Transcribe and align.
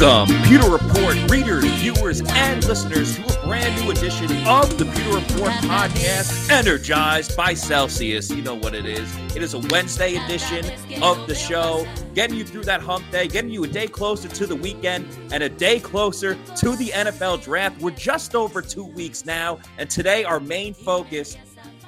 Welcome, 0.00 0.40
Pewter 0.44 0.70
Report 0.70 1.16
readers, 1.28 1.64
viewers, 1.64 2.20
and 2.20 2.64
listeners 2.64 3.16
to 3.16 3.40
a 3.40 3.44
brand 3.44 3.82
new 3.82 3.90
edition 3.90 4.26
of 4.46 4.78
the 4.78 4.84
Pewter 4.84 5.16
Report 5.16 5.50
podcast, 5.64 6.48
energized 6.50 7.36
by 7.36 7.54
Celsius. 7.54 8.30
You 8.30 8.42
know 8.42 8.54
what 8.54 8.76
it 8.76 8.86
is. 8.86 9.12
It 9.34 9.42
is 9.42 9.54
a 9.54 9.58
Wednesday 9.58 10.14
edition 10.14 10.64
of 11.02 11.26
the 11.26 11.34
show, 11.34 11.84
getting 12.14 12.36
you 12.36 12.44
through 12.44 12.62
that 12.64 12.80
hump 12.80 13.10
day, 13.10 13.26
getting 13.26 13.50
you 13.50 13.64
a 13.64 13.66
day 13.66 13.88
closer 13.88 14.28
to 14.28 14.46
the 14.46 14.54
weekend 14.54 15.04
and 15.32 15.42
a 15.42 15.48
day 15.48 15.80
closer 15.80 16.34
to 16.34 16.76
the 16.76 16.90
NFL 16.90 17.42
draft. 17.42 17.80
We're 17.80 17.90
just 17.90 18.36
over 18.36 18.62
two 18.62 18.84
weeks 18.84 19.24
now, 19.26 19.58
and 19.78 19.90
today 19.90 20.22
our 20.22 20.38
main 20.38 20.74
focus 20.74 21.36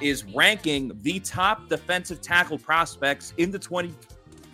is 0.01 0.25
ranking 0.35 0.99
the 1.03 1.21
top 1.21 1.69
defensive 1.69 2.21
tackle 2.21 2.59
prospects 2.59 3.35
in 3.37 3.53
the 3.53 3.59
20, 3.61 3.91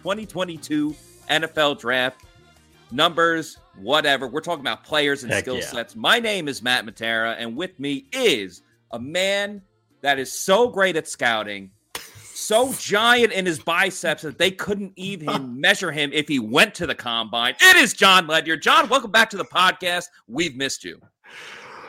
2022 0.02 0.94
NFL 1.30 1.78
draft 1.80 2.25
numbers, 2.90 3.58
whatever. 3.76 4.26
We're 4.28 4.40
talking 4.40 4.60
about 4.60 4.84
players 4.84 5.22
and 5.22 5.32
Heck 5.32 5.44
skill 5.44 5.56
yeah. 5.56 5.66
sets. 5.66 5.96
My 5.96 6.18
name 6.18 6.48
is 6.48 6.62
Matt 6.62 6.86
Matera, 6.86 7.36
and 7.38 7.56
with 7.56 7.78
me 7.78 8.06
is 8.12 8.62
a 8.92 8.98
man 8.98 9.62
that 10.02 10.18
is 10.18 10.32
so 10.32 10.68
great 10.68 10.96
at 10.96 11.08
scouting, 11.08 11.70
so 12.32 12.72
giant 12.78 13.32
in 13.32 13.46
his 13.46 13.58
biceps 13.58 14.22
that 14.22 14.38
they 14.38 14.50
couldn't 14.50 14.92
even 14.96 15.60
measure 15.60 15.90
him 15.90 16.10
if 16.12 16.28
he 16.28 16.38
went 16.38 16.74
to 16.76 16.86
the 16.86 16.94
combine. 16.94 17.54
It 17.60 17.76
is 17.76 17.92
John 17.92 18.26
Ledyard. 18.26 18.62
John, 18.62 18.88
welcome 18.88 19.10
back 19.10 19.30
to 19.30 19.36
the 19.36 19.44
podcast. 19.44 20.06
We've 20.28 20.56
missed 20.56 20.84
you. 20.84 21.00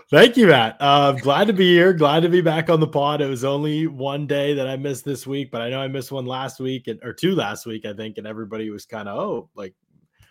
Thank 0.10 0.38
you, 0.38 0.48
Matt. 0.48 0.78
Uh, 0.80 1.12
glad 1.12 1.48
to 1.48 1.54
be 1.54 1.74
here. 1.74 1.92
Glad 1.92 2.22
to 2.22 2.30
be 2.30 2.40
back 2.40 2.70
on 2.70 2.80
the 2.80 2.88
pod. 2.88 3.20
It 3.20 3.28
was 3.28 3.44
only 3.44 3.88
one 3.88 4.26
day 4.26 4.54
that 4.54 4.66
I 4.66 4.78
missed 4.78 5.04
this 5.04 5.28
week, 5.28 5.52
but 5.52 5.62
I 5.62 5.70
know 5.70 5.82
I 5.82 5.90
missed 5.90 6.14
one 6.14 6.26
last 6.26 6.62
week 6.62 6.88
and 6.88 6.98
or 7.04 7.12
two 7.12 7.36
last 7.36 7.66
week, 7.66 7.86
I 7.86 7.92
think, 7.92 8.18
and 8.18 8.26
everybody 8.26 8.70
was 8.70 8.86
kind 8.86 9.10
of, 9.10 9.20
oh, 9.20 9.50
like, 9.54 9.74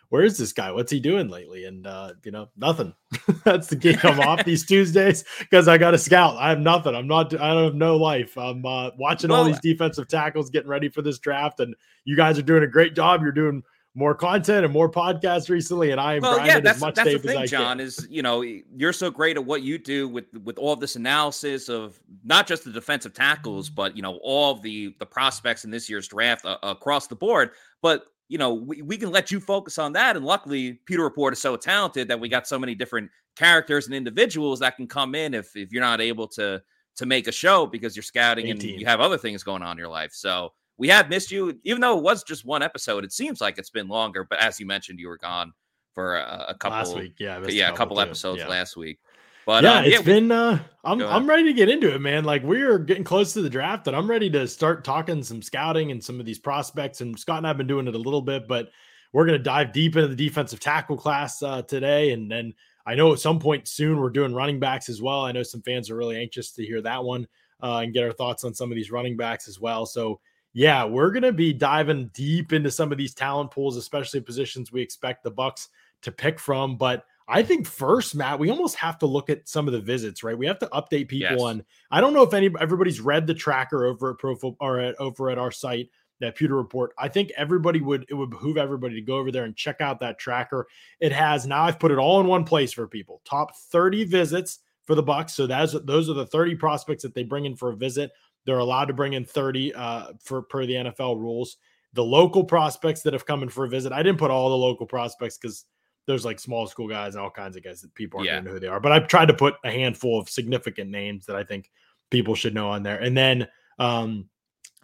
where 0.08 0.22
is 0.22 0.38
this 0.38 0.52
guy? 0.52 0.70
What's 0.70 0.92
he 0.92 1.00
doing 1.00 1.28
lately? 1.28 1.64
And 1.64 1.86
uh, 1.86 2.12
you 2.24 2.30
know, 2.30 2.48
nothing. 2.56 2.94
That's 3.44 3.68
the 3.68 3.76
gig. 3.76 4.04
I'm 4.04 4.20
off 4.20 4.44
these 4.44 4.64
Tuesdays 4.68 5.24
because 5.38 5.68
I 5.68 5.78
got 5.78 5.94
a 5.94 5.98
scout. 5.98 6.36
I 6.38 6.50
have 6.50 6.60
nothing. 6.60 6.94
I'm 6.94 7.08
not. 7.08 7.34
I 7.40 7.54
don't 7.54 7.64
have 7.64 7.74
no 7.74 7.96
life. 7.96 8.36
I'm 8.36 8.64
uh, 8.64 8.90
watching 8.98 9.30
all 9.30 9.44
these 9.44 9.60
defensive 9.60 10.08
tackles 10.08 10.50
getting 10.50 10.68
ready 10.68 10.88
for 10.88 11.02
this 11.02 11.18
draft, 11.18 11.60
and 11.60 11.74
you 12.04 12.16
guys 12.16 12.38
are 12.38 12.42
doing 12.42 12.62
a 12.62 12.68
great 12.68 12.94
job. 12.94 13.22
You're 13.22 13.32
doing 13.32 13.62
more 13.96 14.14
content 14.14 14.62
and 14.64 14.72
more 14.72 14.90
podcasts 14.90 15.48
recently, 15.48 15.90
and 15.90 15.98
I 15.98 16.16
am 16.16 16.22
Well, 16.22 16.44
yeah, 16.46 16.60
that's 16.60 16.76
as 16.76 16.80
much 16.82 16.94
that's 16.96 17.06
the 17.06 17.18
tape 17.18 17.24
as 17.24 17.34
thing, 17.34 17.46
John. 17.46 17.78
can. 17.78 17.86
Is 17.86 18.06
you 18.10 18.22
know 18.22 18.42
you're 18.42 18.92
so 18.92 19.10
great 19.10 19.36
at 19.36 19.44
what 19.44 19.62
you 19.62 19.78
do 19.78 20.06
with 20.06 20.26
with 20.44 20.58
all 20.58 20.76
this 20.76 20.96
analysis 20.96 21.68
of 21.68 21.98
not 22.22 22.46
just 22.46 22.64
the 22.64 22.70
defensive 22.70 23.14
tackles, 23.14 23.70
but 23.70 23.96
you 23.96 24.02
know 24.02 24.20
all 24.22 24.52
of 24.52 24.62
the 24.62 24.94
the 24.98 25.06
prospects 25.06 25.64
in 25.64 25.70
this 25.70 25.88
year's 25.88 26.06
draft 26.06 26.44
uh, 26.44 26.58
across 26.62 27.06
the 27.06 27.16
board. 27.16 27.50
But 27.80 28.04
you 28.28 28.38
know 28.38 28.54
we, 28.54 28.82
we 28.82 28.96
can 28.96 29.10
let 29.10 29.30
you 29.30 29.40
focus 29.40 29.78
on 29.78 29.92
that, 29.94 30.16
and 30.16 30.24
luckily, 30.24 30.80
Pewter 30.86 31.04
Report 31.04 31.32
is 31.32 31.40
so 31.40 31.56
talented 31.56 32.08
that 32.08 32.20
we 32.20 32.28
got 32.28 32.46
so 32.46 32.58
many 32.58 32.74
different 32.74 33.10
characters 33.36 33.86
and 33.86 33.94
individuals 33.94 34.60
that 34.60 34.76
can 34.76 34.86
come 34.86 35.14
in 35.14 35.34
if 35.34 35.54
if 35.56 35.72
you're 35.72 35.82
not 35.82 36.00
able 36.00 36.26
to 36.28 36.62
to 36.96 37.06
make 37.06 37.28
a 37.28 37.32
show 37.32 37.66
because 37.66 37.94
you're 37.94 38.02
scouting 38.02 38.50
and 38.50 38.62
you 38.62 38.86
have 38.86 39.00
other 39.00 39.18
things 39.18 39.42
going 39.42 39.62
on 39.62 39.72
in 39.72 39.78
your 39.78 39.88
life. 39.88 40.12
So 40.12 40.52
we 40.78 40.88
have 40.88 41.08
missed 41.08 41.30
you, 41.30 41.58
even 41.64 41.80
though 41.80 41.98
it 41.98 42.02
was 42.02 42.22
just 42.22 42.44
one 42.44 42.62
episode. 42.62 43.04
It 43.04 43.12
seems 43.12 43.40
like 43.40 43.58
it's 43.58 43.70
been 43.70 43.88
longer, 43.88 44.24
but 44.28 44.38
as 44.40 44.58
you 44.58 44.66
mentioned, 44.66 44.98
you 44.98 45.08
were 45.08 45.18
gone 45.18 45.52
for 45.94 46.16
a, 46.16 46.46
a 46.48 46.54
couple 46.54 46.78
last 46.78 46.96
week. 46.96 47.14
Yeah, 47.18 47.40
yeah, 47.48 47.70
a 47.70 47.76
couple 47.76 47.96
too. 47.96 48.02
episodes 48.02 48.40
Yeah. 48.40 48.48
last 48.48 48.76
week. 48.76 48.98
But 49.46 49.62
yeah, 49.64 49.74
um, 49.74 49.84
it's 49.84 49.92
yeah, 49.94 49.98
we- 50.00 50.04
been. 50.04 50.32
uh 50.32 50.58
I'm 50.84 51.02
I'm 51.02 51.28
ready 51.28 51.44
to 51.44 51.52
get 51.52 51.68
into 51.68 51.92
it, 51.94 52.00
man. 52.00 52.24
Like 52.24 52.42
we're 52.44 52.78
getting 52.78 53.02
close 53.04 53.32
to 53.32 53.42
the 53.42 53.50
draft, 53.50 53.86
and 53.88 53.96
I'm 53.96 54.08
ready 54.08 54.28
to 54.30 54.46
start 54.46 54.84
talking 54.84 55.22
some 55.22 55.42
scouting 55.42 55.90
and 55.90 56.02
some 56.02 56.20
of 56.20 56.26
these 56.26 56.38
prospects. 56.38 57.00
And 57.00 57.18
Scott 57.18 57.38
and 57.38 57.46
I've 57.46 57.56
been 57.56 57.66
doing 57.66 57.88
it 57.88 57.94
a 57.94 57.98
little 57.98 58.22
bit, 58.22 58.46
but 58.46 58.70
we're 59.12 59.24
gonna 59.26 59.38
dive 59.38 59.72
deep 59.72 59.96
into 59.96 60.08
the 60.08 60.14
defensive 60.16 60.60
tackle 60.60 60.96
class 60.96 61.42
uh, 61.42 61.62
today, 61.62 62.12
and 62.12 62.30
then 62.30 62.54
I 62.86 62.94
know 62.94 63.12
at 63.12 63.18
some 63.18 63.40
point 63.40 63.66
soon 63.66 63.98
we're 63.98 64.10
doing 64.10 64.32
running 64.34 64.60
backs 64.60 64.88
as 64.88 65.02
well. 65.02 65.22
I 65.22 65.32
know 65.32 65.42
some 65.42 65.62
fans 65.62 65.90
are 65.90 65.96
really 65.96 66.16
anxious 66.20 66.52
to 66.52 66.64
hear 66.64 66.80
that 66.82 67.02
one 67.02 67.26
uh, 67.60 67.78
and 67.78 67.92
get 67.92 68.04
our 68.04 68.12
thoughts 68.12 68.44
on 68.44 68.54
some 68.54 68.70
of 68.70 68.76
these 68.76 68.92
running 68.92 69.16
backs 69.16 69.48
as 69.48 69.58
well. 69.60 69.86
So 69.86 70.20
yeah, 70.52 70.84
we're 70.84 71.10
gonna 71.10 71.32
be 71.32 71.52
diving 71.52 72.10
deep 72.14 72.52
into 72.52 72.70
some 72.70 72.92
of 72.92 72.98
these 72.98 73.14
talent 73.14 73.50
pools, 73.50 73.76
especially 73.76 74.20
positions 74.20 74.70
we 74.70 74.82
expect 74.82 75.24
the 75.24 75.30
Bucks 75.30 75.68
to 76.02 76.12
pick 76.12 76.38
from, 76.38 76.76
but. 76.76 77.04
I 77.28 77.42
think 77.42 77.66
first, 77.66 78.14
Matt, 78.14 78.38
we 78.38 78.50
almost 78.50 78.76
have 78.76 78.98
to 79.00 79.06
look 79.06 79.30
at 79.30 79.48
some 79.48 79.66
of 79.66 79.72
the 79.72 79.80
visits, 79.80 80.22
right? 80.22 80.38
We 80.38 80.46
have 80.46 80.60
to 80.60 80.66
update 80.68 81.08
people 81.08 81.36
Yes. 81.36 81.40
on. 81.40 81.64
I 81.90 82.00
don't 82.00 82.12
know 82.12 82.22
if 82.22 82.32
any 82.32 82.50
everybody's 82.60 83.00
read 83.00 83.26
the 83.26 83.34
tracker 83.34 83.84
over 83.84 84.12
at 84.12 84.18
Pro 84.18 84.36
or 84.60 84.78
at, 84.78 84.94
over 85.00 85.30
at 85.30 85.38
our 85.38 85.50
site, 85.50 85.90
that 86.20 86.36
Pewter 86.36 86.56
Report. 86.56 86.92
I 86.98 87.08
think 87.08 87.32
everybody 87.36 87.80
would 87.80 88.06
it 88.08 88.14
would 88.14 88.30
behoove 88.30 88.56
everybody 88.56 88.94
to 88.94 89.00
go 89.00 89.16
over 89.16 89.32
there 89.32 89.44
and 89.44 89.56
check 89.56 89.80
out 89.80 89.98
that 90.00 90.18
tracker. 90.18 90.68
It 91.00 91.12
has 91.12 91.46
now. 91.46 91.64
I've 91.64 91.80
put 91.80 91.90
it 91.90 91.98
all 91.98 92.20
in 92.20 92.26
one 92.26 92.44
place 92.44 92.72
for 92.72 92.86
people. 92.86 93.22
Top 93.24 93.56
thirty 93.56 94.04
visits 94.04 94.60
for 94.84 94.94
the 94.94 95.02
Bucks. 95.02 95.34
So 95.34 95.46
that's 95.48 95.72
those 95.84 96.08
are 96.08 96.14
the 96.14 96.26
thirty 96.26 96.54
prospects 96.54 97.02
that 97.02 97.14
they 97.14 97.24
bring 97.24 97.44
in 97.44 97.56
for 97.56 97.70
a 97.70 97.76
visit. 97.76 98.12
They're 98.44 98.58
allowed 98.58 98.84
to 98.86 98.94
bring 98.94 99.14
in 99.14 99.24
thirty 99.24 99.74
uh, 99.74 100.12
for 100.22 100.42
per 100.42 100.64
the 100.64 100.74
NFL 100.74 101.18
rules. 101.18 101.56
The 101.92 102.04
local 102.04 102.44
prospects 102.44 103.02
that 103.02 103.14
have 103.14 103.26
come 103.26 103.42
in 103.42 103.48
for 103.48 103.64
a 103.64 103.68
visit. 103.68 103.92
I 103.92 104.02
didn't 104.02 104.18
put 104.18 104.30
all 104.30 104.48
the 104.50 104.56
local 104.56 104.86
prospects 104.86 105.38
because 105.38 105.64
there's 106.06 106.24
like 106.24 106.38
small 106.38 106.66
school 106.66 106.88
guys 106.88 107.14
and 107.14 107.22
all 107.22 107.30
kinds 107.30 107.56
of 107.56 107.64
guys 107.64 107.80
that 107.82 107.94
people 107.94 108.18
aren't 108.18 108.26
Yeah. 108.26 108.34
going 108.34 108.44
to 108.44 108.48
know 108.50 108.54
who 108.54 108.60
they 108.60 108.66
are. 108.68 108.80
But 108.80 108.92
I've 108.92 109.08
tried 109.08 109.26
to 109.26 109.34
put 109.34 109.54
a 109.64 109.70
handful 109.70 110.20
of 110.20 110.28
significant 110.28 110.90
names 110.90 111.26
that 111.26 111.36
I 111.36 111.44
think 111.44 111.70
people 112.10 112.34
should 112.34 112.54
know 112.54 112.68
on 112.68 112.82
there. 112.82 112.98
And 112.98 113.16
then 113.16 113.48
um, 113.78 114.28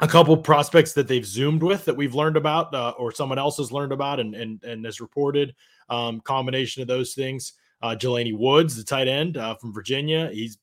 a 0.01 0.09
couple 0.09 0.37
prospects 0.37 0.93
that 0.95 1.07
they've 1.09 1.25
zoomed 1.27 1.63
with 1.63 1.85
that 1.85 1.97
we've 1.97 2.15
learned 2.15 2.37
about 2.37 2.75
uh, 2.75 2.95
or 2.99 3.13
someone 3.13 3.39
else 3.39 3.57
has 3.59 3.71
learned 3.71 3.93
about 3.93 4.19
and 4.21 4.35
and, 4.35 4.63
and 4.65 4.85
has 4.85 5.01
reported. 5.01 5.55
Um, 5.89 6.21
combination 6.21 6.81
of 6.83 6.89
those 6.89 7.13
things. 7.15 7.53
Uh, 7.83 7.95
Jelani 7.99 8.37
Woods, 8.37 8.77
the 8.77 8.85
tight 8.85 9.09
end 9.09 9.37
uh, 9.37 9.55
from 9.57 9.73
Virginia, 9.73 10.31
he's 10.33 10.59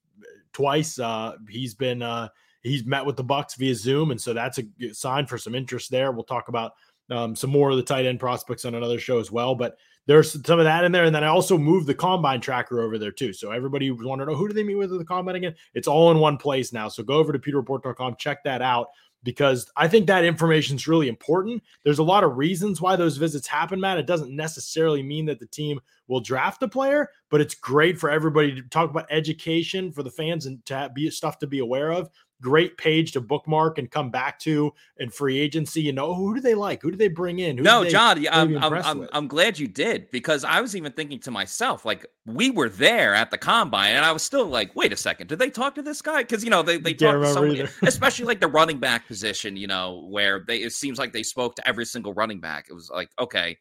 twice. 0.54 0.98
Uh, 0.98 1.36
he's 1.50 1.76
been 1.76 2.02
uh, 2.02 2.30
he's 2.64 2.86
met 2.86 3.06
with 3.06 3.16
the 3.16 3.24
Bucks 3.24 3.56
via 3.56 3.76
Zoom, 3.76 4.12
and 4.12 4.20
so 4.20 4.34
that's 4.34 4.58
a 4.58 4.64
good 4.64 4.96
sign 4.96 5.26
for 5.26 5.38
some 5.38 5.54
interest 5.56 5.92
there. 5.92 6.12
We'll 6.12 6.24
talk 6.24 6.48
about 6.48 6.74
um, 7.10 7.36
some 7.36 7.50
more 7.50 7.70
of 7.70 7.78
the 7.78 7.84
tight 7.84 8.06
end 8.06 8.20
prospects 8.20 8.66
on 8.66 8.76
another 8.76 9.00
show 9.00 9.20
as 9.20 9.32
well. 9.32 9.54
But 9.56 9.78
there's 10.10 10.32
some 10.44 10.58
of 10.58 10.66
that 10.66 10.86
in 10.86 10.92
there, 10.92 11.04
and 11.04 11.14
then 11.14 11.24
I 11.24 11.28
also 11.28 11.56
moved 11.56 11.86
the 11.86 11.94
combine 11.94 12.42
tracker 12.42 12.82
over 12.82 12.98
there 12.98 13.12
too. 13.12 13.32
So 13.32 13.52
everybody 13.52 13.86
who's 13.86 14.04
wondering, 14.04 14.32
oh, 14.32 14.36
who 14.36 14.48
do 14.48 14.56
they 14.56 14.64
meet 14.64 14.74
with 14.74 14.92
at 14.92 14.98
the 14.98 15.06
combine 15.06 15.36
again? 15.36 15.54
It's 15.76 15.88
all 15.88 16.10
in 16.10 16.18
one 16.18 16.36
place 16.36 16.74
now. 16.74 16.88
So 16.88 17.04
go 17.04 17.18
over 17.18 17.32
to 17.32 17.38
pewterreport.com, 17.38 18.16
check 18.18 18.44
that 18.44 18.64
out 18.64 18.88
because 19.22 19.72
I 19.76 19.88
think 19.88 20.08
that 20.08 20.26
information 20.26 20.78
is 20.78 20.88
really 20.88 21.10
important. 21.10 21.62
There's 21.84 22.00
a 22.00 22.04
lot 22.04 22.24
of 22.24 22.38
reasons 22.38 22.82
why 22.82 22.96
those 22.96 23.18
visits 23.18 23.46
happen, 23.46 23.80
Matt. 23.80 24.00
It 24.00 24.08
doesn't 24.08 24.36
necessarily 24.36 25.04
mean 25.04 25.28
that 25.28 25.40
the 25.40 25.46
team 25.46 25.80
will 26.08 26.22
draft 26.22 26.64
a 26.64 26.68
player, 26.68 27.12
but 27.30 27.40
it's 27.40 27.54
great 27.54 28.00
for 28.00 28.10
everybody 28.10 28.56
to 28.56 28.64
talk 28.64 28.90
about 28.90 29.06
education 29.12 29.92
for 29.92 30.02
the 30.02 30.10
fans 30.10 30.48
and 30.48 30.66
to 30.66 30.90
be 30.92 31.08
stuff 31.12 31.38
to 31.38 31.46
be 31.46 31.60
aware 31.60 31.92
of. 31.92 32.10
Great 32.42 32.78
page 32.78 33.12
to 33.14 33.22
bookmark 33.22 33.78
and 33.78 33.92
come 33.92 34.10
back 34.10 34.40
to 34.40 34.74
in 34.98 35.10
free 35.10 35.40
agency. 35.40 35.82
You 35.82 35.92
know, 35.92 36.14
who 36.14 36.36
do 36.36 36.42
they 36.42 36.56
like? 36.56 36.82
Who 36.82 36.92
do 36.92 36.98
they 36.98 37.08
bring 37.10 37.40
in? 37.40 37.58
Who 37.58 37.64
no, 37.64 37.84
they 37.84 37.90
John, 37.90 38.26
I'm, 38.32 38.58
I'm, 38.58 38.74
I'm. 38.74 39.10
I'm 39.12 39.28
glad 39.28 39.60
you 39.60 39.68
did 39.68 40.10
because 40.12 40.44
I 40.44 40.62
was 40.62 40.76
even 40.76 40.92
thinking 40.94 41.20
to 41.22 41.32
myself, 41.32 41.86
like, 41.86 42.06
we 42.26 42.50
were 42.50 42.70
there 42.70 43.14
at 43.14 43.32
the 43.32 43.38
combine, 43.38 43.96
and 43.96 44.06
I 44.06 44.12
was 44.12 44.24
still 44.24 44.46
like, 44.46 44.76
wait 44.76 44.94
a 44.94 44.98
second, 44.98 45.28
did 45.28 45.40
they 45.40 45.50
talk 45.50 45.76
to 45.76 45.82
this 45.82 46.02
guy? 46.02 46.22
Because, 46.22 46.44
you 46.44 46.50
know, 46.50 46.62
they, 46.62 46.78
they 46.78 46.94
talked 46.94 47.22
to 47.24 47.34
somebody, 47.34 47.60
either. 47.60 47.72
especially 47.84 48.26
like 48.26 48.40
the 48.40 48.48
running 48.48 48.80
back 48.80 49.08
position, 49.08 49.58
you 49.58 49.68
know, 49.68 50.06
where 50.10 50.44
they 50.48 50.60
it 50.60 50.74
seems 50.74 50.98
like 50.98 51.14
they 51.14 51.24
spoke 51.24 51.56
to 51.58 51.68
every 51.68 51.86
single 51.86 52.14
running 52.14 52.40
back. 52.40 52.68
It 52.70 52.74
was 52.74 52.90
like, 52.90 53.10
okay, 53.20 53.58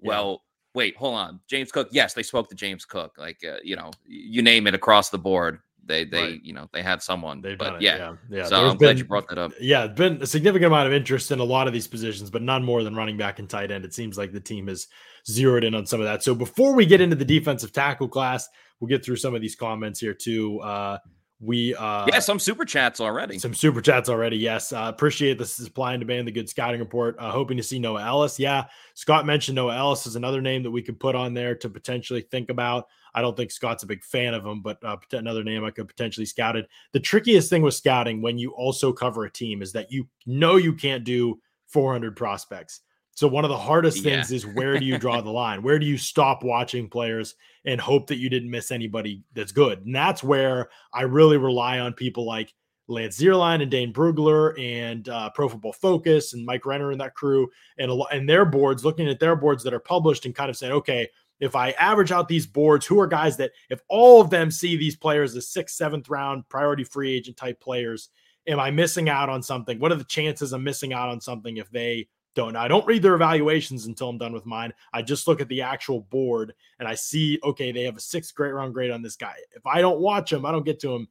Yeah. 0.00 0.08
well, 0.08 0.42
wait, 0.74 0.96
hold 0.96 1.14
on. 1.14 1.40
James 1.48 1.72
Cook, 1.72 1.88
yes, 1.90 2.14
they 2.14 2.22
spoke 2.22 2.48
to 2.50 2.54
James 2.54 2.84
Cook. 2.84 3.16
Like, 3.18 3.38
uh, 3.44 3.56
you 3.62 3.76
know, 3.76 3.90
you 4.06 4.42
name 4.42 4.66
it 4.66 4.74
across 4.74 5.10
the 5.10 5.18
board. 5.18 5.60
They, 5.86 6.04
they, 6.04 6.22
Right. 6.22 6.44
you 6.44 6.52
know, 6.52 6.68
they 6.72 6.82
had 6.82 7.02
someone. 7.02 7.40
They've 7.40 7.58
but 7.58 7.64
done 7.64 7.74
it. 7.76 7.82
yeah, 7.82 7.96
Yeah. 7.96 8.14
Yeah. 8.30 8.44
so 8.44 8.58
There's 8.60 8.70
I'm 8.72 8.76
glad 8.76 8.98
you 8.98 9.04
brought 9.04 9.28
that 9.28 9.38
up. 9.38 9.52
Yeah, 9.60 9.84
it's 9.84 9.94
been 9.98 10.20
a 10.22 10.26
significant 10.26 10.66
amount 10.66 10.86
of 10.86 10.92
interest 10.92 11.30
in 11.32 11.38
a 11.40 11.44
lot 11.44 11.66
of 11.66 11.72
these 11.72 11.88
positions, 11.88 12.30
but 12.30 12.42
none 12.42 12.64
more 12.64 12.82
than 12.84 12.94
running 12.94 13.16
back 13.16 13.38
and 13.38 13.48
tight 13.48 13.70
end. 13.70 13.84
It 13.84 13.94
seems 13.94 14.16
like 14.16 14.32
the 14.32 14.40
team 14.40 14.68
has 14.68 14.86
zeroed 15.28 15.64
in 15.64 15.74
on 15.74 15.86
some 15.86 16.00
of 16.00 16.06
that. 16.06 16.22
So 16.22 16.34
before 16.34 16.74
we 16.74 16.86
get 16.86 17.00
into 17.00 17.16
the 17.16 17.24
defensive 17.24 17.72
tackle 17.72 18.08
class, 18.08 18.48
we'll 18.78 18.88
get 18.88 19.04
through 19.04 19.16
some 19.16 19.34
of 19.34 19.40
these 19.40 19.56
comments 19.56 20.00
here 20.00 20.14
too. 20.14 20.60
Uh, 20.60 20.98
we 21.40 21.74
uh, 21.74 22.06
yeah, 22.06 22.18
some 22.18 22.38
super 22.38 22.66
chats 22.66 23.00
already. 23.00 23.38
some 23.38 23.54
super 23.54 23.80
chats 23.80 24.10
already. 24.10 24.36
Yes. 24.36 24.72
Uh, 24.72 24.84
appreciate 24.86 25.38
the 25.38 25.46
supply 25.46 25.94
and 25.94 26.00
demand, 26.00 26.28
the 26.28 26.32
good 26.32 26.50
scouting 26.50 26.80
report. 26.80 27.16
Uh, 27.18 27.30
hoping 27.30 27.56
to 27.56 27.62
see 27.62 27.78
Noah 27.78 28.02
Elliss. 28.02 28.38
Yeah. 28.38 28.66
Scott 28.92 29.24
mentioned 29.24 29.56
Noah 29.56 29.74
Elliss 29.74 30.06
is 30.06 30.16
another 30.16 30.42
name 30.42 30.62
that 30.62 30.70
we 30.70 30.82
could 30.82 31.00
put 31.00 31.14
on 31.14 31.32
there 31.32 31.54
to 31.54 31.70
potentially 31.70 32.20
think 32.20 32.50
about. 32.50 32.88
I 33.14 33.22
don't 33.22 33.36
think 33.36 33.50
Scott's 33.50 33.82
a 33.82 33.86
big 33.86 34.04
fan 34.04 34.34
of 34.34 34.44
him, 34.44 34.60
but 34.60 34.84
uh, 34.84 34.98
another 35.12 35.42
name 35.42 35.64
I 35.64 35.70
could 35.70 35.88
potentially 35.88 36.26
scouted. 36.26 36.66
The 36.92 37.00
trickiest 37.00 37.48
thing 37.48 37.62
with 37.62 37.74
scouting 37.74 38.20
when 38.20 38.38
you 38.38 38.50
also 38.50 38.92
cover 38.92 39.24
a 39.24 39.30
team 39.30 39.62
is 39.62 39.72
that 39.72 39.90
you 39.90 40.06
know 40.26 40.56
you 40.56 40.74
can't 40.74 41.04
do 41.04 41.40
400 41.68 42.16
prospects. 42.16 42.82
So 43.20 43.28
one 43.28 43.44
of 43.44 43.50
the 43.50 43.58
hardest 43.58 43.98
Yeah. 43.98 44.14
things 44.14 44.32
is 44.32 44.46
where 44.46 44.78
do 44.78 44.86
you 44.86 44.96
draw 44.96 45.20
the 45.20 45.30
line? 45.30 45.62
Where 45.62 45.78
do 45.78 45.84
you 45.84 45.98
stop 45.98 46.42
watching 46.42 46.88
players 46.88 47.34
and 47.66 47.78
hope 47.78 48.06
that 48.06 48.16
you 48.16 48.30
didn't 48.30 48.50
miss 48.50 48.70
anybody 48.70 49.24
that's 49.34 49.52
good? 49.52 49.84
And 49.84 49.94
that's 49.94 50.22
where 50.22 50.70
I 50.94 51.02
really 51.02 51.36
rely 51.36 51.80
on 51.80 51.92
people 51.92 52.24
like 52.24 52.54
Lance 52.88 53.20
Zierlein 53.20 53.60
and 53.60 53.70
Dane 53.70 53.92
Brugler 53.92 54.58
and 54.58 55.06
uh, 55.10 55.28
Pro 55.34 55.50
Football 55.50 55.74
Focus 55.74 56.32
and 56.32 56.46
Mike 56.46 56.64
Renner 56.64 56.92
and 56.92 57.00
that 57.02 57.12
crew 57.12 57.46
and 57.76 57.90
a 57.90 57.94
lot 57.94 58.08
and 58.10 58.26
their 58.26 58.46
boards, 58.46 58.86
looking 58.86 59.06
at 59.06 59.20
their 59.20 59.36
boards 59.36 59.62
that 59.64 59.74
are 59.74 59.80
published 59.80 60.24
and 60.24 60.34
kind 60.34 60.48
of 60.48 60.56
saying, 60.56 60.72
okay, 60.72 61.06
if 61.40 61.54
I 61.54 61.72
average 61.72 62.12
out 62.12 62.26
these 62.26 62.46
boards, 62.46 62.86
who 62.86 62.98
are 63.00 63.06
guys 63.06 63.36
that 63.36 63.50
if 63.68 63.82
all 63.90 64.22
of 64.22 64.30
them 64.30 64.50
see 64.50 64.78
these 64.78 64.96
players 64.96 65.36
as 65.36 65.46
sixth, 65.46 65.76
seventh 65.76 66.08
round 66.08 66.48
priority 66.48 66.84
free 66.84 67.14
agent 67.14 67.36
type 67.36 67.60
players, 67.60 68.08
am 68.46 68.58
I 68.58 68.70
missing 68.70 69.10
out 69.10 69.28
on 69.28 69.42
something? 69.42 69.78
What 69.78 69.92
are 69.92 69.96
the 69.96 70.04
chances 70.04 70.54
I'm 70.54 70.64
missing 70.64 70.94
out 70.94 71.10
on 71.10 71.20
something 71.20 71.58
if 71.58 71.70
they 71.70 72.08
don't? 72.34 72.56
I 72.56 72.68
don't 72.68 72.86
read 72.86 73.02
their 73.02 73.14
evaluations 73.14 73.86
until 73.86 74.08
I'm 74.08 74.18
done 74.18 74.32
with 74.32 74.46
mine. 74.46 74.72
I 74.92 75.02
just 75.02 75.26
look 75.26 75.40
at 75.40 75.48
the 75.48 75.62
actual 75.62 76.00
board 76.00 76.54
and 76.78 76.88
I 76.88 76.94
see, 76.94 77.38
okay, 77.42 77.72
they 77.72 77.82
have 77.84 77.96
a 77.96 78.00
sixth 78.00 78.34
great 78.34 78.52
round 78.52 78.74
grade 78.74 78.90
on 78.90 79.02
this 79.02 79.16
guy. 79.16 79.34
If 79.54 79.66
I 79.66 79.80
don't 79.80 80.00
watch 80.00 80.32
him, 80.32 80.46
I 80.46 80.52
don't 80.52 80.64
get 80.64 80.80
to 80.80 80.94
him. 80.94 81.08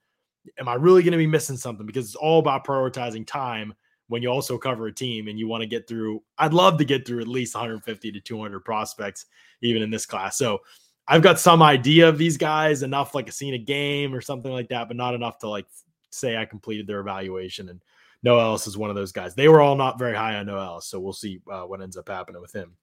Am 0.58 0.70
I 0.70 0.76
really 0.76 1.04
going 1.04 1.12
to 1.12 1.18
be 1.18 1.28
missing 1.28 1.58
something? 1.58 1.86
Because 1.86 2.06
it's 2.06 2.16
all 2.16 2.40
about 2.40 2.66
prioritizing 2.66 3.28
time 3.28 3.74
when 4.08 4.24
you 4.24 4.30
also 4.30 4.58
cover 4.58 4.88
a 4.88 4.94
team 4.94 5.28
and 5.28 5.38
you 5.38 5.48
want 5.48 5.62
to 5.62 5.68
get 5.68 5.88
through. 5.88 6.24
I'd 6.38 6.54
love 6.54 6.78
to 6.78 6.86
get 6.86 7.06
through 7.06 7.22
at 7.22 7.28
least 7.28 7.54
150 7.54 8.12
to 8.12 8.20
200 8.20 8.60
prospects, 8.62 9.26
even 9.62 9.82
in 9.82 9.92
this 9.92 10.06
class. 10.06 10.38
So 10.38 10.60
I've 11.08 11.22
got 11.22 11.40
some 11.40 11.62
idea 11.62 12.08
of 12.08 12.18
these 12.18 12.38
guys, 12.38 12.84
enough 12.84 13.14
like 13.14 13.28
a 13.28 13.32
seen 13.32 13.54
a 13.54 13.60
game 13.60 14.14
or 14.14 14.22
something 14.22 14.52
like 14.52 14.70
that, 14.70 14.88
but 14.88 14.98
not 14.98 15.16
enough 15.16 15.40
to 15.40 15.50
like 15.50 15.66
say 16.12 16.38
I 16.38 16.46
completed 16.46 16.88
their 16.88 17.00
evaluation. 17.00 17.70
And 17.70 17.82
Noah 18.24 18.44
Elliss 18.44 18.68
is 18.68 18.78
one 18.78 18.90
of 18.90 18.96
those 18.96 19.12
guys. 19.12 19.36
They 19.36 19.48
were 19.48 19.62
all 19.62 19.76
not 19.76 19.98
very 19.98 20.16
high 20.16 20.36
on 20.36 20.46
Noah 20.46 20.66
Elliss, 20.66 20.88
so 20.88 21.00
we'll 21.00 21.14
see 21.14 21.42
uh, 21.52 21.64
what 21.64 21.82
ends 21.82 21.98
up 21.98 22.10
happening 22.10 22.42
with 22.42 22.54
him 22.54 22.76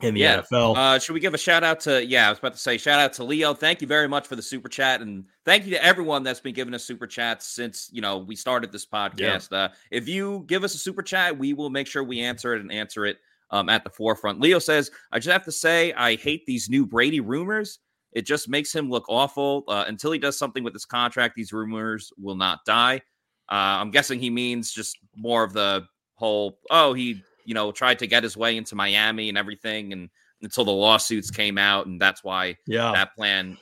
in 0.00 0.14
the 0.14 0.20
yeah. 0.20 0.42
NFL. 0.42 0.76
Uh, 0.76 0.98
should 0.98 1.12
we 1.12 1.20
give 1.20 1.34
a 1.34 1.38
shout 1.38 1.62
out 1.62 1.80
to? 1.80 2.04
Yeah, 2.04 2.26
I 2.26 2.30
was 2.30 2.38
about 2.38 2.52
to 2.52 2.58
say 2.58 2.78
shout 2.78 3.00
out 3.00 3.12
to 3.14 3.24
Leo. 3.24 3.54
Thank 3.54 3.80
you 3.80 3.86
very 3.86 4.08
much 4.08 4.26
for 4.26 4.36
the 4.36 4.42
super 4.42 4.68
chat, 4.68 5.00
and 5.00 5.24
thank 5.44 5.64
you 5.64 5.70
to 5.70 5.84
everyone 5.84 6.22
that's 6.22 6.40
been 6.40 6.54
giving 6.54 6.74
us 6.74 6.84
super 6.84 7.06
chats 7.06 7.46
since 7.46 7.88
you 7.92 8.00
know 8.00 8.18
we 8.18 8.36
started 8.36 8.72
this 8.72 8.86
podcast. 8.86 9.48
Yeah. 9.50 9.58
Uh, 9.58 9.68
if 9.90 10.08
you 10.08 10.44
give 10.46 10.64
us 10.64 10.74
a 10.74 10.78
super 10.78 11.02
chat, 11.02 11.38
we 11.38 11.54
will 11.54 11.70
make 11.70 11.86
sure 11.86 12.02
we 12.02 12.20
answer 12.20 12.54
it 12.54 12.60
and 12.60 12.72
answer 12.72 13.06
it 13.06 13.18
um, 13.50 13.68
at 13.68 13.84
the 13.84 13.90
forefront. 13.90 14.40
Leo 14.40 14.58
says, 14.58 14.90
"I 15.12 15.18
just 15.18 15.32
have 15.32 15.44
to 15.44 15.52
say, 15.52 15.92
I 15.92 16.16
hate 16.16 16.44
these 16.46 16.68
new 16.68 16.86
Brady 16.86 17.20
rumors." 17.20 17.78
It 18.12 18.26
just 18.26 18.48
makes 18.48 18.72
him 18.72 18.90
look 18.90 19.06
awful. 19.08 19.64
Uh, 19.66 19.84
until 19.88 20.12
he 20.12 20.20
does 20.20 20.38
something 20.38 20.62
with 20.62 20.72
his 20.72 20.84
contract, 20.84 21.34
these 21.34 21.52
rumors 21.52 22.12
will 22.16 22.36
not 22.36 22.64
die. 22.64 23.02
Uh, 23.50 23.80
I'm 23.80 23.90
guessing 23.90 24.18
he 24.18 24.30
means 24.30 24.72
just 24.72 24.98
more 25.16 25.44
of 25.44 25.52
the 25.52 25.86
whole, 26.14 26.58
oh, 26.70 26.92
he, 26.92 27.22
you 27.44 27.54
know, 27.54 27.72
tried 27.72 27.98
to 28.00 28.06
get 28.06 28.22
his 28.22 28.36
way 28.36 28.56
into 28.56 28.74
Miami 28.74 29.28
and 29.28 29.36
everything. 29.36 29.92
And 29.92 30.08
until 30.42 30.64
the 30.64 30.72
lawsuits 30.72 31.30
came 31.30 31.58
out. 31.58 31.86
And 31.86 32.00
that's 32.00 32.22
why 32.22 32.56
yeah. 32.66 32.92
that 32.92 33.14
plan, 33.16 33.56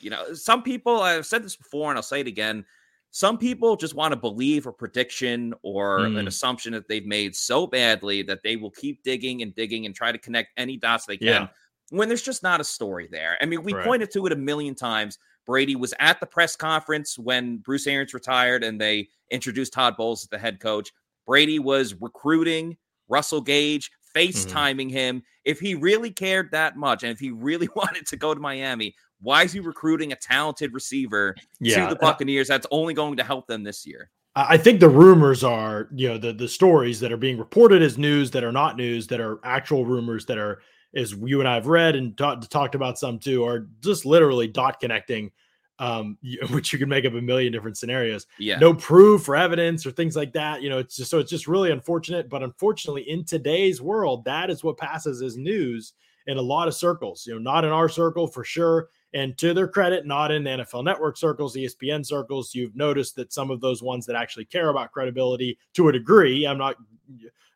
you 0.00 0.10
know, 0.10 0.34
some 0.34 0.62
people, 0.62 1.00
I've 1.00 1.26
said 1.26 1.42
this 1.42 1.56
before 1.56 1.90
and 1.90 1.98
I'll 1.98 2.02
say 2.02 2.20
it 2.20 2.26
again. 2.26 2.64
Some 3.10 3.38
people 3.38 3.74
just 3.74 3.94
want 3.94 4.12
to 4.12 4.16
believe 4.20 4.66
a 4.66 4.72
prediction 4.72 5.54
or 5.62 6.00
mm. 6.00 6.18
an 6.18 6.28
assumption 6.28 6.74
that 6.74 6.86
they've 6.88 7.06
made 7.06 7.34
so 7.34 7.66
badly 7.66 8.22
that 8.22 8.42
they 8.44 8.56
will 8.56 8.70
keep 8.70 9.02
digging 9.02 9.40
and 9.40 9.54
digging 9.54 9.86
and 9.86 9.94
try 9.94 10.12
to 10.12 10.18
connect 10.18 10.52
any 10.56 10.76
dots 10.76 11.06
they 11.06 11.16
can. 11.16 11.26
Yeah 11.26 11.48
when 11.90 12.08
there's 12.08 12.22
just 12.22 12.42
not 12.42 12.60
a 12.60 12.64
story 12.64 13.08
there. 13.10 13.38
I 13.40 13.46
mean, 13.46 13.62
we 13.62 13.72
right. 13.72 13.84
pointed 13.84 14.10
to 14.12 14.26
it 14.26 14.32
a 14.32 14.36
million 14.36 14.74
times. 14.74 15.18
Brady 15.48 15.76
was 15.76 15.94
at 15.98 16.20
the 16.20 16.26
press 16.26 16.54
conference 16.54 17.18
when 17.18 17.56
Bruce 17.56 17.86
Arians 17.86 18.12
retired 18.12 18.62
and 18.62 18.78
they 18.78 19.08
introduced 19.30 19.72
Todd 19.72 19.96
Bowles 19.96 20.22
as 20.22 20.28
the 20.28 20.38
head 20.38 20.60
coach. 20.60 20.92
Brady 21.26 21.58
was 21.58 21.94
recruiting 21.94 22.76
Russell 23.08 23.40
Gage, 23.40 23.90
FaceTiming 24.14 24.88
mm-hmm. 24.88 24.90
him. 24.90 25.22
If 25.46 25.58
he 25.58 25.74
really 25.74 26.10
cared 26.10 26.50
that 26.52 26.76
much 26.76 27.02
and 27.02 27.10
if 27.10 27.18
he 27.18 27.30
really 27.32 27.68
wanted 27.74 28.06
to 28.08 28.16
go 28.16 28.34
to 28.34 28.40
Miami, 28.40 28.94
why 29.22 29.44
is 29.44 29.52
he 29.52 29.60
recruiting 29.60 30.12
a 30.12 30.16
talented 30.16 30.74
receiver 30.74 31.34
yeah. 31.60 31.88
to 31.88 31.94
the 31.94 31.98
Buccaneers 31.98 32.46
that's 32.46 32.66
only 32.70 32.92
going 32.92 33.16
to 33.16 33.24
help 33.24 33.46
them 33.46 33.64
this 33.64 33.86
year? 33.86 34.10
I 34.36 34.58
think 34.58 34.80
the 34.80 34.90
rumors 34.90 35.42
are, 35.42 35.88
you 35.96 36.08
know, 36.08 36.18
the 36.18 36.32
the 36.32 36.46
stories 36.46 37.00
that 37.00 37.10
are 37.10 37.16
being 37.16 37.38
reported 37.38 37.82
as 37.82 37.98
news 37.98 38.30
that 38.32 38.44
are 38.44 38.52
not 38.52 38.76
news, 38.76 39.08
that 39.08 39.18
are 39.18 39.40
actual 39.42 39.84
rumors 39.84 40.26
that 40.26 40.38
are 40.38 40.60
as 40.94 41.12
you 41.12 41.40
and 41.40 41.48
I 41.48 41.54
have 41.54 41.66
read 41.66 41.96
and 41.96 42.16
talked 42.16 42.74
about 42.74 42.98
some 42.98 43.18
too, 43.18 43.44
are 43.44 43.68
just 43.80 44.06
literally 44.06 44.48
dot 44.48 44.80
connecting, 44.80 45.30
um, 45.78 46.18
which 46.50 46.72
you 46.72 46.78
can 46.78 46.88
make 46.88 47.04
up 47.04 47.14
a 47.14 47.20
million 47.20 47.52
different 47.52 47.76
scenarios. 47.76 48.26
Yeah. 48.38 48.58
No 48.58 48.74
proof 48.74 49.28
or 49.28 49.36
evidence 49.36 49.84
or 49.86 49.90
things 49.90 50.16
like 50.16 50.32
that. 50.32 50.62
You 50.62 50.70
know, 50.70 50.78
it's 50.78 50.96
just 50.96 51.10
so 51.10 51.18
it's 51.18 51.30
just 51.30 51.46
really 51.46 51.70
unfortunate. 51.70 52.28
But 52.28 52.42
unfortunately, 52.42 53.08
in 53.08 53.24
today's 53.24 53.80
world, 53.80 54.24
that 54.24 54.50
is 54.50 54.64
what 54.64 54.78
passes 54.78 55.22
as 55.22 55.36
news 55.36 55.92
in 56.26 56.36
a 56.36 56.42
lot 56.42 56.68
of 56.68 56.74
circles. 56.74 57.26
You 57.26 57.34
know, 57.34 57.40
not 57.40 57.64
in 57.64 57.70
our 57.70 57.88
circle 57.88 58.26
for 58.26 58.44
sure. 58.44 58.88
And 59.14 59.38
to 59.38 59.54
their 59.54 59.68
credit, 59.68 60.06
not 60.06 60.30
in 60.30 60.44
the 60.44 60.50
NFL 60.50 60.84
network 60.84 61.16
circles, 61.16 61.56
ESPN 61.56 62.04
circles, 62.04 62.54
you've 62.54 62.76
noticed 62.76 63.16
that 63.16 63.32
some 63.32 63.50
of 63.50 63.60
those 63.60 63.82
ones 63.82 64.04
that 64.06 64.16
actually 64.16 64.44
care 64.44 64.68
about 64.68 64.92
credibility 64.92 65.58
to 65.74 65.88
a 65.88 65.92
degree, 65.92 66.46
I'm 66.46 66.58
not 66.58 66.76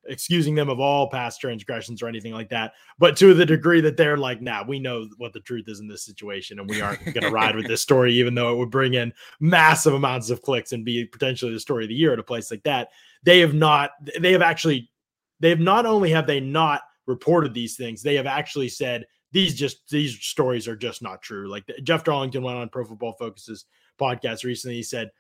excusing 0.06 0.54
them 0.54 0.68
of 0.68 0.80
all 0.80 1.08
past 1.08 1.40
transgressions 1.40 2.02
or 2.02 2.08
anything 2.08 2.32
like 2.32 2.48
that. 2.48 2.72
But 2.98 3.16
to 3.18 3.34
the 3.34 3.46
degree 3.46 3.80
that 3.82 3.96
they're 3.96 4.16
like, 4.16 4.40
nah, 4.40 4.64
we 4.66 4.78
know 4.78 5.08
what 5.18 5.32
the 5.32 5.40
truth 5.40 5.68
is 5.68 5.80
in 5.80 5.88
this 5.88 6.02
situation, 6.04 6.58
and 6.58 6.68
we 6.68 6.80
aren't 6.80 7.04
going 7.04 7.20
to 7.20 7.30
ride 7.30 7.56
with 7.56 7.66
this 7.66 7.82
story, 7.82 8.14
even 8.14 8.34
though 8.34 8.52
it 8.52 8.56
would 8.56 8.70
bring 8.70 8.94
in 8.94 9.12
massive 9.40 9.94
amounts 9.94 10.30
of 10.30 10.42
clicks 10.42 10.72
and 10.72 10.84
be 10.84 11.04
potentially 11.04 11.52
the 11.52 11.60
story 11.60 11.84
of 11.84 11.88
the 11.88 11.94
year 11.94 12.12
at 12.12 12.18
a 12.18 12.24
place 12.24 12.50
like 12.50 12.62
that. 12.64 12.88
They 13.22 13.40
have 13.40 13.54
not, 13.54 13.90
they 14.18 14.32
have 14.32 14.42
actually, 14.42 14.90
they 15.40 15.50
have 15.50 15.60
not 15.60 15.86
only 15.86 16.10
have 16.10 16.26
they 16.26 16.40
not 16.40 16.82
reported 17.06 17.54
these 17.54 17.76
things, 17.76 18.02
they 18.02 18.14
have 18.16 18.26
actually 18.26 18.68
said 18.68 19.04
these 19.32 19.54
just 19.54 19.88
these 19.88 20.18
stories 20.20 20.68
are 20.68 20.76
just 20.76 21.02
not 21.02 21.22
true. 21.22 21.48
Like 21.48 21.64
Jeff 21.82 22.04
Darlington 22.04 22.42
went 22.42 22.58
on 22.58 22.68
Pro 22.68 22.84
Football 22.84 23.14
Focus's 23.14 23.64
podcast 24.00 24.44
recently. 24.44 24.76
He 24.76 24.82
said 24.82 25.10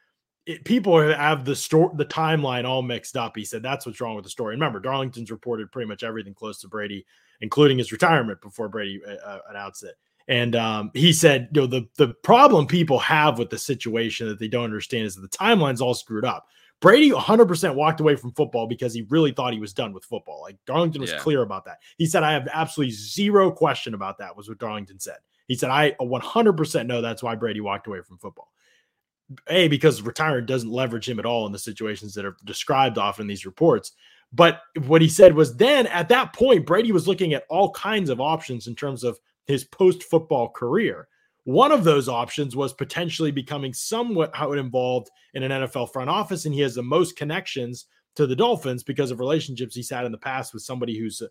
it, 0.46 0.64
people 0.64 1.00
have 1.00 1.44
the 1.44 1.56
story, 1.56 1.90
the 1.96 2.04
timeline 2.04 2.64
all 2.64 2.82
mixed 2.82 3.16
up. 3.16 3.36
He 3.36 3.44
said 3.44 3.62
that's 3.62 3.86
what's 3.86 4.00
wrong 4.00 4.14
with 4.14 4.24
the 4.24 4.30
story. 4.30 4.54
remember, 4.54 4.80
Darlington's 4.80 5.30
reported 5.30 5.72
pretty 5.72 5.88
much 5.88 6.02
everything 6.02 6.34
close 6.34 6.60
to 6.60 6.68
Brady, 6.68 7.06
including 7.40 7.78
his 7.78 7.92
retirement 7.92 8.40
before 8.40 8.68
Brady 8.68 9.00
uh, 9.06 9.14
uh, 9.26 9.38
announced 9.50 9.82
it. 9.84 9.94
And 10.28 10.54
um, 10.54 10.90
he 10.94 11.12
said, 11.12 11.48
you 11.52 11.62
know, 11.62 11.66
the 11.66 11.88
the 11.96 12.08
problem 12.22 12.66
people 12.66 12.98
have 12.98 13.38
with 13.38 13.50
the 13.50 13.58
situation 13.58 14.28
that 14.28 14.38
they 14.38 14.48
don't 14.48 14.64
understand 14.64 15.06
is 15.06 15.16
that 15.16 15.22
the 15.22 15.36
timeline's 15.36 15.80
all 15.80 15.94
screwed 15.94 16.24
up. 16.24 16.46
Brady 16.82 17.12
100% 17.12 17.76
walked 17.76 18.00
away 18.00 18.16
from 18.16 18.32
football 18.32 18.66
because 18.66 18.92
he 18.92 19.02
really 19.02 19.30
thought 19.30 19.52
he 19.52 19.60
was 19.60 19.72
done 19.72 19.92
with 19.92 20.04
football. 20.04 20.42
Like 20.42 20.58
Darlington 20.66 21.00
was 21.00 21.12
yeah. 21.12 21.18
clear 21.18 21.42
about 21.42 21.64
that. 21.64 21.78
He 21.96 22.06
said, 22.06 22.24
I 22.24 22.32
have 22.32 22.48
absolutely 22.52 22.92
zero 22.92 23.52
question 23.52 23.94
about 23.94 24.18
that, 24.18 24.36
was 24.36 24.48
what 24.48 24.58
Darlington 24.58 24.98
said. 24.98 25.18
He 25.46 25.54
said, 25.54 25.70
I 25.70 25.92
100% 26.00 26.86
know 26.86 27.00
that's 27.00 27.22
why 27.22 27.36
Brady 27.36 27.60
walked 27.60 27.86
away 27.86 28.00
from 28.02 28.18
football. 28.18 28.50
A, 29.46 29.68
because 29.68 30.02
retired 30.02 30.46
doesn't 30.46 30.72
leverage 30.72 31.08
him 31.08 31.20
at 31.20 31.24
all 31.24 31.46
in 31.46 31.52
the 31.52 31.58
situations 31.58 32.14
that 32.14 32.24
are 32.24 32.36
described 32.44 32.98
often 32.98 33.22
in 33.22 33.28
these 33.28 33.46
reports. 33.46 33.92
But 34.32 34.62
what 34.86 35.02
he 35.02 35.08
said 35.08 35.34
was 35.34 35.56
then 35.56 35.86
at 35.86 36.08
that 36.08 36.32
point, 36.32 36.66
Brady 36.66 36.90
was 36.90 37.06
looking 37.06 37.32
at 37.32 37.44
all 37.48 37.70
kinds 37.70 38.10
of 38.10 38.20
options 38.20 38.66
in 38.66 38.74
terms 38.74 39.04
of 39.04 39.20
his 39.46 39.62
post 39.62 40.02
football 40.02 40.48
career. 40.48 41.06
One 41.44 41.72
of 41.72 41.84
those 41.84 42.08
options 42.08 42.54
was 42.54 42.72
potentially 42.72 43.32
becoming 43.32 43.74
somewhat 43.74 44.32
involved 44.56 45.10
in 45.34 45.42
an 45.42 45.50
NFL 45.62 45.92
front 45.92 46.08
office, 46.08 46.44
and 46.44 46.54
he 46.54 46.60
has 46.60 46.74
the 46.74 46.82
most 46.82 47.16
connections 47.16 47.86
to 48.14 48.26
the 48.26 48.36
Dolphins 48.36 48.82
because 48.82 49.10
of 49.10 49.18
relationships 49.18 49.74
he's 49.74 49.90
had 49.90 50.04
in 50.04 50.12
the 50.12 50.18
past 50.18 50.52
with 50.52 50.62
somebody 50.62 50.98
who's 50.98 51.20
uh, 51.22 51.26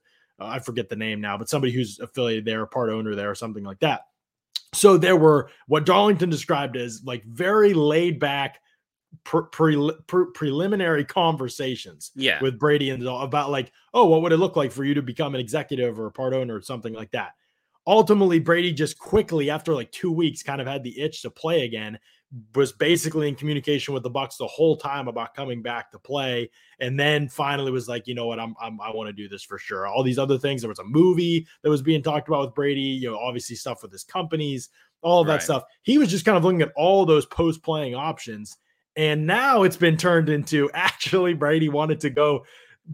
I 0.46 0.60
forget 0.60 0.90
the 0.90 0.96
name 0.96 1.22
now, 1.22 1.38
but 1.38 1.50
somebody 1.50 1.72
who's 1.72 2.00
affiliated 2.00 2.46
there, 2.46 2.66
part 2.66 2.90
owner 2.90 3.16
there, 3.16 3.30
or 3.30 3.36
something 3.36 3.64
like 3.64 3.80
that. 3.80 4.02
So 4.74 4.98
there 4.98 5.18
were 5.18 5.50
what 5.68 5.86
Darlington 5.86 6.30
described 6.30 6.78
as 6.78 7.02
like 7.06 7.24
very 7.26 7.74
laid 7.74 8.20
back 8.20 8.60
pre- 9.24 9.44
pre- 9.52 9.92
pre- 10.08 10.32
preliminary 10.34 11.06
conversations 11.06 12.12
yeah. 12.16 12.42
with 12.42 12.58
Brady 12.58 12.90
and 12.90 13.06
about 13.06 13.52
like, 13.52 13.72
oh, 13.94 14.06
what 14.06 14.22
would 14.22 14.32
it 14.32 14.38
look 14.38 14.56
like 14.56 14.72
for 14.72 14.84
you 14.84 14.94
to 14.94 15.02
become 15.02 15.36
an 15.36 15.42
executive 15.42 16.00
or 16.00 16.08
a 16.08 16.12
part 16.12 16.34
owner 16.34 16.56
or 16.56 16.62
something 16.62 16.94
like 16.94 17.12
that. 17.12 17.34
Ultimately, 17.88 18.40
Brady 18.40 18.72
just 18.72 19.00
quickly, 19.00 19.50
after 19.50 19.74
like 19.74 19.92
two 19.92 20.12
weeks, 20.12 20.44
kind 20.44 20.62
of 20.62 20.68
had 20.68 20.84
the 20.84 21.00
itch 21.00 21.24
to 21.24 21.30
play 21.30 21.66
again 21.66 22.00
was 22.56 22.72
basically 22.72 23.28
in 23.28 23.36
communication 23.36 23.94
with 23.94 24.04
the 24.04 24.10
Bucks 24.10 24.38
the 24.38 24.48
whole 24.48 24.78
time 24.78 25.08
about 25.08 25.34
coming 25.36 25.62
back 25.62 25.92
to 25.92 26.00
play, 26.00 26.50
and 26.80 26.98
then 27.00 27.28
finally 27.28 27.72
was 27.72 27.90
like, 27.90 28.08
you 28.08 28.16
know 28.16 28.26
what, 28.26 28.40
I'm, 28.40 28.56
I'm 28.62 28.80
I 28.80 28.90
want 28.92 29.08
to 29.08 29.14
do 29.14 29.28
this 29.28 29.44
for 29.44 29.58
sure. 29.58 29.86
All 29.86 30.04
these 30.04 30.18
other 30.18 30.38
things. 30.38 30.62
There 30.62 30.70
was 30.70 30.80
a 30.80 30.86
movie 30.86 31.46
that 31.62 31.70
was 31.70 31.82
being 31.82 32.02
talked 32.02 32.28
about 32.28 32.46
with 32.46 32.56
Brady. 32.56 32.82
You 32.82 33.12
know, 33.12 33.18
obviously 33.18 33.56
stuff 33.56 33.82
with 33.82 33.92
his 33.92 34.04
companies, 34.04 34.70
all 35.02 35.22
of 35.22 35.28
that 35.28 35.34
right. 35.34 35.42
stuff. 35.42 35.64
He 35.82 35.98
was 35.98 36.10
just 36.10 36.24
kind 36.24 36.38
of 36.38 36.44
looking 36.44 36.62
at 36.62 36.72
all 36.76 37.06
those 37.06 37.26
post 37.26 37.64
playing 37.64 37.96
options, 37.96 38.58
and 38.96 39.28
now 39.28 39.64
it's 39.64 39.78
been 39.78 39.98
turned 39.98 40.30
into 40.30 40.70
actually 40.74 41.34
Brady 41.34 41.70
wanted 41.70 42.00
to 42.02 42.10
go 42.10 42.46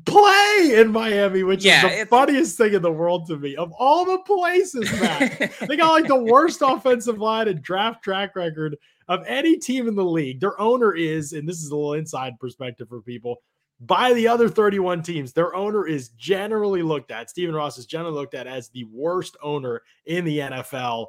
play 0.05 0.71
in 0.75 0.91
Miami, 0.91 1.43
which 1.43 1.63
yeah, 1.63 1.87
is 1.87 1.99
the 2.01 2.05
funniest 2.07 2.57
thing 2.57 2.73
in 2.73 2.81
the 2.81 2.91
world 2.91 3.27
to 3.27 3.37
me. 3.37 3.55
Of 3.55 3.71
all 3.77 4.05
the 4.05 4.19
places, 4.19 4.91
man, 4.99 5.49
they 5.67 5.77
got 5.77 5.91
like 5.91 6.07
the 6.07 6.23
worst 6.23 6.61
offensive 6.65 7.19
line 7.19 7.47
and 7.47 7.61
draft 7.61 8.03
track 8.03 8.35
record 8.35 8.77
of 9.07 9.23
any 9.25 9.57
team 9.57 9.87
in 9.87 9.95
the 9.95 10.05
league. 10.05 10.39
Their 10.39 10.59
owner 10.59 10.93
is, 10.93 11.33
and 11.33 11.47
this 11.47 11.61
is 11.61 11.69
a 11.69 11.75
little 11.75 11.93
inside 11.93 12.39
perspective 12.39 12.89
for 12.89 13.01
people, 13.01 13.37
by 13.79 14.13
the 14.13 14.27
other 14.27 14.49
31 14.49 15.03
teams, 15.03 15.33
their 15.33 15.53
owner 15.55 15.87
is 15.87 16.09
generally 16.09 16.81
looked 16.81 17.11
at. 17.11 17.29
Stephen 17.29 17.53
Ross 17.53 17.77
is 17.77 17.85
generally 17.85 18.15
looked 18.15 18.33
at 18.33 18.47
as 18.47 18.69
the 18.69 18.85
worst 18.85 19.37
owner 19.43 19.83
in 20.05 20.25
the 20.25 20.39
NFL. 20.39 21.07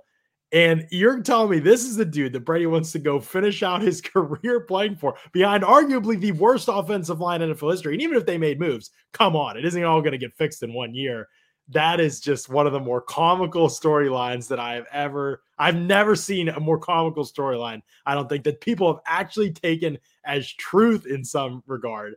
And 0.51 0.87
you're 0.91 1.21
telling 1.21 1.51
me 1.51 1.59
this 1.59 1.85
is 1.85 1.97
the 1.97 2.05
dude 2.07 2.33
that 2.33 2.45
Brady 2.45 2.67
wants 2.67 2.93
to 2.93 2.99
go 2.99 3.21
finish 3.21 3.63
out 3.63 3.83
his 3.83 4.01
career 4.15 4.61
playing 4.61 4.97
for 4.97 5.17
behind 5.33 5.63
arguably 5.63 6.19
the 6.19 6.33
worst 6.33 6.69
offensive 6.71 7.21
line 7.21 7.43
in 7.43 7.53
NFL 7.53 7.73
history. 7.73 7.95
And 7.95 8.03
even 8.03 8.17
if 8.17 8.25
they 8.25 8.39
made 8.39 8.59
moves, 8.59 8.91
come 9.13 9.37
on, 9.37 9.57
it 9.57 9.65
isn't 9.65 9.85
all 9.85 10.01
going 10.01 10.13
to 10.13 10.19
get 10.19 10.37
fixed 10.37 10.63
in 10.63 10.73
one 10.73 10.95
year. 10.95 11.29
that 11.71 12.01
is 12.01 12.21
just 12.21 12.49
one 12.49 12.67
of 12.67 12.73
the 12.73 12.81
more 12.81 13.03
comical 13.03 13.69
storylines 13.69 14.49
that 14.49 14.59
I 14.59 14.75
have 14.75 14.87
ever 14.91 15.43
I've 15.59 15.77
never 15.77 16.15
seen 16.15 16.49
a 16.49 16.61
more 16.61 16.79
comical 16.79 17.25
storyline. 17.25 17.83
I 18.07 18.15
don't 18.15 18.29
think 18.29 18.45
that 18.45 18.61
people 18.61 18.93
have 18.93 19.03
actually 19.07 19.53
taken 19.53 19.99
as 20.25 20.51
truth 20.53 21.07
in 21.07 21.25
some 21.25 21.63
regard 21.67 22.15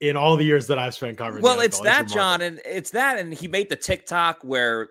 in 0.00 0.16
all 0.16 0.36
the 0.36 0.44
years 0.44 0.66
that 0.68 0.78
I've 0.78 0.94
spent 0.94 1.18
covering. 1.18 1.42
Well, 1.42 1.60
it's 1.60 1.78
that, 1.80 2.08
John, 2.08 2.40
and 2.40 2.60
it's 2.64 2.90
that, 2.92 3.18
and 3.18 3.34
he 3.34 3.48
made 3.48 3.68
the 3.68 3.76
TikTok 3.76 4.38
where 4.42 4.88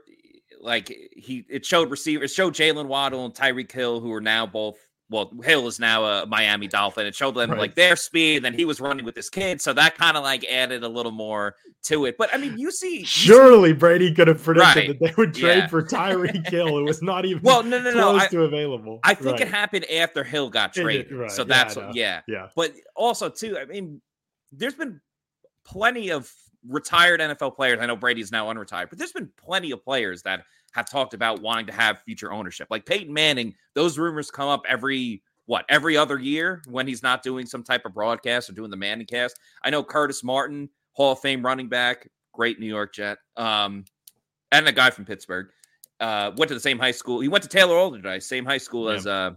like 0.60 0.88
he 1.16 1.46
it 1.50 1.66
showed 1.66 1.90
receivers, 1.90 2.34
showed 2.34 2.54
Jaylen 2.54 2.88
Waddle 2.88 3.26
and 3.26 3.34
Tyreek 3.34 3.72
Hill, 3.72 4.00
who 4.00 4.12
are 4.14 4.22
now 4.22 4.46
both 4.46 4.78
well, 5.12 5.32
Hill 5.44 5.68
is 5.68 5.80
now 5.80 6.06
a 6.06 6.26
Miami 6.28 6.68
Dolphin. 6.68 7.08
It 7.08 7.16
showed 7.16 7.34
them 7.34 7.50
right. 7.50 7.60
like 7.60 7.76
their 7.76 7.96
speed, 7.96 8.38
and 8.38 8.46
then 8.46 8.54
he 8.54 8.64
was 8.64 8.80
running 8.80 9.04
with 9.04 9.16
this 9.16 9.30
kid, 9.30 9.60
so 9.60 9.74
that 9.74 9.98
kind 9.98 10.16
of 10.16 10.24
like 10.24 10.46
added 10.46 10.84
a 10.84 10.88
little 10.88 11.12
more 11.12 11.56
to 11.86 12.06
it. 12.06 12.16
But 12.18 12.30
I 12.32 12.38
mean, 12.38 12.58
you 12.60 12.70
see, 12.72 13.00
you 13.00 13.06
surely 13.06 13.72
see... 13.72 13.74
Brady 13.74 14.14
could 14.14 14.28
have 14.28 14.44
predicted 14.44 14.76
right. 14.76 14.88
that 14.88 15.00
they 15.00 15.14
would 15.18 15.34
trade 15.34 15.58
yeah. 15.58 15.68
for 15.68 15.82
Tyreek 15.82 16.48
Hill. 16.50 16.78
It 16.78 16.84
was 16.84 17.02
not 17.02 17.26
even 17.26 17.42
well, 17.42 17.64
no, 17.64 17.82
no, 17.82 17.92
no, 17.92 18.12
close 18.12 18.22
I, 18.22 18.28
to 18.28 18.44
available. 18.44 19.00
I 19.04 19.16
think 19.16 19.40
right. 19.40 19.42
it 19.42 19.48
happened 19.48 19.90
after 19.90 20.24
Hill 20.24 20.52
got 20.52 20.74
traded, 20.74 21.32
so 21.32 21.44
that's 21.44 21.76
yeah, 21.76 21.92
yeah, 21.94 22.22
yeah. 22.28 22.48
But 22.56 22.74
also 22.96 23.30
too, 23.30 23.58
I 23.58 23.66
mean, 23.66 24.02
there's 24.52 24.76
been 24.76 25.02
plenty 25.66 26.12
of 26.12 26.32
retired 26.68 27.20
NFL 27.20 27.56
players. 27.56 27.80
I 27.82 27.86
know 27.86 27.96
Brady's 27.96 28.32
now 28.32 28.52
unretired, 28.52 28.90
but 28.90 28.98
there's 28.98 29.12
been 29.12 29.30
plenty 29.38 29.72
of 29.72 29.84
players 29.84 30.22
that 30.24 30.44
have 30.74 30.90
talked 30.90 31.14
about 31.14 31.42
wanting 31.42 31.66
to 31.68 31.74
have 31.74 32.02
future 32.04 32.32
ownership. 32.32 32.68
Like 32.70 32.86
Peyton 32.86 33.14
Manning, 33.14 33.56
those 33.74 33.98
rumors 33.98 34.30
come 34.32 34.50
up 34.50 34.64
every 34.68 35.24
what 35.46 35.66
every 35.68 35.98
other 35.98 36.20
year 36.20 36.62
when 36.68 36.88
he's 36.88 37.02
not 37.02 37.24
doing 37.24 37.46
some 37.46 37.64
type 37.64 37.84
of 37.86 37.94
broadcast 37.94 38.50
or 38.50 38.54
doing 38.54 38.70
the 38.70 38.78
Manning 38.78 39.08
cast. 39.08 39.40
I 39.64 39.70
know 39.70 39.84
Curtis 39.84 40.24
Martin, 40.24 40.70
Hall 40.94 41.14
of 41.14 41.20
Fame 41.20 41.44
running 41.44 41.70
back, 41.70 42.08
great 42.34 42.60
New 42.60 42.68
York 42.68 42.94
Jet, 42.94 43.18
um, 43.36 43.86
and 44.52 44.68
a 44.68 44.72
guy 44.72 44.92
from 44.92 45.06
Pittsburgh. 45.06 45.48
Uh, 46.00 46.32
went 46.38 46.48
to 46.48 46.54
the 46.54 46.62
same 46.62 46.80
high 46.80 46.92
school. 46.92 47.20
He 47.20 47.28
went 47.28 47.44
to 47.44 47.50
Taylor 47.50 47.76
Alderdice, 47.76 48.24
same 48.24 48.46
high 48.46 48.58
school 48.58 48.90
yeah. 48.90 48.98
as 48.98 49.08
uh, 49.08 49.32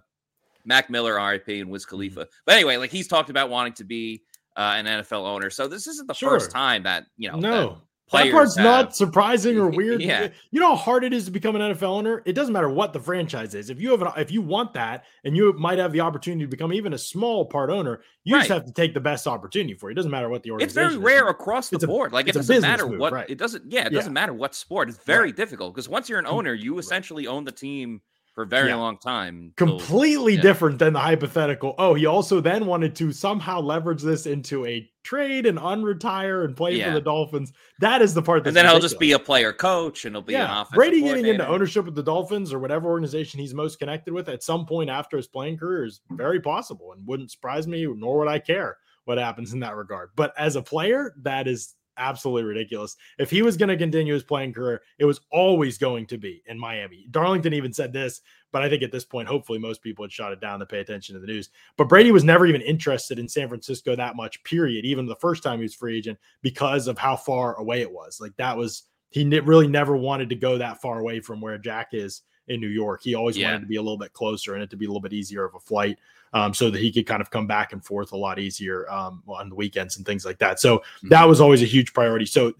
Mac 0.65 0.91
Miller, 0.91 1.15
RIP, 1.15 1.49
and 1.49 1.71
Wiz 1.71 1.85
mm-hmm. 1.85 1.91
Khalifa. 1.91 2.29
But 2.45 2.55
anyway, 2.55 2.77
like 2.77 2.91
he's 2.91 3.09
talked 3.09 3.31
about 3.31 3.51
wanting 3.51 3.73
to 3.75 3.85
be 3.85 4.23
uh, 4.57 4.75
an 4.77 4.87
NFL 4.87 5.27
owner. 5.27 5.51
So 5.51 5.69
this 5.69 5.87
isn't 5.87 6.07
the 6.07 6.15
sure. 6.15 6.31
first 6.31 6.51
time 6.51 6.83
that 6.85 7.07
you 7.17 7.31
know. 7.31 7.39
No, 7.39 7.83
that 8.13 8.31
part's 8.31 8.57
have. 8.57 8.65
not 8.65 8.97
surprising 8.97 9.59
or 9.59 9.69
weird. 9.77 10.03
Yeah. 10.03 10.29
You 10.51 10.61
know 10.61 10.71
how 10.71 10.77
hard 10.77 11.05
it 11.05 11.13
is 11.13 11.25
to 11.27 11.31
become 11.31 11.57
an 11.57 11.63
NFL 11.63 11.83
owner? 11.83 12.23
It 12.25 12.35
doesn't 12.35 12.53
matter 12.53 12.69
what 12.69 12.93
the 12.93 13.01
franchise 13.01 13.55
is. 13.55 13.71
If 13.71 13.81
you 13.81 13.91
have 13.91 14.03
an, 14.03 14.09
if 14.17 14.31
you 14.31 14.43
want 14.43 14.75
that 14.75 15.05
and 15.25 15.37
you 15.37 15.53
might 15.55 15.79
have 15.79 15.93
the 15.93 16.01
opportunity 16.01 16.45
to 16.45 16.49
become 16.49 16.73
even 16.73 16.93
a 16.93 16.99
small 16.99 17.47
part 17.47 17.71
owner, 17.71 18.03
you 18.25 18.35
right. 18.35 18.41
just 18.41 18.51
have 18.51 18.65
to 18.67 18.73
take 18.73 18.95
the 18.95 19.01
best 19.01 19.27
opportunity 19.27 19.75
for 19.75 19.89
you. 19.89 19.93
It 19.93 19.97
doesn't 19.97 20.11
matter 20.11 20.29
what 20.29 20.43
the 20.43 20.51
organization 20.51 20.85
It's 20.85 20.95
very 20.95 21.03
rare 21.03 21.29
across 21.29 21.71
the 21.71 21.77
it's 21.77 21.87
board. 21.87 22.13
A, 22.13 22.15
like 22.15 22.29
it 22.29 22.35
doesn't 22.35 22.61
matter 22.61 22.87
move, 22.87 22.99
what 22.99 23.13
right. 23.13 23.29
it 23.29 23.39
doesn't 23.39 23.71
yeah, 23.71 23.87
it 23.87 23.91
doesn't 23.93 24.13
matter 24.13 24.35
what 24.35 24.55
sport. 24.55 24.89
It's 24.89 25.03
very 25.05 25.29
right. 25.29 25.37
difficult 25.37 25.75
because 25.75 25.89
once 25.89 26.09
you're 26.09 26.19
an 26.19 26.27
owner, 26.27 26.55
you 26.55 26.79
essentially 26.79 27.27
own 27.27 27.45
the 27.45 27.53
team 27.53 28.03
for 28.35 28.45
a 28.45 28.47
very 28.47 28.69
yeah. 28.69 28.77
long 28.77 28.99
time. 28.99 29.53
Completely 29.57 30.37
yeah. 30.37 30.41
different 30.41 30.79
than 30.79 30.95
the 30.95 31.01
hypothetical. 31.01 31.75
Oh, 31.79 31.95
he 31.95 32.07
also 32.07 32.41
then 32.41 32.67
wanted 32.67 32.97
to 32.97 33.13
somehow 33.13 33.61
leverage 33.61 34.03
this 34.03 34.27
into 34.27 34.65
a 34.65 34.89
trade 35.03 35.47
and 35.47 35.59
unretire 35.59 36.45
and 36.45 36.57
play 36.57 36.77
yeah. 36.77 36.89
for 36.89 36.95
the 36.95 37.01
Dolphins. 37.01 37.53
That 37.81 38.01
is 38.01 38.15
the 38.15 38.23
part. 38.23 38.47
and 38.47 38.57
then 38.57 38.65
ridiculous. 38.65 38.83
he'll 38.83 38.89
just 38.89 39.01
be 39.01 39.13
a 39.13 39.19
player 39.19 39.53
coach 39.53 40.05
and 40.05 40.15
he'll 40.15 40.23
be 40.23 40.33
yeah. 40.33 40.61
an 40.61 40.67
Brady 40.73 41.03
getting 41.03 41.27
into 41.27 41.47
ownership 41.47 41.87
of 41.87 41.95
the 41.95 42.03
Dolphins 42.03 42.53
or 42.53 42.59
whatever 42.59 42.89
organization 42.89 43.39
he's 43.39 43.55
most 43.55 43.79
connected 43.79 44.15
with 44.15 44.29
at 44.29 44.43
some 44.43 44.65
point 44.65 44.89
after 44.89 45.17
his 45.17 45.27
playing 45.27 45.59
career 45.59 45.85
is 45.85 46.01
very 46.13 46.41
possible 46.41 46.93
and 46.93 47.07
wouldn't 47.07 47.31
surprise 47.31 47.67
me, 47.67 47.87
nor 47.87 48.19
would 48.21 48.29
I 48.29 48.39
care 48.39 48.79
what 49.05 49.19
happens 49.19 49.53
in 49.53 49.61
that 49.61 49.77
regard. 49.77 50.11
But 50.17 50.33
as 50.39 50.57
a 50.57 50.63
player, 50.63 51.13
that 51.23 51.49
is 51.49 51.75
absolutely 51.97 52.45
ridiculous. 52.45 52.97
If 53.19 53.31
he 53.31 53.43
was 53.43 53.57
going 53.57 53.69
to 53.69 53.77
continue 53.77 54.15
his 54.15 54.23
playing 54.23 54.53
career, 54.53 54.83
it 54.99 55.05
was 55.05 55.21
always 55.31 55.79
going 55.79 56.07
to 56.07 56.19
be 56.19 56.43
in 56.47 56.59
Miami. 56.59 57.07
Darlington 57.11 57.55
even 57.55 57.73
said 57.73 57.93
this, 57.93 58.21
but 58.53 58.63
I 58.63 58.69
think 58.69 58.83
at 58.83 58.93
this 58.93 59.05
point, 59.05 59.29
hopefully, 59.29 59.59
most 59.59 59.83
people 59.83 60.05
had 60.05 60.13
shot 60.13 60.33
it 60.33 60.41
down 60.41 60.59
to 60.61 60.67
pay 60.67 60.81
attention 60.81 61.15
to 61.15 61.21
the 61.21 61.27
news. 61.27 61.51
But 61.77 61.89
Brady 61.89 62.13
was 62.13 62.25
never 62.25 62.47
even 62.47 62.61
interested 62.61 63.19
in 63.19 63.29
San 63.29 63.49
Francisco 63.49 63.97
that 63.97 64.17
much, 64.17 64.43
period, 64.45 64.85
even 64.85 65.07
the 65.07 65.17
first 65.17 65.43
time 65.43 65.59
he 65.59 65.65
was 65.65 65.75
free 65.75 65.97
agent, 65.97 66.19
because 66.43 66.87
of 66.87 66.99
how 66.99 67.17
far 67.17 67.57
away 67.57 67.81
it 67.81 67.91
was. 67.91 68.19
Like 68.21 68.37
that 68.37 68.57
was, 68.57 68.85
he 69.11 69.25
really 69.41 69.69
never 69.69 69.97
wanted 69.97 70.29
to 70.29 70.37
go 70.37 70.59
that 70.59 70.81
far 70.83 70.99
away 70.99 71.21
from 71.21 71.41
where 71.41 71.59
Jack 71.59 71.89
is 71.93 72.23
in 72.49 72.61
New 72.61 72.69
York. 72.69 73.03
He 73.03 73.15
always 73.15 73.37
yeah. 73.37 73.49
wanted 73.49 73.61
to 73.61 73.67
be 73.67 73.77
a 73.77 73.83
little 73.83 73.99
bit 73.99 74.13
closer 74.13 74.55
and 74.55 74.63
it 74.63 74.71
to 74.71 74.77
be 74.77 74.87
a 74.87 74.89
little 74.89 75.01
bit 75.01 75.13
easier 75.13 75.45
of 75.45 75.55
a 75.55 75.61
flight 75.61 75.99
um, 76.33 76.55
so 76.55 76.71
that 76.71 76.81
he 76.81 76.91
could 76.91 77.07
kind 77.07 77.21
of 77.21 77.31
come 77.31 77.47
back 77.47 77.73
and 77.73 77.85
forth 77.85 78.13
a 78.13 78.17
lot 78.17 78.39
easier 78.39 78.91
um, 78.91 79.23
on 79.29 79.49
the 79.49 79.55
weekends 79.55 79.97
and 79.97 80.07
things 80.07 80.25
like 80.25 80.39
that. 80.39 80.61
So 80.61 80.79
mm-hmm. 80.79 81.09
that 81.09 81.29
was 81.29 81.41
always 81.41 81.63
a 81.63 81.67
huge 81.67 81.93
priority. 81.93 82.27
So 82.27 82.55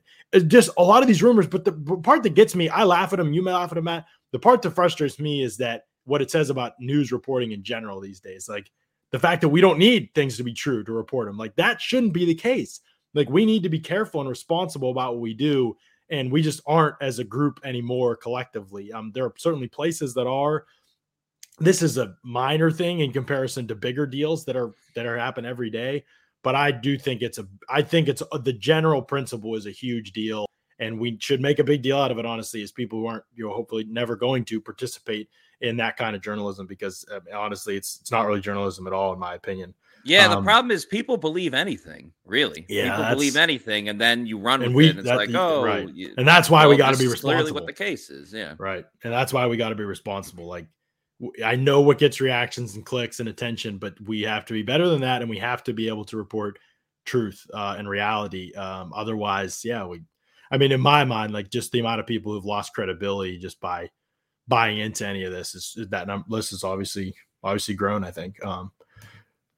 just 0.47 0.71
a 0.77 0.83
lot 0.83 1.03
of 1.03 1.09
these 1.09 1.23
rumors, 1.23 1.47
but 1.47 1.65
the 1.65 1.73
part 1.73 2.23
that 2.23 2.35
gets 2.35 2.55
me, 2.55 2.69
I 2.69 2.85
laugh 2.85 3.13
at 3.13 3.17
them, 3.17 3.35
you 3.35 3.43
may 3.43 3.53
laugh 3.53 3.71
at 3.71 3.75
them, 3.75 3.85
Matt. 3.85 4.07
The 4.31 4.39
part 4.39 4.63
that 4.63 4.71
frustrates 4.71 5.19
me 5.19 5.43
is 5.43 5.59
that 5.59 5.87
what 6.05 6.23
it 6.23 6.31
says 6.31 6.51
about 6.51 6.81
news 6.81 7.13
reporting 7.13 7.53
in 7.53 7.63
general 7.63 8.01
these 8.01 8.21
days, 8.21 8.49
like 8.49 8.71
the 9.11 9.19
fact 9.19 9.43
that 9.43 9.51
we 9.51 9.61
don't 9.61 9.79
need 9.79 10.11
things 10.15 10.39
to 10.39 10.43
be 10.43 10.55
true 10.55 10.83
to 10.85 10.93
report 10.93 11.27
them, 11.27 11.37
like 11.37 11.55
that 11.57 11.81
shouldn't 11.81 12.15
be 12.15 12.25
the 12.25 12.35
case. 12.35 12.81
Like 13.15 13.29
we 13.29 13.45
need 13.45 13.63
to 13.65 13.69
be 13.69 13.79
careful 13.79 14.21
and 14.21 14.29
responsible 14.29 14.91
about 14.91 15.15
what 15.15 15.21
we 15.21 15.35
do 15.35 15.77
and 16.13 16.31
we 16.31 16.43
just 16.43 16.61
aren't 16.67 16.97
as 17.01 17.19
a 17.19 17.25
group 17.25 17.59
anymore 17.65 18.15
collectively. 18.15 18.93
Um, 18.93 19.11
there 19.13 19.25
are 19.25 19.35
certainly 19.37 19.67
places 19.67 20.15
that 20.15 20.29
are. 20.29 20.67
This 21.59 21.83
is 21.83 21.99
a 21.99 22.15
minor 22.23 22.71
thing 22.71 23.01
in 23.01 23.13
comparison 23.13 23.67
to 23.69 23.75
bigger 23.75 24.07
deals 24.07 24.45
that 24.45 24.57
are 24.57 24.73
that 24.95 25.07
are 25.07 25.19
happen 25.19 25.45
every 25.45 25.71
day, 25.71 26.05
but 26.43 26.55
I 26.55 26.71
do 26.71 26.99
think 26.99 27.23
it's 27.23 27.39
a. 27.39 27.49
I 27.69 27.83
think 27.83 28.09
it's 28.09 28.23
a, 28.31 28.39
the 28.39 28.53
general 28.53 29.03
principle 29.03 29.57
is 29.57 29.67
a 29.67 29.71
huge 29.71 30.13
deal, 30.13 30.47
and 30.79 31.01
we 31.01 31.19
should 31.21 31.41
make 31.41 31.59
a 31.59 31.65
big 31.65 31.83
deal 31.83 31.99
out 31.99 32.11
of 32.11 32.19
it. 32.19 32.27
Honestly, 32.27 32.63
as 32.63 32.73
people 32.73 33.01
who 33.01 33.07
aren't 33.07 33.25
you 33.35 33.47
know 33.47 33.55
hopefully 33.55 33.85
never 33.85 34.15
going 34.15 34.45
to 34.47 34.61
participate 34.61 35.29
in 35.63 35.77
that 35.77 35.97
kind 35.97 36.15
of 36.15 36.23
journalism 36.23 36.67
because 36.67 37.05
uh, 37.11 37.21
honestly, 37.35 37.77
it's 37.77 38.01
it's 38.01 38.11
not 38.11 38.27
really 38.27 38.41
journalism 38.41 38.87
at 38.87 38.93
all 38.93 39.13
in 39.13 39.19
my 39.19 39.35
opinion. 39.35 39.75
Yeah, 40.05 40.29
the 40.29 40.39
um, 40.39 40.45
problem 40.45 40.71
is 40.71 40.85
people 40.85 41.17
believe 41.17 41.55
anything. 41.55 42.13
Really, 42.25 42.67
yeah, 42.69 42.97
people 42.97 43.15
believe 43.15 43.37
anything, 43.37 43.89
and 43.89 44.01
then 44.01 44.27
you 44.27 44.39
run 44.39 44.61
with 44.61 44.73
we, 44.73 44.87
it. 44.87 44.91
And 44.91 44.99
it's 45.01 45.09
that, 45.09 45.17
like, 45.17 45.35
oh, 45.35 45.65
right. 45.65 45.89
You, 45.89 46.15
and 46.17 46.27
that's 46.27 46.51
why 46.51 46.63
well, 46.63 46.71
we 46.71 46.77
got 46.77 46.93
to 46.93 46.99
be 46.99 47.07
responsible. 47.07 47.35
Clearly, 47.35 47.53
what 47.53 47.67
the 47.67 47.73
case 47.73 48.11
is, 48.11 48.33
yeah, 48.33 48.55
right. 48.59 48.85
And 49.05 49.13
that's 49.13 49.33
why 49.33 49.47
we 49.47 49.57
got 49.57 49.71
to 49.71 49.75
be 49.75 49.85
responsible. 49.85 50.47
Like, 50.47 50.67
I 51.45 51.57
know 51.57 51.81
what 51.81 51.99
gets 51.99 52.21
reactions 52.21 52.75
and 52.75 52.85
clicks 52.85 53.21
and 53.21 53.29
attention, 53.29 53.79
but 53.79 53.95
we 54.01 54.23
have 54.23 54.45
to 54.47 54.53
be 54.53 54.63
better 54.63 54.89
than 54.89 55.03
that, 55.03 55.23
and 55.23 55.31
we 55.31 55.39
have 55.39 55.63
to 55.65 55.73
be 55.73 55.89
able 55.89 56.05
to 56.07 56.17
report 56.17 56.59
truth 57.05 57.47
uh, 57.55 57.77
and 57.79 57.89
reality. 57.89 58.53
Um, 58.55 58.93
otherwise, 58.95 59.65
yeah, 59.65 59.87
we. 59.87 60.03
I 60.51 60.59
mean, 60.59 60.73
in 60.73 60.81
my 60.83 61.05
mind, 61.05 61.33
like 61.33 61.51
just 61.51 61.73
the 61.73 61.81
amount 61.81 62.01
of 62.01 62.07
people 62.07 62.33
who've 62.33 62.45
lost 62.45 62.75
credibility 62.75 63.39
just 63.39 63.59
by 63.61 63.89
buying 64.49 64.79
into 64.79 65.07
any 65.07 65.25
of 65.25 65.33
this 65.33 65.55
is, 65.55 65.75
is 65.79 65.89
that 65.89 66.07
number 66.07 66.27
list 66.29 66.53
is 66.53 66.65
obviously 66.65 67.15
obviously 67.43 67.75
grown. 67.75 68.05
I 68.05 68.11
think. 68.11 68.45
Um, 68.45 68.71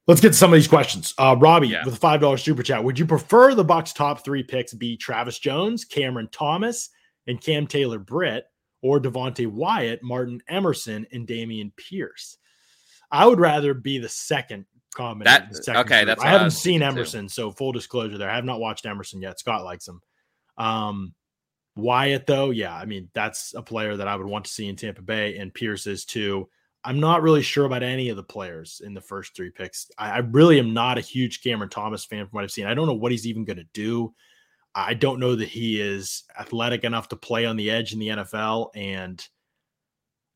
Let's 0.07 0.21
get 0.21 0.29
to 0.29 0.33
some 0.35 0.53
of 0.53 0.57
these 0.57 0.67
questions. 0.67 1.13
Uh, 1.17 1.35
Robbie 1.39 1.69
yeah. 1.69 1.83
with 1.83 1.95
a 1.95 1.97
five 1.97 2.21
dollars 2.21 2.43
super 2.43 2.61
chat. 2.61 2.83
Would 2.83 2.99
you 2.99 3.05
prefer 3.05 3.55
the 3.55 3.65
Bucs' 3.65 3.93
top 3.93 4.23
three 4.23 4.43
picks 4.43 4.73
be 4.73 4.97
Travis 4.97 5.39
Jones, 5.39 5.83
Cameron 5.83 6.29
Thomas, 6.31 6.89
and 7.27 7.41
Cam 7.41 7.65
Taylor 7.65 7.97
Britt, 7.97 8.45
or 8.83 8.99
Devonte 8.99 9.47
Wyatt, 9.47 10.03
Martin 10.03 10.41
Emerson, 10.47 11.07
and 11.11 11.27
Dameon 11.27 11.71
Pierce? 11.75 12.37
I 13.11 13.25
would 13.25 13.39
rather 13.39 13.73
be 13.73 13.97
the 13.97 14.09
second 14.09 14.65
comment. 14.95 15.25
That 15.25 15.55
second 15.55 15.81
okay, 15.81 15.99
group. 15.99 16.07
that's 16.07 16.23
I 16.23 16.29
haven't 16.29 16.51
seen 16.51 16.83
Emerson, 16.83 17.25
too. 17.25 17.29
so 17.29 17.51
full 17.51 17.71
disclosure 17.71 18.17
there. 18.17 18.29
I 18.29 18.35
have 18.35 18.45
not 18.45 18.59
watched 18.59 18.85
Emerson 18.85 19.21
yet. 19.21 19.39
Scott 19.39 19.63
likes 19.63 19.87
him. 19.87 20.01
Um, 20.57 21.15
Wyatt, 21.75 22.27
though, 22.27 22.51
yeah, 22.51 22.75
I 22.75 22.85
mean 22.85 23.09
that's 23.13 23.53
a 23.55 23.61
player 23.61 23.97
that 23.97 24.07
I 24.07 24.15
would 24.15 24.27
want 24.27 24.45
to 24.45 24.51
see 24.51 24.67
in 24.67 24.75
Tampa 24.75 25.01
Bay, 25.01 25.37
and 25.37 25.53
Pierce 25.53 25.87
is 25.87 26.05
too. 26.05 26.47
I'm 26.85 26.99
not 26.99 27.23
really 27.23 27.41
sure 27.41 27.65
about 27.65 27.81
any 27.81 28.09
of 28.09 28.15
the 28.15 28.23
players 28.23 28.81
in 28.85 28.93
the 28.93 29.01
first 29.01 29.35
three 29.35 29.49
picks. 29.49 29.89
I, 29.97 30.11
I, 30.11 30.17
really 30.19 30.59
am 30.59 30.71
not 30.73 30.99
a 30.99 31.01
huge 31.01 31.41
Cameron 31.41 31.71
Thomas 31.71 32.05
fan 32.05 32.25
from 32.25 32.29
what 32.31 32.43
I've 32.43 32.51
seen. 32.51 32.67
I 32.67 32.75
don't 32.75 32.85
know 32.85 32.93
what 32.93 33.11
he's 33.11 33.25
even 33.25 33.43
going 33.43 33.57
to 33.57 33.67
do. 33.73 34.13
I 34.75 34.93
don't 34.93 35.19
know 35.19 35.35
that 35.35 35.47
he 35.47 35.81
is 35.81 36.25
athletic 36.39 36.83
enough 36.83 37.09
to 37.09 37.15
play 37.15 37.45
on 37.45 37.55
the 37.55 37.71
edge 37.71 37.93
in 37.93 37.99
the 37.99 38.09
NFL, 38.09 38.69
and 38.75 39.25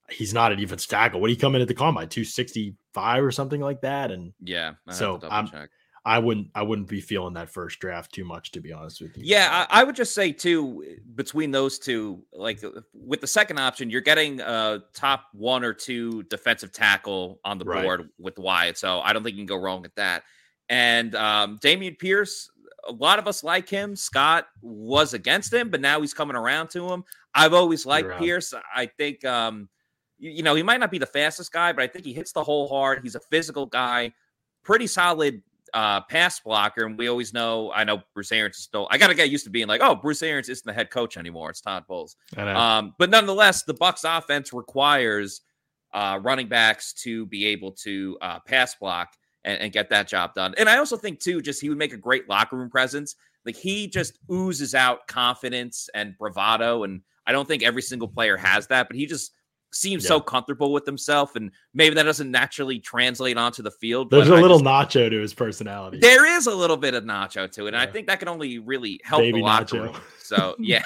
he's 0.09 0.33
not 0.33 0.51
an 0.51 0.59
even 0.59 0.79
tackle. 0.79 1.21
What 1.21 1.27
do 1.27 1.33
you 1.33 1.39
come 1.39 1.53
in 1.53 1.61
at 1.61 1.67
the 1.67 1.75
combine? 1.75 2.09
265 2.09 3.23
or 3.23 3.31
something 3.31 3.61
like 3.61 3.81
that? 3.81 4.11
And 4.11 4.33
yeah, 4.41 4.73
so 4.89 5.19
I'm, 5.29 5.49
check. 5.49 5.69
I 6.09 6.17
wouldn't 6.17 6.47
I 6.55 6.63
wouldn't 6.63 6.87
be 6.87 7.01
feeling 7.01 7.35
that 7.35 7.51
first 7.51 7.77
draft 7.77 8.11
too 8.11 8.25
much 8.25 8.51
to 8.53 8.61
be 8.61 8.73
honest 8.73 8.99
with 8.99 9.15
you. 9.15 9.23
Yeah, 9.23 9.67
I, 9.69 9.81
I, 9.81 9.83
would 9.83 9.95
just 9.95 10.15
say 10.15 10.31
too 10.31 10.97
between 11.13 11.51
those 11.51 11.77
two, 11.77 12.23
like 12.33 12.63
uh, 12.63 12.81
with 12.95 13.21
the 13.21 13.27
second 13.27 13.59
option, 13.59 13.91
you're 13.91 14.01
getting 14.01 14.41
a 14.41 14.81
top 14.95 15.25
one 15.33 15.63
or 15.63 15.71
two 15.71 16.23
defensive 16.23 16.71
tackle 16.71 17.39
on 17.45 17.59
the 17.59 17.65
right. 17.65 17.83
board 17.83 18.09
with 18.17 18.39
Wyatt, 18.39 18.79
so 18.79 19.01
I 19.01 19.13
don't 19.13 19.21
think 19.21 19.35
you 19.35 19.41
can 19.41 19.45
go 19.45 19.61
wrong 19.61 19.83
with 19.83 19.93
that. 19.95 20.23
And 20.67 21.13
um, 21.13 21.59
Dameon 21.59 21.99
Pierce, 21.99 22.49
a 22.87 22.91
lot 22.91 23.19
of 23.19 23.27
us 23.27 23.43
like 23.43 23.69
him. 23.69 23.95
Scott 23.95 24.47
was 24.63 25.13
against 25.13 25.53
him, 25.53 25.69
but 25.69 25.79
now 25.79 26.01
he's 26.01 26.15
coming 26.15 26.35
around 26.35 26.71
to 26.71 26.91
him. 26.91 27.03
I've 27.35 27.53
always 27.53 27.85
liked 27.85 28.17
Pierce. 28.17 28.51
I 28.75 28.87
think 28.87 29.23
um, 29.25 29.69
you, 30.17 30.31
you 30.31 30.41
know 30.41 30.55
he 30.55 30.63
might 30.63 30.79
not 30.79 30.89
be 30.89 30.97
the 30.97 31.05
fastest 31.05 31.51
guy, 31.51 31.71
but 31.71 31.83
I 31.83 31.87
think 31.87 32.03
he 32.03 32.13
hits 32.13 32.31
the 32.31 32.43
hole 32.43 32.67
hard. 32.67 33.01
He's 33.03 33.13
a 33.13 33.19
physical 33.19 33.67
guy, 33.67 34.11
pretty 34.63 34.87
solid 34.87 35.43
uh, 35.73 36.01
pass 36.01 36.39
blocker, 36.39 36.85
and 36.85 36.97
we 36.97 37.07
always 37.07 37.33
know. 37.33 37.71
I 37.73 37.83
know 37.83 38.01
Bruce 38.13 38.31
Arians 38.31 38.57
is 38.57 38.63
still. 38.63 38.87
I 38.91 38.97
got 38.97 39.07
to 39.07 39.15
get 39.15 39.29
used 39.29 39.43
to 39.45 39.49
being 39.49 39.67
like, 39.67 39.81
oh, 39.81 39.95
Bruce 39.95 40.21
Arians 40.23 40.49
isn't 40.49 40.65
the 40.65 40.73
head 40.73 40.89
coach 40.89 41.17
anymore. 41.17 41.49
It's 41.49 41.61
Todd 41.61 41.85
Bowles. 41.87 42.15
Um, 42.55 42.93
but 42.97 43.09
nonetheless, 43.09 43.63
the 43.63 43.73
Bucks 43.73 44.03
offense 44.03 44.53
requires 44.53 45.41
uh, 45.93 46.19
running 46.21 46.47
backs 46.47 46.93
to 46.93 47.25
be 47.27 47.45
able 47.45 47.71
to 47.71 48.17
uh, 48.21 48.39
pass 48.39 48.75
block 48.75 49.13
and, 49.43 49.59
and, 49.59 49.71
get 49.71 49.89
that 49.89 50.07
job 50.07 50.35
done. 50.35 50.53
And 50.57 50.69
I 50.69 50.77
also 50.77 50.97
think 50.97 51.19
too, 51.19 51.41
just 51.41 51.61
he 51.61 51.69
would 51.69 51.77
make 51.77 51.93
a 51.93 51.97
great 51.97 52.29
locker 52.29 52.57
room 52.57 52.69
presence. 52.69 53.15
Like 53.45 53.55
he 53.55 53.87
just 53.87 54.19
oozes 54.31 54.75
out 54.75 55.07
confidence 55.07 55.89
and 55.95 56.15
bravado, 56.17 56.83
and 56.83 57.01
I 57.25 57.31
don't 57.31 57.47
think 57.47 57.63
every 57.63 57.81
single 57.81 58.07
player 58.07 58.37
has 58.37 58.67
that, 58.67 58.87
but 58.87 58.97
he 58.97 59.05
just 59.05 59.31
seems 59.71 60.03
yeah. 60.03 60.09
so 60.09 60.19
comfortable 60.19 60.71
with 60.71 60.85
himself, 60.85 61.35
and 61.35 61.51
maybe 61.73 61.95
that 61.95 62.03
doesn't 62.03 62.31
naturally 62.31 62.79
translate 62.79 63.37
onto 63.37 63.61
the 63.61 63.71
field. 63.71 64.09
There's 64.09 64.29
a 64.29 64.35
I 64.35 64.41
little 64.41 64.59
just, 64.59 64.95
nacho 64.95 65.09
to 65.09 65.21
his 65.21 65.33
personality. 65.33 65.99
There 65.99 66.25
is 66.25 66.47
a 66.47 66.55
little 66.55 66.77
bit 66.77 66.93
of 66.93 67.03
nacho 67.03 67.49
to 67.51 67.65
it, 67.65 67.73
and 67.73 67.75
yeah. 67.75 67.81
I 67.81 67.85
think 67.87 68.07
that 68.07 68.19
can 68.19 68.27
only 68.27 68.59
really 68.59 68.99
help 69.03 69.21
Baby 69.21 69.39
the 69.39 69.45
locker 69.45 69.77
nacho. 69.77 69.93
room. 69.93 70.01
So 70.19 70.55
yeah, 70.59 70.83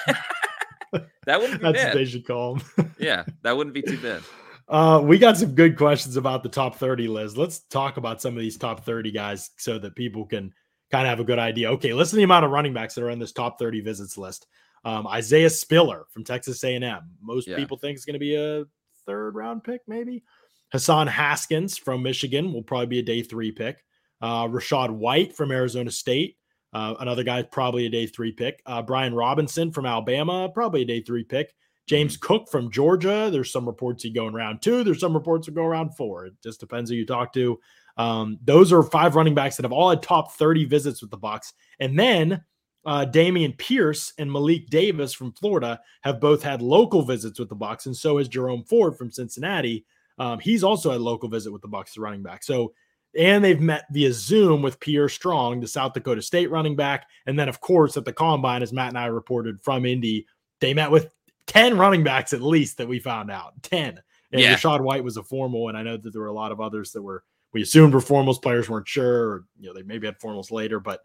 that 0.92 1.40
wouldn't 1.40 1.60
be 1.60 1.64
That's 1.64 1.78
bad. 1.78 1.86
what 1.88 1.94
they 1.94 2.04
should 2.04 2.26
call 2.26 2.56
him. 2.56 2.94
yeah, 2.98 3.24
that 3.42 3.56
wouldn't 3.56 3.74
be 3.74 3.82
too 3.82 3.98
bad. 3.98 4.22
Uh, 4.66 5.00
we 5.04 5.18
got 5.18 5.36
some 5.36 5.54
good 5.54 5.76
questions 5.76 6.16
about 6.16 6.42
the 6.42 6.48
top 6.48 6.76
30, 6.76 7.08
Liz. 7.08 7.36
Let's 7.36 7.60
talk 7.64 7.98
about 7.98 8.22
some 8.22 8.34
of 8.34 8.40
these 8.40 8.56
top 8.56 8.84
30 8.84 9.10
guys 9.10 9.50
so 9.58 9.78
that 9.78 9.94
people 9.94 10.24
can 10.24 10.52
kind 10.90 11.06
of 11.06 11.10
have 11.10 11.20
a 11.20 11.24
good 11.24 11.38
idea. 11.38 11.70
Okay, 11.72 11.92
listen 11.92 12.12
to 12.12 12.18
the 12.18 12.22
amount 12.22 12.46
of 12.46 12.50
running 12.50 12.72
backs 12.72 12.94
that 12.94 13.04
are 13.04 13.10
in 13.10 13.18
this 13.18 13.32
top 13.32 13.58
30 13.58 13.82
visits 13.82 14.16
list. 14.16 14.46
Um, 14.84 15.06
Isaiah 15.06 15.50
Spiller 15.50 16.04
from 16.10 16.24
Texas 16.24 16.62
A&M. 16.62 17.00
Most 17.22 17.48
yeah. 17.48 17.56
people 17.56 17.76
think 17.78 17.96
is 17.96 18.04
going 18.04 18.14
to 18.14 18.20
be 18.20 18.34
a 18.34 18.64
third 19.06 19.34
round 19.34 19.64
pick, 19.64 19.82
maybe. 19.86 20.24
Hassan 20.72 21.06
Haskins 21.06 21.78
from 21.78 22.02
Michigan 22.02 22.52
will 22.52 22.62
probably 22.62 22.86
be 22.86 22.98
a 22.98 23.02
day 23.02 23.22
three 23.22 23.52
pick. 23.52 23.84
Uh, 24.20 24.46
Rachaad 24.46 24.90
White 24.90 25.36
from 25.36 25.52
Arizona 25.52 25.90
State. 25.90 26.36
Uh, 26.72 26.94
another 26.98 27.22
guy, 27.22 27.42
probably 27.42 27.86
a 27.86 27.90
day 27.90 28.06
three 28.06 28.32
pick. 28.32 28.60
Uh, 28.66 28.82
Brian 28.82 29.14
Robinson 29.14 29.70
from 29.70 29.86
Alabama, 29.86 30.48
probably 30.52 30.82
a 30.82 30.86
day 30.86 31.00
three 31.00 31.22
pick. 31.22 31.54
James 31.86 32.16
mm-hmm. 32.16 32.26
Cook 32.26 32.48
from 32.50 32.70
Georgia. 32.70 33.28
There's 33.30 33.52
some 33.52 33.66
reports 33.66 34.02
he 34.02 34.10
going 34.10 34.28
in 34.28 34.34
round 34.34 34.62
two. 34.62 34.82
There's 34.82 35.00
some 35.00 35.14
reports 35.14 35.46
that 35.46 35.54
go 35.54 35.64
around 35.64 35.94
four. 35.96 36.26
It 36.26 36.34
just 36.42 36.60
depends 36.60 36.90
who 36.90 36.96
you 36.96 37.06
talk 37.06 37.32
to. 37.34 37.58
Um, 37.96 38.38
those 38.42 38.72
are 38.72 38.82
five 38.82 39.14
running 39.14 39.34
backs 39.34 39.56
that 39.56 39.64
have 39.64 39.72
all 39.72 39.90
had 39.90 40.02
top 40.02 40.32
30 40.32 40.64
visits 40.64 41.00
with 41.00 41.10
the 41.10 41.18
Bucs. 41.18 41.52
And 41.78 41.98
then 41.98 42.42
uh, 42.86 43.06
Dameon 43.08 43.56
Pierce 43.56 44.12
and 44.18 44.30
Malik 44.30 44.68
Davis 44.68 45.12
from 45.12 45.32
Florida 45.32 45.80
have 46.02 46.20
both 46.20 46.42
had 46.42 46.62
local 46.62 47.02
visits 47.02 47.38
with 47.38 47.48
the 47.48 47.56
Bucs, 47.56 47.86
and 47.86 47.96
so 47.96 48.18
has 48.18 48.28
Jerome 48.28 48.64
Ford 48.64 48.96
from 48.96 49.10
Cincinnati. 49.10 49.84
Um, 50.18 50.38
he's 50.38 50.62
also 50.62 50.90
had 50.90 51.00
a 51.00 51.04
local 51.04 51.28
visit 51.28 51.52
with 51.52 51.62
the 51.62 51.68
Bucs, 51.68 51.94
the 51.94 52.00
running 52.00 52.22
back. 52.22 52.42
So, 52.42 52.72
and 53.18 53.44
they've 53.44 53.60
met 53.60 53.86
via 53.90 54.12
Zoom 54.12 54.62
with 54.62 54.80
Pierre 54.80 55.08
Strong, 55.08 55.60
the 55.60 55.68
South 55.68 55.92
Dakota 55.92 56.22
State 56.22 56.50
running 56.50 56.76
back, 56.76 57.06
and 57.26 57.38
then 57.38 57.48
of 57.48 57.60
course 57.60 57.96
at 57.96 58.04
the 58.04 58.12
combine, 58.12 58.62
as 58.62 58.72
Matt 58.72 58.88
and 58.88 58.98
I 58.98 59.06
reported 59.06 59.62
from 59.62 59.86
Indy, 59.86 60.26
they 60.60 60.74
met 60.74 60.90
with 60.90 61.10
10 61.46 61.76
running 61.78 62.02
backs 62.02 62.32
at 62.32 62.42
least 62.42 62.78
that 62.78 62.88
we 62.88 62.98
found 62.98 63.30
out 63.30 63.62
10 63.62 64.00
and 64.32 64.40
yeah. 64.40 64.54
Rachaad 64.54 64.80
White 64.80 65.04
was 65.04 65.16
a 65.16 65.22
formal 65.22 65.68
and 65.68 65.76
I 65.76 65.82
know 65.82 65.96
that 65.96 66.10
there 66.10 66.22
were 66.22 66.28
a 66.28 66.32
lot 66.32 66.52
of 66.52 66.60
others 66.60 66.92
that 66.92 67.02
were 67.02 67.22
we 67.52 67.62
assumed 67.62 67.94
were 67.94 68.00
formals 68.00 68.40
players 68.40 68.68
weren't 68.68 68.88
sure 68.88 69.28
or, 69.28 69.44
you 69.58 69.68
know 69.68 69.74
they 69.74 69.82
maybe 69.82 70.06
had 70.06 70.18
formals 70.18 70.50
later 70.50 70.80
but 70.80 71.00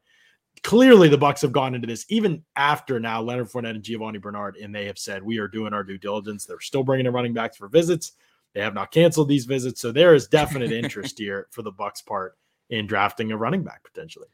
clearly 0.64 1.08
the 1.08 1.18
Bucks 1.18 1.42
have 1.42 1.52
gone 1.52 1.76
into 1.76 1.88
this 1.88 2.06
even 2.10 2.44
after 2.56 3.00
now 3.00 3.22
Leonard 3.22 3.50
Fournette 3.50 3.72
and 3.72 3.84
Giovani 3.84 4.20
Bernard 4.20 4.56
and 4.58 4.74
they 4.74 4.86
have 4.86 4.98
said 4.98 5.24
we 5.24 5.38
are 5.38 5.48
doing 5.48 5.74
our 5.74 5.84
due 5.84 5.98
diligence 5.98 6.46
they're 6.46 6.60
still 6.60 6.84
bringing 6.84 7.06
in 7.06 7.14
running 7.14 7.34
backs 7.34 7.58
for 7.58 7.68
visits 7.68 8.14
they 8.54 8.62
have 8.62 8.74
not 8.74 8.92
canceled 8.92 9.30
these 9.30 9.46
visits 9.46 9.82
so 9.82 9.92
there 9.92 10.16
is 10.16 10.28
definite 10.28 10.72
interest 10.72 11.18
here 11.18 11.48
for 11.52 11.62
the 11.62 11.72
Bucks 11.72 12.02
part 12.02 12.38
in 12.70 12.88
drafting 12.88 13.32
a 13.32 13.38
running 13.38 13.64
back 13.64 13.84
potentially 13.84 14.28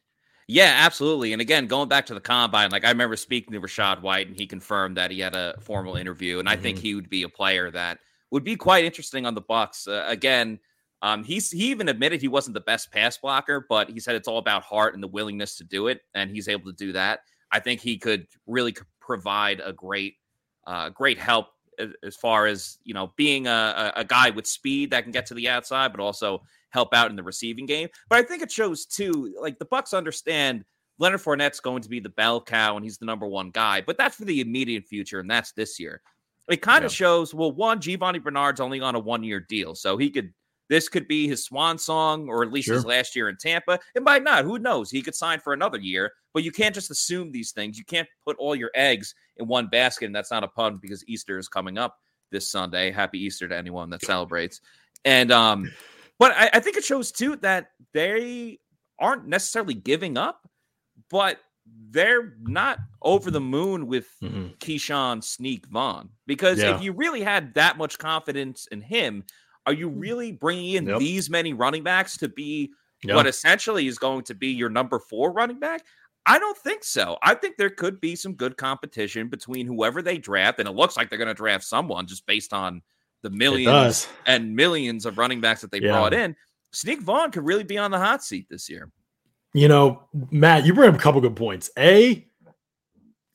yeah, 0.48 0.74
absolutely. 0.78 1.34
And 1.34 1.42
again, 1.42 1.66
going 1.66 1.90
back 1.90 2.06
to 2.08 2.14
the 2.14 2.20
combine, 2.20 2.70
like 2.70 2.86
I 2.86 2.90
remember 2.90 3.16
speaking 3.16 3.54
to 3.54 3.60
Rachaad 3.60 4.02
White, 4.02 4.28
and 4.28 4.38
he 4.38 4.46
confirmed 4.46 4.98
that 4.98 5.10
he 5.10 5.20
had 5.20 5.36
a 5.36 5.56
formal 5.60 5.96
interview, 5.96 6.40
and 6.40 6.48
I 6.48 6.54
mm-hmm. 6.54 6.62
think 6.62 6.78
he 6.78 6.94
would 6.94 7.10
be 7.10 7.24
a 7.24 7.30
player 7.30 7.72
that 7.72 8.00
would 8.30 8.44
be 8.44 8.56
quite 8.56 8.86
interesting 8.86 9.26
on 9.26 9.34
the 9.34 9.42
Bucks. 9.42 9.88
Uh, 9.88 10.06
again, 10.08 10.60
um, 11.06 11.24
he's 11.24 11.52
he 11.52 11.70
even 11.70 11.88
admitted 11.88 12.20
he 12.20 12.28
wasn't 12.28 12.56
the 12.56 12.62
best 12.62 12.92
pass 12.92 13.16
blocker, 13.16 13.64
but 13.70 13.92
he 13.92 14.00
said 14.00 14.16
it's 14.16 14.28
all 14.28 14.40
about 14.40 14.64
heart 14.64 14.96
and 14.96 15.04
the 15.04 15.08
willingness 15.08 15.56
to 15.58 15.64
do 15.64 15.86
it, 15.86 16.02
and 16.16 16.32
he's 16.32 16.48
able 16.48 16.66
to 16.72 16.76
do 16.76 16.92
that. 16.94 17.20
I 17.52 17.60
think 17.60 17.80
he 17.80 17.96
could 17.96 18.26
really 18.48 18.76
provide 19.00 19.62
a 19.64 19.72
great, 19.72 20.16
uh, 20.66 20.90
great 20.90 21.20
help 21.20 21.50
as 22.02 22.16
far 22.16 22.48
as 22.48 22.80
you 22.86 22.96
know 22.96 23.14
being 23.18 23.46
a, 23.46 23.94
a 23.96 24.04
guy 24.04 24.32
with 24.32 24.48
speed 24.48 24.90
that 24.90 25.04
can 25.04 25.12
get 25.12 25.28
to 25.28 25.36
the 25.36 25.48
outside, 25.48 25.92
but 25.92 26.02
also 26.02 26.42
help 26.70 26.92
out 26.92 27.12
in 27.12 27.16
the 27.16 27.22
receiving 27.22 27.68
game. 27.68 27.88
But 28.10 28.18
I 28.18 28.24
think 28.24 28.42
it 28.42 28.52
shows 28.52 28.88
too, 28.88 29.32
like 29.40 29.60
the 29.60 29.66
Bucks 29.66 29.94
understand 29.94 30.66
Leonard 30.98 31.22
Fournette's 31.22 31.60
going 31.60 31.84
to 31.84 31.90
be 31.90 32.00
the 32.00 32.10
bell 32.10 32.42
cow 32.42 32.78
and 32.78 32.84
he's 32.84 32.98
the 32.98 33.06
number 33.06 33.28
one 33.28 33.52
guy, 33.52 33.80
but 33.80 34.00
that's 34.00 34.16
for 34.16 34.26
the 34.26 34.42
immediate 34.42 34.86
future, 34.86 35.20
and 35.20 35.30
that's 35.30 35.52
this 35.52 35.80
year. 35.80 36.02
It 36.50 36.64
kind 36.64 36.84
of 36.84 36.92
yeah. 36.92 36.96
shows, 36.96 37.32
well, 37.32 37.52
one, 37.52 37.80
Giovani 37.80 38.18
Bernard's 38.18 38.60
only 38.60 38.80
on 38.82 38.96
a 38.96 39.00
one-year 39.00 39.42
deal, 39.42 39.76
so 39.76 39.98
he 39.98 40.10
could 40.10 40.34
this 40.70 40.90
could 40.90 41.08
be 41.08 41.28
his 41.28 41.46
swan 41.46 41.78
song, 41.78 42.28
or 42.28 42.44
at 42.44 42.52
least 42.52 42.68
sure. 42.68 42.76
his 42.76 42.86
last 42.86 43.16
year 43.16 43.30
in 43.30 43.38
Tampa. 43.38 43.80
It 43.96 44.04
might 44.04 44.24
not. 44.24 44.46
Who 44.46 44.60
knows? 44.60 44.90
He 44.90 45.02
could 45.02 45.16
sign 45.16 45.40
for 45.40 45.54
another 45.54 45.80
year, 45.80 46.12
but 46.34 46.44
you 46.44 46.52
can't 46.52 46.74
just 46.74 46.92
assume 46.92 47.32
these 47.32 47.52
things. 47.52 47.78
You 47.78 47.86
can't 47.86 48.08
put 48.26 48.38
all 48.38 48.56
your 48.56 48.72
eggs 48.76 49.14
in 49.38 49.48
one 49.48 49.68
basket, 49.68 50.06
and 50.06 50.16
that's 50.16 50.32
not 50.32 50.44
a 50.44 50.48
pun 50.48 50.78
because 50.78 51.08
Easter 51.08 51.38
is 51.38 51.48
coming 51.48 51.78
up 51.78 51.98
this 52.32 52.50
Sunday. 52.50 52.92
Happy 52.92 53.20
Easter 53.20 53.48
to 53.48 53.56
anyone 53.56 53.90
that 53.92 54.04
celebrates. 54.04 54.62
And 55.04 55.32
um, 55.32 55.72
but 56.18 56.32
I, 56.36 56.50
I 56.54 56.60
think 56.60 56.78
it 56.78 56.84
shows 56.84 57.12
too 57.12 57.36
that 57.38 57.72
they 57.94 58.60
aren't 59.00 59.28
necessarily 59.28 59.74
giving 59.74 60.18
up, 60.18 60.50
but 61.10 61.40
they're 61.90 62.34
not 62.42 62.80
over 63.02 63.32
the 63.32 63.42
moon 63.42 63.88
with 63.88 64.08
mm-hmm. 64.22 64.48
Ke'Shawn 64.60 65.24
Sneak 65.24 65.66
Vaughn. 65.68 66.10
Because 66.28 66.60
yeah. 66.60 66.76
if 66.76 66.82
you 66.82 66.92
really 66.92 67.22
had 67.22 67.54
that 67.56 67.78
much 67.78 67.98
confidence 67.98 68.68
in 68.72 68.82
him, 68.82 69.24
are 69.66 69.74
you 69.74 69.90
mm. 69.90 70.00
really 70.00 70.32
bringing 70.32 70.76
in 70.76 70.88
yep. 70.88 71.00
these 71.00 71.30
many 71.30 71.54
running 71.54 71.84
backs 71.84 72.18
to 72.18 72.30
be 72.30 72.72
yep. 73.04 73.16
what 73.16 73.28
essentially 73.28 73.88
is 73.88 73.98
going 73.98 74.24
to 74.24 74.34
be 74.36 74.48
your 74.48 74.70
number 74.70 75.00
four 75.00 75.32
running 75.32 75.60
back? 75.60 75.84
I 76.26 76.40
don't 76.40 76.58
think 76.58 76.84
so. 76.84 77.18
I 77.22 77.36
think 77.36 77.58
there 77.58 77.70
could 77.70 78.02
be 78.02 78.16
some 78.16 78.34
good 78.34 78.58
competition 78.58 79.30
between 79.30 79.68
whoever 79.68 80.02
they 80.02 80.18
draft, 80.18 80.60
and 80.60 80.68
it 80.68 80.72
looks 80.74 80.98
like 80.98 81.10
they're 81.10 81.20
going 81.20 81.28
to 81.28 81.36
draft 81.36 81.64
someone 81.64 82.08
just 82.08 82.26
based 82.26 82.52
on 82.52 82.82
the 83.22 83.30
millions 83.30 84.08
and 84.26 84.56
millions 84.56 85.06
of 85.06 85.18
running 85.18 85.42
backs 85.42 85.62
that 85.62 85.72
they 85.72 85.80
yeah. 85.80 85.92
brought 85.92 86.14
in, 86.14 86.36
Sneak 86.72 87.02
Vaughn 87.02 87.32
could 87.32 87.46
really 87.46 87.64
be 87.64 87.78
on 87.78 87.90
the 87.90 87.98
hot 87.98 88.24
seat 88.24 88.48
this 88.50 88.70
year. 88.70 88.92
You 89.54 89.68
know, 89.68 90.04
Matt, 90.32 90.66
you 90.66 90.74
bring 90.74 90.90
up 90.90 90.96
a 90.96 91.00
couple 91.00 91.22
good 91.22 91.36
points. 91.36 91.70
A, 91.78 92.28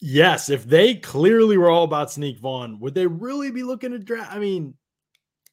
yes, 0.01 0.51
if 0.51 0.65
they 0.65 0.95
clearly 0.95 1.57
were 1.57 1.71
all 1.71 1.85
about 1.85 2.13
Sneak 2.13 2.39
Vaughn, 2.39 2.79
would 2.81 2.95
they 2.95 3.07
really 3.07 3.51
be 3.51 3.63
looking 3.63 3.93
to 3.93 3.99
draft? 3.99 4.33
I 4.33 4.39
mean, 4.39 4.75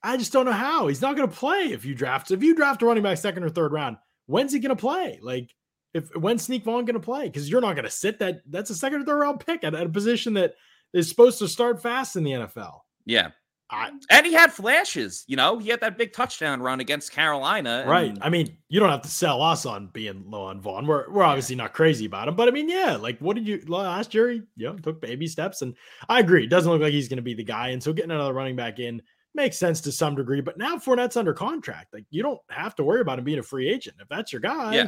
I 0.04 0.18
just 0.18 0.32
don't 0.32 0.46
know 0.46 0.52
how. 0.52 0.88
He's 0.88 1.02
not 1.02 1.16
going 1.16 1.30
to 1.30 1.36
play 1.36 1.72
if 1.72 1.86
you 1.86 1.96
draft. 1.96 2.32
If 2.32 2.44
you 2.44 2.56
draft 2.56 2.82
a 2.82 2.86
running 2.86 3.04
back 3.04 3.18
second 3.18 3.44
or 3.44 3.50
third 3.50 3.72
round, 3.72 3.98
when's 4.26 4.54
he 4.54 4.60
going 4.60 4.76
to 4.76 4.80
play? 4.80 5.20
Like, 5.22 5.54
if 5.94 6.16
when's 6.16 6.44
Sneak 6.44 6.64
Vaughn 6.64 6.86
going 6.86 7.00
to 7.00 7.00
play? 7.00 7.26
Because 7.26 7.50
you're 7.50 7.62
not 7.62 7.76
going 7.76 7.86
to 7.86 7.92
sit 7.92 8.20
that. 8.20 8.42
That's 8.48 8.70
a 8.70 8.76
second 8.76 9.02
or 9.02 9.06
third 9.06 9.20
round 9.20 9.46
pick 9.46 9.64
at, 9.64 9.74
at 9.74 9.86
a 9.86 9.90
position 9.90 10.34
that 10.36 10.54
is 10.94 11.10
supposed 11.10 11.40
to 11.40 11.48
start 11.48 11.82
fast 11.82 12.16
in 12.16 12.24
the 12.24 12.32
NFL. 12.32 12.80
Yeah, 13.06 13.30
I, 13.70 13.92
and 14.10 14.26
he 14.26 14.34
had 14.34 14.54
flashes, 14.54 15.26
you 15.28 15.36
know. 15.36 15.60
He 15.60 15.70
had 15.70 15.82
that 15.82 15.98
big 15.98 16.14
touchdown 16.14 16.62
run 16.62 16.80
against 16.80 17.12
Carolina. 17.12 17.80
And, 17.82 17.90
right. 17.90 18.18
I 18.22 18.30
mean, 18.30 18.56
you 18.70 18.80
don't 18.80 18.90
have 18.90 19.02
to 19.02 19.10
sell 19.10 19.42
us 19.42 19.66
on 19.66 19.88
being 19.88 20.24
low 20.30 20.44
on 20.44 20.62
Vaughn. 20.62 20.88
We're 20.88 21.12
we're 21.12 21.24
obviously 21.24 21.56
not 21.58 21.74
crazy 21.74 22.06
about 22.06 22.30
him, 22.30 22.36
but 22.36 22.48
I 22.48 22.52
mean, 22.52 22.70
yeah. 22.70 22.96
Like, 22.96 23.20
what 23.20 23.36
did 23.36 23.48
you 23.48 23.62
last 23.68 24.14
year? 24.14 24.30
He, 24.30 24.42
you 24.56 24.68
know, 24.68 24.78
took 24.78 25.02
baby 25.02 25.28
steps, 25.28 25.62
and 25.62 25.76
I 26.08 26.20
agree. 26.20 26.46
It 26.46 26.50
doesn't 26.50 26.72
look 26.72 26.82
like 26.82 26.94
he's 26.94 27.10
going 27.10 27.18
to 27.18 27.24
be 27.24 27.34
the 27.34 27.44
guy, 27.44 27.70
and 27.70 27.84
so 27.84 27.92
getting 27.92 28.12
another 28.12 28.34
running 28.34 28.56
back 28.56 28.80
in 28.80 29.02
makes 29.34 29.58
sense 29.58 29.82
to 29.82 29.92
some 29.92 30.16
degree. 30.16 30.42
But 30.42 30.58
now 30.58 30.78
Fournette's 30.78 31.18
under 31.18 31.34
contract. 31.34 31.94
Like, 31.94 32.06
you 32.10 32.24
don't 32.24 32.40
have 32.50 32.76
to 32.76 32.84
worry 32.84 33.02
about 33.02 33.20
him 33.20 33.26
being 33.26 33.40
a 33.40 33.44
free 33.44 33.70
agent 33.70 33.98
if 34.00 34.08
that's 34.08 34.32
your 34.32 34.42
guy. 34.42 34.76
Yeah. 34.76 34.88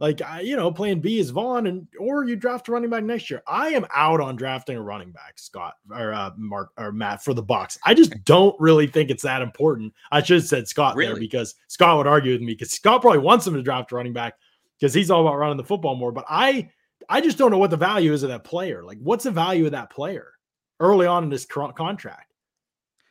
Like 0.00 0.22
I, 0.22 0.40
you 0.40 0.56
know, 0.56 0.72
plan 0.72 1.00
B 1.00 1.18
is 1.18 1.28
Vaughn, 1.28 1.66
and 1.66 1.86
or 1.98 2.24
you 2.24 2.34
draft 2.34 2.68
a 2.68 2.72
running 2.72 2.88
back 2.88 3.04
next 3.04 3.28
year. 3.28 3.42
I 3.46 3.68
am 3.68 3.84
out 3.94 4.18
on 4.18 4.34
drafting 4.34 4.78
a 4.78 4.82
running 4.82 5.12
back, 5.12 5.38
Scott 5.38 5.74
or 5.90 6.14
uh, 6.14 6.30
Mark 6.38 6.70
or 6.78 6.90
Matt 6.90 7.22
for 7.22 7.34
the 7.34 7.42
Bucs. 7.42 7.76
I 7.84 7.92
just 7.92 8.14
don't 8.24 8.58
really 8.58 8.86
think 8.86 9.10
it's 9.10 9.22
that 9.24 9.42
important. 9.42 9.92
I 10.10 10.22
should 10.22 10.38
have 10.38 10.46
said 10.46 10.66
Scott 10.66 10.96
really? 10.96 11.12
there 11.12 11.20
because 11.20 11.54
Scott 11.68 11.98
would 11.98 12.06
argue 12.06 12.32
with 12.32 12.40
me 12.40 12.54
because 12.54 12.70
Scott 12.70 13.02
probably 13.02 13.18
wants 13.18 13.46
him 13.46 13.52
to 13.52 13.62
draft 13.62 13.92
a 13.92 13.94
running 13.94 14.14
back 14.14 14.36
because 14.78 14.94
he's 14.94 15.10
all 15.10 15.20
about 15.20 15.36
running 15.36 15.58
the 15.58 15.64
football 15.64 15.96
more. 15.96 16.12
But 16.12 16.24
I, 16.30 16.70
I 17.10 17.20
just 17.20 17.36
don't 17.36 17.50
know 17.50 17.58
what 17.58 17.70
the 17.70 17.76
value 17.76 18.14
is 18.14 18.22
of 18.22 18.30
that 18.30 18.42
player. 18.42 18.82
Like, 18.82 18.98
what's 19.02 19.24
the 19.24 19.30
value 19.30 19.66
of 19.66 19.72
that 19.72 19.90
player 19.90 20.32
early 20.80 21.06
on 21.06 21.24
in 21.24 21.30
his 21.30 21.44
contract? 21.44 22.29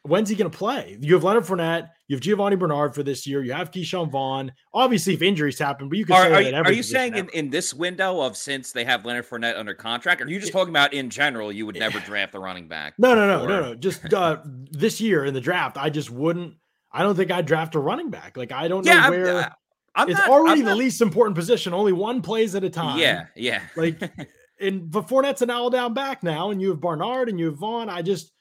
When's 0.04 0.30
he 0.30 0.36
going 0.36 0.50
to 0.50 0.58
play? 0.58 0.98
You 1.02 1.16
have 1.16 1.26
Leonard 1.26 1.44
Fournette, 1.44 1.90
you 2.08 2.16
have 2.16 2.22
Giovani 2.22 2.58
Bernard 2.58 2.96
for 2.96 3.04
this 3.04 3.28
year, 3.28 3.44
you 3.44 3.52
have 3.52 3.70
Ke'Shawn 3.70 4.10
Vaughn. 4.10 4.54
Obviously, 4.74 5.14
if 5.14 5.22
injuries 5.22 5.60
happen, 5.60 5.90
but 5.90 5.98
you 5.98 6.06
can 6.06 6.16
are, 6.16 6.24
say 6.24 6.28
are 6.28 6.44
that. 6.44 6.54
You, 6.54 6.64
are 6.64 6.72
you 6.72 6.84
saying 6.84 7.18
in, 7.18 7.28
in 7.30 7.50
this 7.50 7.74
window 7.74 8.22
of 8.22 8.38
since 8.38 8.72
they 8.72 8.86
have 8.86 9.06
Leonard 9.06 9.28
Fournette 9.28 9.58
under 9.58 9.74
contract, 9.74 10.22
or 10.22 10.26
are 10.26 10.30
you 10.30 10.40
just 10.40 10.54
talking 10.54 10.70
about 10.70 10.94
in 10.94 11.10
general? 11.10 11.52
You 11.52 11.66
would 11.66 11.76
never 11.76 12.00
draft 12.00 12.34
a 12.34 12.40
running 12.40 12.70
back. 12.70 12.94
No, 12.98 13.14
no, 13.14 13.28
no, 13.28 13.46
no, 13.46 13.62
no. 13.62 13.76
Just 13.76 14.14
uh, 14.14 14.38
this 14.46 15.02
year 15.02 15.26
in 15.26 15.34
the 15.34 15.42
draft, 15.42 15.78
I 15.78 15.90
just 15.90 16.10
wouldn't. 16.10 16.56
I 16.92 17.04
don't 17.04 17.16
think 17.16 17.30
I'd 17.30 17.46
draft 17.46 17.76
a 17.76 17.80
running 17.80 18.10
back. 18.10 18.38
Like 18.38 18.54
I 18.54 18.70
don't 18.70 18.86
yeah, 18.86 19.02
know 19.02 19.10
where. 19.10 19.38
I'm, 19.38 19.52
I'm 19.96 20.10
it's 20.10 20.20
not, 20.20 20.30
already 20.30 20.62
the 20.62 20.76
least 20.76 21.02
important 21.02 21.36
position. 21.36 21.74
Only 21.74 21.92
one 21.92 22.22
plays 22.22 22.56
at 22.56 22.64
a 22.64 22.70
time. 22.70 23.00
Yeah, 23.00 23.26
yeah. 23.36 23.62
like, 23.76 24.02
and 24.62 24.90
but 24.90 25.08
Fournette's 25.08 25.42
an 25.42 25.50
all 25.50 25.70
down 25.70 25.94
back 25.94 26.24
now, 26.24 26.52
and 26.52 26.62
you 26.62 26.70
have 26.70 26.80
Bernard 26.80 27.28
and 27.28 27.40
you 27.40 27.48
have 27.48 27.56
Vaughn. 27.56 27.90
I 27.90 28.02
just, 28.02 28.32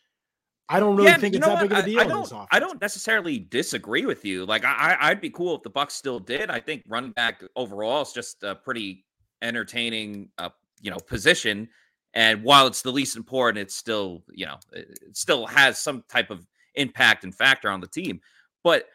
I 0.68 0.80
don't 0.80 0.96
really 0.96 1.08
yeah, 1.08 1.16
think 1.16 1.34
it's 1.34 1.46
that 1.46 1.54
what? 1.54 1.62
big 1.62 1.72
of 1.72 1.78
a 1.78 1.82
deal. 1.86 2.00
I, 2.00 2.02
I 2.02 2.06
don't, 2.06 2.32
I 2.52 2.58
don't 2.60 2.80
necessarily 2.80 3.38
disagree 3.38 4.04
with 4.04 4.24
you. 4.24 4.44
Like, 4.44 4.64
I, 4.64 4.96
I'd 5.00 5.20
be 5.20 5.30
cool 5.30 5.56
if 5.56 5.62
the 5.62 5.70
Bucks 5.70 5.94
still 5.94 6.20
did. 6.20 6.50
I 6.50 6.60
think 6.60 6.84
running 6.86 7.12
back 7.12 7.42
overall 7.56 8.02
is 8.02 8.12
just 8.12 8.42
a 8.42 8.54
pretty 8.54 9.06
entertaining, 9.40 10.28
uh, 10.36 10.50
you 10.82 10.90
know, 10.90 10.98
position. 10.98 11.68
And 12.14 12.42
while 12.42 12.66
it's 12.66 12.82
the 12.82 12.92
least 12.92 13.16
important, 13.16 13.58
it's 13.58 13.74
still, 13.74 14.24
you 14.30 14.46
know, 14.46 14.56
it 14.72 15.16
still 15.16 15.46
has 15.46 15.78
some 15.78 16.04
type 16.08 16.30
of 16.30 16.46
impact 16.74 17.24
and 17.24 17.34
factor 17.34 17.70
on 17.70 17.80
the 17.80 17.86
team. 17.86 18.20
But 18.62 18.86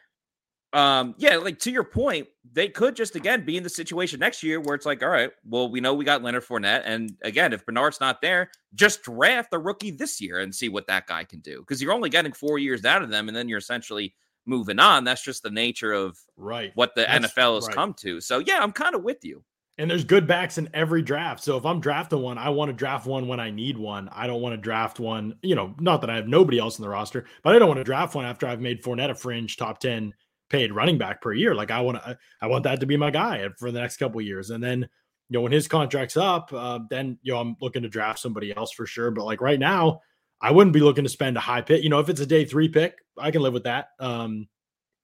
um, 0.74 1.14
yeah, 1.18 1.36
like 1.36 1.58
to 1.60 1.70
your 1.70 1.84
point, 1.84 2.26
they 2.52 2.68
could 2.68 2.96
just 2.96 3.14
again 3.14 3.44
be 3.44 3.56
in 3.56 3.62
the 3.62 3.70
situation 3.70 4.18
next 4.18 4.42
year 4.42 4.60
where 4.60 4.74
it's 4.74 4.84
like, 4.84 5.02
all 5.02 5.08
right, 5.08 5.30
well, 5.44 5.70
we 5.70 5.80
know 5.80 5.94
we 5.94 6.04
got 6.04 6.22
Leonard 6.22 6.44
Fournette, 6.44 6.82
and 6.84 7.16
again, 7.22 7.52
if 7.52 7.64
Bernard's 7.64 8.00
not 8.00 8.20
there, 8.20 8.50
just 8.74 9.02
draft 9.04 9.54
a 9.54 9.58
rookie 9.58 9.92
this 9.92 10.20
year 10.20 10.40
and 10.40 10.54
see 10.54 10.68
what 10.68 10.86
that 10.88 11.06
guy 11.06 11.24
can 11.24 11.38
do 11.40 11.60
because 11.60 11.80
you're 11.80 11.92
only 11.92 12.10
getting 12.10 12.32
four 12.32 12.58
years 12.58 12.84
out 12.84 13.02
of 13.02 13.08
them, 13.08 13.28
and 13.28 13.36
then 13.36 13.48
you're 13.48 13.58
essentially 13.58 14.14
moving 14.46 14.80
on. 14.80 15.04
That's 15.04 15.22
just 15.22 15.42
the 15.42 15.50
nature 15.50 15.92
of 15.92 16.18
right 16.36 16.72
what 16.74 16.94
the 16.94 17.02
That's, 17.02 17.32
NFL 17.32 17.54
has 17.54 17.66
right. 17.66 17.74
come 17.74 17.94
to. 17.94 18.20
So 18.20 18.40
yeah, 18.40 18.58
I'm 18.60 18.72
kind 18.72 18.94
of 18.94 19.04
with 19.04 19.24
you. 19.24 19.44
And 19.76 19.90
there's 19.90 20.04
good 20.04 20.26
backs 20.26 20.56
in 20.56 20.68
every 20.72 21.02
draft. 21.02 21.42
So 21.42 21.56
if 21.56 21.66
I'm 21.66 21.80
drafting 21.80 22.20
one, 22.20 22.38
I 22.38 22.48
want 22.48 22.68
to 22.68 22.72
draft 22.72 23.06
one 23.06 23.26
when 23.26 23.40
I 23.40 23.50
need 23.50 23.76
one. 23.76 24.08
I 24.12 24.28
don't 24.28 24.40
want 24.40 24.52
to 24.52 24.56
draft 24.56 25.00
one, 25.00 25.34
you 25.42 25.56
know, 25.56 25.74
not 25.80 26.00
that 26.02 26.10
I 26.10 26.14
have 26.14 26.28
nobody 26.28 26.60
else 26.60 26.78
in 26.78 26.84
the 26.84 26.88
roster, 26.88 27.24
but 27.42 27.56
I 27.56 27.58
don't 27.58 27.66
want 27.66 27.78
to 27.78 27.84
draft 27.84 28.14
one 28.14 28.24
after 28.24 28.46
I've 28.46 28.60
made 28.60 28.84
Fournette 28.84 29.10
a 29.10 29.16
fringe 29.16 29.56
top 29.56 29.80
10 29.80 30.14
paid 30.54 30.72
running 30.72 30.98
back 30.98 31.20
per 31.20 31.32
year. 31.32 31.54
Like 31.54 31.70
I 31.70 31.80
want 31.80 32.02
to, 32.02 32.18
I 32.40 32.46
want 32.46 32.64
that 32.64 32.80
to 32.80 32.86
be 32.86 32.96
my 32.96 33.10
guy 33.10 33.48
for 33.58 33.70
the 33.70 33.80
next 33.80 33.96
couple 33.96 34.20
years. 34.20 34.50
And 34.50 34.62
then, 34.62 34.80
you 34.80 34.88
know, 35.30 35.40
when 35.40 35.52
his 35.52 35.66
contract's 35.66 36.16
up, 36.16 36.52
uh, 36.52 36.80
then, 36.90 37.18
you 37.22 37.32
know, 37.32 37.40
I'm 37.40 37.56
looking 37.60 37.82
to 37.82 37.88
draft 37.88 38.18
somebody 38.18 38.54
else 38.56 38.72
for 38.72 38.86
sure. 38.86 39.10
But 39.10 39.24
like 39.24 39.40
right 39.40 39.58
now, 39.58 40.00
I 40.40 40.50
wouldn't 40.50 40.74
be 40.74 40.80
looking 40.80 41.04
to 41.04 41.10
spend 41.10 41.36
a 41.36 41.40
high 41.40 41.62
pick. 41.62 41.82
You 41.82 41.88
know, 41.88 41.98
if 41.98 42.08
it's 42.08 42.20
a 42.20 42.26
day 42.26 42.44
three 42.44 42.68
pick, 42.68 42.96
I 43.18 43.30
can 43.30 43.42
live 43.42 43.52
with 43.52 43.64
that. 43.64 43.88
Um, 43.98 44.48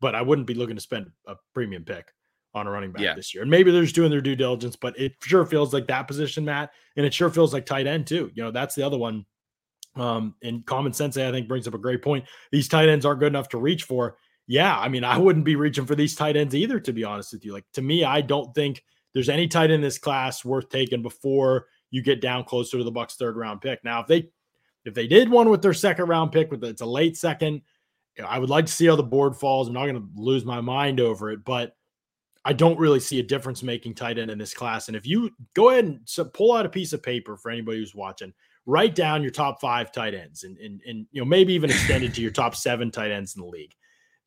but 0.01 0.15
I 0.15 0.23
wouldn't 0.23 0.47
be 0.47 0.55
looking 0.55 0.77
to 0.77 0.83
spend 0.83 1.11
a 1.27 1.37
premium 1.55 1.85
pick 1.85 2.13
on 2.55 2.67
a 2.67 2.71
running 2.71 2.93
back 2.93 3.03
yeah. 3.03 3.15
this 3.15 3.35
year. 3.35 3.43
And 3.43 3.51
maybe 3.51 3.71
they're 3.71 3.83
just 3.83 3.95
doing 3.95 4.11
their 4.11 4.21
due 4.21 4.37
diligence, 4.37 4.77
but 4.77 4.99
it 4.99 5.13
sure 5.23 5.47
feels 5.47 5.73
like 5.73 5.87
that 5.87 6.09
position, 6.09 6.45
Matt, 6.45 6.71
and 6.97 7.07
it 7.07 7.15
sure 7.15 7.31
feels 7.31 7.53
like 7.53 7.65
tight 7.67 7.87
end 7.87 8.07
too. 8.07 8.31
You 8.35 8.43
know, 8.43 8.51
that's 8.51 8.75
the 8.75 8.83
other 8.83 8.99
one. 8.99 9.25
Um, 9.97 10.35
and 10.43 10.65
common 10.67 10.93
sense, 10.93 11.17
I 11.17 11.31
think, 11.31 11.49
brings 11.49 11.67
up 11.69 11.75
a 11.75 11.79
great 11.79 12.03
point. 12.03 12.25
These 12.53 12.69
tight 12.69 12.89
ends 12.89 13.05
aren't 13.05 13.21
good 13.21 13.33
enough 13.33 13.49
to 13.51 13.59
reach 13.59 13.85
for. 13.85 14.17
Yeah, 14.51 14.77
I 14.77 14.89
mean, 14.89 15.05
I 15.05 15.17
wouldn't 15.17 15.45
be 15.45 15.55
reaching 15.55 15.87
for 15.87 15.95
these 15.95 16.17
tight 16.17 16.37
ends 16.37 16.57
either, 16.57 16.81
to 16.81 16.93
be 16.93 17.05
honest 17.05 17.33
with 17.33 17.45
you. 17.45 17.53
Like 17.53 17.67
to 17.75 17.83
me, 17.83 18.03
I 18.03 18.21
don't 18.21 18.53
think 18.53 18.83
there's 19.15 19.29
any 19.29 19.47
tight 19.47 19.67
end 19.67 19.75
in 19.75 19.81
this 19.81 19.97
class 19.97 20.45
worth 20.45 20.69
taking 20.69 21.03
before 21.03 21.67
you 21.93 22.03
get 22.03 22.21
down 22.21 22.43
closer 22.43 22.77
to 22.77 22.83
the 22.83 22.91
Bucks' 22.91 23.15
third 23.15 23.37
round 23.37 23.61
pick. 23.61 23.85
Now, 23.85 24.01
if 24.01 24.09
they 24.09 24.29
if 24.85 24.93
they 24.93 25.07
did 25.07 25.31
one 25.31 25.51
with 25.51 25.63
their 25.63 25.73
second 25.73 26.07
round 26.07 26.33
pick, 26.33 26.51
with 26.51 26.65
it's 26.65 26.81
a 26.81 26.87
late 26.87 27.17
second, 27.17 27.63
I 28.27 28.41
would 28.41 28.51
like 28.51 28.67
to 28.67 28.73
see 28.73 28.87
how 28.87 28.97
the 28.97 29.05
board 29.05 29.37
falls. 29.37 29.69
I'm 29.69 29.75
not 29.75 29.87
going 29.87 29.95
to 29.95 30.09
lose 30.17 30.45
my 30.45 30.61
mind 30.61 30.99
over 30.99 31.31
it, 31.31 31.45
but 31.45 31.77
I 32.45 32.53
don't 32.53 32.79
really 32.81 32.99
see 32.99 33.21
a 33.21 33.23
difference 33.23 33.63
making 33.63 33.95
tight 33.95 34.19
end 34.19 34.33
in 34.33 34.39
this 34.39 34.53
class. 34.53 34.89
And 34.89 34.97
if 34.97 35.07
you 35.07 35.31
go 35.55 35.71
ahead 35.71 35.85
and 35.85 36.01
so 36.07 36.25
pull 36.25 36.55
out 36.55 36.67
a 36.67 36.71
piece 36.71 36.93
of 36.93 37.05
paper 37.05 37.37
for 37.37 37.53
anybody 37.53 37.79
who's 37.79 37.95
watching, 37.95 38.33
write 38.67 38.97
down 38.97 39.23
your 39.23 39.31
top 39.31 39.61
five 39.61 39.93
tight 39.93 40.15
ends 40.15 40.43
and, 40.43 40.59
and, 40.59 40.81
and 40.89 41.07
you 41.13 41.21
know, 41.21 41.25
maybe 41.25 41.53
even 41.53 41.71
extend 41.71 42.03
it 42.03 42.15
to 42.15 42.21
your 42.21 42.33
top 42.33 42.57
seven 42.57 42.91
tight 42.91 43.13
ends 43.13 43.37
in 43.37 43.43
the 43.43 43.49
league. 43.49 43.77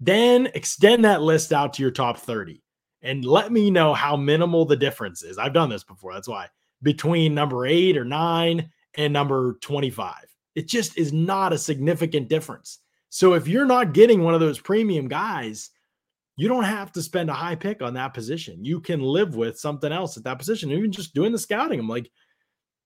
Then 0.03 0.49
extend 0.53 1.05
that 1.05 1.21
list 1.21 1.53
out 1.53 1.73
to 1.73 1.81
your 1.81 1.91
top 1.91 2.17
30 2.17 2.61
and 3.03 3.23
let 3.23 3.53
me 3.53 3.71
know 3.71 3.93
how 3.93 4.17
minimal 4.17 4.65
the 4.65 4.75
difference 4.75 5.23
is. 5.23 5.37
I've 5.37 5.53
done 5.53 5.69
this 5.69 5.83
before. 5.83 6.13
That's 6.13 6.27
why 6.27 6.47
between 6.81 7.33
number 7.33 7.65
eight 7.65 7.97
or 7.97 8.03
nine 8.03 8.69
and 8.95 9.13
number 9.13 9.57
25. 9.61 10.15
It 10.55 10.67
just 10.67 10.97
is 10.97 11.13
not 11.13 11.53
a 11.53 11.57
significant 11.57 12.27
difference. 12.27 12.79
So 13.09 13.33
if 13.33 13.47
you're 13.47 13.65
not 13.65 13.93
getting 13.93 14.23
one 14.23 14.33
of 14.33 14.41
those 14.41 14.59
premium 14.59 15.07
guys, 15.07 15.69
you 16.35 16.49
don't 16.49 16.65
have 16.65 16.91
to 16.91 17.01
spend 17.01 17.29
a 17.29 17.33
high 17.33 17.55
pick 17.55 17.81
on 17.81 17.93
that 17.93 18.13
position. 18.13 18.65
You 18.65 18.81
can 18.81 18.99
live 18.99 19.35
with 19.35 19.57
something 19.57 19.91
else 19.91 20.17
at 20.17 20.25
that 20.25 20.39
position. 20.39 20.71
Even 20.71 20.91
just 20.91 21.13
doing 21.13 21.31
the 21.31 21.39
scouting, 21.39 21.79
I'm 21.79 21.87
like, 21.87 22.11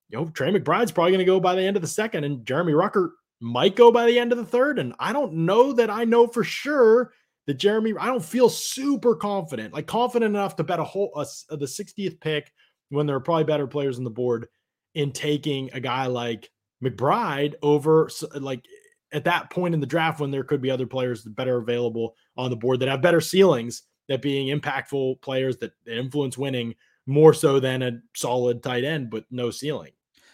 you 0.09 0.19
know, 0.19 0.27
Trey 0.27 0.51
McBride's 0.51 0.91
probably 0.91 1.13
going 1.13 1.19
to 1.19 1.25
go 1.25 1.39
by 1.39 1.55
the 1.55 1.63
end 1.63 1.75
of 1.75 1.81
the 1.81 1.87
second, 1.87 2.25
and 2.25 2.45
Jeremy 2.45 2.73
Ruckert 2.73 3.11
might 3.39 3.75
go 3.75 3.91
by 3.91 4.05
the 4.05 4.19
end 4.19 4.31
of 4.31 4.37
the 4.37 4.45
third. 4.45 4.79
And 4.79 4.93
I 4.99 5.13
don't 5.13 5.33
know 5.33 5.73
that 5.73 5.89
I 5.89 6.03
know 6.03 6.27
for 6.27 6.43
sure 6.43 7.13
that 7.45 7.55
Jeremy. 7.55 7.93
I 7.99 8.07
don't 8.07 8.23
feel 8.23 8.49
super 8.49 9.15
confident, 9.15 9.73
like 9.73 9.87
confident 9.87 10.35
enough 10.35 10.55
to 10.57 10.63
bet 10.63 10.79
a 10.79 10.83
whole 10.83 11.11
a, 11.15 11.21
uh, 11.21 11.55
the 11.55 11.65
60th 11.65 12.19
pick 12.19 12.51
when 12.89 13.05
there 13.05 13.15
are 13.15 13.21
probably 13.21 13.45
better 13.45 13.67
players 13.67 13.97
on 13.97 14.03
the 14.03 14.09
board 14.09 14.47
in 14.95 15.11
taking 15.11 15.69
a 15.73 15.79
guy 15.79 16.07
like 16.07 16.49
McBride 16.83 17.55
over 17.61 18.09
uh, 18.23 18.39
like 18.39 18.63
at 19.13 19.23
that 19.23 19.49
point 19.49 19.73
in 19.73 19.79
the 19.79 19.87
draft 19.87 20.19
when 20.19 20.31
there 20.31 20.43
could 20.43 20.61
be 20.61 20.71
other 20.71 20.85
players 20.85 21.23
that 21.23 21.35
better 21.35 21.57
available 21.57 22.15
on 22.35 22.49
the 22.49 22.55
board 22.55 22.79
that 22.79 22.89
have 22.89 23.01
better 23.01 23.21
ceilings 23.21 23.83
that 24.09 24.21
being 24.21 24.57
impactful 24.57 25.21
players 25.21 25.57
that 25.57 25.71
influence 25.85 26.37
winning 26.37 26.73
more 27.05 27.33
so 27.33 27.59
than 27.59 27.81
a 27.81 27.99
solid 28.15 28.61
tight 28.61 28.83
end 28.83 29.09
but 29.09 29.25
no 29.31 29.49
ceiling. 29.49 29.91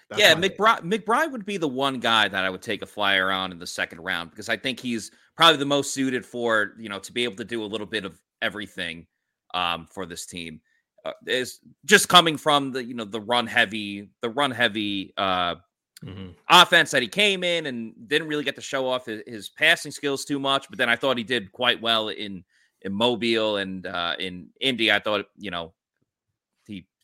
That's 0.10 0.22
yeah, 0.22 0.36
McBride 0.36 0.82
McBride 0.82 1.32
would 1.32 1.46
be 1.46 1.58
the 1.58 1.68
one 1.68 2.00
guy 2.00 2.28
that 2.28 2.44
I 2.44 2.50
would 2.50 2.62
take 2.62 2.82
a 2.82 2.86
flyer 2.86 3.32
on 3.32 3.52
in 3.52 3.60
the 3.60 3.68
second 3.68 4.02
round 4.02 4.30
because 4.30 4.50
I 4.50 4.58
think 4.58 4.80
he's 4.80 5.12
probably 5.36 5.58
the 5.58 5.66
most 5.66 5.94
suited 5.94 6.26
for 6.26 6.74
you 6.78 6.90
know 6.90 7.00
to 7.00 7.12
be 7.12 7.24
able 7.24 7.38
to 7.38 7.46
do 7.46 7.64
a 7.64 7.66
little 7.66 7.88
bit 7.88 8.06
of 8.06 8.20
everything 8.42 9.08
um, 9.54 9.88
for 9.92 10.06
this 10.06 10.26
team. 10.26 10.62
Uh, 11.06 11.12
is 11.28 11.60
just 11.86 12.08
coming 12.08 12.38
from 12.38 12.72
the 12.72 12.84
you 12.84 12.94
know 12.94 13.04
the 13.04 13.20
run 13.20 13.46
heavy 13.46 14.10
the 14.22 14.30
run 14.30 14.52
heavy 14.52 15.14
uh, 15.18 15.56
mm-hmm. 16.04 16.30
offense 16.50 16.92
that 16.92 17.02
he 17.02 17.08
came 17.10 17.44
in 17.44 17.66
and 17.66 17.94
didn't 18.08 18.28
really 18.28 18.44
get 18.44 18.56
to 18.56 18.62
show 18.62 18.88
off 18.88 19.06
his, 19.06 19.22
his, 19.28 19.50
passing 19.50 19.92
skills 19.92 20.24
too 20.24 20.40
much. 20.40 20.68
But 20.70 20.78
then 20.78 20.88
I 20.88 20.96
thought 20.96 21.18
he 21.18 21.24
did 21.26 21.52
quite 21.52 21.82
well 21.82 22.08
in 22.08 22.44
in 22.84 22.94
Mobile 22.94 23.58
and 23.58 23.86
uh, 23.86 24.16
in 24.18 24.48
Indy. 24.62 24.92
I 24.92 25.00
thought 25.00 25.26
you 25.38 25.52
know 25.52 25.74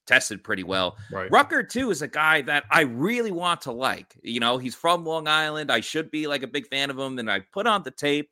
tested 0.09 0.43
pretty 0.43 0.63
well. 0.63 0.97
Right. 1.11 1.29
Ruckert 1.29 1.69
too 1.69 1.91
is 1.91 2.01
a 2.01 2.07
guy 2.07 2.41
that 2.41 2.65
I 2.71 2.81
really 2.81 3.31
want 3.31 3.61
to 3.61 3.71
like. 3.71 4.19
You 4.23 4.39
know, 4.39 4.57
he's 4.57 4.75
from 4.75 5.05
Long 5.05 5.27
Island. 5.27 5.71
I 5.71 5.79
should 5.79 6.09
be 6.09 6.27
like 6.27 6.41
a 6.43 6.47
big 6.47 6.67
fan 6.67 6.89
of 6.89 6.97
him. 6.97 7.19
And 7.19 7.31
I 7.31 7.41
put 7.53 7.67
on 7.67 7.83
the 7.83 7.91
tape, 7.91 8.31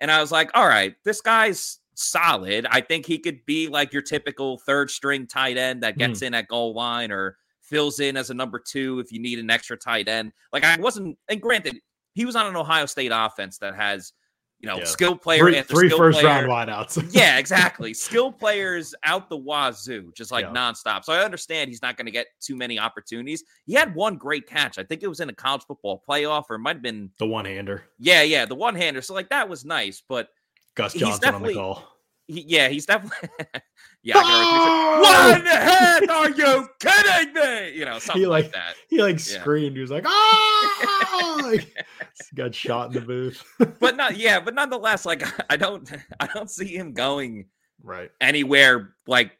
and 0.00 0.10
I 0.10 0.20
was 0.20 0.32
like, 0.32 0.50
all 0.54 0.66
right, 0.66 0.94
this 1.04 1.20
guy's 1.20 1.78
solid. 1.94 2.66
I 2.70 2.80
think 2.80 3.04
he 3.04 3.18
could 3.18 3.44
be 3.44 3.68
like 3.68 3.92
your 3.92 4.02
typical 4.02 4.58
third 4.58 4.90
string 4.90 5.26
tight 5.26 5.58
end 5.58 5.82
that 5.82 5.98
gets 5.98 6.20
mm. 6.20 6.28
in 6.28 6.34
at 6.34 6.48
goal 6.48 6.74
line 6.74 7.12
or 7.12 7.36
fills 7.60 8.00
in 8.00 8.16
as 8.16 8.30
a 8.30 8.34
number 8.34 8.58
two 8.58 8.98
if 8.98 9.12
you 9.12 9.20
need 9.20 9.38
an 9.38 9.50
extra 9.50 9.76
tight 9.76 10.08
end. 10.08 10.32
Like 10.52 10.64
I 10.64 10.80
wasn't, 10.80 11.18
and 11.28 11.40
granted, 11.40 11.78
he 12.14 12.24
was 12.24 12.34
on 12.34 12.46
an 12.46 12.56
Ohio 12.56 12.86
State 12.86 13.12
offense 13.14 13.58
that 13.58 13.76
has, 13.76 14.12
you 14.60 14.68
know, 14.68 14.78
yeah. 14.78 14.84
skill 14.84 15.16
player 15.16 15.40
three, 15.40 15.56
after 15.56 15.74
three 15.74 15.88
skill 15.88 15.98
first 15.98 16.20
player. 16.20 16.46
round 16.46 16.48
wideouts. 16.48 17.08
yeah, 17.14 17.38
exactly. 17.38 17.94
Skill 17.94 18.30
players 18.30 18.94
out 19.04 19.30
the 19.30 19.36
wazoo, 19.36 20.12
just 20.14 20.30
like 20.30 20.44
yeah. 20.44 20.52
nonstop. 20.52 21.04
So 21.04 21.14
I 21.14 21.24
understand 21.24 21.70
he's 21.70 21.80
not 21.80 21.96
going 21.96 22.06
to 22.06 22.12
get 22.12 22.26
too 22.40 22.56
many 22.56 22.78
opportunities. 22.78 23.42
He 23.64 23.72
had 23.72 23.94
one 23.94 24.16
great 24.16 24.46
catch. 24.46 24.78
I 24.78 24.84
think 24.84 25.02
it 25.02 25.08
was 25.08 25.20
in 25.20 25.30
a 25.30 25.32
college 25.32 25.62
football 25.62 26.02
playoff, 26.06 26.44
or 26.50 26.56
it 26.56 26.60
might 26.60 26.76
have 26.76 26.82
been 26.82 27.10
the 27.18 27.26
one 27.26 27.46
hander. 27.46 27.84
Yeah, 27.98 28.22
yeah, 28.22 28.44
the 28.44 28.54
one 28.54 28.74
hander. 28.74 29.00
So 29.00 29.14
like 29.14 29.30
that 29.30 29.48
was 29.48 29.64
nice, 29.64 30.02
but 30.06 30.28
Gus 30.74 30.92
Johnson 30.92 31.34
on 31.34 31.42
the 31.42 31.54
call. 31.54 31.99
He, 32.30 32.44
yeah, 32.46 32.68
he's 32.68 32.86
definitely. 32.86 33.28
yeah, 34.04 34.14
what 34.14 34.26
can 34.26 35.42
one 35.42 35.46
hand. 35.46 36.10
Are 36.10 36.30
you 36.30 36.68
kidding 36.78 37.34
me? 37.34 37.76
You 37.76 37.84
know, 37.84 37.98
something 37.98 38.22
he 38.22 38.26
like, 38.28 38.44
like 38.44 38.52
that. 38.52 38.74
He 38.88 39.02
like 39.02 39.16
yeah. 39.16 39.40
screamed. 39.40 39.74
He 39.74 39.82
was 39.82 39.90
like, 39.90 40.04
"Ah!" 40.06 41.40
like, 41.42 41.74
got 42.36 42.54
shot 42.54 42.88
in 42.88 42.92
the 42.92 43.00
booth. 43.00 43.44
but 43.80 43.96
not, 43.96 44.16
yeah, 44.16 44.38
but 44.38 44.54
nonetheless, 44.54 45.04
like 45.04 45.24
I 45.50 45.56
don't, 45.56 45.90
I 46.20 46.28
don't 46.28 46.48
see 46.48 46.76
him 46.76 46.92
going 46.92 47.46
right 47.82 48.10
anywhere. 48.20 48.94
Like 49.08 49.32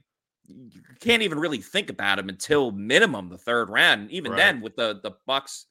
you 0.48 0.82
can't 0.98 1.22
even 1.22 1.38
really 1.38 1.58
think 1.58 1.90
about 1.90 2.18
him 2.18 2.28
until 2.28 2.72
minimum 2.72 3.28
the 3.28 3.38
third 3.38 3.70
round. 3.70 4.10
Even 4.10 4.32
right. 4.32 4.38
then, 4.38 4.60
with 4.62 4.74
the 4.74 4.98
the 5.00 5.12
Bucks 5.28 5.66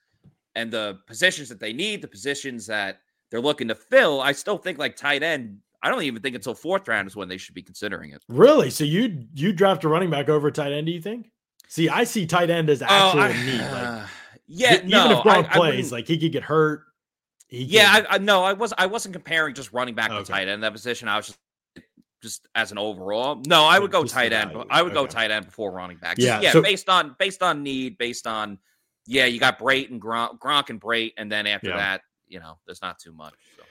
and 0.56 0.72
the 0.72 1.00
positions 1.06 1.50
that 1.50 1.60
they 1.60 1.74
need, 1.74 2.02
the 2.02 2.08
positions 2.08 2.66
that 2.68 3.02
they're 3.30 3.42
looking 3.42 3.68
to 3.68 3.76
fill, 3.76 4.22
I 4.22 4.32
still 4.32 4.58
think 4.58 4.78
like 4.78 4.96
tight 4.96 5.22
end 5.22 5.58
I 5.82 5.90
don't 5.90 6.04
even 6.04 6.22
think 6.22 6.36
until 6.36 6.54
fourth 6.54 6.88
round 6.88 7.08
is 7.08 7.16
when 7.16 7.30
they 7.30 7.38
should 7.38 7.56
be 7.56 7.62
considering 7.62 8.12
it. 8.12 8.24
Really? 8.28 8.70
So 8.70 8.84
you 8.84 9.26
you 9.34 9.54
draft 9.54 9.84
a 9.84 9.88
running 9.88 10.10
back 10.10 10.30
over 10.30 10.52
tight 10.52 10.72
end? 10.72 10.88
Do 10.88 10.92
you 10.92 11.02
think? 11.02 11.32
See, 11.68 11.88
I 11.88 12.04
see 12.04 12.26
tight 12.26 12.50
end 12.50 12.70
as 12.70 12.82
actual 12.82 13.20
oh, 13.20 13.24
I, 13.24 13.34
need. 13.46 13.62
Like, 13.62 13.88
uh, 13.88 14.06
yeah, 14.52 14.74
even 14.78 14.90
no, 14.90 15.12
if 15.12 15.20
Gronk 15.20 15.52
plays, 15.52 15.92
like 15.92 16.08
he 16.08 16.18
could 16.18 16.32
get 16.32 16.44
hurt. 16.44 16.86
yeah, 17.50 18.04
I, 18.10 18.16
I 18.16 18.18
no, 18.18 18.44
I 18.44 18.54
was 18.54 18.74
I 18.78 18.88
wasn't 18.88 19.14
comparing 19.14 19.54
just 19.54 19.72
running 19.74 19.94
back 19.94 20.10
okay. 20.10 20.24
to 20.24 20.32
tight 20.32 20.48
end 20.48 20.64
that 20.64 20.74
position. 20.74 21.08
I 21.08 21.18
was 21.18 21.28
just 21.28 21.40
just 22.22 22.48
as 22.56 22.72
an 22.72 22.78
overall. 22.78 23.42
No, 23.46 23.64
I 23.64 23.80
would 23.80 23.92
go 23.92 24.04
just 24.04 24.16
tight 24.16 24.34
end. 24.34 24.52
I 24.70 24.82
would 24.82 24.92
okay. 24.92 25.02
go 25.02 25.08
tight 25.08 25.32
end 25.32 25.46
before 25.46 25.72
running 25.72 25.98
back. 25.98 26.18
Just, 26.18 26.26
yeah, 26.26 26.42
yeah, 26.42 26.52
so, 26.52 26.62
based 26.62 26.90
on 26.90 27.16
based 27.20 27.44
on 27.44 27.62
need, 27.62 27.98
based 27.98 28.26
on 28.26 28.58
yeah, 29.06 29.26
you 29.26 29.40
got 29.40 29.60
Brate 29.60 29.90
and 29.90 30.02
Gronk, 30.02 30.40
Gronk 30.40 30.70
and 30.70 30.82
Brate, 30.82 31.14
and 31.18 31.32
then 31.32 31.48
after 31.48 31.70
yeah. 31.70 31.78
that, 31.78 32.02
you 32.28 32.40
know, 32.40 32.58
there's 32.66 32.82
not 32.82 33.00
too 33.00 33.12
much. 33.14 33.34
So. 33.58 33.64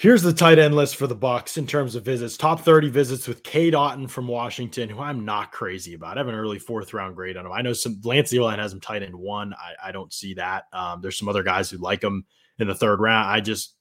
Here's 0.00 0.22
the 0.22 0.32
tight 0.32 0.58
end 0.58 0.74
list 0.74 0.96
for 0.96 1.06
the 1.06 1.14
Bucks 1.14 1.58
in 1.58 1.66
terms 1.66 1.94
of 1.94 2.06
visits. 2.06 2.38
Top 2.38 2.62
30 2.62 2.88
visits 2.88 3.28
with 3.28 3.42
Cade 3.42 3.74
Otton 3.74 4.08
from 4.08 4.26
Washington, 4.26 4.88
who 4.88 4.98
I'm 4.98 5.26
not 5.26 5.52
crazy 5.52 5.92
about. 5.92 6.16
I 6.16 6.20
have 6.20 6.28
an 6.28 6.34
early 6.34 6.58
fourth 6.58 6.94
round 6.94 7.14
grade 7.14 7.36
on 7.36 7.44
him. 7.44 7.52
I 7.52 7.60
know 7.60 7.74
some 7.74 8.00
Lance 8.02 8.32
Zierlein 8.32 8.56
has 8.56 8.72
him 8.72 8.80
tight 8.80 9.02
end 9.02 9.14
one. 9.14 9.52
I, 9.52 9.88
I 9.88 9.92
don't 9.92 10.10
see 10.10 10.32
that. 10.34 10.64
Um, 10.72 11.02
there's 11.02 11.18
some 11.18 11.28
other 11.28 11.42
guys 11.42 11.68
who 11.68 11.76
like 11.76 12.02
him 12.02 12.24
in 12.58 12.66
the 12.66 12.74
third 12.74 12.98
round. 12.98 13.28
I 13.28 13.40
just 13.40 13.74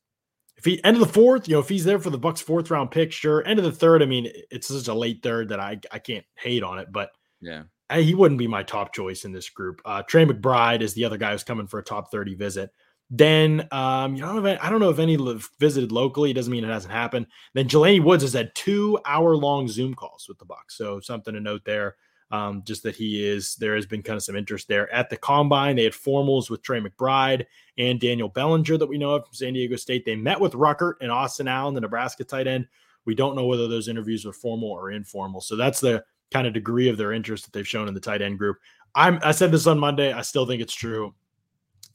if 0.57 0.65
he 0.65 0.83
end 0.83 0.97
of 0.97 1.07
the 1.07 1.13
fourth, 1.13 1.47
you 1.47 1.53
know, 1.53 1.61
if 1.61 1.69
he's 1.69 1.85
there 1.85 1.99
for 1.99 2.09
the 2.09 2.17
Bucks 2.17 2.41
fourth 2.41 2.69
round 2.69 2.91
pick, 2.91 3.13
sure. 3.13 3.41
End 3.47 3.57
of 3.57 3.63
the 3.63 3.71
third, 3.71 4.03
I 4.03 4.05
mean, 4.05 4.29
it's 4.51 4.67
such 4.67 4.89
a 4.89 4.93
late 4.93 5.23
third 5.23 5.47
that 5.47 5.61
I 5.61 5.79
I 5.89 5.99
can't 5.99 6.25
hate 6.35 6.63
on 6.63 6.79
it, 6.79 6.91
but 6.91 7.11
yeah, 7.39 7.63
I, 7.89 8.01
he 8.01 8.13
wouldn't 8.13 8.39
be 8.39 8.47
my 8.47 8.63
top 8.63 8.93
choice 8.93 9.23
in 9.23 9.31
this 9.31 9.49
group. 9.49 9.81
Uh, 9.85 10.03
Trey 10.03 10.25
McBride 10.25 10.81
is 10.81 10.93
the 10.95 11.05
other 11.05 11.17
guy 11.17 11.31
who's 11.31 11.45
coming 11.45 11.67
for 11.67 11.79
a 11.79 11.83
top 11.83 12.11
30 12.11 12.35
visit. 12.35 12.71
Then 13.09 13.67
um, 13.71 14.15
you 14.15 14.21
know, 14.21 14.57
I 14.61 14.69
don't 14.69 14.79
know 14.79 14.89
if 14.89 14.99
any 14.99 15.17
live, 15.17 15.49
visited 15.59 15.91
locally. 15.91 16.31
It 16.31 16.35
doesn't 16.35 16.51
mean 16.51 16.63
it 16.63 16.67
hasn't 16.67 16.93
happened. 16.93 17.27
Then 17.53 17.67
Jelani 17.67 18.03
Woods 18.03 18.23
has 18.23 18.33
had 18.33 18.53
two 18.53 18.99
hour 19.05 19.35
long 19.35 19.67
Zoom 19.67 19.95
calls 19.95 20.27
with 20.27 20.37
the 20.37 20.45
Bucs, 20.45 20.71
so 20.71 20.99
something 20.99 21.33
to 21.33 21.39
note 21.39 21.65
there. 21.65 21.95
Um, 22.31 22.61
just 22.63 22.83
that 22.83 22.95
he 22.95 23.27
is 23.27 23.55
there 23.55 23.75
has 23.75 23.87
been 23.87 24.03
kind 24.03 24.15
of 24.15 24.21
some 24.21 24.35
interest 24.35 24.67
there 24.67 24.91
at 24.93 25.09
the 25.09 25.17
combine. 25.17 25.75
They 25.75 25.85
had 25.85 25.93
formals 25.93 26.51
with 26.51 26.61
Trey 26.61 26.79
McBride 26.79 27.47
and 27.79 27.99
Daniel 27.99 28.29
Bellinger 28.29 28.77
that 28.77 28.85
we 28.85 28.99
know 28.99 29.15
of 29.15 29.25
from 29.25 29.33
San 29.33 29.53
Diego 29.53 29.75
State. 29.75 30.05
They 30.05 30.15
met 30.15 30.39
with 30.39 30.53
Ruckert 30.53 30.93
and 31.01 31.11
Austin 31.11 31.47
Allen, 31.47 31.73
the 31.73 31.81
Nebraska 31.81 32.23
tight 32.23 32.45
end. 32.45 32.67
We 33.05 33.15
don't 33.15 33.35
know 33.35 33.47
whether 33.47 33.67
those 33.67 33.87
interviews 33.87 34.25
were 34.25 34.33
formal 34.33 34.69
or 34.69 34.91
informal. 34.91 35.41
So 35.41 35.55
that's 35.55 35.79
the 35.79 36.03
kind 36.31 36.45
of 36.45 36.53
degree 36.53 36.87
of 36.87 36.97
their 36.97 37.13
interest 37.13 37.45
that 37.45 37.53
they've 37.53 37.67
shown 37.67 37.87
in 37.87 37.95
the 37.95 37.99
tight 37.99 38.21
end 38.21 38.37
group. 38.37 38.57
I'm 38.93 39.19
I 39.23 39.31
said 39.31 39.51
this 39.51 39.65
on 39.65 39.79
Monday. 39.79 40.13
I 40.13 40.21
still 40.21 40.45
think 40.45 40.61
it's 40.61 40.75
true. 40.75 41.15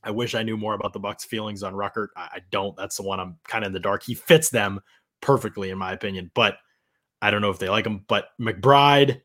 I 0.04 0.10
wish 0.10 0.34
I 0.34 0.42
knew 0.42 0.56
more 0.56 0.74
about 0.74 0.92
the 0.92 1.00
Bucks' 1.00 1.24
feelings 1.24 1.62
on 1.62 1.74
Ruckert. 1.74 2.08
I, 2.16 2.28
I 2.34 2.38
don't. 2.50 2.76
That's 2.76 2.96
the 2.96 3.02
one 3.02 3.20
I'm 3.20 3.38
kind 3.48 3.64
of 3.64 3.68
in 3.68 3.72
the 3.72 3.80
dark. 3.80 4.02
He 4.02 4.14
fits 4.14 4.50
them 4.50 4.80
perfectly, 5.20 5.70
in 5.70 5.78
my 5.78 5.92
opinion, 5.92 6.30
but 6.34 6.58
I 7.22 7.30
don't 7.30 7.40
know 7.40 7.50
if 7.50 7.58
they 7.58 7.68
like 7.68 7.86
him. 7.86 8.04
But 8.06 8.28
McBride, 8.40 9.22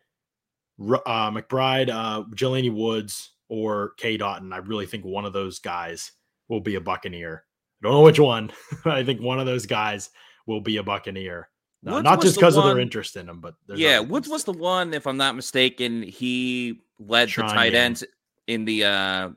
uh, 0.80 1.32
McBride, 1.32 1.90
uh, 1.90 2.24
Jelani 2.34 2.74
Woods, 2.74 3.32
or 3.50 3.94
Cade 3.98 4.22
Otton, 4.22 4.54
I 4.54 4.58
really 4.58 4.86
think 4.86 5.04
one 5.04 5.26
of 5.26 5.34
those 5.34 5.60
guys 5.60 6.12
will 6.48 6.62
be 6.62 6.76
a 6.76 6.82
Buccaneer. 6.82 7.44
I 7.82 7.88
don't 7.88 7.94
know 7.94 8.02
which 8.02 8.20
one. 8.20 8.52
I 8.86 9.04
think 9.04 9.22
one 9.22 9.40
of 9.40 9.46
those 9.46 9.66
guys 9.66 10.10
will 10.46 10.62
be 10.62 10.78
a 10.78 10.84
Buccaneer. 10.84 11.50
Uh, 11.86 12.02
not 12.02 12.22
just 12.22 12.36
because 12.36 12.58
of 12.58 12.66
their 12.66 12.80
interest 12.80 13.16
in 13.16 13.30
him, 13.30 13.40
but 13.40 13.56
yeah, 13.74 14.00
Woods 14.00 14.28
was 14.28 14.44
the 14.44 14.52
one, 14.52 14.94
if 14.94 15.08
I'm 15.08 15.16
not 15.16 15.36
mistaken, 15.36 16.04
he 16.04 16.82
led 17.00 17.30
Shrine 17.30 17.48
the 17.48 17.54
tight 17.54 17.70
game. 17.70 17.82
ends 17.82 18.04
in 18.48 18.66
the 18.66 18.84
uh 18.84 19.30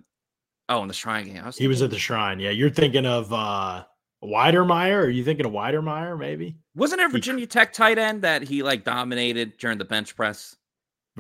oh 0.69 0.83
in 0.83 0.89
the 0.89 0.95
Shrine 0.95 1.27
game. 1.27 1.45
Was 1.45 1.57
he 1.57 1.69
was 1.69 1.83
at 1.83 1.91
the 1.91 1.99
Shrine. 1.99 2.41
Yeah, 2.41 2.51
you're 2.51 2.71
thinking 2.71 3.07
of 3.07 3.33
uh 3.33 3.85
Wydermyer? 4.23 5.05
Are 5.05 5.09
you 5.09 5.25
thinking 5.25 5.47
of 5.47 5.53
Wydermyer? 5.53 6.19
Maybe 6.19 6.57
wasn't 6.75 7.01
there 7.01 7.09
Virginia 7.09 7.47
Tech 7.47 7.73
tight 7.73 7.99
end 7.99 8.23
that 8.23 8.43
he 8.43 8.63
like 8.63 8.85
dominated 8.85 9.57
during 9.59 9.79
the 9.79 9.85
bench 9.85 10.17
press? 10.17 10.57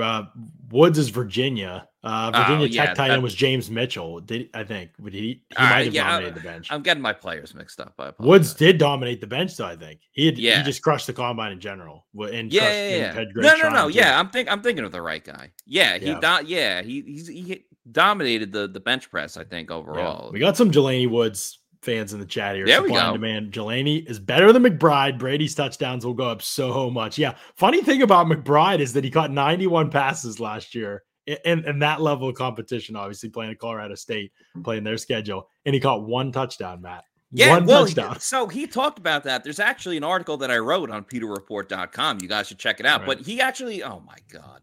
Uh, 0.00 0.24
Woods 0.70 0.98
is 0.98 1.10
Virginia. 1.10 1.86
Uh, 2.02 2.30
oh, 2.34 2.38
Virginia 2.38 2.64
oh, 2.64 2.68
Tech 2.68 2.88
yeah, 2.88 2.94
tight 2.94 3.10
end 3.10 3.22
was 3.22 3.34
James 3.34 3.70
Mitchell. 3.70 4.20
Did 4.20 4.48
I 4.54 4.64
think? 4.64 4.90
Would 4.98 5.12
he? 5.12 5.44
He 5.50 5.56
uh, 5.56 5.68
might 5.68 5.84
have 5.84 5.94
yeah, 5.94 6.08
dominated 6.08 6.34
the 6.34 6.40
bench. 6.40 6.68
I'm 6.72 6.82
getting 6.82 7.02
my 7.02 7.12
players 7.12 7.54
mixed 7.54 7.78
up. 7.78 8.00
Woods 8.18 8.54
did 8.54 8.78
dominate 8.78 9.20
the 9.20 9.26
bench, 9.26 9.56
though. 9.56 9.66
I 9.66 9.76
think 9.76 10.00
he 10.12 10.26
had, 10.26 10.38
yeah. 10.38 10.58
he 10.58 10.64
just 10.64 10.82
crushed 10.82 11.06
the 11.06 11.12
combine 11.12 11.52
in 11.52 11.60
general. 11.60 12.06
And 12.18 12.50
yeah, 12.50 12.72
yeah, 12.72 13.20
yeah. 13.20 13.24
no, 13.34 13.56
no, 13.56 13.68
no. 13.68 13.88
Yeah, 13.88 14.18
I'm 14.18 14.30
think 14.30 14.50
I'm 14.50 14.62
thinking 14.62 14.84
of 14.84 14.92
the 14.92 15.02
right 15.02 15.22
guy. 15.22 15.52
Yeah, 15.66 15.98
he 15.98 16.06
yeah, 16.06 16.40
do- 16.40 16.46
yeah 16.46 16.82
he 16.82 17.02
he's, 17.02 17.28
he 17.28 17.64
dominated 17.90 18.52
the 18.52 18.68
the 18.68 18.80
bench 18.80 19.10
press. 19.10 19.36
I 19.36 19.44
think 19.44 19.70
overall. 19.70 20.30
We 20.32 20.38
got 20.38 20.56
some 20.56 20.70
Jelani 20.70 21.10
Woods 21.10 21.58
fans 21.82 22.12
in 22.12 22.20
the 22.20 22.26
chat 22.26 22.54
here. 22.54 22.64
There 22.64 22.82
we 22.82 22.90
go. 22.90 23.12
Demand. 23.12 23.52
Jelani 23.52 24.08
is 24.08 24.18
better 24.18 24.52
than 24.52 24.62
McBride. 24.62 25.18
Brady's 25.18 25.54
touchdowns 25.54 26.06
will 26.06 26.14
go 26.14 26.28
up 26.28 26.40
so 26.40 26.90
much. 26.90 27.18
Yeah. 27.18 27.34
Funny 27.56 27.82
thing 27.82 28.02
about 28.02 28.26
McBride 28.26 28.78
is 28.78 28.92
that 28.92 29.04
he 29.04 29.10
caught 29.10 29.32
91 29.32 29.90
passes 29.90 30.38
last 30.38 30.74
year 30.74 31.02
in, 31.26 31.64
in 31.64 31.78
that 31.80 32.00
level 32.00 32.28
of 32.28 32.36
competition, 32.36 32.96
obviously 32.96 33.28
playing 33.28 33.52
at 33.52 33.58
Colorado 33.58 33.94
State, 33.94 34.32
playing 34.62 34.84
their 34.84 34.96
schedule, 34.96 35.48
and 35.66 35.74
he 35.74 35.80
caught 35.80 36.06
one 36.06 36.32
touchdown, 36.32 36.82
Matt. 36.82 37.04
Yeah, 37.34 37.50
one 37.50 37.64
well, 37.64 37.86
touchdown. 37.86 38.20
so 38.20 38.46
he 38.46 38.66
talked 38.66 38.98
about 38.98 39.24
that. 39.24 39.42
There's 39.42 39.58
actually 39.58 39.96
an 39.96 40.04
article 40.04 40.36
that 40.38 40.50
I 40.50 40.58
wrote 40.58 40.90
on 40.90 41.04
PewterReport.com. 41.04 42.18
You 42.20 42.28
guys 42.28 42.48
should 42.48 42.58
check 42.58 42.78
it 42.78 42.86
out. 42.86 43.00
Right. 43.00 43.06
But 43.06 43.20
he 43.20 43.40
actually, 43.40 43.82
oh 43.82 44.02
my 44.06 44.18
God. 44.30 44.60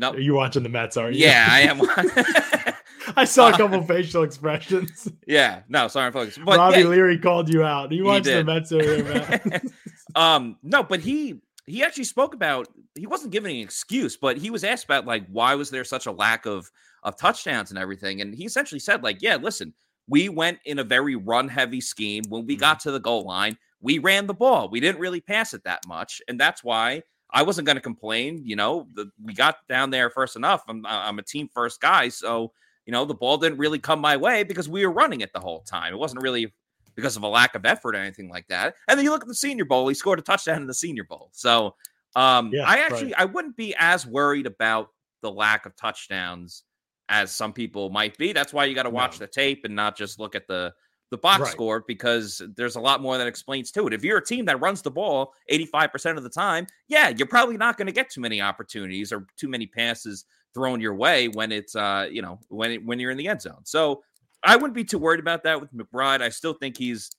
No, 0.00 0.16
you 0.16 0.32
watching 0.32 0.62
the 0.62 0.70
Mets, 0.70 0.96
are 0.96 1.10
you? 1.10 1.26
Yeah, 1.26 1.46
I 1.46 1.60
am. 1.60 1.82
I 3.16 3.26
saw 3.26 3.50
a 3.50 3.52
couple 3.56 3.82
facial 3.82 4.22
expressions. 4.22 5.12
Yeah, 5.26 5.60
no, 5.68 5.88
sorry, 5.88 6.10
folks. 6.10 6.38
But 6.38 6.56
Robbie 6.56 6.78
yeah, 6.78 6.86
Leary 6.86 7.18
called 7.18 7.52
you 7.52 7.62
out. 7.62 7.92
You 7.92 8.04
watched 8.04 8.24
the 8.24 8.42
Mets 8.42 8.72
over 8.72 9.04
man. 9.04 9.60
um, 10.14 10.56
no, 10.62 10.82
but 10.82 11.00
he 11.00 11.42
he 11.66 11.84
actually 11.84 12.04
spoke 12.04 12.32
about 12.32 12.68
he 12.94 13.06
wasn't 13.06 13.30
giving 13.30 13.54
an 13.54 13.62
excuse, 13.62 14.16
but 14.16 14.38
he 14.38 14.48
was 14.48 14.64
asked 14.64 14.86
about 14.86 15.04
like 15.04 15.26
why 15.28 15.54
was 15.54 15.68
there 15.68 15.84
such 15.84 16.06
a 16.06 16.12
lack 16.12 16.46
of 16.46 16.70
of 17.02 17.18
touchdowns 17.18 17.68
and 17.68 17.78
everything, 17.78 18.22
and 18.22 18.34
he 18.34 18.46
essentially 18.46 18.80
said 18.80 19.02
like, 19.02 19.20
yeah, 19.20 19.36
listen, 19.36 19.74
we 20.08 20.30
went 20.30 20.60
in 20.64 20.78
a 20.78 20.84
very 20.84 21.14
run 21.14 21.46
heavy 21.46 21.82
scheme 21.82 22.24
when 22.30 22.46
we 22.46 22.54
mm-hmm. 22.54 22.60
got 22.60 22.80
to 22.80 22.90
the 22.90 23.00
goal 23.00 23.24
line. 23.24 23.58
We 23.82 23.98
ran 23.98 24.26
the 24.26 24.34
ball. 24.34 24.70
We 24.70 24.80
didn't 24.80 25.00
really 25.02 25.20
pass 25.20 25.52
it 25.52 25.64
that 25.64 25.80
much, 25.86 26.22
and 26.26 26.40
that's 26.40 26.64
why 26.64 27.02
I 27.32 27.42
wasn't 27.42 27.66
going 27.66 27.76
to 27.76 27.82
complain. 27.82 28.42
You 28.44 28.56
know, 28.56 28.86
the, 28.94 29.10
we 29.22 29.34
got 29.34 29.56
down 29.68 29.90
there 29.90 30.10
first 30.10 30.36
enough. 30.36 30.62
I'm 30.68 30.84
I'm 30.86 31.18
a 31.18 31.22
team 31.22 31.48
first 31.52 31.80
guy, 31.80 32.08
so 32.08 32.52
you 32.86 32.92
know, 32.92 33.04
the 33.04 33.14
ball 33.14 33.38
didn't 33.38 33.58
really 33.58 33.78
come 33.78 34.00
my 34.00 34.16
way 34.16 34.42
because 34.42 34.68
we 34.68 34.84
were 34.84 34.92
running 34.92 35.20
it 35.20 35.32
the 35.32 35.40
whole 35.40 35.60
time. 35.60 35.92
It 35.92 35.98
wasn't 35.98 36.22
really 36.22 36.52
because 36.96 37.16
of 37.16 37.22
a 37.22 37.28
lack 37.28 37.54
of 37.54 37.64
effort 37.64 37.94
or 37.94 37.98
anything 37.98 38.28
like 38.28 38.46
that. 38.48 38.74
And 38.88 38.98
then 38.98 39.04
you 39.04 39.10
look 39.10 39.22
at 39.22 39.28
the 39.28 39.34
Senior 39.34 39.64
Bowl; 39.64 39.88
he 39.88 39.94
scored 39.94 40.18
a 40.18 40.22
touchdown 40.22 40.60
in 40.60 40.66
the 40.66 40.74
Senior 40.74 41.04
Bowl. 41.04 41.30
So, 41.32 41.74
um, 42.16 42.50
yeah, 42.52 42.64
I 42.64 42.78
actually 42.78 43.12
right. 43.12 43.20
I 43.20 43.24
wouldn't 43.26 43.56
be 43.56 43.74
as 43.78 44.06
worried 44.06 44.46
about 44.46 44.88
the 45.22 45.30
lack 45.30 45.66
of 45.66 45.76
touchdowns 45.76 46.64
as 47.08 47.32
some 47.32 47.52
people 47.52 47.90
might 47.90 48.16
be. 48.16 48.32
That's 48.32 48.52
why 48.52 48.64
you 48.64 48.74
got 48.74 48.84
to 48.84 48.90
watch 48.90 49.20
no. 49.20 49.26
the 49.26 49.32
tape 49.32 49.64
and 49.64 49.74
not 49.74 49.96
just 49.96 50.18
look 50.18 50.34
at 50.34 50.46
the 50.46 50.72
the 51.10 51.18
box 51.18 51.40
right. 51.40 51.52
score 51.52 51.84
because 51.86 52.40
there's 52.56 52.76
a 52.76 52.80
lot 52.80 53.02
more 53.02 53.18
that 53.18 53.26
explains 53.26 53.70
to 53.72 53.86
it. 53.86 53.92
If 53.92 54.04
you're 54.04 54.18
a 54.18 54.24
team 54.24 54.44
that 54.46 54.60
runs 54.60 54.80
the 54.80 54.90
ball 54.90 55.34
85% 55.50 56.16
of 56.16 56.22
the 56.22 56.30
time, 56.30 56.66
yeah, 56.88 57.08
you're 57.08 57.26
probably 57.26 57.56
not 57.56 57.76
going 57.76 57.86
to 57.86 57.92
get 57.92 58.10
too 58.10 58.20
many 58.20 58.40
opportunities 58.40 59.12
or 59.12 59.26
too 59.36 59.48
many 59.48 59.66
passes 59.66 60.24
thrown 60.54 60.80
your 60.80 60.94
way 60.94 61.28
when 61.28 61.52
it's 61.52 61.76
uh 61.76 62.08
you 62.10 62.22
know 62.22 62.40
when 62.48 62.72
it, 62.72 62.84
when 62.84 62.98
you're 62.98 63.10
in 63.10 63.18
the 63.18 63.28
end 63.28 63.42
zone. 63.42 63.60
So 63.64 64.02
I 64.42 64.56
wouldn't 64.56 64.74
be 64.74 64.84
too 64.84 64.98
worried 64.98 65.20
about 65.20 65.44
that 65.44 65.60
with 65.60 65.72
McBride. 65.74 66.22
I 66.22 66.28
still 66.28 66.54
think 66.54 66.76
he's 66.76 67.10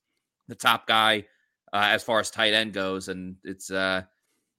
the 0.47 0.56
top 0.56 0.88
guy 0.88 1.25
uh, 1.73 1.88
as 1.91 2.04
far 2.04 2.19
as 2.19 2.32
tight 2.32 2.54
end 2.54 2.73
goes, 2.73 3.08
and 3.08 3.36
it's 3.43 3.71
uh 3.71 4.04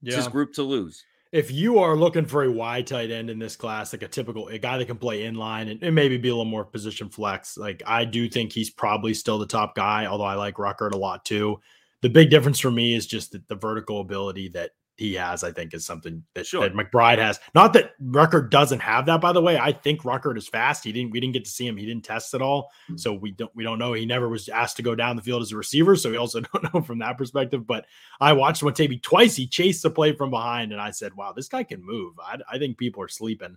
it's 0.03 0.13
yeah. 0.13 0.17
his 0.17 0.29
group 0.29 0.53
to 0.55 0.63
lose. 0.63 1.05
If 1.33 1.51
you 1.51 1.79
are 1.79 1.97
looking 1.97 2.27
for 2.27 2.45
a 2.45 2.51
wide 2.51 2.87
tight 2.87 3.11
end 3.11 3.31
in 3.31 3.39
this 3.39 3.57
class, 3.57 3.95
like 3.95 4.03
a 4.03 4.09
typical 4.09 4.49
a 4.49 4.59
guy 4.59 4.77
that 4.77 4.85
can 4.85 4.99
play 4.99 5.25
in 5.25 5.35
line 5.35 5.69
and, 5.69 5.83
and 5.83 5.95
maybe 5.95 6.19
be 6.19 6.29
a 6.29 6.33
little 6.33 6.45
more 6.45 6.65
position 6.65 7.09
flex, 7.09 7.57
like 7.57 7.83
I 7.87 8.05
do 8.05 8.29
think 8.29 8.53
he's 8.53 8.69
probably 8.69 9.15
still 9.15 9.39
the 9.39 9.47
top 9.47 9.75
guy. 9.75 10.05
Although 10.05 10.25
I 10.25 10.35
like 10.35 10.57
Ruckert 10.57 10.93
a 10.93 10.99
lot 10.99 11.25
too. 11.25 11.59
The 12.03 12.11
big 12.11 12.29
difference 12.29 12.59
for 12.59 12.71
me 12.71 12.95
is 12.95 13.07
just 13.07 13.33
the, 13.33 13.43
the 13.49 13.55
vertical 13.55 14.01
ability 14.01 14.49
that 14.51 14.73
he 14.97 15.15
has, 15.15 15.43
I 15.43 15.53
think, 15.53 15.73
is 15.73 15.87
something 15.87 16.23
that, 16.35 16.47
sure. 16.47 16.69
that 16.69 16.75
McBride 16.75 17.19
has. 17.19 17.41
Not 17.55 17.73
that 17.73 17.93
Ruckert 18.03 18.51
doesn't 18.51 18.81
have 18.81 19.07
that, 19.07 19.21
by 19.21 19.33
the 19.33 19.41
way. 19.41 19.59
I 19.59 19.73
think 19.73 20.03
Ruckert 20.03 20.37
is 20.37 20.49
fast. 20.49 20.85
He 20.85 20.93
didn't 20.93 21.13
we 21.13 21.21
didn't 21.21 21.33
get 21.33 21.45
to 21.45 21.51
see 21.51 21.67
him. 21.67 21.77
He 21.77 21.87
didn't 21.87 22.05
test 22.05 22.35
at 22.35 22.43
all. 22.43 22.71
Hmm. 22.89 22.97
So 22.97 23.13
we 23.13 23.33
don't 23.33 23.51
we 23.55 23.65
don't 23.65 23.79
know. 23.79 23.95
He 23.95 24.05
never 24.05 24.29
was 24.29 24.49
asked 24.49 24.77
to 24.77 24.83
go 24.83 24.95
down 24.95 25.17
the 25.17 25.23
field 25.23 25.43
as 25.43 25.53
a 25.53 25.57
receiver. 25.57 25.97
So 25.97 26.11
we 26.11 26.19
also 26.19 26.41
don't 26.53 26.75
know 26.75 26.83
from 26.83 26.99
that 26.99 27.19
perspective. 27.19 27.67
But 27.67 27.87
I 28.21 28.33
watched 28.33 28.63
him 28.63 28.73
maybe 28.79 28.99
twice. 28.99 29.35
He 29.35 29.47
chased 29.47 29.83
the 29.83 29.91
play 29.91 30.13
from 30.13 30.31
behind, 30.31 30.73
and 30.73 30.81
I 30.81 30.91
said, 30.91 31.15
Wow, 31.15 31.33
this 31.33 31.49
guy 31.49 31.65
can 31.65 31.85
move. 31.85 32.15
I, 32.21 32.39
I 32.51 32.59
think 32.59 32.77
people 32.77 33.03
are 33.03 33.09
sleeping. 33.09 33.57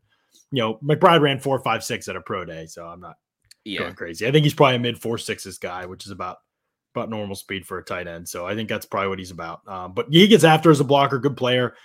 You 0.51 0.61
know, 0.61 0.79
McBride 0.83 1.21
ran 1.21 1.39
four, 1.39 1.59
five, 1.59 1.83
six 1.83 2.07
at 2.07 2.15
a 2.15 2.21
pro 2.21 2.45
day, 2.45 2.65
so 2.65 2.85
I'm 2.85 3.01
not 3.01 3.15
yeah. 3.65 3.79
going 3.79 3.95
crazy. 3.95 4.27
I 4.27 4.31
think 4.31 4.45
he's 4.45 4.53
probably 4.53 4.75
a 4.75 4.79
mid 4.79 5.01
four 5.01 5.17
sixes 5.17 5.57
guy, 5.57 5.85
which 5.85 6.05
is 6.05 6.11
about 6.11 6.37
about 6.95 7.09
normal 7.09 7.35
speed 7.35 7.65
for 7.65 7.77
a 7.77 7.83
tight 7.83 8.07
end. 8.07 8.27
So 8.27 8.45
I 8.45 8.55
think 8.55 8.69
that's 8.69 8.85
probably 8.85 9.09
what 9.09 9.19
he's 9.19 9.31
about. 9.31 9.67
Um, 9.67 9.93
but 9.93 10.07
he 10.09 10.27
gets 10.27 10.43
after 10.43 10.71
as 10.71 10.79
a 10.79 10.85
blocker, 10.85 11.19
good 11.19 11.37
player. 11.37 11.75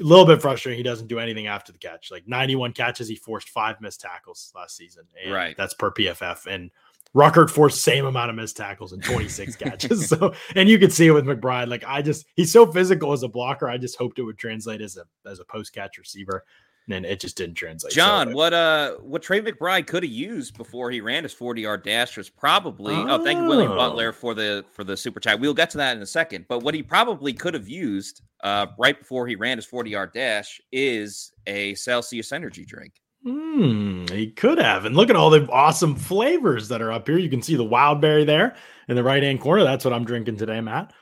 A 0.00 0.02
little 0.02 0.26
bit 0.26 0.42
frustrating. 0.42 0.76
He 0.76 0.82
doesn't 0.82 1.06
do 1.06 1.20
anything 1.20 1.46
after 1.46 1.70
the 1.72 1.78
catch. 1.78 2.10
Like 2.10 2.26
91 2.26 2.72
catches, 2.72 3.08
he 3.08 3.14
forced 3.14 3.48
five 3.48 3.80
missed 3.80 4.00
tackles 4.00 4.52
last 4.54 4.76
season. 4.76 5.04
right. 5.28 5.56
That's 5.56 5.74
per 5.74 5.92
PFF. 5.92 6.46
And 6.46 6.70
Ruckert 7.14 7.48
forced 7.48 7.82
same 7.82 8.04
amount 8.06 8.30
of 8.30 8.36
missed 8.36 8.56
tackles 8.56 8.92
and 8.92 9.02
26 9.02 9.54
catches. 9.56 10.08
So, 10.08 10.34
and 10.56 10.68
you 10.68 10.78
could 10.78 10.92
see 10.92 11.06
it 11.06 11.12
with 11.12 11.26
McBride. 11.26 11.68
Like 11.68 11.84
I 11.86 12.02
just, 12.02 12.26
he's 12.34 12.52
so 12.52 12.66
physical 12.66 13.12
as 13.12 13.22
a 13.22 13.28
blocker. 13.28 13.68
I 13.68 13.78
just 13.78 13.96
hoped 13.96 14.18
it 14.18 14.24
would 14.24 14.38
translate 14.38 14.80
as 14.80 14.96
a 14.96 15.04
as 15.28 15.38
a 15.38 15.44
post 15.44 15.72
catch 15.72 15.96
receiver 15.96 16.44
and 16.90 17.06
it 17.06 17.20
just 17.20 17.36
didn't 17.36 17.54
translate. 17.54 17.92
John, 17.92 18.28
so, 18.28 18.34
what 18.34 18.52
uh, 18.52 18.94
what 18.96 19.22
Trey 19.22 19.40
McBride 19.40 19.86
could 19.86 20.02
have 20.02 20.12
used 20.12 20.56
before 20.56 20.90
he 20.90 21.00
ran 21.00 21.22
his 21.22 21.32
forty 21.32 21.62
yard 21.62 21.82
dash 21.84 22.16
was 22.16 22.28
probably. 22.28 22.94
Oh. 22.94 23.06
oh, 23.08 23.24
thank 23.24 23.40
you, 23.40 23.46
William 23.46 23.74
Butler, 23.74 24.12
for 24.12 24.34
the 24.34 24.64
for 24.72 24.84
the 24.84 24.96
super 24.96 25.20
chat. 25.20 25.40
We'll 25.40 25.54
get 25.54 25.70
to 25.70 25.78
that 25.78 25.96
in 25.96 26.02
a 26.02 26.06
second. 26.06 26.46
But 26.48 26.62
what 26.62 26.74
he 26.74 26.82
probably 26.82 27.32
could 27.32 27.54
have 27.54 27.68
used 27.68 28.22
uh, 28.42 28.66
right 28.78 28.98
before 28.98 29.26
he 29.26 29.36
ran 29.36 29.58
his 29.58 29.66
forty 29.66 29.90
yard 29.90 30.12
dash 30.12 30.60
is 30.72 31.32
a 31.46 31.74
Celsius 31.74 32.32
energy 32.32 32.64
drink. 32.64 32.92
Hmm, 33.24 34.04
he 34.10 34.30
could 34.32 34.58
have. 34.58 34.84
And 34.84 34.94
look 34.94 35.08
at 35.08 35.16
all 35.16 35.30
the 35.30 35.48
awesome 35.50 35.96
flavors 35.96 36.68
that 36.68 36.82
are 36.82 36.92
up 36.92 37.08
here. 37.08 37.16
You 37.16 37.30
can 37.30 37.40
see 37.40 37.56
the 37.56 37.64
wild 37.64 38.02
berry 38.02 38.24
there 38.24 38.54
in 38.88 38.96
the 38.96 39.02
right 39.02 39.22
hand 39.22 39.40
corner. 39.40 39.64
That's 39.64 39.82
what 39.84 39.94
I'm 39.94 40.04
drinking 40.04 40.36
today, 40.36 40.60
Matt. 40.60 40.92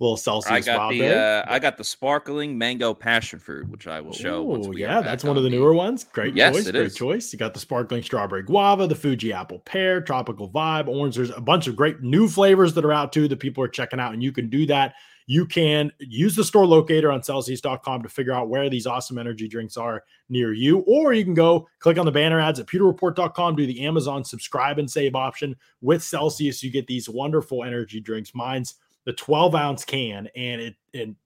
Little 0.00 0.16
Celsius. 0.16 0.50
I 0.50 0.60
got 0.60 0.90
the 0.90 1.16
uh, 1.16 1.44
I 1.46 1.58
got 1.58 1.76
the 1.76 1.84
sparkling 1.84 2.58
mango 2.58 2.94
passion 2.94 3.38
fruit, 3.38 3.68
which 3.68 3.86
I 3.86 4.00
will 4.00 4.12
show. 4.12 4.42
we 4.42 4.80
yeah, 4.80 5.00
that's 5.00 5.24
one 5.24 5.36
of 5.36 5.42
the 5.42 5.50
newer 5.50 5.74
ones. 5.74 6.04
Great 6.04 6.34
Yes, 6.34 6.54
choice. 6.54 6.70
Great 6.70 6.86
is. 6.86 6.94
choice. 6.94 7.32
You 7.32 7.38
got 7.38 7.54
the 7.54 7.60
sparkling 7.60 8.02
strawberry 8.02 8.42
guava, 8.42 8.86
the 8.86 8.94
Fuji 8.94 9.32
apple 9.32 9.60
pear, 9.60 10.00
tropical 10.00 10.50
vibe, 10.50 10.88
orange. 10.88 11.16
There's 11.16 11.30
a 11.30 11.40
bunch 11.40 11.66
of 11.66 11.76
great 11.76 12.02
new 12.02 12.28
flavors 12.28 12.74
that 12.74 12.84
are 12.84 12.92
out 12.92 13.12
too 13.12 13.28
that 13.28 13.38
people 13.38 13.62
are 13.62 13.68
checking 13.68 14.00
out, 14.00 14.12
and 14.12 14.22
you 14.22 14.32
can 14.32 14.48
do 14.50 14.66
that. 14.66 14.94
You 15.26 15.46
can 15.46 15.90
use 16.00 16.36
the 16.36 16.44
store 16.44 16.66
locator 16.66 17.10
on 17.10 17.22
Celsius.com 17.22 18.02
to 18.02 18.10
figure 18.10 18.34
out 18.34 18.50
where 18.50 18.68
these 18.68 18.86
awesome 18.86 19.16
energy 19.16 19.48
drinks 19.48 19.78
are 19.78 20.04
near 20.28 20.52
you, 20.52 20.80
or 20.80 21.14
you 21.14 21.24
can 21.24 21.32
go 21.32 21.66
click 21.78 21.96
on 21.96 22.04
the 22.04 22.12
banner 22.12 22.38
ads 22.38 22.60
at 22.60 22.66
pewterreport.com, 22.66 23.56
do 23.56 23.66
the 23.66 23.86
Amazon 23.86 24.22
subscribe 24.22 24.78
and 24.78 24.90
save 24.90 25.14
option. 25.14 25.56
With 25.80 26.02
Celsius, 26.02 26.62
you 26.62 26.70
get 26.70 26.86
these 26.86 27.08
wonderful 27.08 27.64
energy 27.64 28.00
drinks. 28.00 28.34
Mine's 28.34 28.74
the 29.04 29.12
12 29.12 29.54
ounce 29.54 29.84
can, 29.84 30.28
and 30.36 30.60
it 30.60 30.74
and 30.94 31.16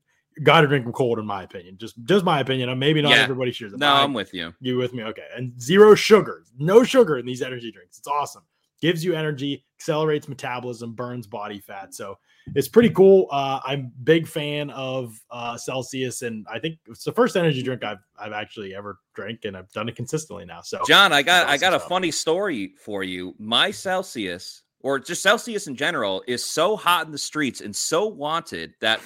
got 0.45 0.61
to 0.61 0.67
drink 0.69 0.85
them 0.85 0.93
cold, 0.93 1.19
in 1.19 1.27
my 1.27 1.43
opinion. 1.43 1.77
Just 1.79 1.97
just 2.05 2.25
my 2.25 2.41
opinion. 2.41 2.77
Maybe 2.79 3.03
not 3.03 3.11
Yeah. 3.11 3.23
everybody 3.23 3.51
shares 3.53 3.73
it. 3.73 3.79
No, 3.79 3.93
I- 3.93 4.03
I'm 4.03 4.15
with 4.15 4.33
you. 4.35 4.55
you 4.61 4.77
with 4.77 4.95
me? 4.95 5.03
Okay. 5.05 5.27
And 5.37 5.61
zero 5.61 5.95
sugar, 5.95 6.45
no 6.59 6.85
sugar 6.85 7.19
in 7.19 7.27
these 7.27 7.43
energy 7.43 7.73
drinks. 7.73 7.99
It's 7.99 8.07
awesome. 8.09 8.43
Gives 8.81 9.05
you 9.05 9.15
energy, 9.15 9.65
accelerates 9.77 10.29
metabolism, 10.29 10.93
burns 10.93 11.27
body 11.27 11.59
fat. 11.59 11.93
So 11.95 12.17
it's 12.55 12.69
pretty 12.69 12.91
cool. 12.91 13.27
Uh, 13.33 13.59
I'm 13.65 13.91
big 14.05 14.29
fan 14.29 14.71
of 14.71 15.19
uh, 15.33 15.57
Celsius, 15.57 16.23
and 16.23 16.47
I 16.49 16.61
think 16.61 16.79
it's 16.87 17.03
the 17.03 17.11
first 17.11 17.37
energy 17.37 17.61
drink 17.65 17.83
I've 17.83 17.99
I've 18.17 18.33
actually 18.33 18.77
ever 18.77 19.01
drank, 19.15 19.45
and 19.45 19.57
I've 19.57 19.69
done 19.73 19.89
it 19.89 19.97
consistently 19.97 20.45
now. 20.45 20.61
So 20.63 20.81
John, 20.87 21.13
I 21.13 21.23
got 21.23 21.49
I 21.49 21.55
Awesome 21.55 21.61
got 21.61 21.75
a 21.75 21.79
stuff. 21.81 21.89
funny 21.89 22.11
story 22.13 22.75
for 22.81 23.03
you. 23.03 23.35
My 23.41 23.73
Celsius, 23.73 24.63
or 24.81 24.99
just 24.99 25.23
Celsius 25.23 25.67
in 25.67 25.77
general, 25.77 26.23
is 26.27 26.45
so 26.45 26.77
hot 26.77 27.07
in 27.07 27.13
the 27.13 27.19
streets 27.19 27.61
and 27.61 27.75
so 27.75 28.07
wanted 28.07 28.75
that 28.81 29.01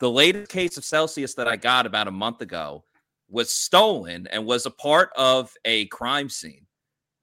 the 0.00 0.10
latest 0.10 0.50
case 0.50 0.76
of 0.76 0.84
Celsius 0.84 1.34
that 1.34 1.48
I 1.48 1.56
got 1.56 1.86
about 1.86 2.08
a 2.08 2.12
month 2.12 2.40
ago 2.40 2.84
was 3.28 3.50
stolen 3.50 4.26
and 4.28 4.44
was 4.44 4.66
a 4.66 4.70
part 4.70 5.10
of 5.16 5.52
a 5.64 5.86
crime 5.86 6.28
scene. 6.28 6.66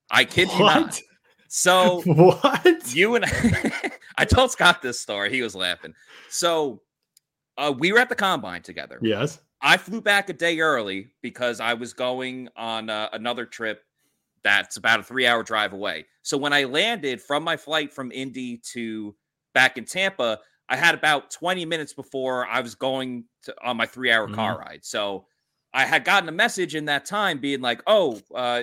I 0.10 0.26
kid 0.26 0.52
you 0.54 0.60
not. 0.60 1.00
So 1.48 2.02
what? 2.06 2.96
you 2.96 3.16
and 3.16 3.26
I 4.18 4.26
told 4.26 4.52
Scott 4.52 4.82
this 4.82 5.00
story. 5.00 5.32
He 5.32 5.42
was 5.42 5.56
laughing. 5.56 5.94
So 6.30 6.82
uh, 7.58 7.74
we 7.78 7.92
were 7.92 8.00
at 8.00 8.10
the 8.10 8.16
combine 8.16 8.62
together. 8.62 9.00
Yes. 9.02 9.40
I 9.62 9.78
flew 9.78 10.02
back 10.02 10.30
a 10.30 10.34
day 10.34 10.60
early 10.60 11.12
because 11.22 11.60
I 11.60 11.74
was 11.76 11.94
going 11.94 12.50
on 12.56 12.90
uh, 12.90 13.10
another 13.14 13.46
trip 13.46 13.84
that's 14.44 14.78
about 14.78 15.00
a 15.00 15.04
three 15.04 15.28
hour 15.28 15.44
drive 15.44 15.74
away. 15.74 16.06
So 16.24 16.38
when 16.38 16.54
I 16.54 16.64
landed 16.64 17.22
from 17.22 17.44
my 17.44 17.58
flight 17.58 17.94
from 17.94 18.12
Indy 18.12 18.58
to 18.74 19.16
back 19.54 19.78
in 19.78 19.86
Tampa, 19.86 20.40
I 20.70 20.76
had 20.78 20.96
about 20.96 21.32
20 21.32 21.66
minutes 21.66 21.94
before 21.94 22.46
I 22.48 22.62
was 22.62 22.76
going 22.76 23.26
to 23.44 23.56
on 23.64 23.78
my 23.78 23.86
three 23.86 24.12
hour 24.12 24.28
car 24.28 24.58
ride. 24.58 24.80
So 24.84 25.26
I 25.74 25.86
had 25.86 26.04
gotten 26.06 26.30
a 26.30 26.32
message 26.34 26.76
in 26.76 26.86
that 26.86 27.06
time 27.06 27.40
being 27.40 27.62
like, 27.62 27.82
oh, 27.88 28.20
uh, 28.36 28.62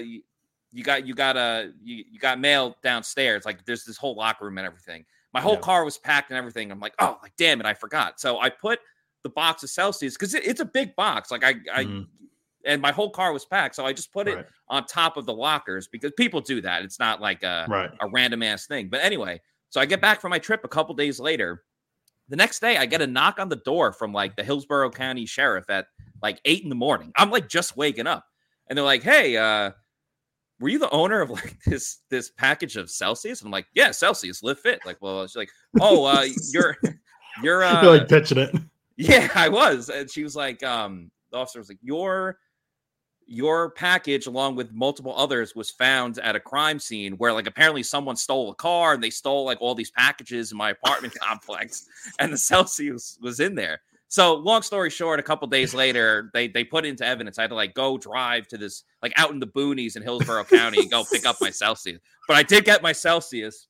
you, 0.73 0.83
got 0.83 1.07
you 1.07 1.15
got 1.15 1.37
a 1.37 1.73
you, 1.83 2.05
you 2.11 2.19
got 2.19 2.39
mail 2.41 2.77
downstairs. 2.83 3.45
Like 3.45 3.65
there's 3.65 3.85
this 3.85 3.97
whole 3.97 4.15
locker 4.17 4.45
room 4.45 4.59
and 4.59 4.67
everything. 4.67 5.05
My 5.35 5.41
whole 5.41 5.55
Yeah. 5.55 5.61
car 5.61 5.85
was 5.85 5.99
packed 5.99 6.31
and 6.31 6.39
everything. 6.39 6.71
I'm 6.71 6.81
like, 6.81 6.95
oh, 6.99 7.19
like 7.23 7.33
damn 7.37 7.61
it, 7.61 7.67
I 7.67 7.75
forgot. 7.75 8.19
So 8.21 8.39
I 8.41 8.49
put 8.51 8.81
the 9.23 9.29
box 9.31 9.63
of 9.63 9.71
Celsius 9.71 10.15
because 10.15 10.35
it, 10.35 10.47
it's 10.47 10.61
a 10.61 10.65
big 10.65 10.95
box. 10.97 11.31
Like 11.31 11.45
I, 11.45 11.55
I 11.73 11.85
Mhm. 11.85 12.07
And 12.65 12.83
my 12.83 12.93
whole 12.93 13.11
car 13.11 13.33
was 13.33 13.45
packed, 13.45 13.75
so 13.77 13.87
I 13.87 13.93
just 13.93 14.13
put 14.13 14.27
it 14.29 14.47
on 14.69 14.85
top 14.87 15.17
of 15.17 15.27
the 15.27 15.33
lockers 15.33 15.87
because 15.89 16.13
people 16.17 16.41
do 16.41 16.61
that. 16.63 16.83
It's 16.83 16.99
not 16.99 17.21
like 17.21 17.43
a 17.43 17.67
Right. 17.69 17.91
a 18.01 18.09
random 18.09 18.43
ass 18.43 18.67
thing. 18.67 18.89
But 18.89 19.01
anyway, 19.03 19.41
so 19.71 19.81
I 19.81 19.87
get 19.87 20.01
back 20.01 20.21
from 20.21 20.31
my 20.31 20.39
trip 20.39 20.63
a 20.65 20.69
couple 20.69 20.95
days 20.95 21.21
later. 21.21 21.63
The 22.29 22.37
next 22.37 22.61
day, 22.61 22.77
I 22.77 22.85
get 22.87 23.01
a 23.01 23.07
knock 23.07 23.39
on 23.39 23.49
the 23.49 23.57
door 23.57 23.93
from 23.93 24.13
like 24.13 24.37
the 24.37 24.45
Hillsborough 24.45 24.91
County 24.91 25.25
Sheriff 25.25 25.71
at 25.71 25.87
like 26.23 26.41
eight 26.45 26.63
in 26.63 26.69
the 26.69 26.75
morning. 26.75 27.13
I'm 27.17 27.31
like 27.31 27.49
just 27.49 27.77
waking 27.77 28.07
up, 28.07 28.25
and 28.69 28.77
they're 28.77 28.85
like, 28.85 29.03
"Hey, 29.03 29.37
uh, 29.37 29.71
were 30.61 30.69
you 30.69 30.79
the 30.79 30.91
owner 30.91 31.21
of 31.21 31.31
like 31.31 31.57
this 31.65 31.99
this 32.11 32.31
package 32.31 32.77
of 32.77 32.91
Celsius?" 32.91 33.41
And 33.41 33.47
I'm 33.49 33.53
like, 33.53 33.67
"Yeah, 33.75 33.93
Celsius, 33.93 34.43
live 34.43 34.59
fit." 34.61 34.81
Like, 34.85 34.99
well, 35.01 35.27
she's 35.27 35.37
like, 35.37 35.51
"Oh, 35.81 36.05
uh, 36.05 36.27
you're 36.53 36.77
you're 37.43 37.63
uh, 37.65 37.83
You're 37.83 37.99
like 37.99 38.09
pitching 38.09 38.39
it. 38.39 38.55
yeah, 38.97 39.29
I 39.35 39.49
was. 39.49 39.89
And 39.89 40.11
she 40.11 40.23
was 40.25 40.35
like, 40.37 40.63
um, 40.65 41.11
the 41.31 41.39
officer 41.39 41.61
was 41.61 41.69
like, 41.69 41.79
Your 41.83 42.39
your 43.29 43.71
package, 43.71 44.27
along 44.27 44.57
with 44.57 44.73
multiple 44.73 45.15
others, 45.17 45.55
was 45.55 45.71
found 45.71 46.19
at 46.19 46.35
a 46.35 46.41
crime 46.41 46.79
scene 46.79 47.13
where 47.15 47.33
like 47.33 47.47
apparently 47.47 47.83
someone 47.83 48.17
stole 48.17 48.51
a 48.51 48.55
car 48.55 48.95
and 48.95 49.03
they 49.03 49.11
stole 49.11 49.45
like 49.45 49.59
all 49.61 49.75
these 49.75 49.91
packages 49.91 50.51
in 50.51 50.59
my 50.59 50.71
apartment 50.71 51.15
complex, 51.21 51.87
and 52.19 52.33
the 52.33 52.39
Celsius 52.39 53.19
was 53.21 53.39
in 53.39 53.55
there. 53.55 53.81
So 54.09 54.37
long 54.37 54.63
story 54.63 54.89
short, 54.89 55.21
a 55.21 55.23
couple 55.23 55.47
days 55.49 55.75
later, 55.75 56.31
they 56.33 56.49
they 56.49 56.65
put 56.65 56.87
it 56.87 56.89
into 56.89 57.05
evidence. 57.05 57.39
I 57.39 57.43
had 57.43 57.51
to 57.51 57.57
like 57.57 57.75
go 57.75 57.99
drive 57.99 58.49
to 58.49 58.57
this 58.57 58.85
like 59.03 59.13
out 59.17 59.31
in 59.31 59.39
the 59.39 59.47
boonies 59.47 59.97
in 59.97 60.03
Hillsborough 60.03 60.45
County 60.45 60.81
and 60.81 60.91
go 60.91 61.05
pick 61.05 61.27
up 61.27 61.37
my 61.41 61.51
Celsius. 61.51 62.01
But 62.27 62.39
I 62.39 62.43
did 62.43 62.65
get 62.65 62.83
my 62.83 62.93
Celsius. 62.93 63.68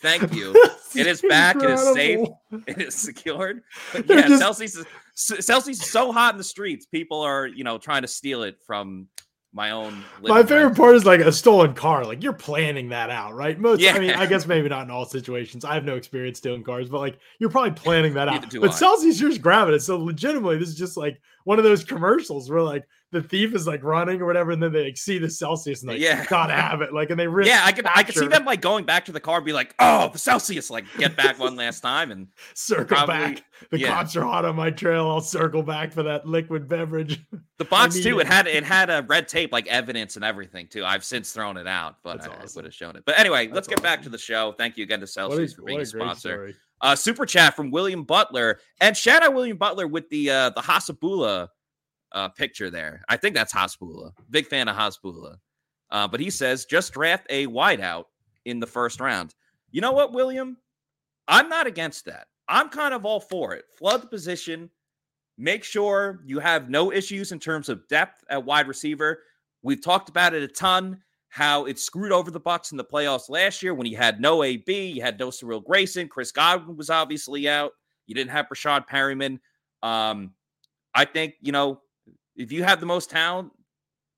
Thank 0.00 0.34
you. 0.34 0.54
It 0.94 1.06
is 1.06 1.20
back. 1.20 1.56
It 1.56 1.68
is 1.68 1.92
safe. 1.92 2.26
It 2.66 2.80
is 2.80 2.94
secured. 2.94 3.62
But 3.92 4.08
yeah, 4.08 4.26
just- 4.26 4.40
Celsius 4.40 4.74
is 4.74 4.86
Celsius 5.14 5.82
is 5.82 5.90
so 5.90 6.12
hot 6.12 6.32
in 6.32 6.38
the 6.38 6.44
streets. 6.44 6.86
People 6.86 7.20
are, 7.20 7.46
you 7.46 7.62
know, 7.62 7.76
trying 7.76 8.02
to 8.02 8.08
steal 8.08 8.42
it 8.42 8.56
from 8.66 9.08
my 9.52 9.72
own. 9.72 10.02
My 10.22 10.42
favorite 10.42 10.64
room. 10.64 10.74
part 10.74 10.96
is 10.96 11.04
like 11.04 11.20
a 11.20 11.30
stolen 11.32 11.74
car. 11.74 12.04
Like 12.06 12.22
you're 12.22 12.32
planning 12.32 12.88
that 12.88 13.10
out, 13.10 13.34
right? 13.34 13.58
Most, 13.58 13.80
yeah. 13.80 13.92
I 13.92 13.98
mean, 13.98 14.12
I 14.12 14.24
guess 14.24 14.46
maybe 14.46 14.68
not 14.68 14.84
in 14.84 14.90
all 14.90 15.04
situations. 15.04 15.64
I 15.64 15.74
have 15.74 15.84
no 15.84 15.96
experience 15.96 16.38
stealing 16.38 16.62
cars, 16.64 16.88
but 16.88 17.00
like 17.00 17.18
you're 17.38 17.50
probably 17.50 17.72
planning 17.72 18.14
that 18.14 18.28
out. 18.28 18.50
But 18.50 18.70
I. 18.70 18.72
Celsius, 18.72 19.20
you're 19.20 19.30
just 19.30 19.42
grabbing 19.42 19.74
it. 19.74 19.80
So 19.80 19.98
legitimately, 19.98 20.58
this 20.58 20.68
is 20.68 20.76
just 20.76 20.96
like 20.96 21.20
one 21.44 21.58
of 21.58 21.64
those 21.64 21.84
commercials 21.84 22.48
where 22.50 22.62
like 22.62 22.86
the 23.10 23.22
thief 23.22 23.54
is 23.54 23.66
like 23.66 23.82
running 23.82 24.20
or 24.20 24.26
whatever, 24.26 24.50
and 24.50 24.62
then 24.62 24.72
they 24.72 24.84
like, 24.84 24.96
see 24.98 25.18
the 25.18 25.30
Celsius 25.30 25.82
and 25.82 25.90
like, 25.92 26.00
Yeah. 26.00 26.26
gotta 26.26 26.52
have 26.52 26.82
it. 26.82 26.92
Like, 26.92 27.10
and 27.10 27.18
they 27.18 27.26
risk 27.28 27.48
Yeah, 27.48 27.62
I 27.64 27.72
can 27.72 27.86
I 27.86 28.02
can 28.02 28.14
see 28.14 28.26
them 28.28 28.44
like 28.44 28.60
going 28.60 28.84
back 28.84 29.04
to 29.06 29.12
the 29.12 29.20
car 29.20 29.36
and 29.36 29.46
be 29.46 29.52
like, 29.52 29.74
"Oh, 29.78 30.10
the 30.12 30.18
Celsius!" 30.18 30.68
Like 30.70 30.84
get 30.98 31.16
back 31.16 31.38
one 31.38 31.56
last 31.56 31.80
time, 31.80 32.10
and 32.10 32.28
circle 32.54 32.96
probably- 32.96 33.14
back. 33.14 33.44
The 33.70 33.78
yeah. 33.80 33.88
cops 33.88 34.14
are 34.16 34.22
hot 34.22 34.44
on 34.44 34.54
my 34.56 34.70
trail. 34.70 35.08
I'll 35.10 35.20
circle 35.20 35.62
back 35.62 35.92
for 35.92 36.02
that 36.04 36.26
liquid 36.26 36.68
beverage. 36.68 37.20
the 37.58 37.64
box 37.64 37.98
too. 38.00 38.18
it. 38.20 38.22
It 38.22 38.26
had 38.28 38.46
it 38.46 38.62
had 38.64 38.88
a 38.90 39.02
red 39.08 39.26
tape 39.26 39.52
like 39.52 39.66
evidence 39.66 40.16
and 40.16 40.24
everything 40.24 40.68
too. 40.68 40.84
I've 40.84 41.02
since 41.04 41.32
thrown 41.32 41.56
it 41.56 41.66
out, 41.66 41.96
but 42.04 42.18
That's 42.20 42.28
I, 42.28 42.42
awesome. 42.42 42.58
would 42.60 42.64
have 42.66 42.74
shown 42.74 42.94
it. 42.96 43.02
But 43.04 43.18
anyway, 43.18 43.46
let's 43.46 43.66
That's 43.66 43.68
get 43.68 43.82
back 43.82 44.02
to 44.02 44.08
the 44.10 44.18
show. 44.18 44.52
Thank 44.58 44.76
you 44.76 44.84
again 44.84 45.00
to 45.00 45.04
a, 45.04 45.08
Celsius 45.08 45.54
for 45.54 45.62
being 45.62 45.78
a 45.78 45.82
a 45.82 45.86
sponsor. 45.86 46.28
story. 46.30 46.54
uh, 46.82 46.94
super 46.94 47.26
chat 47.26 47.56
from 47.56 47.70
William 47.72 48.04
Butler, 48.04 48.60
and 48.80 48.96
shout 48.96 49.22
out 49.24 49.34
William 49.34 49.56
Butler 49.56 49.88
with 49.88 50.08
the 50.10 50.30
uh, 50.30 50.50
the 50.50 50.60
Hasbula 50.60 51.48
uh, 52.12 52.28
picture 52.28 52.70
there. 52.70 53.02
I 53.08 53.16
think 53.16 53.34
that's 53.34 53.52
Hasbula. 53.52 54.12
Big 54.30 54.46
fan 54.46 54.68
of 54.68 54.76
Hasbula. 54.76 55.36
Uh, 55.90 56.08
but 56.08 56.20
he 56.20 56.30
says 56.30 56.64
just 56.64 56.92
draft 56.92 57.26
a 57.30 57.46
wideout 57.46 58.04
in 58.44 58.60
the 58.60 58.66
first 58.66 59.00
round. 59.00 59.34
You 59.70 59.80
know 59.80 59.92
what, 59.92 60.12
William? 60.12 60.56
I'm 61.26 61.48
not 61.48 61.66
against 61.66 62.06
that. 62.06 62.26
I'm 62.48 62.68
kind 62.70 62.94
of 62.94 63.04
all 63.04 63.20
for 63.20 63.54
it. 63.54 63.66
Flood 63.76 64.02
the 64.02 64.06
position. 64.06 64.70
Make 65.36 65.62
sure 65.62 66.20
you 66.24 66.40
have 66.40 66.70
no 66.70 66.90
issues 66.90 67.32
in 67.32 67.38
terms 67.38 67.68
of 67.68 67.86
depth 67.88 68.24
at 68.30 68.44
wide 68.44 68.66
receiver. 68.66 69.20
We've 69.62 69.82
talked 69.82 70.08
about 70.08 70.34
it 70.34 70.42
a 70.42 70.48
ton. 70.48 71.02
How 71.30 71.66
it 71.66 71.78
screwed 71.78 72.10
over 72.10 72.30
the 72.30 72.40
Bucs 72.40 72.72
in 72.72 72.78
the 72.78 72.84
playoffs 72.84 73.28
last 73.28 73.62
year 73.62 73.74
when 73.74 73.86
you 73.86 73.98
had 73.98 74.18
no 74.18 74.42
AB, 74.42 74.86
you 74.86 75.02
had 75.02 75.18
no 75.18 75.30
Cyril 75.30 75.60
Grayson, 75.60 76.08
Chris 76.08 76.32
Godwin 76.32 76.74
was 76.74 76.88
obviously 76.88 77.46
out. 77.46 77.72
You 78.06 78.14
didn't 78.14 78.30
have 78.30 78.48
Breshad 78.48 78.88
Perriman. 78.88 79.38
Um, 79.82 80.32
I 80.94 81.04
think 81.04 81.34
you 81.42 81.52
know 81.52 81.82
if 82.38 82.50
you 82.52 82.64
have 82.64 82.80
the 82.80 82.86
most 82.86 83.10
talent, 83.10 83.52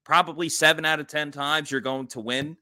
probably 0.04 0.48
seven 0.48 0.84
out 0.84 1.00
of 1.00 1.08
ten 1.08 1.30
times 1.32 1.70
you're 1.70 1.80
going 1.80 2.06
to 2.08 2.20
win. 2.20 2.56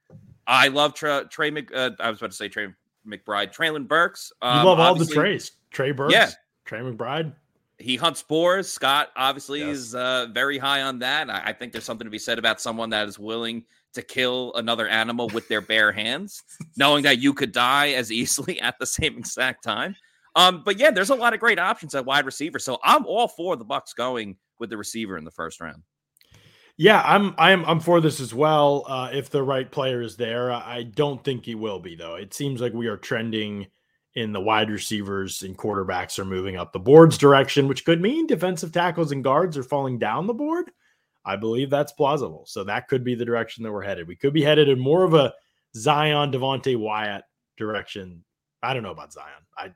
I 0.46 0.68
love 0.68 0.94
Trey. 0.94 1.22
Trey 1.30 1.50
Mc, 1.50 1.70
uh, 1.74 1.90
I 2.00 2.08
was 2.10 2.18
about 2.20 2.30
to 2.30 2.36
say 2.36 2.48
Trey 2.48 2.68
McBride, 3.06 3.54
Treylon 3.54 3.86
Burks. 3.86 4.32
You 4.42 4.48
um, 4.48 4.64
love 4.66 4.80
all 4.80 4.94
the 4.94 5.04
Trays. 5.06 5.52
Trey 5.70 5.92
Burks, 5.92 6.12
Yeah. 6.14 6.30
Trey 6.64 6.80
McBride. 6.80 7.34
he 7.78 7.96
hunts 7.96 8.22
boars. 8.22 8.68
Scott 8.70 9.10
obviously 9.16 9.60
Yes. 9.60 9.76
is 9.76 9.94
uh, 9.94 10.26
very 10.32 10.58
high 10.58 10.82
on 10.82 10.98
that. 11.00 11.28
I, 11.30 11.42
I 11.46 11.52
think 11.52 11.72
there's 11.72 11.84
something 11.84 12.06
to 12.06 12.10
be 12.10 12.18
said 12.18 12.38
about 12.38 12.60
someone 12.60 12.90
that 12.90 13.06
is 13.08 13.18
willing 13.18 13.64
to 13.94 14.02
kill 14.02 14.52
another 14.54 14.86
animal 14.88 15.28
with 15.32 15.48
their 15.48 15.60
bare 15.62 15.92
hands, 15.92 16.42
knowing 16.76 17.02
that 17.04 17.18
you 17.18 17.32
could 17.32 17.52
die 17.52 17.90
as 17.90 18.10
easily 18.12 18.60
at 18.62 18.78
the 18.78 18.86
same 18.86 19.16
exact 19.18 19.62
time. 19.64 19.96
Um, 20.38 20.62
but 20.64 20.78
yeah, 20.78 20.92
there's 20.92 21.10
a 21.10 21.16
lot 21.16 21.34
of 21.34 21.40
great 21.40 21.58
options 21.58 21.96
at 21.96 22.04
wide 22.04 22.24
receiver. 22.24 22.60
So 22.60 22.78
I'm 22.84 23.04
all 23.06 23.26
for 23.26 23.56
the 23.56 23.64
Bucs 23.64 23.92
going 23.94 24.36
with 24.60 24.70
the 24.70 24.76
receiver 24.76 25.18
in 25.18 25.24
the 25.24 25.32
first 25.32 25.60
round. 25.60 25.82
Yeah, 26.76 27.02
I'm 27.04 27.34
I'm 27.38 27.64
I'm 27.64 27.80
for 27.80 28.00
this 28.00 28.20
as 28.20 28.32
well. 28.32 28.84
Uh, 28.86 29.10
if 29.12 29.30
the 29.30 29.42
right 29.42 29.68
player 29.68 30.00
is 30.00 30.16
there, 30.16 30.52
I 30.52 30.84
don't 30.84 31.22
think 31.24 31.44
he 31.44 31.56
will 31.56 31.80
be 31.80 31.96
though. 31.96 32.14
It 32.14 32.34
seems 32.34 32.60
like 32.60 32.72
we 32.72 32.86
are 32.86 32.96
trending 32.96 33.66
in 34.14 34.32
the 34.32 34.40
wide 34.40 34.70
receivers 34.70 35.42
and 35.42 35.58
quarterbacks 35.58 36.20
are 36.20 36.24
moving 36.24 36.56
up 36.56 36.72
the 36.72 36.78
board's 36.78 37.18
direction, 37.18 37.66
which 37.66 37.84
could 37.84 38.00
mean 38.00 38.28
defensive 38.28 38.70
tackles 38.70 39.10
and 39.10 39.24
guards 39.24 39.58
are 39.58 39.64
falling 39.64 39.98
down 39.98 40.28
the 40.28 40.34
board. 40.34 40.70
I 41.24 41.34
believe 41.34 41.68
that's 41.68 41.92
plausible. 41.92 42.44
So 42.46 42.62
that 42.64 42.86
could 42.86 43.02
be 43.02 43.16
the 43.16 43.24
direction 43.24 43.64
that 43.64 43.72
we're 43.72 43.82
headed. 43.82 44.06
We 44.06 44.16
could 44.16 44.32
be 44.32 44.42
headed 44.42 44.68
in 44.68 44.78
more 44.78 45.02
of 45.02 45.14
a 45.14 45.34
Zion 45.74 46.30
Devonte 46.30 46.76
Wyatt 46.76 47.24
direction. 47.56 48.24
I 48.62 48.72
don't 48.72 48.84
know 48.84 48.92
about 48.92 49.12
Zion. 49.12 49.42
I 49.56 49.72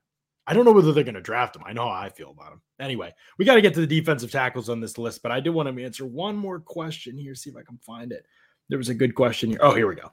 I 0.53 0.55
don't 0.55 0.67
know 0.67 0.73
whether 0.73 0.93
they're 0.93 1.03
going 1.03 1.15
to 1.15 1.23
draft 1.23 1.57
him. 1.57 1.63
I 1.65 1.73
know 1.73 1.89
how 1.89 1.95
I 1.95 2.11
feel 2.11 2.31
about 2.31 2.53
him. 2.53 2.61
Anyway, 2.79 3.11
we 3.39 3.47
got 3.47 3.55
to 3.55 3.63
get 3.63 3.73
to 3.73 3.81
the 3.81 3.87
defensive 3.87 4.31
tackles 4.31 4.69
on 4.69 4.81
this 4.81 4.99
list, 4.99 5.23
but 5.23 5.33
I 5.33 5.41
do 5.41 5.51
want 5.51 5.75
to 5.75 5.83
answer 5.83 6.05
one 6.05 6.37
more 6.37 6.61
question 6.61 7.17
here. 7.17 7.35
See 7.35 7.49
if 7.49 7.57
I 7.57 7.63
can 7.63 7.79
find 7.79 8.13
it. 8.13 8.27
There 8.69 8.77
was 8.77 8.91
a 8.91 8.95
good 8.95 9.15
question 9.15 9.49
here. 9.49 9.61
Oh, 9.63 9.75
here 9.75 9.89
we 9.89 9.95
go. 9.95 10.13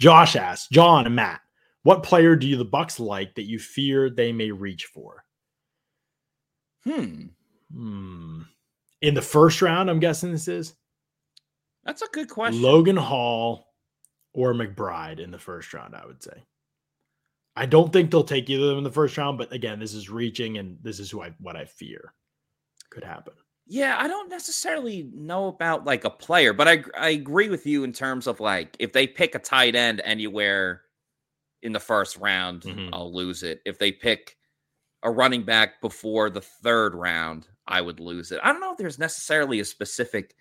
Josh 0.00 0.34
asked 0.34 0.70
John 0.70 1.04
and 1.04 1.14
Matt, 1.14 1.42
what 1.82 2.02
player 2.02 2.36
do 2.36 2.46
you 2.46 2.56
the 2.56 2.64
Bucs 2.64 2.98
like 2.98 3.34
that 3.34 3.50
you 3.50 3.58
fear 3.58 4.08
they 4.08 4.32
may 4.32 4.50
reach 4.50 4.86
for? 4.86 5.26
Hmm. 6.84 7.24
Hmm. 7.70 8.40
In 9.02 9.12
the 9.12 9.20
first 9.20 9.60
round, 9.60 9.90
I'm 9.90 10.00
guessing 10.00 10.32
this 10.32 10.48
is. 10.48 10.74
That's 11.84 12.00
a 12.00 12.08
good 12.12 12.30
question. 12.30 12.62
Logan 12.62 12.96
Hall 12.96 13.74
or 14.32 14.54
McBride 14.54 15.20
in 15.20 15.30
the 15.30 15.38
first 15.38 15.74
round, 15.74 15.94
I 15.94 16.06
would 16.06 16.22
say. 16.22 16.46
I 17.60 17.66
don't 17.66 17.92
think 17.92 18.10
they'll 18.10 18.24
take 18.24 18.48
either 18.48 18.62
of 18.62 18.68
them 18.70 18.78
in 18.78 18.84
the 18.84 18.90
first 18.90 19.18
round, 19.18 19.36
but 19.36 19.52
again, 19.52 19.78
this 19.78 19.92
is 19.92 20.08
reaching, 20.08 20.56
and 20.56 20.78
this 20.80 20.98
is 20.98 21.10
who 21.10 21.20
I 21.20 21.34
what 21.40 21.56
I 21.56 21.66
fear 21.66 22.14
could 22.88 23.04
happen. 23.04 23.34
Yeah, 23.66 23.96
I 23.98 24.08
don't 24.08 24.30
necessarily 24.30 25.10
know 25.14 25.48
about 25.48 25.84
like 25.84 26.04
a 26.04 26.10
player, 26.10 26.54
but 26.54 26.68
I 26.68 26.82
I 26.98 27.10
agree 27.10 27.50
with 27.50 27.66
you 27.66 27.84
in 27.84 27.92
terms 27.92 28.26
of 28.26 28.40
like 28.40 28.74
if 28.78 28.94
they 28.94 29.06
pick 29.06 29.34
a 29.34 29.38
tight 29.38 29.76
end 29.76 30.00
anywhere 30.06 30.80
in 31.60 31.72
the 31.72 31.78
first 31.78 32.16
round, 32.16 32.62
mm-hmm. 32.62 32.94
I'll 32.94 33.12
lose 33.12 33.42
it. 33.42 33.60
If 33.66 33.78
they 33.78 33.92
pick 33.92 34.38
a 35.02 35.10
running 35.10 35.42
back 35.42 35.82
before 35.82 36.30
the 36.30 36.40
third 36.40 36.94
round, 36.94 37.46
I 37.68 37.82
would 37.82 38.00
lose 38.00 38.32
it. 38.32 38.40
I 38.42 38.52
don't 38.52 38.62
know 38.62 38.72
if 38.72 38.78
there's 38.78 38.98
necessarily 38.98 39.60
a 39.60 39.66
specific 39.66 40.34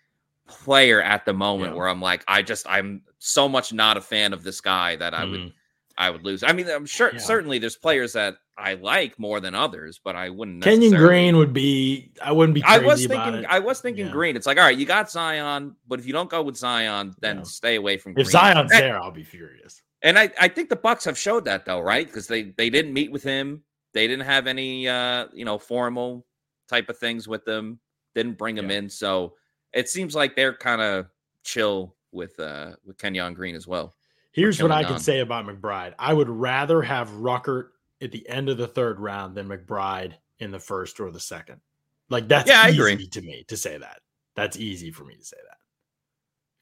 player 0.48 1.02
at 1.02 1.26
the 1.26 1.34
moment 1.34 1.74
yeah. 1.74 1.80
where 1.80 1.90
I'm 1.90 2.02
like, 2.02 2.24
I 2.30 2.44
just 2.44 2.66
I'm 2.66 3.02
so 3.18 3.50
much 3.50 3.74
not 3.74 3.98
a 3.98 4.02
fan 4.02 4.32
of 4.32 4.44
this 4.44 4.62
guy 4.62 4.96
that 4.96 5.14
I 5.14 5.26
mm. 5.26 5.32
would 5.32 5.54
I 6.00 6.10
would 6.10 6.24
lose. 6.24 6.44
I 6.44 6.54
mean, 6.54 6.70
I'm 6.70 6.86
sure 6.86 7.12
yeah. 7.12 7.20
certainly 7.20 7.60
there's 7.60 7.76
players 7.76 8.14
that 8.14 8.38
I 8.58 8.76
like 8.76 9.20
more 9.20 9.42
than 9.42 9.54
others, 9.54 10.00
but 10.02 10.16
I 10.16 10.30
wouldn't. 10.30 10.64
Kenyon 10.64 10.96
Green 10.96 11.36
would 11.36 11.52
be. 11.52 12.14
I 12.24 12.32
wouldn't 12.32 12.56
be. 12.56 12.64
I 12.64 12.78
was 12.78 13.06
thinking. 13.06 13.46
I 13.50 13.60
was 13.60 13.82
thinking 13.82 14.06
yeah. 14.06 14.12
Green. 14.12 14.38
It's 14.38 14.48
like, 14.48 14.58
all 14.58 14.64
right, 14.64 14.78
you 14.78 14.86
got 14.86 15.12
Zion, 15.12 15.76
but 15.90 16.00
if 16.00 16.08
you 16.08 16.14
don't 16.14 16.30
go 16.30 16.42
with 16.42 16.56
Zion, 16.56 17.14
then 17.20 17.38
yeah. 17.38 17.44
stay 17.44 17.76
away 17.76 17.98
from. 17.98 18.18
If 18.18 18.28
Zion's 18.28 18.72
and, 18.72 18.82
there, 18.82 19.02
I'll 19.02 19.12
be 19.12 19.26
furious. 19.26 19.82
And 20.02 20.18
I, 20.18 20.32
I 20.40 20.48
think 20.48 20.70
the 20.70 20.78
Bucs 20.78 21.04
have 21.04 21.18
showed 21.18 21.44
that 21.46 21.66
though, 21.66 21.82
right? 21.82 22.08
Because 22.08 22.28
they 22.28 22.44
they 22.44 22.70
didn't 22.70 22.94
meet 22.94 23.12
with 23.12 23.24
him. 23.24 23.62
They 23.94 24.08
didn't 24.08 24.26
have 24.26 24.48
any, 24.48 24.88
uh, 24.88 25.28
you 25.34 25.44
know, 25.44 25.58
formal 25.58 26.26
type 26.70 26.88
of 26.88 26.98
things 26.98 27.28
with 27.28 27.44
them. 27.44 27.82
Didn't 28.16 28.38
bring 28.38 28.58
him 28.58 28.72
in, 28.72 28.90
so 28.90 29.34
it 29.74 29.90
seems 29.90 30.16
like 30.16 30.38
they're 30.38 30.56
kind 30.56 30.82
of 30.82 31.08
chill 31.44 31.96
with 32.14 32.40
uh 32.40 32.72
with 32.86 32.98
Kenyon 32.98 33.34
Green 33.34 33.56
as 33.56 33.68
well. 33.68 33.94
Here's 34.32 34.62
what 34.62 34.72
I 34.72 34.84
can 34.84 35.00
say 35.00 35.20
about 35.20 35.46
McBride. 35.46 35.94
I 35.98 36.14
would 36.14 36.30
rather 36.30 36.82
have 36.82 37.10
Ruckert 37.10 37.70
at 38.02 38.12
the 38.12 38.28
end 38.30 38.50
of 38.50 38.58
the 38.58 38.68
third 38.68 39.00
round 39.00 39.36
than 39.36 39.48
McBride 39.48 40.14
in 40.40 40.52
the 40.52 40.60
first 40.60 41.00
or 41.00 41.12
the 41.12 41.20
second. 41.20 41.62
Like 42.10 42.28
that's 42.28 42.50
yeah, 42.50 42.62
I 42.64 42.70
agree. 42.70 43.08
to 43.08 43.22
me 43.22 43.46
to 43.48 43.58
say 43.58 43.78
that. 43.78 44.00
That's 44.36 44.58
easy 44.58 44.92
for 44.92 45.04
me 45.04 45.16
to 45.16 45.26
say 45.26 45.38
that. 45.38 45.58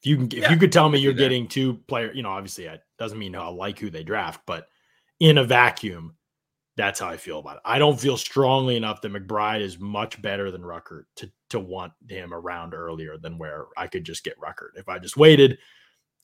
If 0.00 0.06
you 0.06 0.16
can, 0.16 0.26
if 0.26 0.34
yeah, 0.34 0.50
you 0.50 0.56
could 0.56 0.72
tell 0.72 0.88
me 0.88 0.98
you're 0.98 1.12
getting 1.12 1.48
two 1.48 1.74
player, 1.88 2.12
you 2.12 2.22
know, 2.22 2.30
obviously 2.30 2.64
it 2.64 2.80
doesn't 2.98 3.18
mean 3.18 3.34
I 3.34 3.48
like 3.48 3.78
who 3.78 3.90
they 3.90 4.04
draft, 4.04 4.42
but 4.46 4.68
in 5.20 5.38
a 5.38 5.44
vacuum, 5.44 6.16
that's 6.76 7.00
how 7.00 7.08
I 7.08 7.16
feel 7.16 7.40
about 7.40 7.56
it. 7.56 7.62
I 7.64 7.78
don't 7.78 7.98
feel 7.98 8.16
strongly 8.16 8.76
enough 8.76 9.00
that 9.00 9.12
McBride 9.12 9.60
is 9.60 9.80
much 9.80 10.20
better 10.22 10.50
than 10.50 10.62
Ruckert 10.62 11.04
to 11.16 11.30
to 11.50 11.58
want 11.58 11.92
him 12.08 12.32
around 12.32 12.74
earlier 12.74 13.18
than 13.18 13.38
where 13.38 13.66
I 13.76 13.86
could 13.86 14.04
just 14.04 14.22
get 14.22 14.40
Ruckert. 14.40 14.76
If 14.76 14.88
I 14.88 14.98
just 14.98 15.16
waited, 15.16 15.58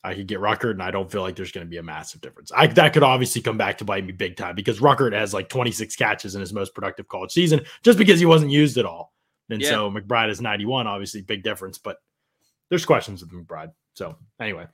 I 0.05 0.15
could 0.15 0.27
get 0.27 0.39
Ruckert, 0.39 0.73
and 0.73 0.83
I 0.83 0.91
don't 0.91 1.11
feel 1.11 1.23
like 1.23 1.35
there's 1.35 1.51
going 1.51 1.67
to 1.67 1.71
be 1.71 1.79
a 1.79 1.83
massive 1.83 2.21
difference. 2.21 2.53
I, 2.55 2.67
that 2.67 2.93
could 2.93 3.03
obviously 3.03 3.41
come 3.41 3.57
back 3.57 3.79
to 3.79 3.87
bite 3.87 4.05
me 4.05 4.13
big 4.13 4.37
time 4.37 4.55
because 4.55 4.79
Ruckert 4.79 5.15
has 5.15 5.33
like 5.33 5.49
26 5.49 5.97
catches 5.97 6.35
in 6.35 6.43
his 6.43 6.53
most 6.53 6.75
productive 6.75 7.09
college 7.09 7.33
season 7.33 7.63
just 7.83 7.99
because 7.99 8.21
he 8.21 8.27
wasn't 8.27 8.51
used 8.51 8.77
at 8.77 8.85
all. 8.85 9.15
And 9.49 9.63
yeah. 9.63 9.71
so 9.71 9.91
McBride 9.91 10.29
is 10.29 10.43
91, 10.43 10.87
obviously 10.87 11.23
big 11.23 11.43
difference, 11.43 11.79
but 11.79 11.97
there's 12.69 12.85
questions 12.85 13.23
with 13.23 13.33
McBride. 13.33 13.73
So 13.95 14.17
anyway, 14.39 14.67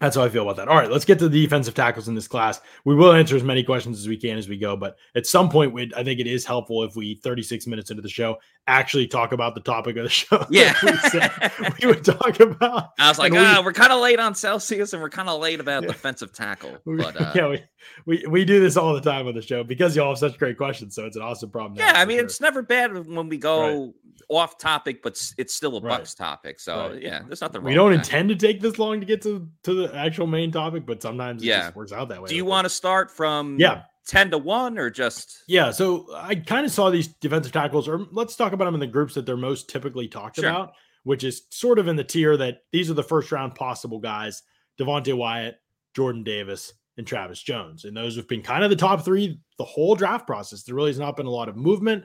that's 0.00 0.16
how 0.16 0.22
I 0.22 0.28
feel 0.28 0.42
about 0.42 0.56
that. 0.56 0.68
All 0.68 0.76
right, 0.76 0.90
let's 0.90 1.06
get 1.06 1.18
to 1.20 1.28
the 1.28 1.42
defensive 1.42 1.74
tackles 1.74 2.08
in 2.08 2.14
this 2.14 2.28
class. 2.28 2.60
We 2.84 2.94
will 2.94 3.12
answer 3.12 3.34
as 3.34 3.42
many 3.42 3.62
questions 3.62 3.98
as 3.98 4.06
we 4.06 4.16
can 4.16 4.36
as 4.36 4.48
we 4.48 4.58
go, 4.58 4.76
but 4.76 4.96
at 5.14 5.26
some 5.26 5.48
point, 5.48 5.72
we 5.72 5.90
I 5.96 6.04
think 6.04 6.20
it 6.20 6.26
is 6.26 6.44
helpful 6.44 6.82
if 6.82 6.96
we 6.96 7.14
36 7.16 7.66
minutes 7.66 7.90
into 7.90 8.02
the 8.02 8.08
show 8.08 8.36
actually 8.68 9.06
talk 9.06 9.32
about 9.32 9.54
the 9.54 9.60
topic 9.60 9.96
of 9.96 10.04
the 10.04 10.10
show. 10.10 10.44
Yeah, 10.56 10.74
we, 10.82 11.68
we, 11.80 11.86
would 11.86 12.04
talk 12.04 12.40
about. 12.40 12.90
I 12.98 13.08
was 13.08 13.18
like, 13.18 13.32
ah, 13.32 13.60
we, 13.60 13.68
are 13.68 13.72
kind 13.72 13.92
of 13.92 14.00
late 14.00 14.18
on 14.18 14.34
Celsius, 14.34 14.92
and 14.92 15.02
we're 15.02 15.10
kind 15.10 15.28
of 15.28 15.40
late 15.40 15.60
about 15.60 15.82
yeah. 15.82 15.88
defensive 15.88 16.32
tackle. 16.32 16.76
But 16.86 17.20
uh, 17.20 17.32
yeah, 17.34 17.48
we, 17.48 17.62
we 18.04 18.24
we 18.28 18.44
do 18.44 18.60
this 18.60 18.76
all 18.76 18.94
the 18.94 19.00
time 19.00 19.26
on 19.26 19.34
the 19.34 19.42
show 19.42 19.64
because 19.64 19.96
y'all 19.96 20.10
have 20.10 20.18
such 20.18 20.38
great 20.38 20.56
questions. 20.56 20.94
So 20.94 21.06
it's 21.06 21.16
an 21.16 21.22
awesome 21.22 21.50
problem. 21.50 21.78
Yeah, 21.78 21.92
I 21.96 22.04
mean, 22.04 22.18
sure. 22.18 22.26
it's 22.26 22.40
never 22.40 22.62
bad 22.62 23.06
when 23.06 23.28
we 23.28 23.38
go. 23.38 23.86
Right 23.86 23.94
off 24.28 24.58
topic, 24.58 25.02
but 25.02 25.20
it's 25.38 25.54
still 25.54 25.76
a 25.76 25.80
right. 25.80 26.02
Bucs 26.02 26.16
topic. 26.16 26.58
So 26.58 26.90
right. 26.90 27.02
yeah, 27.02 27.22
there's 27.26 27.40
nothing. 27.40 27.60
Wrong. 27.60 27.68
We 27.68 27.74
don't 27.74 27.92
intend 27.92 28.28
to 28.30 28.36
take 28.36 28.60
this 28.60 28.78
long 28.78 29.00
to 29.00 29.06
get 29.06 29.22
to 29.22 29.48
to 29.64 29.74
the 29.74 29.94
actual 29.94 30.26
main 30.26 30.50
topic, 30.50 30.84
but 30.86 31.02
sometimes 31.02 31.42
it 31.42 31.46
yeah. 31.46 31.70
works 31.74 31.92
out 31.92 32.08
that 32.08 32.22
way. 32.22 32.28
Do 32.28 32.36
you 32.36 32.44
want 32.44 32.64
to 32.64 32.70
start 32.70 33.10
from 33.10 33.58
yeah 33.58 33.82
10 34.06 34.30
to 34.30 34.38
1 34.38 34.78
or 34.78 34.88
just 34.88 35.42
yeah 35.48 35.72
so 35.72 36.06
i 36.14 36.36
kind 36.36 36.64
of 36.64 36.70
saw 36.70 36.90
these 36.90 37.08
defensive 37.08 37.50
tackles 37.50 37.88
or 37.88 38.06
let's 38.12 38.36
talk 38.36 38.52
about 38.52 38.66
them 38.66 38.74
in 38.74 38.80
the 38.80 38.86
groups 38.86 39.14
that 39.14 39.26
they're 39.26 39.36
most 39.36 39.68
typically 39.68 40.06
talked 40.06 40.36
sure. 40.36 40.48
about 40.48 40.74
which 41.02 41.24
is 41.24 41.42
sort 41.50 41.80
of 41.80 41.88
in 41.88 41.96
the 41.96 42.04
tier 42.04 42.36
that 42.36 42.58
these 42.70 42.88
are 42.88 42.94
the 42.94 43.02
first 43.02 43.32
round 43.32 43.56
possible 43.56 43.98
guys 43.98 44.44
devonte 44.78 45.12
wyatt 45.12 45.56
jordan 45.92 46.22
davis 46.22 46.72
and 46.96 47.06
travis 47.06 47.42
jones 47.42 47.84
and 47.84 47.96
those 47.96 48.16
have 48.16 48.28
been 48.28 48.42
kind 48.42 48.64
of 48.64 48.70
the 48.70 48.76
top 48.76 49.04
three 49.04 49.38
the 49.58 49.64
whole 49.64 49.94
draft 49.94 50.26
process 50.26 50.62
there 50.62 50.74
really 50.74 50.90
has 50.90 50.98
not 50.98 51.16
been 51.16 51.26
a 51.26 51.30
lot 51.30 51.48
of 51.48 51.56
movement 51.56 52.04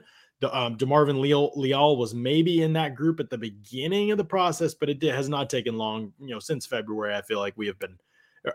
um, 0.50 0.76
DeMarvin 0.76 1.20
Leal, 1.20 1.52
Leal 1.54 1.96
was 1.96 2.14
maybe 2.14 2.62
in 2.62 2.72
that 2.72 2.94
group 2.94 3.20
at 3.20 3.30
the 3.30 3.38
beginning 3.38 4.10
of 4.10 4.18
the 4.18 4.24
process, 4.24 4.74
but 4.74 4.88
it 4.88 4.98
did, 4.98 5.14
has 5.14 5.28
not 5.28 5.48
taken 5.48 5.78
long. 5.78 6.12
You 6.18 6.30
know, 6.30 6.38
since 6.38 6.66
February, 6.66 7.14
I 7.14 7.22
feel 7.22 7.38
like 7.38 7.56
we 7.56 7.66
have 7.68 7.78
been 7.78 7.96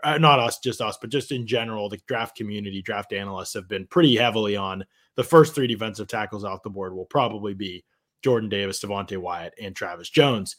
uh, 0.04 0.18
not 0.18 0.38
us, 0.38 0.58
just 0.58 0.80
us, 0.80 0.98
but 1.00 1.10
just 1.10 1.32
in 1.32 1.46
general, 1.46 1.88
the 1.88 1.98
draft 2.06 2.36
community, 2.36 2.82
draft 2.82 3.12
analysts 3.12 3.54
have 3.54 3.68
been 3.68 3.86
pretty 3.86 4.16
heavily 4.16 4.56
on 4.56 4.84
the 5.16 5.24
first 5.24 5.54
three 5.54 5.66
defensive 5.66 6.08
tackles 6.08 6.44
off 6.44 6.62
the 6.62 6.70
board 6.70 6.94
will 6.94 7.06
probably 7.06 7.54
be 7.54 7.84
Jordan 8.22 8.48
Davis, 8.48 8.82
Devonte 8.82 9.16
Wyatt, 9.16 9.54
and 9.60 9.74
Travis 9.74 10.10
Jones. 10.10 10.56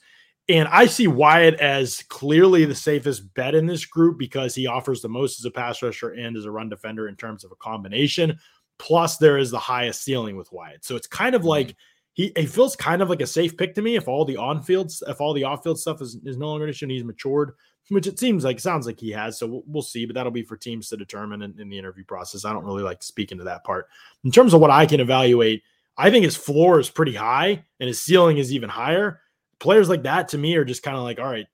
And 0.49 0.67
I 0.69 0.87
see 0.87 1.07
Wyatt 1.07 1.55
as 1.59 2.03
clearly 2.09 2.65
the 2.65 2.75
safest 2.75 3.33
bet 3.35 3.55
in 3.55 3.67
this 3.67 3.85
group 3.85 4.17
because 4.17 4.55
he 4.55 4.67
offers 4.67 5.01
the 5.01 5.09
most 5.09 5.39
as 5.39 5.45
a 5.45 5.51
pass 5.51 5.81
rusher 5.81 6.09
and 6.09 6.35
as 6.35 6.45
a 6.45 6.51
run 6.51 6.69
defender 6.69 7.07
in 7.07 7.15
terms 7.15 7.43
of 7.43 7.51
a 7.51 7.55
combination. 7.55 8.37
Plus, 8.79 9.17
there 9.17 9.37
is 9.37 9.51
the 9.51 9.59
highest 9.59 10.03
ceiling 10.03 10.35
with 10.35 10.51
Wyatt. 10.51 10.83
So 10.83 10.95
it's 10.95 11.07
kind 11.07 11.35
of 11.35 11.41
mm-hmm. 11.41 11.49
like 11.49 11.75
he, 12.13 12.33
he 12.35 12.47
feels 12.47 12.75
kind 12.75 13.01
of 13.01 13.09
like 13.09 13.21
a 13.21 13.27
safe 13.27 13.55
pick 13.55 13.75
to 13.75 13.81
me 13.81 13.95
if 13.95 14.07
all 14.07 14.25
the 14.25 14.37
on 14.37 14.63
field, 14.63 14.91
if 15.07 15.21
all 15.21 15.33
the 15.33 15.43
off 15.43 15.63
field 15.63 15.79
stuff 15.79 16.01
is, 16.01 16.17
is 16.25 16.37
no 16.37 16.47
longer 16.47 16.65
an 16.65 16.69
issue 16.69 16.85
and 16.85 16.91
he's 16.91 17.03
matured 17.03 17.53
which 17.89 18.07
it 18.07 18.19
seems 18.19 18.43
like 18.43 18.59
sounds 18.59 18.85
like 18.85 18.99
he 18.99 19.11
has. 19.11 19.37
So 19.37 19.47
we'll, 19.47 19.63
we'll 19.65 19.83
see, 19.83 20.05
but 20.05 20.13
that'll 20.13 20.31
be 20.31 20.43
for 20.43 20.55
teams 20.55 20.89
to 20.89 20.97
determine 20.97 21.41
in, 21.41 21.59
in, 21.59 21.69
the 21.69 21.77
interview 21.77 22.03
process. 22.03 22.45
I 22.45 22.53
don't 22.53 22.65
really 22.65 22.83
like 22.83 23.03
speaking 23.03 23.37
to 23.39 23.43
that 23.45 23.63
part. 23.63 23.87
In 24.23 24.31
terms 24.31 24.53
of 24.53 24.61
what 24.61 24.71
I 24.71 24.85
can 24.85 24.99
evaluate, 24.99 25.63
I 25.97 26.11
think 26.11 26.23
his 26.23 26.35
floor 26.35 26.79
is 26.79 26.89
pretty 26.89 27.15
high 27.15 27.63
and 27.79 27.87
his 27.87 28.01
ceiling 28.01 28.37
is 28.37 28.53
even 28.53 28.69
higher. 28.69 29.21
Players 29.59 29.89
like 29.89 30.03
that 30.03 30.29
to 30.29 30.37
me 30.37 30.55
are 30.55 30.65
just 30.65 30.83
kind 30.83 30.97
of 30.97 31.03
like, 31.03 31.19
all 31.19 31.29
right, 31.29 31.47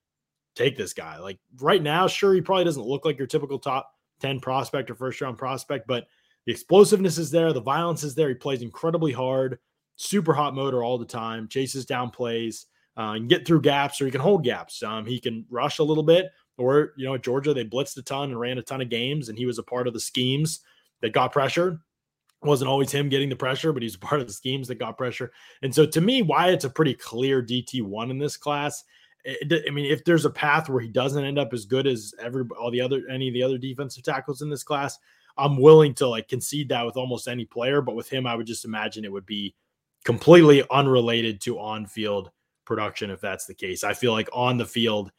take 0.55 0.77
this 0.77 0.93
guy. 0.93 1.17
Like 1.17 1.39
right 1.59 1.81
now, 1.81 2.07
sure, 2.07 2.33
he 2.33 2.41
probably 2.41 2.65
doesn't 2.65 2.85
look 2.85 3.05
like 3.05 3.17
your 3.17 3.27
typical 3.27 3.59
top 3.59 3.91
10 4.21 4.39
prospect 4.39 4.89
or 4.89 4.95
first 4.95 5.21
round 5.21 5.37
prospect, 5.37 5.87
but 5.87 6.07
the 6.45 6.51
explosiveness 6.51 7.17
is 7.17 7.31
there, 7.31 7.51
the 7.53 7.61
violence 7.61 8.03
is 8.03 8.15
there. 8.15 8.29
He 8.29 8.35
plays 8.35 8.61
incredibly 8.61 9.11
hard, 9.11 9.59
super 9.95 10.33
hot 10.33 10.53
motor 10.53 10.83
all 10.83 10.97
the 10.97 11.05
time, 11.05 11.47
chases 11.47 11.85
down 11.85 12.11
plays 12.11 12.67
uh, 12.97 13.13
and 13.15 13.29
get 13.29 13.45
through 13.45 13.61
gaps 13.61 13.99
or 13.99 14.05
he 14.05 14.11
can 14.11 14.21
hold 14.21 14.43
gaps. 14.43 14.81
Um, 14.83 15.05
he 15.05 15.19
can 15.19 15.45
rush 15.49 15.79
a 15.79 15.83
little 15.83 16.03
bit, 16.03 16.27
or 16.57 16.93
you 16.97 17.05
know, 17.05 17.15
at 17.15 17.23
Georgia 17.23 17.53
they 17.53 17.65
blitzed 17.65 17.97
a 17.97 18.01
ton 18.01 18.29
and 18.29 18.39
ran 18.39 18.57
a 18.57 18.61
ton 18.61 18.81
of 18.81 18.89
games, 18.89 19.29
and 19.29 19.37
he 19.37 19.45
was 19.45 19.59
a 19.59 19.63
part 19.63 19.87
of 19.87 19.93
the 19.93 19.99
schemes 19.99 20.61
that 21.01 21.13
got 21.13 21.33
pressure. 21.33 21.81
Wasn't 22.45 22.69
always 22.69 22.91
him 22.91 23.09
getting 23.09 23.29
the 23.29 23.35
pressure, 23.35 23.73
but 23.73 23.81
he's 23.81 23.97
part 23.97 24.21
of 24.21 24.27
the 24.27 24.33
schemes 24.33 24.67
that 24.67 24.75
got 24.75 24.97
pressure. 24.97 25.31
And 25.61 25.73
so, 25.73 25.85
to 25.85 26.01
me, 26.01 26.21
Wyatt's 26.21 26.65
a 26.65 26.69
pretty 26.69 26.93
clear 26.93 27.41
DT 27.41 27.81
one 27.81 28.11
in 28.11 28.17
this 28.17 28.37
class. 28.37 28.83
I 29.27 29.71
mean, 29.71 29.85
if 29.85 30.05
there's 30.05 30.25
a 30.25 30.29
path 30.29 30.69
where 30.69 30.81
he 30.81 30.87
doesn't 30.87 31.25
end 31.25 31.39
up 31.39 31.51
as 31.51 31.65
good 31.65 31.87
as 31.87 32.13
every 32.19 32.45
all 32.59 32.69
the 32.69 32.81
other 32.81 33.01
any 33.09 33.27
of 33.27 33.33
the 33.33 33.41
other 33.41 33.57
defensive 33.57 34.03
tackles 34.03 34.41
in 34.43 34.49
this 34.49 34.63
class, 34.63 34.99
I'm 35.37 35.57
willing 35.59 35.95
to 35.95 36.07
like 36.07 36.27
concede 36.27 36.69
that 36.69 36.85
with 36.85 36.97
almost 36.97 37.27
any 37.27 37.45
player. 37.45 37.81
But 37.81 37.95
with 37.95 38.07
him, 38.09 38.27
I 38.27 38.35
would 38.35 38.45
just 38.45 38.65
imagine 38.65 39.03
it 39.03 39.11
would 39.11 39.25
be 39.25 39.55
completely 40.03 40.63
unrelated 40.69 41.41
to 41.41 41.59
on 41.59 41.87
field 41.87 42.29
production 42.65 43.09
if 43.09 43.21
that's 43.21 43.45
the 43.45 43.53
case. 43.53 43.83
I 43.83 43.93
feel 43.93 44.11
like 44.11 44.29
on 44.31 44.57
the 44.57 44.65
field, 44.65 45.11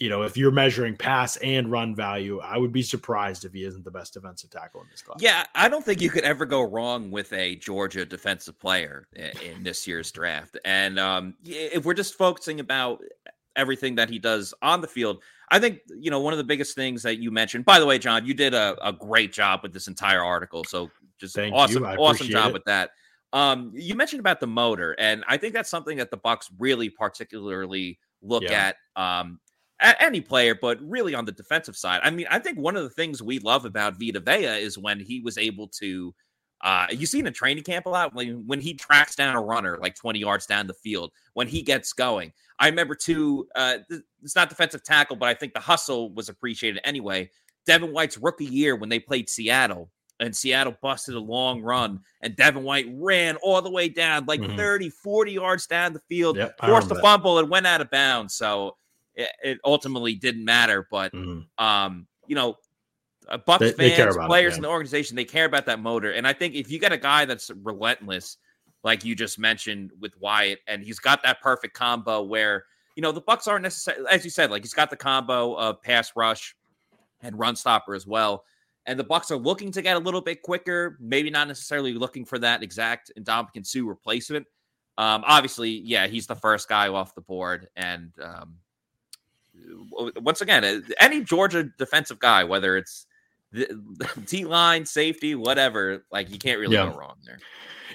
you 0.00 0.08
know, 0.08 0.22
if 0.22 0.34
you're 0.34 0.50
measuring 0.50 0.96
pass 0.96 1.36
and 1.36 1.70
run 1.70 1.94
value, 1.94 2.40
I 2.40 2.56
would 2.56 2.72
be 2.72 2.82
surprised 2.82 3.44
if 3.44 3.52
he 3.52 3.64
isn't 3.64 3.84
the 3.84 3.90
best 3.90 4.14
defensive 4.14 4.48
tackle 4.48 4.80
in 4.80 4.86
this 4.90 5.02
class. 5.02 5.18
Yeah, 5.20 5.44
I 5.54 5.68
don't 5.68 5.84
think 5.84 6.00
you 6.00 6.08
could 6.08 6.24
ever 6.24 6.46
go 6.46 6.62
wrong 6.62 7.10
with 7.10 7.30
a 7.34 7.56
Georgia 7.56 8.06
defensive 8.06 8.58
player 8.58 9.06
in, 9.14 9.30
this 9.62 9.86
year's 9.86 10.10
draft. 10.10 10.56
And 10.64 10.98
um, 10.98 11.34
if 11.44 11.84
we're 11.84 11.94
just 11.94 12.14
focusing 12.14 12.60
about 12.60 13.02
everything 13.56 13.94
that 13.96 14.08
he 14.08 14.18
does 14.18 14.54
on 14.62 14.80
the 14.80 14.88
field, 14.88 15.22
I 15.50 15.58
think 15.58 15.80
you 15.88 16.10
know 16.10 16.20
one 16.20 16.32
of 16.32 16.38
the 16.38 16.44
biggest 16.44 16.74
things 16.74 17.02
that 17.02 17.18
you 17.18 17.30
mentioned. 17.30 17.66
By 17.66 17.78
the 17.78 17.84
way, 17.84 17.98
John, 17.98 18.24
you 18.24 18.32
did 18.32 18.54
a, 18.54 18.78
a 18.82 18.94
great 18.94 19.34
job 19.34 19.60
with 19.62 19.74
this 19.74 19.86
entire 19.86 20.24
article. 20.24 20.64
So 20.64 20.90
Just 21.18 21.34
Thank 21.34 21.54
awesome. 21.54 21.84
Awesome 21.84 22.26
job 22.26 22.50
it. 22.50 22.52
with 22.54 22.64
that. 22.64 22.90
Um, 23.34 23.70
you 23.74 23.94
mentioned 23.94 24.20
about 24.20 24.40
the 24.40 24.46
motor, 24.46 24.96
and 24.98 25.24
I 25.28 25.36
think 25.36 25.52
that's 25.52 25.68
something 25.68 25.98
that 25.98 26.10
the 26.10 26.16
Bucs 26.16 26.50
really 26.58 26.88
particularly 26.88 27.98
look 28.22 28.44
Yeah. 28.44 28.72
at. 28.96 29.00
Um, 29.00 29.40
at 29.42 29.49
any 29.80 30.20
player, 30.20 30.54
but 30.54 30.78
really 30.82 31.14
on 31.14 31.24
the 31.24 31.32
defensive 31.32 31.76
side. 31.76 32.00
I 32.02 32.10
mean, 32.10 32.26
I 32.30 32.38
think 32.38 32.58
one 32.58 32.76
of 32.76 32.82
the 32.82 32.90
things 32.90 33.22
we 33.22 33.38
love 33.38 33.64
about 33.64 33.98
Vita 33.98 34.20
Vea 34.20 34.62
is 34.62 34.78
when 34.78 35.00
he 35.00 35.20
was 35.20 35.38
able 35.38 35.68
to. 35.80 36.14
Uh, 36.62 36.86
you 36.90 37.06
seen 37.06 37.26
in 37.26 37.32
training 37.32 37.64
camp 37.64 37.86
a 37.86 37.88
lot 37.88 38.14
when 38.14 38.46
when 38.46 38.60
he 38.60 38.74
tracks 38.74 39.16
down 39.16 39.34
a 39.34 39.40
runner 39.40 39.78
like 39.80 39.94
20 39.94 40.18
yards 40.18 40.44
down 40.44 40.66
the 40.66 40.74
field 40.74 41.10
when 41.32 41.48
he 41.48 41.62
gets 41.62 41.94
going. 41.94 42.30
I 42.58 42.68
remember 42.68 42.94
too. 42.94 43.48
Uh, 43.56 43.78
it's 44.22 44.36
not 44.36 44.50
defensive 44.50 44.84
tackle, 44.84 45.16
but 45.16 45.30
I 45.30 45.34
think 45.34 45.54
the 45.54 45.60
hustle 45.60 46.12
was 46.12 46.28
appreciated 46.28 46.82
anyway. 46.84 47.30
Devin 47.64 47.94
White's 47.94 48.18
rookie 48.18 48.44
year 48.44 48.76
when 48.76 48.90
they 48.90 48.98
played 48.98 49.30
Seattle 49.30 49.90
and 50.18 50.36
Seattle 50.36 50.76
busted 50.82 51.14
a 51.14 51.18
long 51.20 51.62
run 51.62 52.00
and 52.20 52.36
Devin 52.36 52.62
White 52.62 52.88
ran 52.92 53.36
all 53.36 53.62
the 53.62 53.70
way 53.70 53.88
down 53.88 54.26
like 54.26 54.40
Mhm. 54.40 54.58
30, 54.58 54.90
40 54.90 55.32
yards 55.32 55.66
down 55.66 55.94
the 55.94 56.02
field, 56.10 56.36
Yep, 56.36 56.60
forced 56.60 56.90
a 56.90 56.96
fumble 56.96 57.38
and 57.38 57.48
went 57.48 57.66
out 57.66 57.80
of 57.80 57.90
bounds. 57.90 58.34
So 58.34 58.76
it, 59.20 59.30
it 59.42 59.58
ultimately 59.64 60.14
didn't 60.14 60.44
matter. 60.44 60.86
But, 60.90 61.12
Mhm. 61.12 61.46
um, 61.58 62.06
you 62.26 62.34
know, 62.34 62.56
Bucs 63.46 63.58
They- 63.60 63.72
they 63.72 63.96
fans, 63.96 64.16
it, 64.16 64.26
players 64.26 64.52
yeah. 64.52 64.56
in 64.56 64.62
the 64.62 64.68
organization, 64.68 65.14
they 65.14 65.24
care 65.24 65.44
about 65.44 65.66
that 65.66 65.78
motor. 65.78 66.12
And 66.12 66.26
I 66.26 66.32
think 66.32 66.54
if 66.54 66.70
you 66.70 66.78
got 66.80 66.92
a 66.92 66.98
guy 66.98 67.24
that's 67.26 67.50
relentless, 67.62 68.38
like 68.82 69.04
you 69.04 69.14
just 69.14 69.38
mentioned 69.38 69.92
with 70.00 70.16
Wyatt, 70.18 70.60
and 70.66 70.82
he's 70.82 70.98
got 70.98 71.22
that 71.22 71.40
perfect 71.40 71.74
combo 71.74 72.22
where, 72.22 72.64
you 72.96 73.02
know, 73.02 73.12
the 73.12 73.22
Bucs 73.22 73.46
aren't 73.46 73.62
necessarily, 73.62 74.04
as 74.10 74.24
you 74.24 74.30
said, 74.30 74.50
like 74.50 74.62
he's 74.62 74.74
got 74.74 74.90
the 74.90 74.96
combo 74.96 75.54
of 75.54 75.80
pass 75.82 76.12
rush 76.16 76.56
and 77.20 77.38
run 77.38 77.54
stopper 77.54 77.94
as 77.94 78.06
well. 78.06 78.44
And 78.86 78.98
the 78.98 79.04
Bucs 79.04 79.30
are 79.30 79.36
looking 79.36 79.70
to 79.72 79.82
get 79.82 79.96
a 79.96 80.00
little 80.00 80.22
bit 80.22 80.42
quicker, 80.42 80.96
maybe 80.98 81.30
not 81.30 81.46
necessarily 81.46 81.92
looking 81.92 82.24
for 82.24 82.38
that 82.38 82.62
exact 82.62 83.12
Ndamukong 83.18 83.66
Suh 83.66 83.84
replacement. 83.84 84.46
Um, 84.98 85.22
obviously, 85.26 85.70
yeah, 85.70 86.06
he's 86.08 86.26
the 86.26 86.34
first 86.34 86.68
guy 86.68 86.88
off 86.88 87.14
the 87.14 87.20
board. 87.20 87.68
And 87.76 88.12
um, 88.20 88.56
once 90.16 90.40
again, 90.40 90.64
uh, 90.64 90.80
any 91.00 91.22
Georgia 91.22 91.64
defensive 91.78 92.18
guy, 92.18 92.44
whether 92.44 92.76
it's 92.76 93.06
the 93.52 93.68
D 94.26 94.44
line, 94.44 94.86
safety, 94.86 95.34
whatever, 95.34 96.04
like 96.10 96.30
you 96.30 96.38
can't 96.38 96.58
really 96.60 96.74
Yeah. 96.76 96.90
go 96.90 96.98
wrong 96.98 97.16
there. 97.24 97.38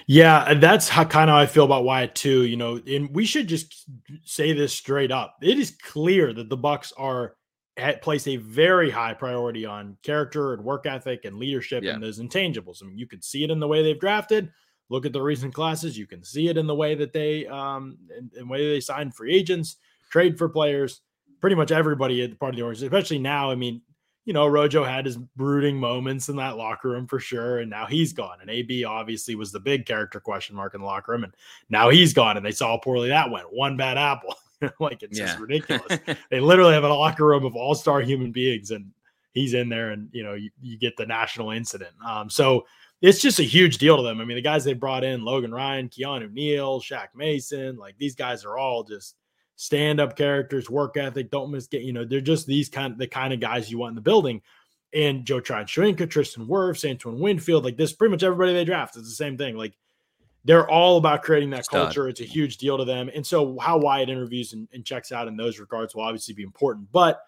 Yeah, 0.08 0.54
that's 0.54 0.88
how 0.88 1.04
kind 1.04 1.30
of 1.30 1.36
I 1.36 1.46
feel 1.46 1.64
about 1.64 1.84
Wyatt 1.84 2.14
too. 2.14 2.44
You 2.44 2.56
know, 2.56 2.80
and 2.86 3.12
we 3.14 3.24
should 3.24 3.48
just 3.48 3.86
say 4.24 4.52
this 4.52 4.72
straight 4.72 5.10
up. 5.10 5.36
It 5.42 5.58
is 5.58 5.72
clear 5.82 6.32
that 6.32 6.48
the 6.48 6.56
Bucs 6.58 6.92
are 6.96 7.34
had 7.76 8.00
placed 8.00 8.26
a 8.28 8.36
very 8.36 8.88
high 8.90 9.12
priority 9.12 9.66
on 9.66 9.96
character 10.02 10.54
and 10.54 10.64
work 10.64 10.86
ethic 10.86 11.24
and 11.24 11.36
leadership 11.36 11.82
Yeah. 11.84 11.92
and 11.94 12.02
those 12.02 12.18
intangibles. 12.20 12.82
I 12.82 12.86
mean, 12.86 12.96
you 12.98 13.06
can 13.06 13.20
see 13.20 13.44
it 13.44 13.50
in 13.50 13.60
the 13.60 13.68
way 13.68 13.82
they've 13.82 13.98
drafted. 14.00 14.50
Look 14.88 15.04
at 15.04 15.12
the 15.12 15.20
recent 15.20 15.52
classes. 15.52 15.98
You 15.98 16.06
can 16.06 16.22
see 16.22 16.48
it 16.48 16.56
in 16.56 16.66
the 16.66 16.74
way 16.74 16.94
that 16.94 17.12
they 17.12 17.46
um 17.46 17.98
in, 18.16 18.30
in 18.38 18.48
way 18.48 18.66
they 18.70 18.80
sign 18.80 19.10
free 19.10 19.34
agents, 19.34 19.76
trade 20.10 20.38
for 20.38 20.48
players. 20.48 21.00
Pretty 21.40 21.56
much 21.56 21.70
everybody 21.70 22.22
at 22.22 22.30
the 22.30 22.36
part 22.36 22.54
of 22.54 22.56
the 22.56 22.62
organization, 22.62 22.92
especially 22.92 23.18
now. 23.18 23.50
I 23.50 23.54
mean, 23.54 23.82
you 24.26 24.32
know, 24.32 24.46
Rojo 24.46 24.82
had 24.82 25.06
his 25.06 25.16
brooding 25.16 25.76
moments 25.76 26.28
in 26.28 26.36
that 26.36 26.56
locker 26.56 26.90
room 26.90 27.06
for 27.06 27.20
sure, 27.20 27.60
and 27.60 27.70
now 27.70 27.86
he's 27.86 28.12
gone. 28.12 28.38
And 28.40 28.50
AB 28.50 28.84
obviously 28.84 29.36
was 29.36 29.52
the 29.52 29.60
big 29.60 29.86
character 29.86 30.18
question 30.18 30.56
mark 30.56 30.74
in 30.74 30.80
the 30.80 30.86
locker 30.86 31.12
room, 31.12 31.24
and 31.24 31.32
now 31.70 31.88
he's 31.90 32.12
gone. 32.12 32.36
And 32.36 32.44
they 32.44 32.50
saw 32.50 32.70
how 32.70 32.78
poorly 32.78 33.08
that 33.08 33.30
went. 33.30 33.52
One 33.52 33.76
bad 33.76 33.96
apple, 33.96 34.34
like 34.80 35.02
it's 35.02 35.16
just 35.16 35.38
ridiculous. 35.38 36.00
they 36.30 36.40
literally 36.40 36.74
have 36.74 36.84
a 36.84 36.88
locker 36.88 37.24
room 37.24 37.44
of 37.44 37.54
all 37.54 37.76
star 37.76 38.00
human 38.00 38.32
beings, 38.32 38.72
and 38.72 38.90
he's 39.32 39.54
in 39.54 39.68
there, 39.68 39.90
and 39.90 40.08
you 40.12 40.24
know, 40.24 40.34
you, 40.34 40.50
you 40.60 40.76
get 40.76 40.96
the 40.96 41.06
national 41.06 41.52
incident. 41.52 41.94
Um, 42.04 42.28
so 42.28 42.66
it's 43.02 43.20
just 43.20 43.38
a 43.38 43.44
huge 43.44 43.78
deal 43.78 43.96
to 43.96 44.02
them. 44.02 44.20
I 44.20 44.24
mean, 44.24 44.36
the 44.36 44.42
guys 44.42 44.64
they 44.64 44.72
brought 44.72 45.04
in, 45.04 45.24
Logan 45.24 45.52
Ryan, 45.52 45.88
Keanu 45.88 46.32
Neal, 46.32 46.80
Shaq 46.80 47.08
Mason, 47.14 47.76
like 47.76 47.96
these 47.98 48.16
guys 48.16 48.44
are 48.44 48.58
all 48.58 48.82
just 48.82 49.14
stand-up 49.56 50.16
characters, 50.16 50.70
work 50.70 50.96
ethic, 50.96 51.30
don't 51.30 51.50
miss 51.50 51.66
get, 51.66 51.82
you 51.82 51.92
know, 51.92 52.04
they're 52.04 52.20
just 52.20 52.46
these 52.46 52.68
kind 52.68 52.92
of 52.92 52.98
the 52.98 53.06
kind 53.06 53.32
of 53.32 53.40
guys 53.40 53.70
you 53.70 53.78
want 53.78 53.90
in 53.90 53.96
the 53.96 54.00
building. 54.00 54.42
And 54.94 55.24
Joe 55.24 55.40
Tryon-Shoyinka, 55.40 56.08
Tristan 56.08 56.46
Wirfs, 56.46 56.88
Antoine 56.88 57.18
Winfield, 57.18 57.64
like 57.64 57.76
this, 57.76 57.92
pretty 57.92 58.12
much 58.12 58.22
everybody 58.22 58.52
they 58.52 58.64
draft 58.64 58.96
is 58.96 59.04
the 59.04 59.10
same 59.10 59.36
thing. 59.36 59.56
Like 59.56 59.74
they're 60.44 60.68
all 60.70 60.96
about 60.96 61.22
creating 61.22 61.50
that 61.50 61.64
Stud. 61.64 61.86
culture. 61.86 62.08
It's 62.08 62.20
a 62.20 62.24
huge 62.24 62.58
deal 62.58 62.78
to 62.78 62.84
them. 62.84 63.10
And 63.14 63.26
so 63.26 63.58
how 63.58 63.78
Wyatt 63.78 64.08
interviews 64.08 64.52
and, 64.52 64.68
and 64.72 64.84
checks 64.84 65.10
out 65.10 65.26
in 65.26 65.36
those 65.36 65.58
regards 65.58 65.94
will 65.94 66.02
obviously 66.02 66.34
be 66.34 66.44
important. 66.44 66.86
But 66.92 67.20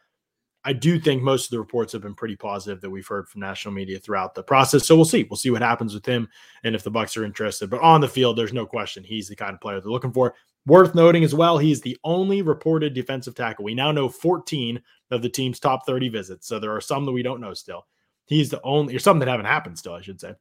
I 0.64 0.72
do 0.72 1.00
think 1.00 1.22
most 1.22 1.46
of 1.46 1.50
the 1.50 1.58
reports 1.58 1.92
have 1.92 2.02
been 2.02 2.14
pretty 2.14 2.36
positive 2.36 2.80
that 2.80 2.90
we've 2.90 3.06
heard 3.06 3.28
from 3.28 3.40
national 3.40 3.74
media 3.74 3.98
throughout 3.98 4.34
the 4.34 4.42
process. 4.42 4.86
So 4.86 4.94
we'll 4.94 5.04
see. 5.04 5.26
We'll 5.28 5.36
see 5.36 5.50
what 5.50 5.62
happens 5.62 5.94
with 5.94 6.06
him 6.06 6.28
and 6.62 6.74
if 6.74 6.84
the 6.84 6.90
Bucs 6.90 7.16
are 7.16 7.24
interested. 7.24 7.70
But 7.70 7.80
on 7.80 8.00
the 8.00 8.08
field, 8.08 8.36
there's 8.36 8.52
no 8.52 8.66
question 8.66 9.02
he's 9.02 9.28
the 9.28 9.36
kind 9.36 9.54
of 9.54 9.60
player 9.60 9.80
they're 9.80 9.90
looking 9.90 10.12
for. 10.12 10.34
Worth 10.68 10.94
noting 10.94 11.24
as 11.24 11.34
well, 11.34 11.56
he's 11.56 11.80
the 11.80 11.96
only 12.04 12.42
reported 12.42 12.92
defensive 12.92 13.34
tackle. 13.34 13.64
We 13.64 13.74
now 13.74 13.90
know 13.90 14.08
14 14.08 14.80
of 15.10 15.22
the 15.22 15.28
team's 15.30 15.58
top 15.58 15.86
30 15.86 16.10
visits. 16.10 16.46
So 16.46 16.58
there 16.58 16.76
are 16.76 16.80
some 16.80 17.06
that 17.06 17.12
we 17.12 17.22
don't 17.22 17.40
know 17.40 17.54
still. 17.54 17.86
He's 18.26 18.50
the 18.50 18.60
only, 18.62 18.94
or 18.94 18.98
some 18.98 19.18
that 19.20 19.28
haven't 19.28 19.46
happened 19.46 19.78
still, 19.78 19.94
I 19.94 20.02
should 20.02 20.20
say. 20.20 20.34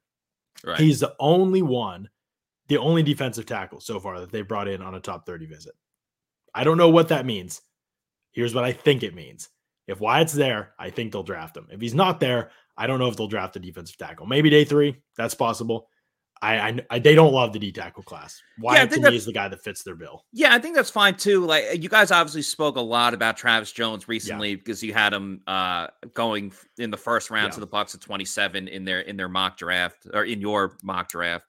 right. 0.64 0.78
He's 0.78 1.00
the 1.00 1.14
only 1.18 1.62
one, 1.62 2.10
the 2.66 2.76
only 2.76 3.02
defensive 3.02 3.46
tackle 3.46 3.80
so 3.80 3.98
far 3.98 4.20
that 4.20 4.30
they 4.30 4.42
brought 4.42 4.68
in 4.68 4.82
on 4.82 4.94
a 4.94 5.00
top 5.00 5.24
30 5.24 5.46
visit. 5.46 5.72
I 6.54 6.62
don't 6.62 6.76
know 6.76 6.90
what 6.90 7.08
that 7.08 7.24
means. 7.24 7.62
Here's 8.32 8.54
what 8.54 8.64
I 8.64 8.72
think 8.72 9.02
it 9.02 9.14
means. 9.14 9.48
If 9.86 10.00
Wyatt's 10.00 10.34
there, 10.34 10.74
I 10.78 10.90
think 10.90 11.10
they'll 11.10 11.22
draft 11.22 11.56
him. 11.56 11.68
If 11.70 11.80
he's 11.80 11.94
not 11.94 12.20
there, 12.20 12.50
I 12.76 12.86
don't 12.86 12.98
know 12.98 13.08
if 13.08 13.16
they'll 13.16 13.28
draft 13.28 13.56
a 13.56 13.60
defensive 13.60 13.96
tackle. 13.96 14.26
Maybe 14.26 14.50
day 14.50 14.66
three, 14.66 14.96
that's 15.16 15.34
possible. 15.34 15.88
I, 16.42 16.58
I, 16.58 16.80
I 16.90 16.98
they 16.98 17.14
don't 17.14 17.32
love 17.32 17.52
the 17.52 17.58
D 17.58 17.72
tackle 17.72 18.02
class. 18.02 18.40
Wyatt 18.60 18.90
to 18.92 19.00
me 19.00 19.16
is 19.16 19.24
the 19.26 19.32
guy 19.32 19.48
that 19.48 19.60
fits 19.62 19.82
their 19.82 19.94
bill. 19.94 20.24
Yeah, 20.32 20.54
I 20.54 20.58
think 20.58 20.76
that's 20.76 20.90
fine 20.90 21.16
too. 21.16 21.44
Like 21.44 21.82
you 21.82 21.88
guys 21.88 22.10
obviously 22.10 22.42
spoke 22.42 22.76
a 22.76 22.80
lot 22.80 23.14
about 23.14 23.36
Travis 23.36 23.72
Jones 23.72 24.08
recently 24.08 24.54
because 24.54 24.82
you 24.82 24.92
had 24.94 25.12
him 25.12 25.40
uh 25.46 25.88
going 26.14 26.52
in 26.78 26.90
the 26.90 26.96
first 26.96 27.30
round 27.30 27.48
Yeah. 27.48 27.54
to 27.54 27.60
the 27.60 27.66
Bucs 27.66 27.94
at 27.94 28.00
27 28.00 28.68
in 28.68 28.84
their 28.84 29.00
in 29.00 29.16
their 29.16 29.28
mock 29.28 29.56
draft 29.56 30.06
or 30.12 30.24
in 30.24 30.40
your 30.40 30.76
mock 30.82 31.08
draft 31.08 31.46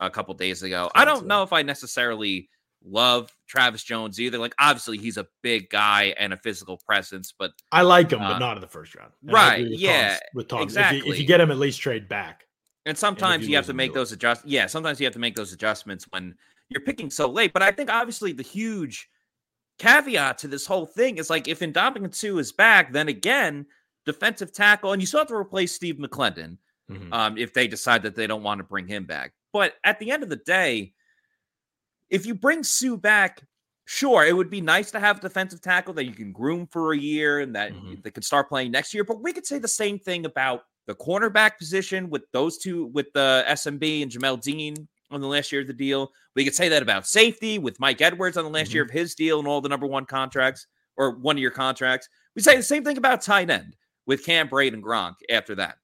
a 0.00 0.08
couple 0.10 0.32
days 0.34 0.62
ago. 0.62 0.90
I 0.94 1.04
don't 1.04 1.26
know 1.26 1.42
if 1.42 1.52
I 1.52 1.62
necessarily 1.62 2.48
love 2.82 3.30
Travis 3.46 3.82
Jones 3.82 4.18
either. 4.18 4.38
Like 4.38 4.54
obviously 4.58 4.96
he's 4.96 5.18
a 5.18 5.26
big 5.42 5.68
guy 5.68 6.14
and 6.18 6.32
a 6.32 6.36
physical 6.38 6.78
presence, 6.86 7.34
but 7.38 7.50
I 7.70 7.82
like 7.82 8.10
him, 8.10 8.20
but 8.20 8.36
Uh, 8.36 8.38
not 8.38 8.56
in 8.56 8.62
the 8.62 8.66
first 8.68 8.94
round. 8.94 9.12
And 9.22 9.32
right, 9.32 9.62
with 9.68 9.78
yeah, 9.78 10.08
Tom's- 10.08 10.20
with 10.34 10.48
Tom. 10.48 10.62
If, 10.68 10.92
you, 11.04 11.12
if 11.12 11.18
you 11.18 11.26
get 11.26 11.40
him, 11.42 11.50
at 11.50 11.58
least 11.58 11.80
trade 11.80 12.08
back. 12.08 12.44
And 12.90 12.98
sometimes 12.98 13.44
you 13.44 13.50
you 13.50 13.56
have 13.56 13.66
to 13.66 13.72
make 13.72 13.94
those 13.94 14.10
adjust. 14.10 14.44
Yeah, 14.44 14.66
sometimes 14.66 14.98
you 14.98 15.06
have 15.06 15.14
to 15.14 15.20
make 15.20 15.36
those 15.36 15.52
adjustments 15.52 16.06
when 16.10 16.34
you're 16.70 16.80
picking 16.82 17.08
so 17.08 17.28
late. 17.30 17.52
But 17.52 17.62
I 17.62 17.70
think 17.70 17.88
obviously 17.88 18.32
the 18.32 18.42
huge 18.42 19.08
caveat 19.78 20.38
to 20.38 20.48
this 20.48 20.66
whole 20.66 20.86
thing 20.86 21.18
is 21.18 21.30
like 21.30 21.46
if 21.46 21.60
Ndamukong 21.60 22.12
Suh 22.12 22.36
is 22.38 22.50
back, 22.50 22.92
then 22.92 23.06
again, 23.08 23.64
defensive 24.06 24.52
tackle, 24.52 24.92
and 24.92 25.00
you 25.00 25.06
still 25.06 25.20
have 25.20 25.28
to 25.28 25.36
replace 25.36 25.72
Steve 25.72 25.96
McLendon 25.96 26.58
Mhm. 26.90 27.12
um, 27.14 27.38
if 27.38 27.54
they 27.54 27.68
decide 27.68 28.02
that 28.02 28.16
they 28.16 28.26
don't 28.26 28.42
want 28.42 28.58
to 28.58 28.64
bring 28.64 28.88
him 28.88 29.04
back. 29.04 29.32
But 29.52 29.76
at 29.84 30.00
the 30.00 30.10
end 30.10 30.24
of 30.24 30.28
the 30.28 30.36
day, 30.36 30.92
if 32.08 32.26
you 32.26 32.34
bring 32.34 32.64
Suh 32.64 32.96
back, 32.96 33.40
sure, 33.84 34.26
it 34.26 34.34
would 34.36 34.50
be 34.50 34.60
nice 34.60 34.90
to 34.90 34.98
have 34.98 35.18
a 35.18 35.20
defensive 35.20 35.60
tackle 35.60 35.94
that 35.94 36.06
you 36.06 36.12
can 36.12 36.32
groom 36.32 36.66
for 36.66 36.92
a 36.92 36.98
year 36.98 37.38
and 37.38 37.54
that 37.54 37.72
Mhm. 37.72 38.02
they 38.02 38.10
could 38.10 38.24
start 38.24 38.48
playing 38.48 38.72
next 38.72 38.92
year. 38.92 39.04
But 39.04 39.22
we 39.22 39.32
could 39.32 39.46
say 39.46 39.60
the 39.60 39.68
same 39.68 40.00
thing 40.00 40.26
about 40.26 40.64
the 40.90 40.96
cornerback 40.96 41.56
position 41.56 42.10
with 42.10 42.24
those 42.32 42.58
two, 42.58 42.86
with 42.86 43.06
uh, 43.14 43.42
the 43.42 43.44
SMB 43.50 44.02
and 44.02 44.10
Jamel 44.10 44.42
Dean 44.42 44.88
on 45.12 45.20
the 45.20 45.28
last 45.28 45.52
year 45.52 45.60
of 45.60 45.68
the 45.68 45.72
deal. 45.72 46.10
We 46.34 46.44
could 46.44 46.54
say 46.54 46.68
that 46.68 46.82
about 46.82 47.06
safety 47.06 47.60
with 47.60 47.78
Mike 47.78 48.00
Edwards 48.00 48.36
on 48.36 48.42
the 48.42 48.50
last 48.50 48.74
year 48.74 48.84
mm-hmm. 48.84 48.90
of 48.90 49.00
his 49.00 49.14
deal 49.14 49.38
and 49.38 49.46
all 49.46 49.60
the 49.60 49.68
number 49.68 49.86
one 49.86 50.04
contracts 50.04 50.66
or 50.96 51.12
one 51.12 51.38
year 51.38 51.52
contracts. 51.52 52.08
We 52.34 52.42
say 52.42 52.56
the 52.56 52.62
same 52.64 52.82
thing 52.82 52.98
about 52.98 53.22
tight 53.22 53.50
end 53.50 53.76
with 54.04 54.26
Cam 54.26 54.48
Brate 54.48 54.74
and 54.74 54.82
Gronk 54.82 55.14
after 55.30 55.54
that. 55.54 55.76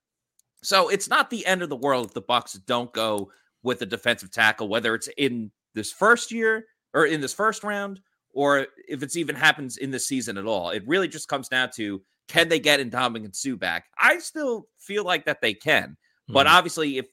So 0.64 0.88
it's 0.88 1.08
not 1.08 1.30
the 1.30 1.46
end 1.46 1.62
of 1.62 1.68
the 1.68 1.76
world 1.76 2.06
if 2.06 2.14
the 2.14 2.22
Bucs 2.22 2.58
don't 2.66 2.92
go 2.92 3.30
with 3.62 3.82
a 3.82 3.86
defensive 3.86 4.32
tackle, 4.32 4.66
whether 4.66 4.92
it's 4.96 5.08
in 5.16 5.52
this 5.74 5.92
first 5.92 6.32
year 6.32 6.66
or 6.94 7.06
in 7.06 7.20
this 7.20 7.32
first 7.32 7.62
round, 7.62 8.00
or 8.34 8.66
if 8.88 9.04
it's 9.04 9.16
even 9.16 9.36
happens 9.36 9.76
in 9.76 9.92
this 9.92 10.08
season 10.08 10.36
at 10.36 10.46
all. 10.46 10.70
It 10.70 10.82
really 10.84 11.06
just 11.06 11.28
comes 11.28 11.48
down 11.48 11.70
to 11.76 12.02
can 12.28 12.48
they 12.48 12.58
get 12.60 12.80
Ndamukong 12.80 13.34
Suh 13.34 13.56
back? 13.56 13.86
I 13.98 14.18
still 14.18 14.68
feel 14.78 15.04
like 15.04 15.26
that 15.26 15.40
they 15.40 15.54
can, 15.54 15.96
but 16.28 16.46
Mhm. 16.46 16.50
obviously 16.50 16.98
if 16.98 17.06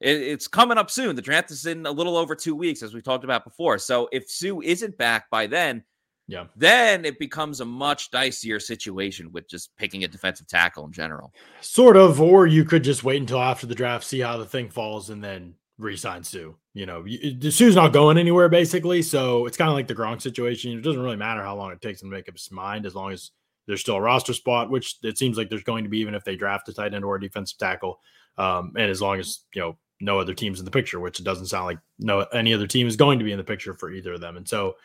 it, 0.00 0.20
it's 0.20 0.46
coming 0.48 0.76
up 0.78 0.90
soon, 0.90 1.16
the 1.16 1.22
draft 1.22 1.50
is 1.50 1.64
in 1.66 1.86
a 1.86 1.90
little 1.90 2.16
over 2.16 2.34
two 2.34 2.54
weeks, 2.54 2.82
as 2.82 2.92
we 2.92 3.00
talked 3.00 3.24
about 3.24 3.44
before. 3.44 3.78
So 3.78 4.08
if 4.12 4.30
Suh 4.30 4.60
isn't 4.62 4.98
back 4.98 5.30
by 5.30 5.46
then, 5.46 5.84
yeah. 6.28 6.46
then 6.54 7.04
it 7.06 7.18
becomes 7.18 7.60
a 7.60 7.64
much 7.64 8.10
dicier 8.10 8.60
situation 8.60 9.32
with 9.32 9.48
just 9.48 9.74
picking 9.76 10.04
a 10.04 10.08
defensive 10.08 10.46
tackle 10.48 10.84
in 10.84 10.92
general. 10.92 11.32
Sort 11.62 11.96
of, 11.96 12.20
or 12.20 12.46
you 12.46 12.64
could 12.64 12.84
just 12.84 13.04
wait 13.04 13.20
until 13.20 13.40
after 13.40 13.66
the 13.66 13.74
draft, 13.74 14.04
see 14.04 14.20
how 14.20 14.36
the 14.36 14.44
thing 14.44 14.68
falls, 14.68 15.08
and 15.08 15.24
then 15.24 15.54
re-sign 15.78 16.24
Suh. 16.24 16.52
You 16.74 16.84
know, 16.84 17.04
you- 17.06 17.50
Suh's 17.50 17.74
not 17.74 17.92
going 17.94 18.18
anywhere 18.18 18.50
basically, 18.50 19.00
so 19.00 19.46
it's 19.46 19.56
kind 19.56 19.70
of 19.70 19.74
like 19.74 19.86
the 19.86 19.94
Gronk 19.94 20.20
situation. 20.20 20.76
It 20.76 20.82
doesn't 20.82 21.00
really 21.02 21.16
matter 21.16 21.42
how 21.42 21.56
long 21.56 21.72
it 21.72 21.80
takes 21.80 22.02
him 22.02 22.10
to 22.10 22.16
make 22.16 22.28
up 22.28 22.34
his 22.34 22.50
mind, 22.50 22.84
as 22.84 22.94
long 22.94 23.12
as 23.12 23.30
there's 23.66 23.80
still 23.80 23.96
a 23.96 24.00
roster 24.00 24.32
spot, 24.32 24.70
which 24.70 24.96
it 25.02 25.18
seems 25.18 25.36
like 25.36 25.48
there's 25.48 25.62
going 25.62 25.84
to 25.84 25.90
be, 25.90 25.98
even 25.98 26.14
if 26.14 26.24
they 26.24 26.36
draft 26.36 26.68
a 26.68 26.72
tight 26.72 26.94
end 26.94 27.04
or 27.04 27.16
a 27.16 27.20
defensive 27.20 27.58
tackle. 27.58 28.00
Um, 28.38 28.72
and 28.76 28.90
as 28.90 29.00
long 29.00 29.18
as 29.18 29.40
you 29.54 29.60
know 29.60 29.76
no 30.00 30.18
other 30.18 30.34
teams 30.34 30.58
in 30.58 30.64
the 30.64 30.70
picture, 30.70 31.00
which 31.00 31.20
it 31.20 31.24
doesn't 31.24 31.46
sound 31.46 31.66
like 31.66 31.78
no 31.98 32.20
any 32.32 32.52
other 32.52 32.66
team 32.66 32.86
is 32.86 32.96
going 32.96 33.18
to 33.18 33.24
be 33.24 33.32
in 33.32 33.38
the 33.38 33.44
picture 33.44 33.74
for 33.74 33.90
either 33.90 34.14
of 34.14 34.20
them. 34.20 34.36
And 34.36 34.46
so, 34.46 34.76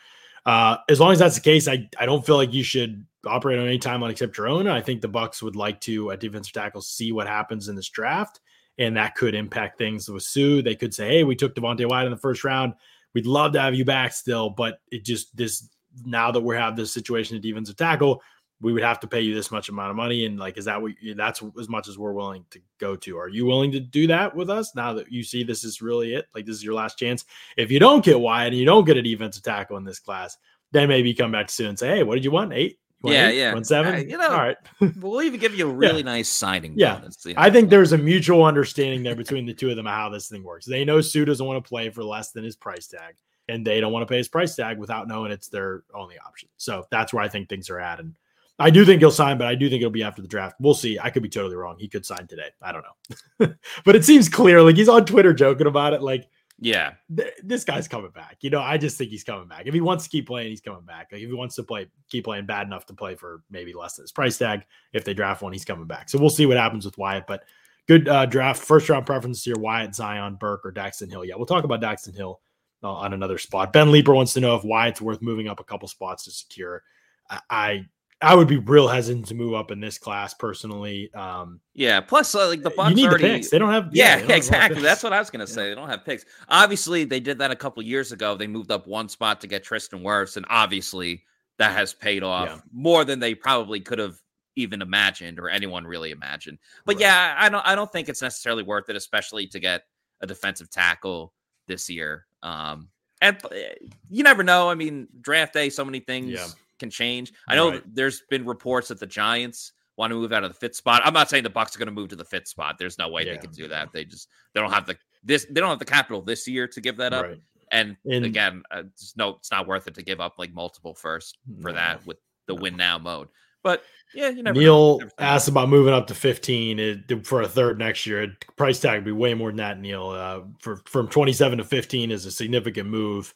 uh, 0.46 0.78
as 0.88 1.00
long 1.00 1.12
as 1.12 1.18
that's 1.18 1.34
the 1.34 1.42
case, 1.42 1.68
I 1.68 1.88
I 1.98 2.06
don't 2.06 2.24
feel 2.24 2.36
like 2.36 2.52
you 2.52 2.62
should 2.64 3.06
operate 3.26 3.58
on 3.58 3.66
any 3.66 3.78
timeline 3.78 4.10
except 4.10 4.36
your 4.36 4.48
own. 4.48 4.66
I 4.66 4.80
think 4.80 5.00
the 5.00 5.08
Bucs 5.08 5.42
would 5.42 5.56
like 5.56 5.80
to 5.82 6.10
at 6.10 6.20
defensive 6.20 6.52
tackle 6.52 6.80
see 6.80 7.12
what 7.12 7.26
happens 7.26 7.68
in 7.68 7.76
this 7.76 7.88
draft, 7.88 8.40
and 8.78 8.96
that 8.96 9.14
could 9.14 9.34
impact 9.34 9.78
things 9.78 10.08
with 10.08 10.22
Suh. 10.22 10.62
They 10.62 10.74
could 10.74 10.94
say, 10.94 11.08
"Hey, 11.08 11.24
we 11.24 11.36
took 11.36 11.54
Devonte 11.54 11.88
Wyatt 11.88 12.06
in 12.06 12.12
the 12.12 12.18
first 12.18 12.42
round. 12.42 12.74
We'd 13.14 13.26
love 13.26 13.52
to 13.52 13.60
have 13.60 13.74
you 13.74 13.84
back 13.84 14.12
still, 14.12 14.50
but 14.50 14.80
it 14.90 15.04
just 15.04 15.36
this 15.36 15.68
now 16.06 16.32
that 16.32 16.40
we 16.40 16.56
have 16.56 16.74
this 16.74 16.92
situation 16.92 17.36
at 17.36 17.42
defensive 17.42 17.76
tackle." 17.76 18.22
We 18.62 18.72
would 18.72 18.82
have 18.82 19.00
to 19.00 19.06
pay 19.06 19.20
you 19.20 19.34
this 19.34 19.50
much 19.50 19.68
amount 19.68 19.90
of 19.90 19.96
money 19.96 20.24
and 20.24 20.38
like 20.38 20.56
is 20.56 20.64
that 20.66 20.80
what 20.80 20.92
that's 21.16 21.42
as 21.60 21.68
much 21.68 21.88
as 21.88 21.98
we're 21.98 22.12
willing 22.12 22.44
to 22.50 22.60
go 22.78 22.96
to 22.96 23.18
are 23.18 23.28
you 23.28 23.44
willing 23.44 23.72
to 23.72 23.80
do 23.80 24.06
that 24.06 24.34
with 24.34 24.48
us 24.48 24.74
now 24.74 24.92
that 24.94 25.10
you 25.10 25.22
see 25.22 25.42
this 25.42 25.64
is 25.64 25.82
really 25.82 26.14
it 26.14 26.26
like 26.34 26.46
this 26.46 26.56
is 26.56 26.64
your 26.64 26.74
last 26.74 26.96
chance 26.98 27.24
if 27.56 27.70
you 27.70 27.78
don't 27.78 28.04
get 28.04 28.18
wide 28.18 28.48
and 28.48 28.56
you 28.56 28.64
don't 28.64 28.84
get 28.84 28.96
a 28.96 29.02
defensive 29.02 29.42
tackle 29.42 29.76
in 29.76 29.84
this 29.84 29.98
class 29.98 30.38
then 30.70 30.88
maybe 30.88 31.12
come 31.12 31.32
back 31.32 31.50
soon 31.50 31.70
and 31.70 31.78
say 31.78 31.88
hey 31.88 32.02
what 32.04 32.14
did 32.14 32.24
you 32.24 32.30
want 32.30 32.52
eight 32.52 32.78
yeah, 33.04 33.28
eight? 33.28 33.38
yeah, 33.38 33.54
one 33.54 33.64
seven. 33.64 33.94
Uh, 33.94 33.98
you 33.98 34.16
know, 34.16 34.28
all 34.28 34.36
right. 34.36 34.56
we'll 35.00 35.22
even 35.22 35.40
give 35.40 35.54
you 35.54 35.68
a 35.68 35.72
really 35.72 35.98
yeah. 35.98 36.04
nice 36.04 36.28
signing. 36.28 36.74
Yeah, 36.76 36.98
bonus, 36.98 37.24
you 37.24 37.34
know? 37.34 37.40
I 37.40 37.50
think 37.50 37.70
there's 37.70 37.92
a 37.92 37.98
mutual 37.98 38.44
understanding 38.44 39.02
there 39.02 39.16
between 39.16 39.46
the 39.46 39.54
two 39.54 39.70
of 39.70 39.76
them 39.76 39.86
how 39.86 40.08
this 40.08 40.28
thing 40.28 40.44
works. 40.44 40.66
They 40.66 40.84
know 40.84 41.00
Suh 41.00 41.24
doesn't 41.24 41.44
want 41.44 41.62
to 41.62 41.68
play 41.68 41.90
for 41.90 42.04
less 42.04 42.30
than 42.30 42.44
his 42.44 42.56
price 42.56 42.86
tag, 42.86 43.16
and 43.48 43.66
they 43.66 43.80
don't 43.80 43.92
want 43.92 44.06
to 44.06 44.12
pay 44.12 44.18
his 44.18 44.28
price 44.28 44.54
tag 44.54 44.78
without 44.78 45.08
knowing 45.08 45.32
it's 45.32 45.48
their 45.48 45.82
only 45.94 46.16
option. 46.24 46.48
So 46.56 46.86
that's 46.90 47.12
where 47.12 47.24
I 47.24 47.28
think 47.28 47.48
things 47.48 47.70
are 47.70 47.80
at. 47.80 47.98
And 47.98 48.14
I 48.58 48.70
do 48.70 48.84
think 48.84 49.00
he'll 49.00 49.10
sign, 49.10 49.38
but 49.38 49.46
I 49.46 49.54
do 49.54 49.68
think 49.68 49.80
it'll 49.80 49.90
be 49.90 50.02
after 50.02 50.22
the 50.22 50.28
draft. 50.28 50.56
We'll 50.60 50.74
see. 50.74 50.98
I 50.98 51.10
could 51.10 51.22
be 51.22 51.28
totally 51.28 51.56
wrong. 51.56 51.76
He 51.78 51.88
could 51.88 52.06
sign 52.06 52.26
today. 52.26 52.50
I 52.60 52.72
don't 52.72 52.84
know. 52.84 53.54
but 53.84 53.96
it 53.96 54.04
seems 54.04 54.28
clear. 54.28 54.62
Like 54.62 54.76
he's 54.76 54.88
on 54.88 55.04
Twitter 55.04 55.32
joking 55.32 55.66
about 55.66 55.94
it. 55.94 56.02
Like, 56.02 56.28
yeah, 56.60 56.92
th- 57.16 57.34
this 57.42 57.64
guy's 57.64 57.88
coming 57.88 58.12
back. 58.12 58.36
You 58.40 58.50
know, 58.50 58.60
I 58.60 58.78
just 58.78 58.96
think 58.96 59.10
he's 59.10 59.24
coming 59.24 59.48
back. 59.48 59.66
If 59.66 59.74
he 59.74 59.80
wants 59.80 60.04
to 60.04 60.10
keep 60.10 60.26
playing, 60.26 60.50
he's 60.50 60.60
coming 60.60 60.84
back. 60.84 61.08
Like 61.10 61.22
if 61.22 61.28
he 61.28 61.34
wants 61.34 61.56
to 61.56 61.64
play, 61.64 61.88
keep 62.08 62.24
playing 62.24 62.46
bad 62.46 62.66
enough 62.66 62.86
to 62.86 62.94
play 62.94 63.14
for 63.14 63.42
maybe 63.50 63.72
less 63.72 63.96
than 63.96 64.04
his 64.04 64.12
price 64.12 64.38
tag, 64.38 64.64
if 64.92 65.04
they 65.04 65.14
draft 65.14 65.42
one, 65.42 65.52
he's 65.52 65.64
coming 65.64 65.86
back. 65.86 66.08
So 66.08 66.18
we'll 66.18 66.30
see 66.30 66.46
what 66.46 66.56
happens 66.56 66.84
with 66.84 66.98
Wyatt. 66.98 67.26
But 67.26 67.44
good 67.88 68.06
uh, 68.06 68.26
draft. 68.26 68.62
First 68.62 68.88
round 68.88 69.06
preference 69.06 69.42
here: 69.42 69.58
Wyatt, 69.58 69.94
Zion, 69.94 70.36
Burke, 70.36 70.64
or 70.64 70.72
Daxton 70.72 71.10
Hill. 71.10 71.24
Yeah, 71.24 71.34
we'll 71.36 71.46
talk 71.46 71.64
about 71.64 71.80
Daxton 71.80 72.14
Hill 72.14 72.40
uh, 72.84 72.92
on 72.92 73.12
another 73.12 73.38
spot. 73.38 73.72
Ben 73.72 73.90
Leeper 73.90 74.14
wants 74.14 74.34
to 74.34 74.40
know 74.40 74.54
if 74.54 74.62
Wyatt's 74.62 75.00
worth 75.00 75.22
moving 75.22 75.48
up 75.48 75.58
a 75.58 75.64
couple 75.64 75.88
spots 75.88 76.24
to 76.24 76.30
secure. 76.30 76.82
I, 77.28 77.40
I 77.50 77.86
I 78.22 78.34
would 78.34 78.48
be 78.48 78.58
real 78.58 78.88
hesitant 78.88 79.26
to 79.26 79.34
move 79.34 79.54
up 79.54 79.70
in 79.70 79.80
this 79.80 79.98
class 79.98 80.32
personally. 80.32 81.12
Um, 81.14 81.60
yeah. 81.74 82.00
Plus, 82.00 82.34
uh, 82.34 82.48
like 82.48 82.62
the 82.62 82.70
Bucs 82.70 82.90
you 82.90 82.94
need 82.94 83.06
already, 83.06 83.22
the 83.22 83.28
picks. 83.34 83.50
They 83.50 83.58
don't 83.58 83.72
have. 83.72 83.90
Yeah, 83.92 84.16
yeah 84.16 84.20
don't 84.22 84.30
exactly. 84.30 84.76
Have 84.76 84.84
That's 84.84 85.02
what 85.02 85.12
I 85.12 85.18
was 85.18 85.30
gonna 85.30 85.46
say. 85.46 85.64
Yeah. 85.64 85.68
They 85.70 85.74
don't 85.74 85.88
have 85.88 86.04
picks. 86.04 86.24
Obviously, 86.48 87.04
they 87.04 87.20
did 87.20 87.38
that 87.38 87.50
a 87.50 87.56
couple 87.56 87.82
years 87.82 88.12
ago. 88.12 88.36
They 88.36 88.46
moved 88.46 88.70
up 88.70 88.86
one 88.86 89.08
spot 89.08 89.40
to 89.40 89.46
get 89.46 89.64
Tristan 89.64 90.00
Wirfs, 90.00 90.36
and 90.36 90.46
obviously 90.48 91.24
that 91.58 91.72
has 91.72 91.92
paid 91.92 92.22
off 92.22 92.48
yeah. 92.48 92.60
more 92.72 93.04
than 93.04 93.18
they 93.18 93.34
probably 93.34 93.80
could 93.80 93.98
have 93.98 94.16
even 94.56 94.82
imagined 94.82 95.38
or 95.38 95.48
anyone 95.48 95.84
really 95.84 96.10
imagined. 96.10 96.58
But 96.84 96.96
right. 96.96 97.02
yeah, 97.02 97.34
I 97.38 97.48
don't. 97.48 97.66
I 97.66 97.74
don't 97.74 97.90
think 97.90 98.08
it's 98.08 98.22
necessarily 98.22 98.62
worth 98.62 98.88
it, 98.88 98.96
especially 98.96 99.46
to 99.48 99.58
get 99.58 99.82
a 100.20 100.26
defensive 100.26 100.70
tackle 100.70 101.32
this 101.66 101.90
year. 101.90 102.26
Um, 102.42 102.88
and 103.20 103.36
eh, 103.52 103.74
you 104.10 104.22
never 104.22 104.42
know. 104.42 104.68
I 104.68 104.74
mean, 104.74 105.08
draft 105.20 105.54
day, 105.54 105.70
so 105.70 105.84
many 105.84 106.00
things 106.00 106.54
can 106.82 106.90
change. 106.90 107.32
I 107.48 107.54
know 107.54 107.70
right. 107.70 107.82
there's 107.94 108.22
been 108.28 108.44
reports 108.44 108.88
that 108.88 108.98
the 108.98 109.06
Giants 109.06 109.72
want 109.96 110.10
to 110.10 110.16
move 110.16 110.32
out 110.32 110.42
of 110.42 110.50
the 110.52 110.58
fifth 110.58 110.74
spot. 110.74 111.00
I'm 111.04 111.14
not 111.14 111.30
saying 111.30 111.44
the 111.44 111.50
Bucs 111.50 111.76
are 111.76 111.78
going 111.78 111.86
to 111.86 111.92
move 111.92 112.08
to 112.08 112.16
the 112.16 112.24
fifth 112.24 112.48
spot. 112.48 112.76
There's 112.76 112.98
no 112.98 113.08
way 113.08 113.24
yeah. 113.24 113.32
they 113.32 113.38
can 113.38 113.52
do 113.52 113.68
that. 113.68 113.92
They 113.92 114.04
just 114.04 114.28
they 114.52 114.60
don't 114.60 114.72
have 114.72 114.84
the 114.86 114.96
this 115.22 115.46
they 115.48 115.60
don't 115.60 115.70
have 115.70 115.78
the 115.78 115.84
capital 115.84 116.20
this 116.20 116.48
year 116.48 116.66
to 116.66 116.80
give 116.80 116.96
that 116.96 117.12
up. 117.12 117.26
Right. 117.26 117.40
And, 117.70 117.96
and, 118.04 118.26
again, 118.26 118.64
uh, 118.70 118.82
no, 119.16 119.30
it's 119.30 119.50
not 119.50 119.66
worth 119.66 119.88
it 119.88 119.94
to 119.94 120.02
give 120.02 120.20
up 120.20 120.34
like 120.38 120.52
multiple 120.52 120.94
first 120.94 121.38
for 121.62 121.68
no. 121.68 121.76
that 121.76 122.06
with 122.06 122.18
the 122.46 122.54
no. 122.54 122.60
win 122.60 122.76
now 122.76 122.98
mode. 122.98 123.28
But 123.62 123.82
yeah, 124.12 124.28
you 124.28 124.42
never 124.42 124.58
Neil 124.58 124.98
know. 124.98 125.08
asked 125.18 125.48
about 125.48 125.70
moving 125.70 125.94
up 125.94 126.06
to 126.08 126.14
15 126.14 126.78
it, 126.78 127.26
for 127.26 127.40
a 127.40 127.48
third 127.48 127.78
next 127.78 128.04
year. 128.04 128.36
Price 128.56 128.78
tag 128.78 128.96
would 128.96 129.04
be 129.06 129.12
way 129.12 129.32
more 129.32 129.48
than 129.48 129.56
that, 129.56 129.80
Neil. 129.80 130.10
Uh, 130.10 130.40
for 130.60 130.82
from 130.84 131.08
27 131.08 131.58
to 131.58 131.64
15 131.64 132.10
is 132.10 132.26
a 132.26 132.30
significant 132.30 132.90
move. 132.90 133.32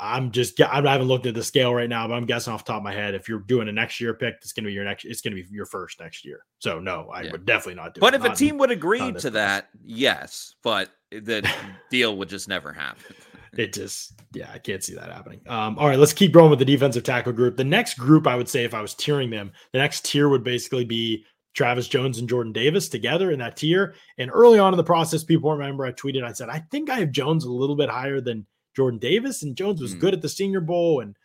I'm 0.00 0.32
just 0.32 0.60
I 0.60 0.82
haven't 0.82 1.06
looked 1.06 1.26
at 1.26 1.34
the 1.34 1.44
scale 1.44 1.72
right 1.72 1.88
now, 1.88 2.08
but 2.08 2.14
I'm 2.14 2.26
guessing 2.26 2.52
off 2.52 2.64
the 2.64 2.72
top 2.72 2.80
of 2.80 2.84
my 2.84 2.92
head, 2.92 3.14
if 3.14 3.28
you're 3.28 3.40
doing 3.40 3.68
a 3.68 3.72
next 3.72 4.00
year 4.00 4.12
pick, 4.12 4.34
it's 4.42 4.52
going 4.52 4.64
to 4.64 4.68
be 4.68 4.72
your 4.72 4.84
next. 4.84 5.04
It's 5.04 5.20
going 5.20 5.36
to 5.36 5.42
be 5.42 5.48
your 5.50 5.66
first 5.66 6.00
next 6.00 6.24
year. 6.24 6.44
So 6.58 6.80
no, 6.80 7.08
I 7.12 7.22
yeah. 7.22 7.32
would 7.32 7.46
definitely 7.46 7.76
not 7.76 7.94
do. 7.94 8.00
But 8.00 8.14
it. 8.14 8.24
if 8.24 8.32
a 8.32 8.34
team 8.34 8.58
would 8.58 8.72
agree 8.72 9.12
to 9.12 9.30
that, 9.30 9.68
yes, 9.84 10.56
but 10.62 10.90
the 11.12 11.48
deal 11.90 12.16
would 12.16 12.28
just 12.28 12.48
never 12.48 12.72
happen. 12.72 13.14
it 13.56 13.72
just 13.72 14.14
yeah, 14.34 14.50
I 14.52 14.58
can't 14.58 14.82
see 14.82 14.94
that 14.94 15.12
happening. 15.12 15.40
Um, 15.46 15.78
all 15.78 15.86
right, 15.86 15.98
let's 15.98 16.12
keep 16.12 16.32
going 16.32 16.50
with 16.50 16.58
the 16.58 16.64
defensive 16.64 17.04
tackle 17.04 17.32
group. 17.32 17.56
The 17.56 17.62
next 17.62 17.94
group, 17.94 18.26
I 18.26 18.34
would 18.34 18.48
say, 18.48 18.64
if 18.64 18.74
I 18.74 18.82
was 18.82 18.94
tiering 18.94 19.30
them, 19.30 19.52
the 19.72 19.78
next 19.78 20.04
tier 20.06 20.28
would 20.28 20.42
basically 20.42 20.84
be 20.84 21.24
Travis 21.54 21.86
Jones 21.86 22.18
and 22.18 22.28
Jordan 22.28 22.52
Davis 22.52 22.88
together 22.88 23.30
in 23.30 23.38
that 23.38 23.56
tier. 23.56 23.94
And 24.18 24.30
early 24.32 24.58
on 24.58 24.72
in 24.72 24.76
the 24.76 24.84
process, 24.84 25.22
people 25.24 25.52
remember 25.52 25.86
I 25.86 25.92
tweeted, 25.92 26.24
I 26.24 26.32
said, 26.32 26.48
I 26.48 26.58
think 26.70 26.90
I 26.90 26.98
have 26.98 27.12
Jones 27.12 27.44
a 27.44 27.52
little 27.52 27.76
bit 27.76 27.88
higher 27.88 28.20
than 28.20 28.44
Jordan 28.74 28.98
Davis, 28.98 29.42
and 29.42 29.56
Jones 29.56 29.80
was 29.80 29.94
mm. 29.94 30.00
good 30.00 30.14
at 30.14 30.22
the 30.22 30.28
Senior 30.28 30.60
Bowl 30.60 31.00
and 31.00 31.16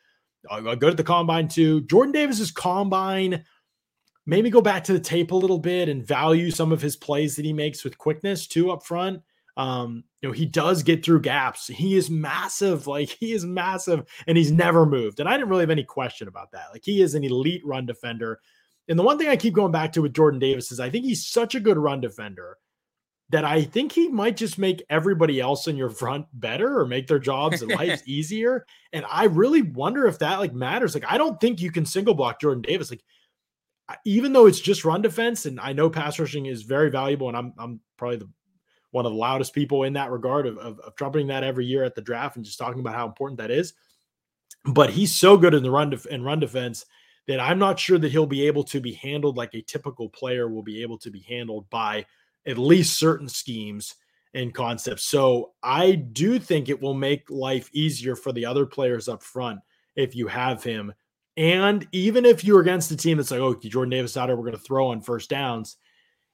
uh, 0.49 0.75
good 0.75 0.91
at 0.91 0.97
the 0.97 1.03
combine 1.03 1.47
too. 1.47 1.81
Jordan 1.81 2.11
Davis's 2.11 2.51
combine 2.51 3.43
maybe 4.25 4.49
go 4.49 4.61
back 4.61 4.83
to 4.83 4.93
the 4.93 4.99
tape 4.99 5.31
a 5.31 5.35
little 5.35 5.59
bit 5.59 5.89
and 5.89 6.05
value 6.05 6.51
some 6.51 6.71
of 6.71 6.81
his 6.81 6.95
plays 6.95 7.35
that 7.35 7.45
he 7.45 7.53
makes 7.53 7.83
with 7.83 7.97
quickness 7.97 8.47
too 8.47 8.71
up 8.71 8.85
front. 8.85 9.21
Um, 9.57 10.03
you 10.21 10.29
know, 10.29 10.33
he 10.33 10.45
does 10.45 10.83
get 10.83 11.03
through 11.03 11.21
gaps. 11.21 11.67
He 11.67 11.97
is 11.97 12.09
massive, 12.09 12.87
like 12.87 13.09
he 13.19 13.33
is 13.33 13.43
massive, 13.43 14.05
and 14.27 14.37
he's 14.37 14.51
never 14.51 14.85
moved. 14.85 15.19
And 15.19 15.27
I 15.27 15.33
didn't 15.33 15.49
really 15.49 15.63
have 15.63 15.69
any 15.69 15.83
question 15.83 16.27
about 16.27 16.51
that. 16.51 16.67
Like 16.71 16.83
he 16.85 17.01
is 17.01 17.15
an 17.15 17.23
elite 17.23 17.65
run 17.65 17.85
defender. 17.85 18.39
And 18.87 18.97
the 18.97 19.03
one 19.03 19.17
thing 19.17 19.27
I 19.27 19.35
keep 19.35 19.53
going 19.53 19.71
back 19.71 19.91
to 19.93 20.01
with 20.01 20.13
Jordan 20.13 20.39
Davis 20.39 20.71
is 20.71 20.79
I 20.79 20.89
think 20.89 21.05
he's 21.05 21.27
such 21.27 21.55
a 21.55 21.59
good 21.59 21.77
run 21.77 22.01
defender 22.01 22.57
that 23.29 23.45
I 23.45 23.63
think 23.63 23.91
he 23.91 24.07
might 24.07 24.37
just 24.37 24.57
make 24.57 24.83
everybody 24.89 25.39
else 25.39 25.67
in 25.67 25.77
your 25.77 25.89
front 25.89 26.25
better 26.33 26.79
or 26.79 26.85
make 26.85 27.07
their 27.07 27.19
jobs 27.19 27.61
and 27.61 27.71
lives 27.79 28.01
easier. 28.07 28.65
And 28.91 29.05
I 29.09 29.25
really 29.25 29.61
wonder 29.61 30.07
if 30.07 30.19
that 30.19 30.39
like 30.39 30.53
matters. 30.53 30.95
Like, 30.95 31.05
I 31.07 31.17
don't 31.17 31.39
think 31.39 31.61
you 31.61 31.71
can 31.71 31.85
single 31.85 32.15
block 32.15 32.41
Jordan 32.41 32.63
Davis. 32.63 32.89
Like, 32.89 33.03
even 34.05 34.33
though 34.33 34.47
it's 34.47 34.59
just 34.59 34.85
run 34.85 35.01
defense, 35.01 35.45
and 35.45 35.59
I 35.59 35.73
know 35.73 35.89
pass 35.89 36.19
rushing 36.19 36.47
is 36.47 36.63
very 36.63 36.89
valuable, 36.89 37.27
and 37.27 37.37
I'm 37.37 37.53
I'm 37.57 37.79
probably 37.97 38.17
the 38.17 38.29
one 38.91 39.05
of 39.05 39.11
the 39.11 39.17
loudest 39.17 39.53
people 39.53 39.83
in 39.83 39.93
that 39.93 40.11
regard 40.11 40.47
of, 40.47 40.57
of, 40.57 40.79
of 40.79 40.95
trumpeting 40.95 41.27
that 41.27 41.43
every 41.43 41.65
year 41.65 41.83
at 41.83 41.93
the 41.93 42.01
draft 42.01 42.35
and 42.35 42.45
just 42.45 42.57
talking 42.57 42.79
about 42.79 42.95
how 42.95 43.05
important 43.05 43.37
that 43.37 43.51
is. 43.51 43.73
But 44.65 44.89
he's 44.89 45.13
so 45.13 45.37
good 45.37 45.53
in 45.53 45.61
the 45.61 45.71
run 45.71 45.91
def- 45.91 46.07
in 46.07 46.23
run 46.23 46.39
defense 46.39 46.85
that 47.27 47.39
I'm 47.39 47.59
not 47.59 47.79
sure 47.79 47.99
that 47.99 48.11
he'll 48.11 48.25
be 48.25 48.47
able 48.47 48.63
to 48.65 48.79
be 48.79 48.93
handled 48.93 49.37
like 49.37 49.53
a 49.53 49.61
typical 49.61 50.09
player 50.09 50.49
will 50.49 50.63
be 50.63 50.81
able 50.81 50.97
to 50.99 51.11
be 51.11 51.19
handled 51.21 51.69
by 51.69 52.05
at 52.49 52.57
least 52.57 52.99
certain 52.99 53.29
schemes 53.29 53.95
and 54.33 54.53
concepts. 54.53 55.03
So 55.03 55.53
I 55.63 55.93
do 55.95 56.39
think 56.39 56.69
it 56.69 56.81
will 56.81 56.93
make 56.93 57.29
life 57.29 57.69
easier 57.73 58.15
for 58.15 58.31
the 58.31 58.45
other 58.45 58.65
players 58.65 59.07
up 59.07 59.23
front 59.23 59.59
if 59.95 60.15
you 60.15 60.27
have 60.27 60.63
him. 60.63 60.93
And 61.37 61.87
even 61.91 62.25
if 62.25 62.43
you're 62.43 62.59
against 62.59 62.91
a 62.91 62.97
team 62.97 63.17
that's 63.17 63.31
like, 63.31 63.39
oh, 63.39 63.55
Jordan 63.55 63.91
Davis 63.91 64.17
out 64.17 64.29
we're 64.29 64.35
going 64.37 64.51
to 64.51 64.57
throw 64.57 64.87
on 64.87 65.01
first 65.01 65.29
downs, 65.29 65.77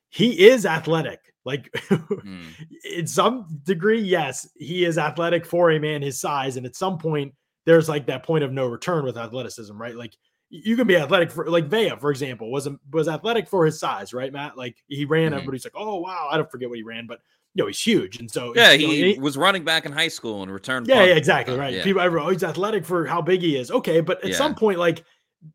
he 0.10 0.48
is 0.48 0.66
athletic. 0.66 1.20
Like 1.46 1.72
mm. 1.90 2.44
in 2.84 3.06
some 3.06 3.60
degree, 3.64 4.02
yes, 4.02 4.50
he 4.56 4.84
is 4.84 4.98
athletic 4.98 5.46
for 5.46 5.72
a 5.72 5.80
man 5.80 6.02
his 6.02 6.20
size. 6.20 6.58
And 6.58 6.66
at 6.66 6.76
some 6.76 6.98
point, 6.98 7.34
there's 7.66 7.90
like 7.90 8.08
that 8.08 8.24
point 8.24 8.44
of 8.44 8.52
no 8.52 8.68
return 8.68 9.06
with 9.06 9.18
athleticism, 9.18 9.80
right? 9.80 9.96
Like 9.96 10.16
you 10.50 10.76
can 10.76 10.88
be 10.88 10.96
athletic 10.96 11.32
for 11.32 11.50
like 11.50 11.66
Vea, 11.66 11.96
for 12.00 12.12
example, 12.12 12.52
wasn't 12.52 12.80
was 12.92 13.08
athletic 13.08 13.48
for 13.48 13.66
his 13.66 13.80
size, 13.80 14.14
right, 14.14 14.32
Matt? 14.32 14.58
Like 14.58 14.78
he 14.88 15.06
ran, 15.06 15.28
mm-hmm. 15.28 15.36
everybody's 15.36 15.66
like, 15.66 15.74
oh 15.76 16.00
wow, 16.00 16.28
I 16.32 16.38
don't 16.38 16.50
forget 16.50 16.70
what 16.70 16.78
he 16.78 16.84
ran, 16.84 17.08
but 17.08 17.20
you 17.54 17.64
know, 17.64 17.68
he's 17.68 17.80
huge, 17.80 18.20
and 18.20 18.30
so 18.30 18.54
yeah, 18.56 18.74
he, 18.74 18.86
know, 18.86 18.92
he, 19.14 19.20
was 19.20 19.38
running 19.38 19.64
back 19.64 19.86
in 19.86 19.92
high 19.92 20.10
school 20.10 20.44
and 20.44 20.52
returned. 20.52 20.88
Yeah, 20.88 21.04
yeah, 21.04 21.16
exactly, 21.16 21.58
right. 21.58 21.74
Yeah. 21.74 21.84
People, 21.84 22.02
everyone, 22.02 22.28
oh, 22.28 22.32
he's 22.32 22.44
athletic 22.44 22.86
for 22.86 23.06
how 23.06 23.22
big 23.22 23.42
he 23.42 23.56
is. 23.56 23.72
Okay, 23.72 24.02
but 24.02 24.24
at 24.24 24.32
yeah. 24.32 24.36
some 24.36 24.56
point, 24.56 24.78
like 24.78 25.04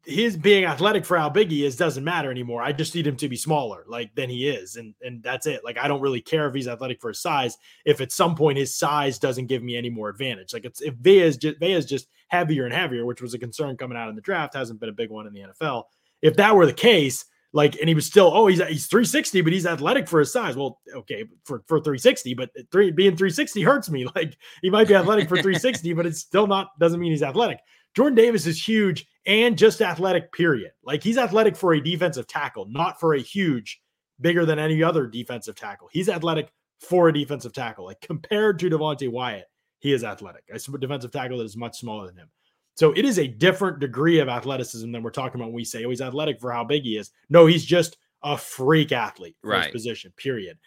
his 0.05 0.37
being 0.37 0.65
athletic 0.65 1.05
for 1.05 1.19
how 1.19 1.29
big 1.29 1.51
he 1.51 1.65
is 1.65 1.77
doesn't 1.77 2.05
matter 2.05 2.31
anymore. 2.31 2.63
I 2.63 2.73
just 2.73 2.95
need 2.95 3.07
him 3.07 3.17
to 3.17 3.29
be 3.29 3.37
smaller, 3.37 3.85
like 3.87 4.15
than 4.15 4.31
he 4.31 4.49
is, 4.49 4.77
and 4.77 4.95
and 5.03 5.23
that's 5.23 5.47
it. 5.47 5.65
Like 5.65 5.79
I 5.79 5.89
don't 5.89 6.01
really 6.01 6.21
care 6.21 6.49
if 6.49 6.55
he's 6.55 6.69
athletic 6.69 7.01
for 7.01 7.09
his 7.09 7.21
size. 7.21 7.57
If 7.85 8.01
at 8.01 8.13
some 8.13 8.35
point 8.35 8.59
his 8.59 8.75
size 8.75 9.19
doesn't 9.19 9.47
give 9.47 9.63
me 9.63 9.77
any 9.77 9.91
more 9.91 10.09
advantage, 10.09 10.53
like 10.53 10.65
it's 10.65 10.81
if 10.81 10.95
Vea 10.95 11.21
is 11.21 11.37
just 11.37 11.59
Vea 11.59 11.73
is 11.73 11.87
just 11.87 12.09
heavier 12.29 12.65
and 12.65 12.75
heavier, 12.75 13.07
which 13.07 13.23
was 13.23 13.35
a 13.35 13.39
concern 13.39 13.77
coming 13.77 13.99
out 13.99 14.09
in 14.09 14.15
the 14.15 14.21
draft, 14.21 14.55
hasn't 14.55 14.81
been 14.81 14.89
a 14.89 14.93
big 14.93 15.11
one 15.11 15.27
in 15.27 15.33
the 15.33 15.41
NFL. 15.41 15.85
If 16.23 16.37
that 16.37 16.55
were 16.55 16.67
the 16.67 16.73
case, 16.73 17.25
like, 17.53 17.77
and 17.81 17.89
he 17.89 17.95
was 17.95 18.07
still, 18.07 18.31
oh, 18.33 18.47
he's 18.47 18.61
he's 18.69 18.87
360, 18.87 19.41
but 19.41 19.53
he's 19.53 19.67
athletic 19.67 20.07
for 20.07 20.21
his 20.21 20.33
size. 20.33 20.57
Well, 20.57 20.79
okay, 20.95 21.25
for 21.45 21.65
for 21.67 21.79
360, 21.79 22.35
but 22.35 22.51
three 22.71 22.93
being 22.93 23.17
360 23.17 23.63
hurts 23.63 23.91
me. 23.91 24.07
Like 24.15 24.37
he 24.61 24.71
might 24.71 24.89
be 24.89 24.95
athletic 24.95 25.29
for 25.29 25.37
360, 25.37 25.93
but 25.95 26.05
it's 26.05 26.19
still 26.19 26.47
not 26.47 26.79
doesn't 26.79 27.01
mean 27.01 27.11
he's 27.11 27.23
athletic. 27.23 27.59
Jordan 27.95 28.17
Davis 28.17 28.47
is 28.47 28.63
huge 28.63 29.07
and 29.27 29.59
just 29.59 29.81
athletic, 29.81 30.33
period. 30.33 30.73
Like 30.83 31.03
he's 31.03 31.19
athletic 31.19 31.57
for 31.57 31.75
a 31.75 31.83
defensive 31.83 32.27
tackle, 32.27 32.67
not 32.69 33.01
for 33.01 33.15
a 33.15 33.21
huge 33.21 33.81
bigger 34.21 34.45
than 34.45 34.59
any 34.59 34.83
other 34.83 35.07
defensive 35.07 35.57
tackle. 35.57 35.89
He's 35.93 36.09
athletic 36.09 36.53
for 36.81 37.09
a 37.09 37.13
defensive 37.13 37.53
tackle. 37.53 37.87
Like 37.87 38.01
compared 38.01 38.59
to 38.61 38.71
Devonte 38.71 39.11
Wyatt, 39.11 39.47
he 39.81 39.93
is 39.93 40.05
athletic. 40.05 40.45
I 40.53 40.57
a 40.57 40.79
defensive 40.79 41.11
tackle 41.11 41.39
that 41.39 41.45
is 41.45 41.57
much 41.57 41.79
smaller 41.79 42.07
than 42.07 42.17
him. 42.17 42.31
So 42.75 42.93
it 42.93 43.05
is 43.05 43.19
a 43.19 43.27
different 43.27 43.81
degree 43.81 44.21
of 44.21 44.29
athleticism 44.29 44.91
than 44.91 45.03
we're 45.03 45.11
talking 45.11 45.41
about 45.41 45.49
when 45.49 45.57
we 45.57 45.65
say, 45.65 45.85
oh, 45.85 45.91
he's 45.91 46.01
athletic 46.01 46.41
for 46.41 46.53
how 46.53 46.65
big 46.65 46.85
he 46.85 46.97
is. 46.97 47.11
No, 47.29 47.47
he's 47.47 47.65
just 47.65 47.99
a 48.23 48.39
freak 48.39 48.93
athlete 48.93 49.37
for 49.43 49.51
right. 49.51 49.65
his 49.65 49.73
position, 49.73 50.13
period. 50.17 50.59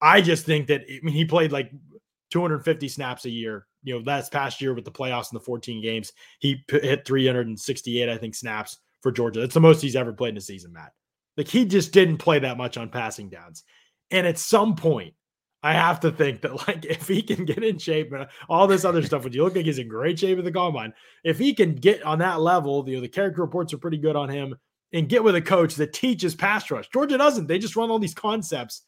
I 0.00 0.20
just 0.20 0.46
think 0.46 0.68
that 0.68 0.82
I 0.88 1.00
mean 1.02 1.14
he 1.14 1.24
played 1.24 1.52
like 1.52 1.70
250 2.30 2.88
snaps 2.88 3.24
a 3.24 3.30
year. 3.30 3.66
You 3.82 3.94
know, 3.94 4.04
last 4.04 4.32
past 4.32 4.60
year 4.60 4.74
with 4.74 4.84
the 4.84 4.90
playoffs 4.90 5.30
and 5.30 5.40
the 5.40 5.44
14 5.44 5.82
games. 5.82 6.12
He 6.38 6.64
hit 6.68 7.06
368, 7.06 8.08
I 8.08 8.16
think, 8.18 8.34
snaps 8.34 8.78
for 9.00 9.10
Georgia. 9.10 9.40
That's 9.40 9.54
the 9.54 9.60
most 9.60 9.80
he's 9.80 9.96
ever 9.96 10.12
played 10.12 10.30
in 10.30 10.38
a 10.38 10.42
season, 10.42 10.72
Matt. 10.72 10.92
Like 11.36 11.48
he 11.48 11.64
just 11.64 11.92
didn't 11.92 12.18
play 12.18 12.38
that 12.40 12.58
much 12.58 12.76
on 12.76 12.90
passing 12.90 13.28
downs. 13.30 13.64
And 14.10 14.26
at 14.26 14.38
some 14.38 14.76
point, 14.76 15.14
I 15.62 15.72
have 15.74 16.00
to 16.00 16.10
think 16.10 16.42
that 16.42 16.54
like 16.68 16.84
if 16.84 17.08
he 17.08 17.22
can 17.22 17.44
get 17.44 17.62
in 17.62 17.78
shape 17.78 18.12
and 18.12 18.26
all 18.48 18.66
this 18.66 18.84
other 18.84 19.02
stuff, 19.02 19.24
when 19.24 19.32
you 19.32 19.44
look 19.44 19.56
like 19.56 19.66
he's 19.66 19.78
in 19.78 19.88
great 19.88 20.18
shape 20.18 20.38
at 20.38 20.44
the 20.44 20.52
combine, 20.52 20.92
if 21.24 21.38
he 21.38 21.54
can 21.54 21.74
get 21.74 22.02
on 22.02 22.18
that 22.20 22.40
level, 22.40 22.84
you 22.88 22.96
know, 22.96 23.00
the 23.00 23.08
character 23.08 23.42
reports 23.42 23.72
are 23.72 23.78
pretty 23.78 23.98
good 23.98 24.16
on 24.16 24.28
him 24.28 24.56
and 24.92 25.08
get 25.08 25.22
with 25.22 25.36
a 25.36 25.42
coach 25.42 25.76
that 25.76 25.92
teaches 25.92 26.34
pass 26.34 26.70
rush. 26.70 26.88
Georgia 26.92 27.18
doesn't. 27.18 27.46
They 27.46 27.58
just 27.58 27.76
run 27.76 27.90
all 27.90 27.98
these 27.98 28.14
concepts. 28.14 28.82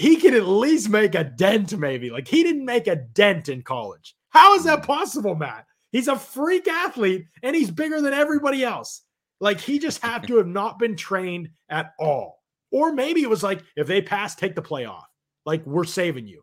He 0.00 0.16
can 0.16 0.32
at 0.32 0.48
least 0.48 0.88
make 0.88 1.14
a 1.14 1.24
dent, 1.24 1.76
maybe. 1.76 2.08
Like 2.08 2.26
he 2.26 2.42
didn't 2.42 2.64
make 2.64 2.86
a 2.86 2.96
dent 2.96 3.50
in 3.50 3.60
college. 3.60 4.14
How 4.30 4.54
is 4.54 4.64
that 4.64 4.82
possible, 4.82 5.34
Matt? 5.34 5.66
He's 5.92 6.08
a 6.08 6.16
freak 6.16 6.66
athlete 6.68 7.26
and 7.42 7.54
he's 7.54 7.70
bigger 7.70 8.00
than 8.00 8.14
everybody 8.14 8.64
else. 8.64 9.02
Like 9.40 9.60
he 9.60 9.78
just 9.78 10.00
had 10.00 10.26
to 10.26 10.38
have 10.38 10.46
not 10.46 10.78
been 10.78 10.96
trained 10.96 11.50
at 11.68 11.92
all. 11.98 12.40
Or 12.72 12.94
maybe 12.94 13.20
it 13.20 13.28
was 13.28 13.42
like, 13.42 13.62
if 13.76 13.86
they 13.86 14.00
pass, 14.00 14.34
take 14.34 14.54
the 14.54 14.62
play 14.62 14.86
off. 14.86 15.06
Like 15.44 15.66
we're 15.66 15.84
saving 15.84 16.26
you. 16.26 16.40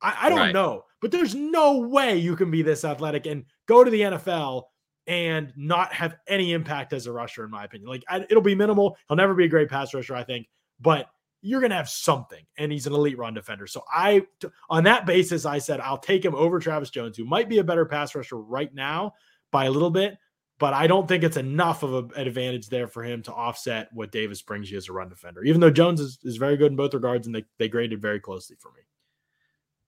I, 0.00 0.16
I 0.26 0.28
don't 0.28 0.38
right. 0.38 0.54
know, 0.54 0.84
but 1.02 1.10
there's 1.10 1.34
no 1.34 1.78
way 1.78 2.16
you 2.16 2.36
can 2.36 2.48
be 2.52 2.62
this 2.62 2.84
athletic 2.84 3.26
and 3.26 3.44
go 3.66 3.82
to 3.82 3.90
the 3.90 4.02
NFL 4.02 4.66
and 5.08 5.52
not 5.56 5.92
have 5.92 6.14
any 6.28 6.52
impact 6.52 6.92
as 6.92 7.08
a 7.08 7.12
rusher, 7.12 7.44
in 7.44 7.50
my 7.50 7.64
opinion. 7.64 7.90
Like 7.90 8.04
I, 8.08 8.24
it'll 8.30 8.40
be 8.40 8.54
minimal. 8.54 8.96
He'll 9.08 9.16
never 9.16 9.34
be 9.34 9.46
a 9.46 9.48
great 9.48 9.68
pass 9.68 9.92
rusher, 9.94 10.14
I 10.14 10.22
think, 10.22 10.46
but 10.80 11.08
you're 11.42 11.60
going 11.60 11.70
to 11.70 11.76
have 11.76 11.88
something. 11.88 12.44
And 12.58 12.70
he's 12.70 12.86
an 12.86 12.92
elite 12.92 13.18
run 13.18 13.34
defender. 13.34 13.66
So 13.66 13.82
I, 13.92 14.26
on 14.68 14.84
that 14.84 15.06
basis, 15.06 15.46
I 15.46 15.58
said 15.58 15.80
I'll 15.80 15.98
take 15.98 16.24
him 16.24 16.34
over 16.34 16.58
Travis 16.58 16.90
Jones, 16.90 17.16
who 17.16 17.24
might 17.24 17.48
be 17.48 17.58
a 17.58 17.64
better 17.64 17.84
pass 17.84 18.14
rusher 18.14 18.36
right 18.36 18.72
now 18.74 19.14
by 19.50 19.64
a 19.64 19.70
little 19.70 19.90
bit, 19.90 20.18
but 20.58 20.74
I 20.74 20.86
don't 20.86 21.08
think 21.08 21.24
it's 21.24 21.38
enough 21.38 21.82
of 21.82 21.94
a, 21.94 22.20
an 22.20 22.28
advantage 22.28 22.68
there 22.68 22.86
for 22.86 23.02
him 23.02 23.22
to 23.22 23.32
offset 23.32 23.88
what 23.92 24.12
Davis 24.12 24.42
brings 24.42 24.70
you 24.70 24.76
as 24.76 24.88
a 24.88 24.92
run 24.92 25.08
defender, 25.08 25.42
even 25.42 25.60
though 25.60 25.70
Jones 25.70 26.00
is, 26.00 26.18
is 26.22 26.36
very 26.36 26.56
good 26.56 26.70
in 26.70 26.76
both 26.76 26.94
regards 26.94 27.26
and 27.26 27.34
they, 27.34 27.44
they 27.58 27.68
graded 27.68 28.00
very 28.00 28.20
closely 28.20 28.56
for 28.60 28.70
me. 28.72 28.80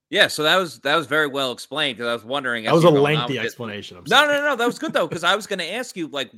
Yeah, 0.08 0.28
so 0.28 0.42
that 0.42 0.56
was 0.56 0.78
that 0.80 0.94
was 0.96 1.06
very 1.06 1.26
well 1.26 1.52
explained 1.52 1.96
because 1.96 2.10
I 2.10 2.12
was 2.12 2.22
wondering. 2.22 2.64
That 2.64 2.74
was 2.74 2.84
a 2.84 2.90
lengthy 2.90 3.38
explanation. 3.38 3.96
no, 4.08 4.26
no, 4.26 4.42
no, 4.42 4.56
that 4.56 4.66
was 4.66 4.78
good 4.78 4.92
though 4.92 5.06
because 5.06 5.24
I 5.24 5.34
was 5.34 5.46
going 5.46 5.58
to 5.60 5.72
ask 5.72 5.96
you 5.96 6.08
like, 6.08 6.30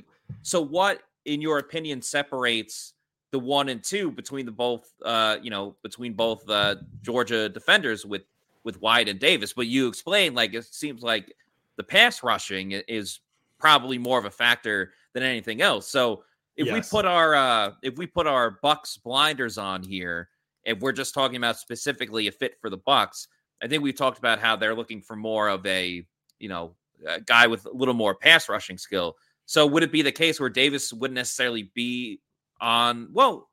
so 0.43 0.61
what 0.61 1.01
in 1.25 1.41
your 1.41 1.57
opinion 1.57 2.01
separates 2.01 2.93
the 3.35 3.39
one 3.39 3.67
and 3.67 3.83
two 3.83 4.11
between 4.11 4.45
the 4.45 4.51
both, 4.51 4.93
uh, 5.03 5.35
you 5.41 5.49
know, 5.49 5.75
between 5.83 6.13
both 6.13 6.49
uh, 6.49 6.75
Georgia 7.01 7.49
defenders 7.49 8.05
with 8.05 8.23
with 8.63 8.81
Wyatt 8.81 9.09
and 9.09 9.19
Davis? 9.19 9.51
But 9.51 9.67
you 9.67 9.87
explained 9.87 10.35
like 10.35 10.53
it 10.53 10.63
seems 10.65 11.03
like 11.03 11.35
the 11.75 11.83
pass 11.83 12.23
rushing 12.23 12.71
is 12.71 13.19
probably 13.59 13.97
more 13.97 14.17
of 14.17 14.25
a 14.25 14.31
factor 14.31 14.93
than 15.13 15.23
anything 15.23 15.61
else. 15.61 15.87
So 15.87 16.23
if 16.55 16.67
yes. 16.67 16.73
we 16.73 16.97
put 16.97 17.05
our 17.05 17.35
uh, 17.35 17.71
if 17.83 17.97
we 17.97 18.07
put 18.07 18.25
our 18.25 18.59
Bucs 18.63 19.01
blinders 19.03 19.57
on 19.57 19.83
here, 19.83 20.29
if 20.63 20.79
we're 20.79 20.93
just 20.93 21.13
talking 21.13 21.35
about 21.35 21.57
specifically 21.57 22.27
a 22.27 22.31
fit 22.31 22.55
for 22.61 22.69
the 22.69 22.77
Bucs 22.77 23.27
I 23.61 23.67
think 23.67 23.83
we 23.83 23.93
talked 23.93 24.17
about 24.17 24.39
how 24.39 24.55
they're 24.55 24.75
looking 24.75 25.01
for 25.01 25.15
more 25.15 25.47
of 25.47 25.65
a, 25.65 26.05
you 26.39 26.49
know, 26.49 26.75
a 27.07 27.21
guy 27.21 27.47
with 27.47 27.65
a 27.65 27.71
little 27.71 27.93
more 27.93 28.15
pass 28.15 28.49
rushing 28.49 28.77
skill. 28.77 29.15
So 29.45 29.65
would 29.65 29.83
it 29.83 29.91
be 29.91 30.01
the 30.01 30.11
case 30.11 30.39
where 30.39 30.49
Davis 30.49 30.91
wouldn't 30.91 31.15
necessarily 31.15 31.71
be 31.73 32.19
on? 32.61 33.09
Well, 33.11 33.49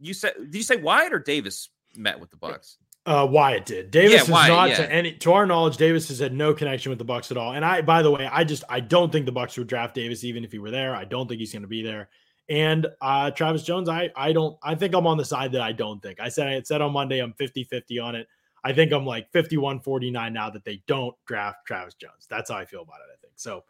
you 0.00 0.14
said 0.14 0.34
did 0.38 0.54
you 0.54 0.62
say 0.62 0.76
Wyatt 0.76 1.12
or 1.12 1.18
Davis 1.18 1.70
met 1.96 2.20
with 2.20 2.30
the 2.30 2.36
Bucs? 2.36 2.76
Uh, 3.06 3.26
Wyatt 3.26 3.64
did. 3.64 3.90
Davis 3.90 4.12
yeah, 4.12 4.22
is 4.22 4.28
Wyatt, 4.28 4.48
not 4.50 4.68
yeah. 4.68 4.76
to 4.76 4.92
any 4.92 5.12
to 5.12 5.32
our 5.32 5.46
knowledge. 5.46 5.78
Davis 5.78 6.08
has 6.08 6.18
had 6.18 6.34
no 6.34 6.52
connection 6.52 6.90
with 6.90 6.98
the 6.98 7.06
Bucs 7.06 7.30
at 7.30 7.38
all. 7.38 7.54
And 7.54 7.64
I, 7.64 7.80
by 7.80 8.02
the 8.02 8.10
way, 8.10 8.28
I 8.30 8.44
just 8.44 8.64
I 8.68 8.80
don't 8.80 9.10
think 9.10 9.24
the 9.24 9.32
Bucs 9.32 9.56
would 9.56 9.66
draft 9.66 9.94
Davis 9.94 10.24
even 10.24 10.44
if 10.44 10.52
he 10.52 10.58
were 10.58 10.70
there. 10.70 10.94
I 10.94 11.04
don't 11.04 11.26
think 11.26 11.40
he's 11.40 11.52
going 11.52 11.62
to 11.62 11.68
be 11.68 11.82
there. 11.82 12.10
And 12.50 12.86
uh, 13.00 13.30
Travis 13.30 13.62
Jones, 13.62 13.88
I 13.88 14.10
I 14.14 14.32
don't 14.32 14.58
I 14.62 14.74
think 14.74 14.94
I'm 14.94 15.06
on 15.06 15.16
the 15.16 15.24
side 15.24 15.52
that 15.52 15.62
I 15.62 15.72
don't 15.72 16.02
think. 16.02 16.20
I 16.20 16.28
said 16.28 16.48
I 16.48 16.52
had 16.52 16.66
said 16.66 16.82
on 16.82 16.92
Monday 16.92 17.20
I'm 17.20 17.32
50-50 17.34 18.02
on 18.02 18.14
it. 18.14 18.26
I 18.64 18.72
think 18.72 18.92
I'm 18.92 19.06
like 19.06 19.30
51 19.32 19.80
49 19.80 20.32
now 20.32 20.50
that 20.50 20.64
they 20.64 20.82
don't 20.86 21.14
draft 21.26 21.58
Travis 21.66 21.94
Jones. 21.94 22.26
That's 22.28 22.50
how 22.50 22.56
I 22.56 22.66
feel 22.66 22.82
about 22.82 22.96
it, 22.96 23.12
I 23.12 23.16
think. 23.22 23.34
So 23.36 23.64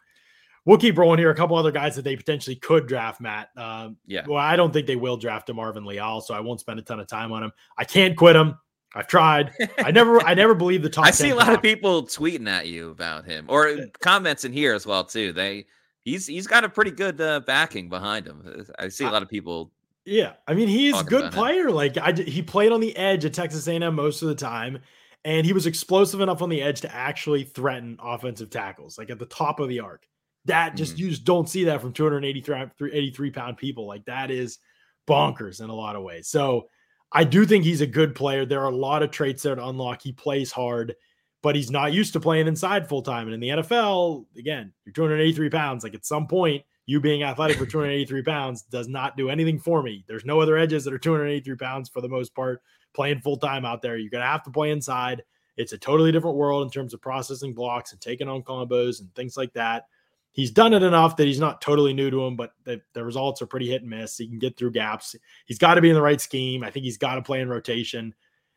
we'll 0.68 0.78
keep 0.78 0.98
rolling 0.98 1.18
here. 1.18 1.30
A 1.30 1.34
couple 1.34 1.56
other 1.56 1.72
guys 1.72 1.96
that 1.96 2.02
they 2.02 2.14
potentially 2.14 2.54
could 2.54 2.86
draft, 2.86 3.22
Matt. 3.22 3.48
Um, 3.56 3.96
yeah. 4.06 4.24
Well, 4.28 4.38
I 4.38 4.54
don't 4.54 4.70
think 4.70 4.86
they 4.86 4.96
will 4.96 5.16
draft 5.16 5.48
a 5.48 5.54
Marvin 5.54 5.86
Leal, 5.86 6.20
so 6.20 6.34
I 6.34 6.40
won't 6.40 6.60
spend 6.60 6.78
a 6.78 6.82
ton 6.82 7.00
of 7.00 7.06
time 7.06 7.32
on 7.32 7.42
him. 7.42 7.52
I 7.78 7.84
can't 7.84 8.14
quit 8.14 8.36
him. 8.36 8.58
I've 8.94 9.06
tried. 9.06 9.52
I 9.78 9.90
never, 9.90 10.20
I 10.20 10.34
never 10.34 10.54
believe 10.54 10.82
the 10.82 10.90
top. 10.90 11.06
I 11.06 11.10
see 11.10 11.30
a 11.30 11.34
lot 11.34 11.54
of 11.54 11.62
people 11.62 12.02
tweeting 12.04 12.46
at 12.48 12.66
you 12.66 12.90
about 12.90 13.24
him, 13.24 13.46
or 13.48 13.86
comments 14.00 14.44
in 14.44 14.52
here 14.52 14.74
as 14.74 14.86
well 14.86 15.04
too. 15.04 15.32
They, 15.32 15.64
he's, 16.02 16.26
he's 16.26 16.46
got 16.46 16.64
a 16.64 16.68
pretty 16.68 16.90
good 16.90 17.18
uh, 17.18 17.40
backing 17.40 17.88
behind 17.88 18.26
him. 18.26 18.66
I 18.78 18.88
see 18.88 19.04
a 19.04 19.10
lot 19.10 19.22
of 19.22 19.28
people 19.28 19.72
yeah, 20.04 20.34
I 20.46 20.54
mean 20.54 20.68
he's 20.68 20.98
a 20.98 21.04
good 21.04 21.32
player. 21.32 21.68
Him. 21.68 21.74
Like 21.74 21.98
I, 21.98 22.12
he 22.12 22.40
played 22.40 22.72
on 22.72 22.80
the 22.80 22.96
edge 22.96 23.26
at 23.26 23.34
Texas 23.34 23.68
A&M 23.68 23.94
most 23.94 24.22
of 24.22 24.28
the 24.28 24.34
time, 24.34 24.78
and 25.22 25.44
he 25.44 25.52
was 25.52 25.66
explosive 25.66 26.22
enough 26.22 26.40
on 26.40 26.48
the 26.48 26.62
edge 26.62 26.80
to 26.80 26.94
actually 26.94 27.44
threaten 27.44 27.98
offensive 28.02 28.48
tackles, 28.48 28.96
like 28.96 29.10
at 29.10 29.18
the 29.18 29.26
top 29.26 29.60
of 29.60 29.68
the 29.68 29.80
arc. 29.80 30.06
That 30.44 30.76
just 30.76 30.94
mm-hmm. 30.94 31.02
you 31.02 31.10
just 31.10 31.24
don't 31.24 31.48
see 31.48 31.64
that 31.64 31.80
from 31.80 31.92
283 31.92 32.90
83 32.92 33.30
pound 33.30 33.56
people. 33.56 33.86
Like 33.86 34.04
that 34.06 34.30
is 34.30 34.58
bonkers 35.06 35.60
in 35.60 35.70
a 35.70 35.74
lot 35.74 35.96
of 35.96 36.02
ways. 36.02 36.28
So 36.28 36.68
I 37.12 37.24
do 37.24 37.46
think 37.46 37.64
he's 37.64 37.80
a 37.80 37.86
good 37.86 38.14
player. 38.14 38.44
There 38.44 38.60
are 38.60 38.70
a 38.70 38.76
lot 38.76 39.02
of 39.02 39.10
traits 39.10 39.42
there 39.42 39.54
to 39.54 39.66
unlock. 39.66 40.02
He 40.02 40.12
plays 40.12 40.52
hard, 40.52 40.94
but 41.42 41.56
he's 41.56 41.70
not 41.70 41.92
used 41.92 42.12
to 42.12 42.20
playing 42.20 42.46
inside 42.46 42.88
full 42.88 43.02
time. 43.02 43.26
And 43.26 43.34
in 43.34 43.40
the 43.40 43.48
NFL, 43.62 44.26
again, 44.36 44.72
you're 44.84 44.92
283 44.92 45.48
pounds. 45.48 45.84
Like 45.84 45.94
at 45.94 46.04
some 46.04 46.26
point, 46.26 46.64
you 46.86 47.00
being 47.00 47.22
athletic 47.22 47.58
for 47.58 47.66
283 47.66 48.22
pounds 48.22 48.62
does 48.62 48.88
not 48.88 49.16
do 49.16 49.30
anything 49.30 49.58
for 49.58 49.82
me. 49.82 50.04
There's 50.06 50.24
no 50.24 50.40
other 50.40 50.56
edges 50.56 50.84
that 50.84 50.94
are 50.94 50.98
283 50.98 51.56
pounds 51.56 51.88
for 51.88 52.00
the 52.00 52.08
most 52.08 52.34
part 52.34 52.62
playing 52.94 53.20
full 53.20 53.36
time 53.36 53.64
out 53.64 53.82
there. 53.82 53.96
You're 53.96 54.10
going 54.10 54.22
to 54.22 54.28
have 54.28 54.44
to 54.44 54.50
play 54.50 54.70
inside. 54.70 55.22
It's 55.56 55.72
a 55.72 55.78
totally 55.78 56.12
different 56.12 56.36
world 56.36 56.64
in 56.64 56.70
terms 56.70 56.94
of 56.94 57.02
processing 57.02 57.52
blocks 57.52 57.92
and 57.92 58.00
taking 58.00 58.28
on 58.28 58.42
combos 58.42 59.00
and 59.00 59.14
things 59.14 59.36
like 59.36 59.52
that. 59.54 59.84
He's 60.32 60.50
done 60.50 60.72
it 60.72 60.82
enough 60.82 61.16
that 61.16 61.26
he's 61.26 61.40
not 61.40 61.60
totally 61.60 61.92
new 61.92 62.10
to 62.10 62.24
him, 62.24 62.36
but 62.36 62.52
the, 62.64 62.80
the 62.92 63.04
results 63.04 63.42
are 63.42 63.46
pretty 63.46 63.68
hit 63.68 63.82
and 63.82 63.90
miss. 63.90 64.16
He 64.16 64.28
can 64.28 64.38
get 64.38 64.56
through 64.56 64.70
gaps. 64.72 65.16
He's 65.46 65.58
got 65.58 65.74
to 65.74 65.80
be 65.80 65.88
in 65.88 65.94
the 65.94 66.02
right 66.02 66.20
scheme. 66.20 66.62
I 66.62 66.70
think 66.70 66.84
he's 66.84 66.98
got 66.98 67.16
to 67.16 67.22
play 67.22 67.40
in 67.40 67.48
rotation. 67.48 68.14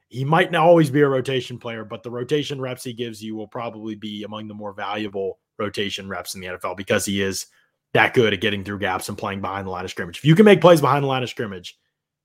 He 0.09 0.24
might 0.24 0.51
not 0.51 0.65
always 0.65 0.91
be 0.91 1.01
a 1.01 1.07
rotation 1.07 1.57
player, 1.57 1.84
but 1.84 2.03
the 2.03 2.11
rotation 2.11 2.61
reps 2.61 2.84
he 2.84 2.93
gives 2.93 3.24
you 3.24 3.36
will 3.36 3.47
probably 3.47 3.95
be 3.95 4.24
among 4.24 4.47
the 4.47 4.53
more 4.53 4.74
valuable 4.74 5.39
rotation 5.57 6.07
reps 6.07 6.36
in 6.36 6.41
the 6.41 6.47
NFL 6.47 6.78
because 6.78 7.05
he 7.05 7.22
is– 7.22 7.47
that 7.93 8.13
good 8.13 8.34
at 8.34 8.41
getting 8.41 8.63
through 8.63 8.80
gaps 8.80 9.09
and 9.09 9.17
playing 9.17 9.41
behind 9.41 9.67
the 9.67 9.72
line 9.72 9.86
of 9.86 9.91
scrimmage. 9.91 10.17
If 10.17 10.26
you 10.26 10.36
can 10.36 10.45
make 10.45 10.61
plays 10.61 10.82
behind 10.82 11.03
the 11.03 11.07
line 11.07 11.24
of 11.24 11.30
scrimmage 11.30 11.78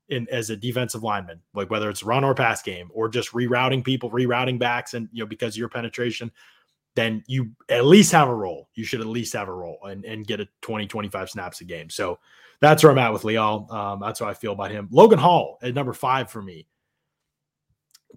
in 0.09 0.27
as 0.31 0.49
a 0.49 0.55
defensive 0.55 1.03
lineman, 1.03 1.41
like 1.53 1.69
whether 1.69 1.89
it's 1.89 2.03
run 2.03 2.23
or 2.23 2.33
pass 2.33 2.61
game 2.61 2.89
or 2.93 3.09
just 3.09 3.33
rerouting 3.33 3.83
people, 3.83 4.09
rerouting 4.09 4.57
backs 4.57 4.93
and 4.93 5.09
you 5.11 5.23
know 5.23 5.27
because 5.27 5.55
of 5.55 5.57
your 5.57 5.69
penetration, 5.69 6.31
then 6.97 7.23
you 7.27 7.51
at 7.69 7.85
least 7.85 8.11
have 8.11 8.27
a 8.27 8.35
role. 8.35 8.69
You 8.73 8.83
should 8.83 9.01
at 9.01 9.07
least 9.07 9.33
have 9.33 9.47
a 9.47 9.53
role 9.53 9.77
and, 9.83 10.03
and 10.03 10.25
get 10.25 10.39
a 10.39 10.47
20, 10.61 10.87
25 10.87 11.29
snaps 11.29 11.61
a 11.61 11.65
game. 11.65 11.89
So 11.89 12.17
that's 12.59 12.83
where 12.83 12.91
I'm 12.91 12.97
at 12.97 13.13
with 13.13 13.23
Leal. 13.23 13.67
Um, 13.69 13.99
that's 13.99 14.19
how 14.19 14.25
I 14.25 14.33
feel 14.33 14.53
about 14.53 14.71
him. 14.71 14.87
Logan 14.91 15.19
Hall 15.19 15.59
at 15.61 15.75
number 15.75 15.93
five 15.93 16.31
for 16.31 16.41
me 16.41 16.65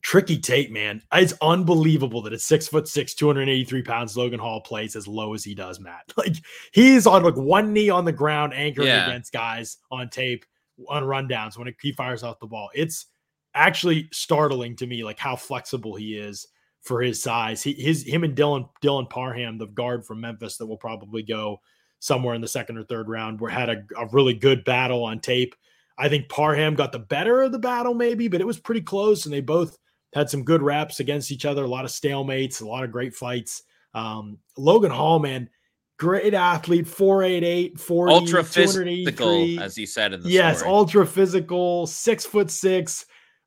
tricky 0.03 0.39
tape, 0.39 0.71
man. 0.71 1.03
It's 1.13 1.35
unbelievable 1.43 2.23
that 2.23 2.33
at 2.33 2.41
six 2.41 2.69
foot 2.69 2.89
six, 2.89 3.15
283 3.15 3.83
pounds, 3.83 4.17
Logan 4.17 4.41
Hall 4.41 4.61
plays 4.61 4.97
as 4.97 5.07
low 5.07 5.35
as 5.35 5.45
he 5.45 5.55
does, 5.55 5.81
Matt. 5.81 6.13
Like 6.17 6.37
he's 6.73 7.07
on 7.07 7.23
like 7.23 7.37
one 7.37 7.73
knee 7.73 7.89
on 7.89 8.05
the 8.05 8.13
ground, 8.13 8.53
anchoring 8.55 8.89
yeah. 8.89 9.07
against 9.07 9.33
guys 9.33 9.79
on 9.91 10.09
tape 10.11 10.45
on 10.89 11.03
rundowns 11.03 11.57
when 11.59 11.73
he 11.81 11.93
fires 11.93 12.23
off 12.23 12.41
the 12.41 12.47
ball. 12.47 12.71
It's 12.75 13.07
actually 13.55 14.09
startling 14.13 14.77
to 14.77 14.87
me, 14.87 15.05
like 15.05 15.19
how 15.19 15.37
flexible 15.37 15.95
he 15.95 16.17
is 16.17 16.47
for 16.83 17.03
his 17.03 17.23
size. 17.23 17.63
He 17.63 17.73
his 17.75 18.05
him 18.05 18.25
and 18.25 18.37
Dylan 18.37 18.69
Dylan 18.83 19.09
Parham, 19.09 19.59
the 19.59 19.67
guard 19.67 20.05
from 20.05 20.21
Memphis, 20.21 20.57
that 20.57 20.67
will 20.67 20.77
probably 20.77 21.23
go 21.23 21.61
somewhere 21.99 22.35
in 22.35 22.41
the 22.41 22.49
second 22.49 22.79
or 22.79 22.85
third 22.85 23.09
round, 23.09 23.41
where 23.41 23.51
had 23.51 23.69
a, 23.69 23.85
a 23.99 24.07
really 24.13 24.35
good 24.35 24.65
battle 24.65 25.05
on 25.05 25.21
tape. 25.21 25.55
I 25.99 26.09
think 26.09 26.31
Parham 26.31 26.75
got 26.75 26.93
the 26.93 26.99
better 26.99 27.43
of 27.43 27.53
the 27.53 27.59
battle, 27.59 27.93
maybe, 27.93 28.29
but 28.29 28.41
it 28.41 28.47
was 28.47 28.59
pretty 28.59 28.81
close, 28.81 29.27
and 29.27 29.35
they 29.35 29.43
both 29.43 29.77
had 30.15 30.31
some 30.31 30.45
good 30.45 30.63
reps 30.63 30.99
against 31.01 31.31
each 31.31 31.45
other, 31.45 31.65
a 31.65 31.69
lot 31.69 31.85
of 31.85 31.91
stalemates, 31.91 32.63
a 32.63 32.67
lot 32.67 32.85
of 32.85 32.91
great 32.91 33.15
fights. 33.15 33.63
Um, 33.93 34.39
Logan 34.57 34.91
Hall, 34.91 35.19
man, 35.19 35.51
great 35.99 36.33
athlete, 36.33 36.87
488, 36.87 37.79
40, 37.79 38.13
ultra 38.15 38.43
physical, 38.43 39.61
as 39.61 39.77
he 39.77 39.85
said 39.85 40.15
in 40.15 40.23
the 40.23 40.31
Yes, 40.31 40.61
story. 40.61 40.73
ultra 40.73 41.07
physical, 41.07 41.87
six 41.87 42.25
foot 42.25 42.51
six, 42.51 43.05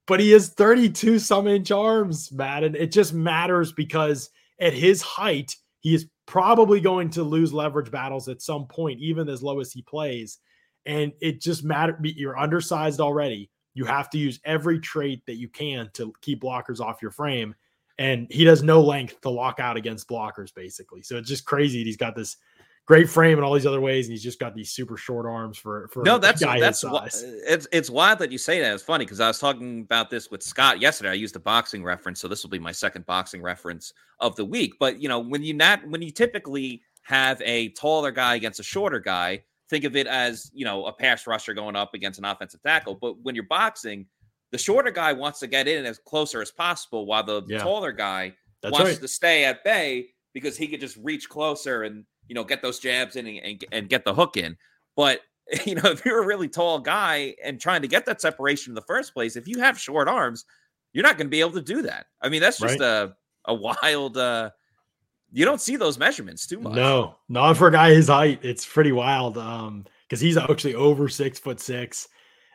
but 0.08 0.20
he 0.20 0.32
has 0.32 0.50
32 0.50 1.20
some 1.20 1.48
inch 1.48 1.72
arms, 1.72 2.32
Matt. 2.32 2.64
And 2.64 2.76
it 2.76 2.92
just 2.92 3.14
matters 3.14 3.72
because 3.72 4.30
at 4.60 4.74
his 4.74 5.02
height, 5.02 5.56
he 5.80 5.94
is 5.96 6.08
probably 6.26 6.80
going 6.80 7.10
to 7.12 7.24
lose 7.24 7.54
leverage 7.54 7.92
battles 7.92 8.28
at 8.28 8.42
some 8.42 8.68
point, 8.68 9.00
even 9.00 9.30
as 9.30 9.44
low 9.44 9.60
as 9.60 9.72
he 9.72 9.82
plays. 9.82 10.40
And 10.86 11.14
it 11.22 11.42
just 11.42 11.64
matters. 11.64 11.96
You're 12.04 12.38
undersized 12.38 13.00
already. 13.00 13.50
You 13.74 13.86
have 13.86 14.10
to 14.12 14.18
use 14.18 14.40
every 14.46 14.80
trait 14.80 15.26
that 15.26 15.36
you 15.36 15.50
can 15.50 15.90
to 15.94 16.14
keep 16.22 16.42
blockers 16.42 16.80
off 16.80 17.02
your 17.02 17.12
frame. 17.12 17.56
And 17.98 18.28
he 18.30 18.44
does 18.44 18.64
no 18.64 18.82
length 18.82 19.22
to 19.22 19.30
lock 19.30 19.60
out 19.60 19.78
against 19.78 20.10
blockers, 20.10 20.54
basically. 20.54 21.04
So 21.04 21.18
it's 21.18 21.30
just 21.30 21.46
crazy. 21.46 21.84
He's 21.84 21.98
got 21.98 22.16
this 22.16 22.38
great 22.86 23.10
frame 23.10 23.38
in 23.38 23.44
all 23.44 23.54
these 23.54 23.66
other 23.66 23.82
ways, 23.82 24.08
and 24.08 24.12
he's 24.12 24.24
just 24.24 24.40
got 24.40 24.56
these 24.56 24.72
super 24.72 24.98
short 24.98 25.26
arms 25.26 25.58
for 25.58 25.88
for 25.90 26.04
no. 26.04 26.18
That's 26.18 26.42
that's 26.42 26.84
it's 26.84 27.68
it's 27.72 27.90
wild 27.90 28.20
that 28.20 28.32
you 28.32 28.38
say 28.38 28.60
that. 28.60 28.74
It's 28.74 28.84
funny 28.84 29.06
because 29.06 29.20
I 29.20 29.28
was 29.28 29.40
talking 29.40 29.82
about 29.82 30.10
this 30.10 30.30
with 30.30 30.44
Scott 30.44 30.82
yesterday. 30.82 31.12
I 31.12 31.14
used 31.14 31.36
a 31.36 31.40
boxing 31.40 31.84
reference, 31.84 32.20
so 32.20 32.28
this 32.28 32.44
will 32.44 32.50
be 32.50 32.60
my 32.60 32.72
second 32.72 33.06
boxing 33.06 33.42
reference 33.42 33.94
of 34.20 34.36
the 34.36 34.46
week. 34.46 34.74
But 34.80 35.02
you 35.02 35.10
know, 35.10 35.20
when 35.20 35.44
you 35.44 35.54
not 35.54 35.88
when 35.88 36.02
you 36.02 36.12
typically 36.12 36.82
have 37.04 37.42
a 37.44 37.70
taller 37.70 38.12
guy 38.12 38.36
against 38.36 38.60
a 38.60 38.64
shorter 38.64 39.00
guy, 39.00 39.44
think 39.70 39.86
of 39.86 39.96
it 39.96 40.08
as 40.08 40.52
you 40.54 40.66
know 40.66 40.86
a 40.86 40.94
pass 40.94 41.28
rusher 41.28 41.54
going 41.54 41.76
up 41.76 41.94
against 41.94 42.20
an 42.20 42.26
offensive 42.26 42.62
tackle. 42.64 42.96
But 42.96 43.22
when 43.24 43.36
you're 43.36 43.46
boxing, 43.46 44.06
the 44.52 44.58
shorter 44.58 44.92
guy 44.92 45.14
wants 45.14 45.40
to 45.40 45.48
get 45.48 45.68
in 45.68 45.86
as 45.86 46.00
closer 46.00 46.42
as 46.42 46.52
possible, 46.52 47.06
while 47.06 47.24
the 47.24 47.44
yeah. 47.48 47.60
taller 47.60 47.92
guy 47.92 48.34
That's 48.62 48.74
wants 48.74 48.92
right. 48.92 49.02
to 49.02 49.08
stay 49.08 49.46
at 49.46 49.64
bay 49.64 50.10
because 50.34 50.58
he 50.58 50.68
could 50.68 50.80
just 50.80 50.98
reach 50.98 51.30
closer 51.30 51.84
and 51.84 52.06
you 52.28 52.36
know, 52.36 52.44
get 52.44 52.62
those 52.62 52.80
jabs 52.80 53.16
in 53.16 53.28
and, 53.28 53.40
and, 53.40 53.66
and 53.72 53.90
get 53.90 54.06
the 54.06 54.14
hook 54.14 54.38
in. 54.38 54.58
But 54.96 55.22
you 55.66 55.76
know, 55.76 55.92
if 55.92 56.06
you're 56.06 56.24
a 56.24 56.26
really 56.26 56.48
tall 56.48 56.80
guy 56.80 57.36
and 57.44 57.60
trying 57.60 57.82
to 57.82 57.88
get 57.88 58.06
that 58.06 58.22
separation 58.22 58.72
in 58.72 58.76
the 58.76 58.82
first 58.82 59.14
place, 59.14 59.36
if 59.36 59.48
you 59.48 59.60
have 59.60 59.80
short 59.80 60.08
arms, 60.08 60.46
you're 60.94 61.04
not 61.04 61.18
going 61.18 61.28
to 61.28 61.32
be 61.32 61.42
able 61.42 61.52
to 61.52 61.62
do 61.62 61.82
that. 61.84 62.06
I 62.22 62.30
mean, 62.30 62.42
that's 62.42 62.60
just 62.60 62.80
right. 62.80 62.82
a 62.82 63.16
a 63.46 63.54
wild. 63.54 64.18
uh 64.18 64.52
You 65.32 65.46
don't 65.46 65.62
see 65.62 65.76
those 65.76 65.98
measurements 65.98 66.48
too 66.48 66.60
much. 66.60 66.74
No, 66.74 67.16
not 67.30 67.58
for 67.58 67.68
a 67.68 67.72
guy 67.72 67.92
his 67.94 68.08
height. 68.08 68.40
It's 68.44 68.66
pretty 68.66 68.92
wild. 68.92 69.38
Um, 69.38 69.86
because 70.08 70.22
he's 70.22 70.38
actually 70.38 70.76
over 70.76 71.10
six 71.10 71.40
foot 71.40 71.60
six, 71.60 72.08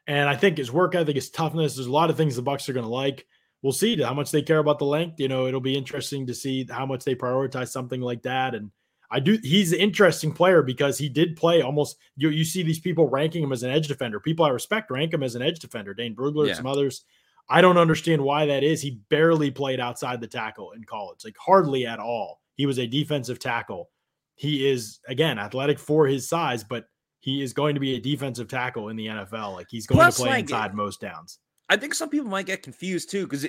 and 0.06 0.28
I 0.28 0.36
think 0.36 0.58
his 0.58 0.70
work 0.70 0.94
ethic, 0.94 1.16
his 1.16 1.30
toughness. 1.30 1.74
There's 1.74 1.88
a 1.88 1.92
lot 1.92 2.08
of 2.08 2.16
things 2.16 2.36
the 2.36 2.42
Bucs 2.42 2.68
are 2.68 2.72
going 2.72 2.86
to 2.86 2.92
like. 2.92 3.26
We'll 3.62 3.72
see 3.72 4.00
how 4.00 4.14
much 4.14 4.30
they 4.30 4.42
care 4.42 4.60
about 4.60 4.78
the 4.78 4.84
length. 4.84 5.18
You 5.18 5.26
know, 5.26 5.46
it'll 5.46 5.60
be 5.60 5.76
interesting 5.76 6.28
to 6.28 6.34
see 6.34 6.64
how 6.70 6.86
much 6.86 7.04
they 7.04 7.16
prioritize 7.16 7.68
something 7.68 8.00
like 8.00 8.22
that, 8.22 8.54
and 8.54 8.70
I 9.10 9.20
do. 9.20 9.38
He's 9.42 9.72
an 9.72 9.78
interesting 9.78 10.32
player 10.32 10.62
because 10.62 10.98
he 10.98 11.08
did 11.08 11.36
play 11.36 11.62
almost. 11.62 11.96
You 12.16 12.28
you 12.30 12.44
see 12.44 12.62
these 12.62 12.80
people 12.80 13.08
ranking 13.08 13.42
him 13.42 13.52
as 13.52 13.62
an 13.62 13.70
edge 13.70 13.88
defender. 13.88 14.20
People 14.20 14.44
I 14.44 14.50
respect 14.50 14.90
rank 14.90 15.14
him 15.14 15.22
as 15.22 15.34
an 15.34 15.42
edge 15.42 15.60
defender. 15.60 15.94
Dane 15.94 16.14
Brugler, 16.14 16.48
yeah. 16.48 16.54
some 16.54 16.66
others. 16.66 17.04
I 17.48 17.62
don't 17.62 17.78
understand 17.78 18.20
why 18.22 18.44
that 18.46 18.62
is. 18.62 18.82
He 18.82 19.00
barely 19.08 19.50
played 19.50 19.80
outside 19.80 20.20
the 20.20 20.26
tackle 20.26 20.72
in 20.72 20.84
college, 20.84 21.24
like 21.24 21.36
hardly 21.38 21.86
at 21.86 21.98
all. 21.98 22.40
He 22.54 22.66
was 22.66 22.78
a 22.78 22.86
defensive 22.86 23.38
tackle. 23.38 23.88
He 24.34 24.68
is 24.68 25.00
again 25.08 25.38
athletic 25.38 25.78
for 25.78 26.06
his 26.06 26.28
size, 26.28 26.62
but 26.62 26.84
he 27.20 27.42
is 27.42 27.52
going 27.52 27.74
to 27.74 27.80
be 27.80 27.96
a 27.96 28.00
defensive 28.00 28.48
tackle 28.48 28.90
in 28.90 28.96
the 28.96 29.06
NFL. 29.06 29.54
Like 29.54 29.68
he's 29.70 29.86
going 29.86 29.98
Plus, 29.98 30.16
to 30.16 30.22
play 30.22 30.30
like, 30.30 30.42
inside 30.42 30.74
most 30.74 31.00
downs. 31.00 31.38
I 31.70 31.76
think 31.76 31.92
some 31.94 32.08
people 32.08 32.28
might 32.28 32.46
get 32.46 32.62
confused 32.62 33.10
too 33.10 33.26
because 33.26 33.46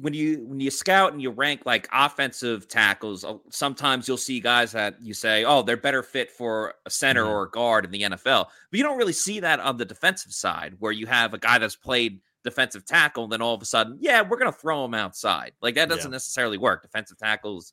when 0.00 0.12
you 0.12 0.44
when 0.44 0.58
you 0.58 0.70
scout 0.70 1.12
and 1.12 1.22
you 1.22 1.30
rank 1.30 1.62
like 1.64 1.88
offensive 1.92 2.66
tackles, 2.66 3.24
uh, 3.24 3.36
sometimes 3.50 4.08
you'll 4.08 4.16
see 4.16 4.40
guys 4.40 4.72
that 4.72 4.96
you 5.00 5.14
say, 5.14 5.44
"Oh, 5.44 5.62
they're 5.62 5.76
better 5.76 6.02
fit 6.02 6.30
for 6.30 6.74
a 6.84 6.90
center 6.90 7.22
mm-hmm. 7.22 7.32
or 7.32 7.42
a 7.44 7.50
guard 7.50 7.84
in 7.84 7.92
the 7.92 8.02
NFL," 8.02 8.46
but 8.70 8.76
you 8.76 8.82
don't 8.82 8.98
really 8.98 9.12
see 9.12 9.38
that 9.40 9.60
on 9.60 9.76
the 9.76 9.84
defensive 9.84 10.32
side, 10.32 10.74
where 10.80 10.90
you 10.90 11.06
have 11.06 11.32
a 11.32 11.38
guy 11.38 11.58
that's 11.58 11.76
played 11.76 12.20
defensive 12.42 12.84
tackle, 12.84 13.24
and 13.24 13.32
then 13.32 13.42
all 13.42 13.54
of 13.54 13.62
a 13.62 13.66
sudden, 13.66 13.98
yeah, 14.00 14.22
we're 14.22 14.38
gonna 14.38 14.50
throw 14.50 14.84
him 14.84 14.94
outside. 14.94 15.52
Like 15.62 15.76
that 15.76 15.88
doesn't 15.88 16.10
yeah. 16.10 16.16
necessarily 16.16 16.58
work. 16.58 16.82
Defensive 16.82 17.18
tackles 17.18 17.72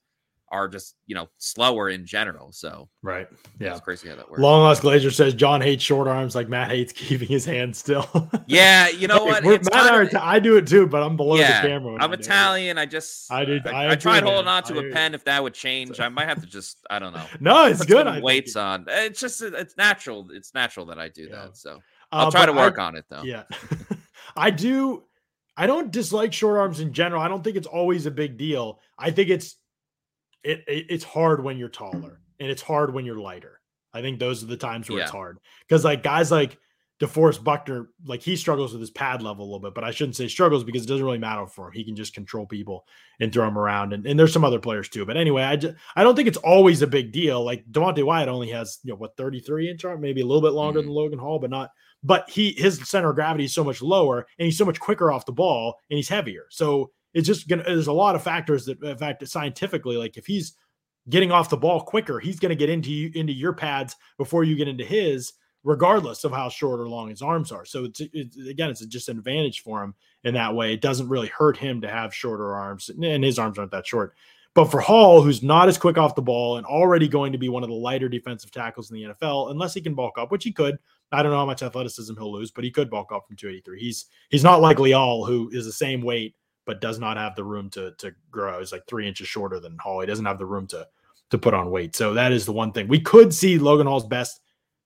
are 0.50 0.68
just 0.68 0.96
you 1.06 1.16
know 1.16 1.28
slower 1.38 1.90
in 1.90 2.06
general. 2.06 2.52
So 2.52 2.90
right, 3.02 3.28
yeah, 3.60 3.72
it's 3.72 3.82
crazy 3.82 4.10
how 4.10 4.16
that 4.16 4.30
works. 4.30 4.42
Long 4.42 4.62
lost 4.62 4.82
Glazer 4.82 5.14
says 5.14 5.34
John 5.34 5.62
hates 5.62 5.84
short 5.84 6.08
arms 6.08 6.36
like 6.36 6.48
Matt 6.48 6.70
hates 6.70 6.94
keeping 6.96 7.28
his 7.28 7.46
hands 7.46 7.78
still. 7.78 8.08
yeah, 8.48 8.88
you 8.90 9.08
know 9.08 9.24
what? 9.26 9.44
Matt 9.44 10.14
of, 10.14 10.22
I 10.22 10.40
do 10.40 10.58
it 10.58 10.68
too, 10.68 10.88
but 10.88 11.04
I'm 11.04 11.18
below 11.18 11.36
yeah, 11.36 11.62
the 11.62 11.68
camera. 11.68 11.98
I'm 12.00 12.12
I 12.12 12.14
Italian. 12.14 12.78
I 12.78 12.86
just 12.86 13.32
I 13.32 13.46
did. 13.46 13.68
I, 13.68 13.86
I, 13.86 13.92
I 13.92 13.96
tried 13.96 14.24
holding 14.24 14.48
on 14.48 14.64
to 14.64 14.80
a 14.80 14.92
pen 14.92 15.14
if 15.14 15.24
that 15.26 15.44
would 15.44 15.54
change. 15.54 16.00
I 16.00 16.10
might 16.10 16.28
have 16.28 16.42
to 16.42 16.48
just 16.48 16.78
I 16.90 17.00
don't 17.00 17.14
know. 17.14 17.26
no, 17.40 17.66
it's 17.66 17.86
good. 17.86 18.24
weights 18.24 18.56
on. 18.56 18.86
It's 18.88 19.20
just 19.20 19.42
it's 19.42 19.78
natural. 19.78 20.28
It's 20.32 20.54
natural 20.54 20.86
that 20.88 21.00
I 21.00 21.10
do 21.10 21.24
yeah. 21.24 21.46
that. 21.46 21.58
So 21.58 21.80
I'll 22.12 22.28
uh, 22.28 22.32
try 22.32 22.46
to 22.46 22.54
work 22.54 22.80
on 22.80 22.96
it 22.96 23.06
though. 23.10 23.24
Yeah, 23.24 23.44
I 24.36 24.52
do. 24.52 25.04
I 25.60 25.66
don't 25.66 25.92
dislike 25.92 26.34
short 26.34 26.58
arms 26.58 26.80
in 26.80 26.94
general. 26.94 27.22
I 27.22 27.28
don't 27.28 27.44
think 27.44 27.58
it's 27.58 27.68
always 27.68 28.06
a 28.06 28.12
big 28.12 28.38
deal. 28.38 28.80
I 28.98 29.10
think 29.10 29.30
it's 29.30 29.56
it, 30.48 30.64
it, 30.68 30.86
it's 30.90 31.04
hard 31.04 31.44
when 31.44 31.58
you're 31.58 31.70
taller 31.70 32.22
and 32.40 32.50
it's 32.50 32.62
hard 32.62 32.94
when 32.94 33.06
you're 33.06 33.20
lighter. 33.20 33.60
I 33.94 34.02
think 34.02 34.20
those 34.20 34.44
are 34.44 34.48
the 34.48 34.58
times 34.58 34.90
where 34.90 35.00
yeah. 35.00 35.06
it's 35.06 35.12
hard 35.12 35.40
because 35.68 35.84
like 35.84 36.04
guys 36.04 36.32
like 36.32 36.58
DeForest 37.00 37.44
Buckner, 37.44 37.90
like 38.06 38.22
he 38.22 38.36
struggles 38.36 38.72
with 38.72 38.82
his 38.82 38.90
pad 38.90 39.22
level 39.22 39.44
a 39.44 39.48
little 39.48 39.60
bit, 39.60 39.76
but 39.76 39.84
I 39.84 39.92
shouldn't 39.92 40.16
say 40.16 40.28
struggles 40.28 40.64
because 40.64 40.84
it 40.84 40.88
doesn't 40.88 41.06
really 41.06 41.20
matter 41.20 41.46
for 41.46 41.68
him. 41.68 41.74
He 41.74 41.84
can 41.84 41.96
just 41.96 42.14
control 42.14 42.48
people 42.48 42.86
and 43.20 43.32
throw 43.32 43.46
them 43.46 43.58
around. 43.58 43.94
And, 43.94 44.06
and 44.08 44.20
there's 44.20 44.34
some 44.34 44.44
other 44.44 44.60
players 44.60 44.90
too. 44.90 45.06
But 45.06 45.18
anyway, 45.18 45.44
I 45.44 45.58
just 45.58 45.76
I 45.96 46.04
don't 46.04 46.16
think 46.16 46.28
it's 46.28 46.38
always 46.38 46.82
a 46.82 46.88
big 46.88 47.12
deal. 47.12 47.44
Like 47.44 47.66
Devonte 47.72 48.04
Wyatt 48.04 48.30
only 48.30 48.50
has, 48.50 48.80
you 48.84 48.92
know, 48.92 48.98
what 48.98 49.16
33 49.18 49.70
inch 49.70 49.86
arm, 49.86 50.02
maybe 50.02 50.22
a 50.22 50.26
little 50.26 50.42
bit 50.42 50.54
longer 50.54 50.80
mm-hmm. 50.80 50.88
than 50.88 50.96
Logan 50.96 51.20
Hall, 51.20 51.40
but 51.40 51.50
not 51.50 51.72
but 52.04 52.30
he 52.30 52.54
his 52.54 52.88
center 52.88 53.10
of 53.10 53.16
gravity 53.16 53.46
is 53.46 53.54
so 53.54 53.64
much 53.64 53.82
lower 53.82 54.28
and 54.38 54.46
he's 54.46 54.58
so 54.58 54.66
much 54.66 54.80
quicker 54.80 55.12
off 55.12 55.26
the 55.26 55.32
ball 55.32 55.76
and 55.90 55.98
he's 55.98 56.10
heavier. 56.10 56.46
So 56.50 56.92
it's 57.18 57.28
just 57.28 57.48
gonna 57.48 57.64
there's 57.64 57.88
a 57.88 57.94
lot 57.94 58.16
of 58.16 58.24
factors 58.24 58.66
that 58.66 58.82
in 58.84 58.98
fact 58.98 59.28
scientifically, 59.28 59.98
like 59.98 60.18
if 60.18 60.26
he's 60.26 60.56
getting 61.10 61.32
off 61.32 61.50
the 61.50 61.58
ball 61.58 61.82
quicker. 61.82 62.20
He's 62.20 62.40
to 62.40 62.56
get 62.56 62.70
into 62.70 62.92
you, 62.92 63.12
into 63.16 63.34
your 63.34 63.54
pads 63.54 63.96
before 64.18 64.44
you 64.44 64.56
get 64.56 64.68
into 64.68 64.84
his, 64.84 65.34
regardless 65.64 66.24
of 66.24 66.32
how 66.32 66.50
short 66.50 66.80
or 66.80 66.90
long 66.90 67.10
his 67.10 67.22
arms 67.22 67.52
are. 67.52 67.66
So 67.66 67.86
it's, 67.86 68.02
it's 68.14 68.38
again, 68.48 68.70
it's 68.70 68.86
just 68.86 69.10
an 69.10 69.18
advantage 69.18 69.62
for 69.62 69.84
him 69.84 69.96
in 70.24 70.34
that 70.34 70.54
way. 70.54 70.74
It 70.74 70.82
doesn't 70.82 71.10
really 71.10 71.28
hurt 71.30 71.58
him 71.58 71.82
to 71.82 71.90
have 71.90 72.14
shorter 72.14 72.54
arms, 72.54 72.90
and 72.90 73.24
his 73.24 73.40
arms 73.40 73.58
aren't 73.58 73.72
that 73.72 73.88
short. 73.88 74.14
But 74.54 74.72
for 74.72 74.80
Hall, 74.80 75.22
who's 75.22 75.44
not 75.44 75.70
as 75.70 75.78
quick 75.78 76.00
off 76.00 76.16
the 76.16 76.22
ball 76.22 76.58
and 76.58 76.66
already 76.66 77.08
going 77.08 77.32
to 77.32 77.38
be 77.38 77.48
one 77.48 77.64
of 77.64 77.70
the 77.70 77.76
lighter 77.76 78.10
defensive 78.10 78.50
tackles 78.50 78.90
in 78.90 78.96
the 78.96 79.04
NFL, 79.04 79.52
unless 79.52 79.74
he 79.74 79.82
can 79.82 79.94
bulk 79.94 80.18
up, 80.18 80.32
which 80.32 80.44
he 80.44 80.52
could. 80.52 80.78
I 81.12 81.22
don't 81.22 81.32
know 81.32 81.38
how 81.38 81.46
much 81.46 81.64
athleticism 81.64 82.16
he'll 82.16 82.34
lose, 82.34 82.52
but 82.52 82.64
he 82.64 82.72
could 82.72 82.90
bulk 82.90 83.12
up 83.14 83.28
from 83.28 83.38
283. 83.38 83.80
He's 83.80 84.06
he's 84.30 84.44
not 84.44 84.62
like 84.62 84.80
Leal, 84.80 85.24
who 85.26 85.50
is 85.54 85.66
the 85.66 85.72
same 85.72 86.02
weight 86.02 86.36
but 86.68 86.82
does 86.82 87.00
not 87.00 87.18
have 87.18 87.36
the 87.36 87.44
room 87.44 87.70
to 87.72 87.94
to 87.98 88.14
grow. 88.30 88.60
He's 88.60 88.72
like 88.72 88.86
three 88.86 89.08
inches 89.08 89.28
shorter 89.28 89.60
than 89.60 89.78
Hall. 89.80 90.02
He 90.02 90.06
doesn't 90.06 90.26
have 90.26 90.38
the 90.38 90.46
room 90.46 90.68
to 90.68 90.88
to 91.32 91.38
put 91.38 91.56
on 91.56 91.72
weight. 91.72 91.96
So 91.96 92.14
that 92.14 92.32
is 92.32 92.46
the 92.46 92.52
one 92.52 92.72
thing 92.72 92.88
we 92.88 93.00
could 93.00 93.34
see 93.34 93.58
Logan 93.58 93.88
Hall's 93.88 94.06
best 94.06 94.42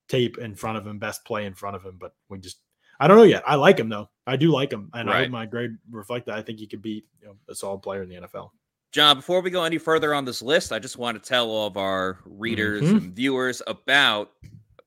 tape 0.08 0.38
in 0.38 0.54
front 0.54 0.78
of 0.78 0.86
him, 0.86 0.98
best 0.98 1.24
play 1.24 1.44
in 1.44 1.54
front 1.54 1.76
of 1.76 1.84
him, 1.84 1.96
but 2.00 2.14
we 2.30 2.38
just 2.38 2.58
I 2.98 3.08
don't 3.08 3.16
know 3.16 3.24
yet. 3.24 3.42
I 3.46 3.56
like 3.56 3.78
him 3.78 3.88
though. 3.88 4.08
I 4.26 4.36
do 4.36 4.52
like 4.52 4.72
him, 4.72 4.88
and 4.94 5.08
right. 5.08 5.16
I 5.16 5.20
hope 5.22 5.30
my 5.30 5.44
grade 5.44 5.76
reflect 5.90 6.26
that. 6.26 6.36
I 6.36 6.42
think 6.42 6.60
he 6.60 6.66
could 6.66 6.82
be 6.82 7.04
you 7.20 7.26
know, 7.26 7.36
a 7.48 7.54
solid 7.54 7.82
player 7.82 8.02
in 8.02 8.08
the 8.08 8.14
NFL. 8.14 8.50
John, 8.92 9.16
before 9.16 9.40
we 9.40 9.50
go 9.50 9.64
any 9.64 9.78
further 9.78 10.14
on 10.14 10.24
this 10.24 10.42
list, 10.42 10.70
I 10.70 10.78
just 10.78 10.98
want 10.98 11.20
to 11.20 11.28
tell 11.28 11.50
all 11.50 11.66
of 11.66 11.76
our 11.78 12.18
readers 12.26 12.82
mm-hmm. 12.82 12.96
and 12.98 13.12
viewers 13.16 13.62
about 13.66 14.32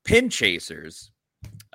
Pin 0.04 0.30
Chasers. 0.30 1.12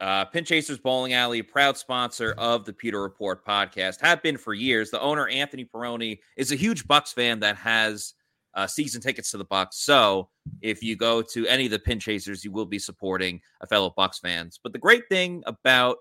Uh, 0.00 0.24
Pin 0.24 0.44
Chasers 0.44 0.78
Bowling 0.78 1.12
Alley, 1.12 1.42
proud 1.42 1.76
sponsor 1.76 2.34
of 2.38 2.64
the 2.64 2.72
Pewter 2.72 3.02
Report 3.02 3.44
podcast, 3.44 4.00
have 4.00 4.22
been 4.22 4.38
for 4.38 4.54
years. 4.54 4.90
The 4.90 5.00
owner, 5.00 5.28
Anthony 5.28 5.64
Peroni, 5.66 6.20
is 6.36 6.52
a 6.52 6.56
huge 6.56 6.86
Bucs 6.88 7.12
fan 7.12 7.38
that 7.40 7.56
has 7.56 8.14
uh, 8.54 8.66
season 8.66 9.00
tickets 9.02 9.30
to 9.30 9.36
the 9.36 9.44
Bucs. 9.44 9.74
So 9.74 10.30
if 10.62 10.82
you 10.82 10.96
go 10.96 11.20
to 11.22 11.46
any 11.46 11.66
of 11.66 11.70
the 11.70 11.78
pin 11.78 12.00
chasers, 12.00 12.44
you 12.44 12.50
will 12.50 12.66
be 12.66 12.78
supporting 12.78 13.40
a 13.60 13.66
fellow 13.66 13.92
Bucs 13.96 14.20
fans. 14.20 14.58
But 14.62 14.72
the 14.72 14.78
great 14.78 15.08
thing 15.10 15.42
about 15.46 15.98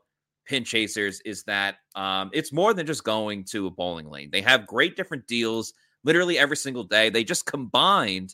pin 0.47 0.63
chasers 0.63 1.21
is 1.25 1.43
that 1.43 1.75
um, 1.95 2.29
it's 2.33 2.53
more 2.53 2.73
than 2.73 2.87
just 2.87 3.03
going 3.03 3.43
to 3.45 3.67
a 3.67 3.69
bowling 3.69 4.09
lane. 4.09 4.29
They 4.31 4.41
have 4.41 4.65
great 4.65 4.95
different 4.95 5.27
deals 5.27 5.73
literally 6.03 6.39
every 6.39 6.57
single 6.57 6.85
day. 6.85 7.09
They 7.09 7.23
just 7.23 7.45
combined 7.45 8.33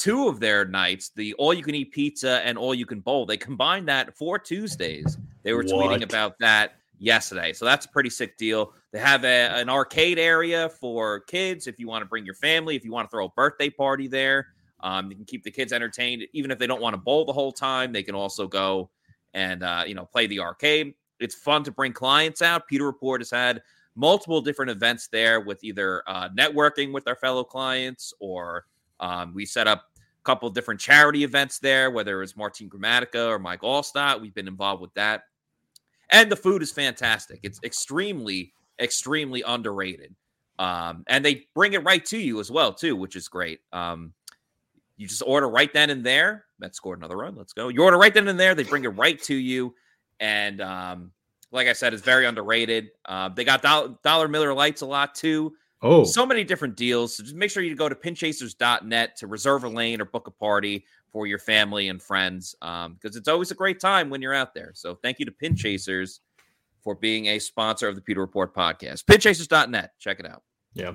two 0.00 0.28
of 0.28 0.40
their 0.40 0.64
nights, 0.64 1.10
the 1.14 1.34
all 1.34 1.52
you 1.52 1.62
can 1.62 1.74
eat 1.74 1.92
pizza 1.92 2.40
and 2.46 2.56
all 2.56 2.74
you 2.74 2.86
can 2.86 3.00
bowl. 3.00 3.26
They 3.26 3.36
combined 3.36 3.86
that 3.88 4.16
for 4.16 4.38
Tuesdays. 4.38 5.18
They 5.42 5.52
were 5.52 5.62
what? 5.62 5.90
tweeting 5.90 6.02
about 6.02 6.38
that 6.40 6.76
yesterday. 6.98 7.52
So 7.52 7.66
that's 7.66 7.84
a 7.84 7.88
pretty 7.90 8.08
sick 8.08 8.38
deal. 8.38 8.72
They 8.92 8.98
have 8.98 9.24
a, 9.24 9.60
an 9.60 9.68
arcade 9.68 10.18
area 10.18 10.70
for 10.70 11.20
kids 11.20 11.66
if 11.66 11.78
you 11.78 11.86
want 11.86 12.00
to 12.00 12.06
bring 12.08 12.24
your 12.24 12.34
family, 12.34 12.76
if 12.76 12.84
you 12.84 12.92
want 12.92 13.08
to 13.08 13.10
throw 13.10 13.26
a 13.26 13.30
birthday 13.30 13.68
party 13.68 14.08
there. 14.08 14.48
Um, 14.82 15.10
you 15.10 15.16
can 15.16 15.26
keep 15.26 15.42
the 15.42 15.50
kids 15.50 15.70
entertained, 15.70 16.22
even 16.32 16.50
if 16.50 16.58
they 16.58 16.66
don't 16.66 16.80
want 16.80 16.94
to 16.94 16.98
bowl 16.98 17.26
the 17.26 17.34
whole 17.34 17.52
time. 17.52 17.92
They 17.92 18.02
can 18.02 18.14
also 18.14 18.46
go 18.46 18.88
and 19.34 19.62
uh, 19.62 19.84
you 19.86 19.94
know 19.94 20.06
play 20.06 20.26
the 20.28 20.40
arcade. 20.40 20.94
It's 21.18 21.34
fun 21.34 21.62
to 21.64 21.70
bring 21.70 21.92
clients 21.92 22.40
out. 22.40 22.66
Pewter 22.66 22.86
Report 22.86 23.20
has 23.20 23.30
had 23.30 23.60
multiple 23.96 24.40
different 24.40 24.70
events 24.70 25.08
there 25.08 25.42
with 25.42 25.62
either 25.62 26.02
uh, 26.06 26.30
networking 26.30 26.90
with 26.90 27.06
our 27.06 27.16
fellow 27.16 27.44
clients 27.44 28.14
or 28.18 28.64
um, 29.00 29.32
we 29.34 29.46
set 29.46 29.66
up 29.66 29.89
couple 30.24 30.48
different 30.50 30.80
charity 30.80 31.24
events 31.24 31.58
there, 31.58 31.90
whether 31.90 32.18
it 32.18 32.20
was 32.20 32.36
Martin 32.36 32.68
Gramatica 32.68 33.28
or 33.28 33.38
Mike 33.38 33.62
Alstott. 33.62 34.20
We've 34.20 34.34
been 34.34 34.48
involved 34.48 34.82
with 34.82 34.94
that. 34.94 35.22
And 36.10 36.30
the 36.30 36.36
food 36.36 36.62
is 36.62 36.72
fantastic. 36.72 37.40
It's 37.42 37.60
extremely 37.62 38.52
extremely 38.80 39.42
underrated. 39.46 40.14
Um, 40.58 41.04
and 41.06 41.24
they 41.24 41.46
bring 41.54 41.72
it 41.74 41.84
right 41.84 42.04
to 42.06 42.18
you 42.18 42.40
as 42.40 42.50
well, 42.50 42.72
too, 42.72 42.96
which 42.96 43.16
is 43.16 43.28
great. 43.28 43.60
Um, 43.72 44.12
you 44.96 45.06
just 45.06 45.22
order 45.24 45.48
right 45.48 45.72
then 45.72 45.90
and 45.90 46.04
there. 46.04 46.44
Mets 46.58 46.76
scored 46.76 46.98
another 46.98 47.16
run. 47.16 47.34
Let's 47.34 47.54
go. 47.54 47.68
You 47.68 47.82
order 47.82 47.96
right 47.96 48.12
then 48.12 48.28
and 48.28 48.38
there. 48.38 48.54
They 48.54 48.64
bring 48.64 48.84
it 48.84 48.88
right 48.88 49.20
to 49.22 49.34
you. 49.34 49.74
And 50.18 50.60
um, 50.60 51.12
like 51.50 51.68
I 51.68 51.72
said, 51.72 51.94
it's 51.94 52.02
very 52.02 52.26
underrated. 52.26 52.90
Uh, 53.06 53.30
they 53.30 53.44
got 53.44 53.62
dollar 54.02 54.28
Miller 54.28 54.52
Lights 54.52 54.82
a 54.82 54.86
lot 54.86 55.14
too. 55.14 55.54
Oh, 55.82 56.04
so 56.04 56.26
many 56.26 56.44
different 56.44 56.76
deals. 56.76 57.16
So 57.16 57.22
just 57.22 57.34
make 57.34 57.50
sure 57.50 57.62
you 57.62 57.74
go 57.74 57.88
to 57.88 57.94
pinchasers.net 57.94 59.16
to 59.16 59.26
reserve 59.26 59.64
a 59.64 59.68
lane 59.68 60.00
or 60.00 60.04
book 60.04 60.26
a 60.26 60.30
party 60.30 60.84
for 61.10 61.26
your 61.26 61.38
family 61.38 61.88
and 61.88 62.02
friends 62.02 62.54
because 62.60 62.86
um, 62.86 62.98
it's 63.02 63.28
always 63.28 63.50
a 63.50 63.54
great 63.54 63.80
time 63.80 64.10
when 64.10 64.20
you're 64.20 64.34
out 64.34 64.54
there. 64.54 64.72
So 64.74 64.94
thank 64.94 65.18
you 65.18 65.24
to 65.24 65.32
Pinchasers 65.32 66.20
for 66.82 66.94
being 66.94 67.26
a 67.26 67.38
sponsor 67.38 67.88
of 67.88 67.94
the 67.94 68.00
Pewter 68.00 68.20
Report 68.20 68.54
podcast. 68.54 69.04
Pinchasers.net. 69.04 69.92
Check 69.98 70.20
it 70.20 70.26
out. 70.26 70.42
Yeah. 70.74 70.94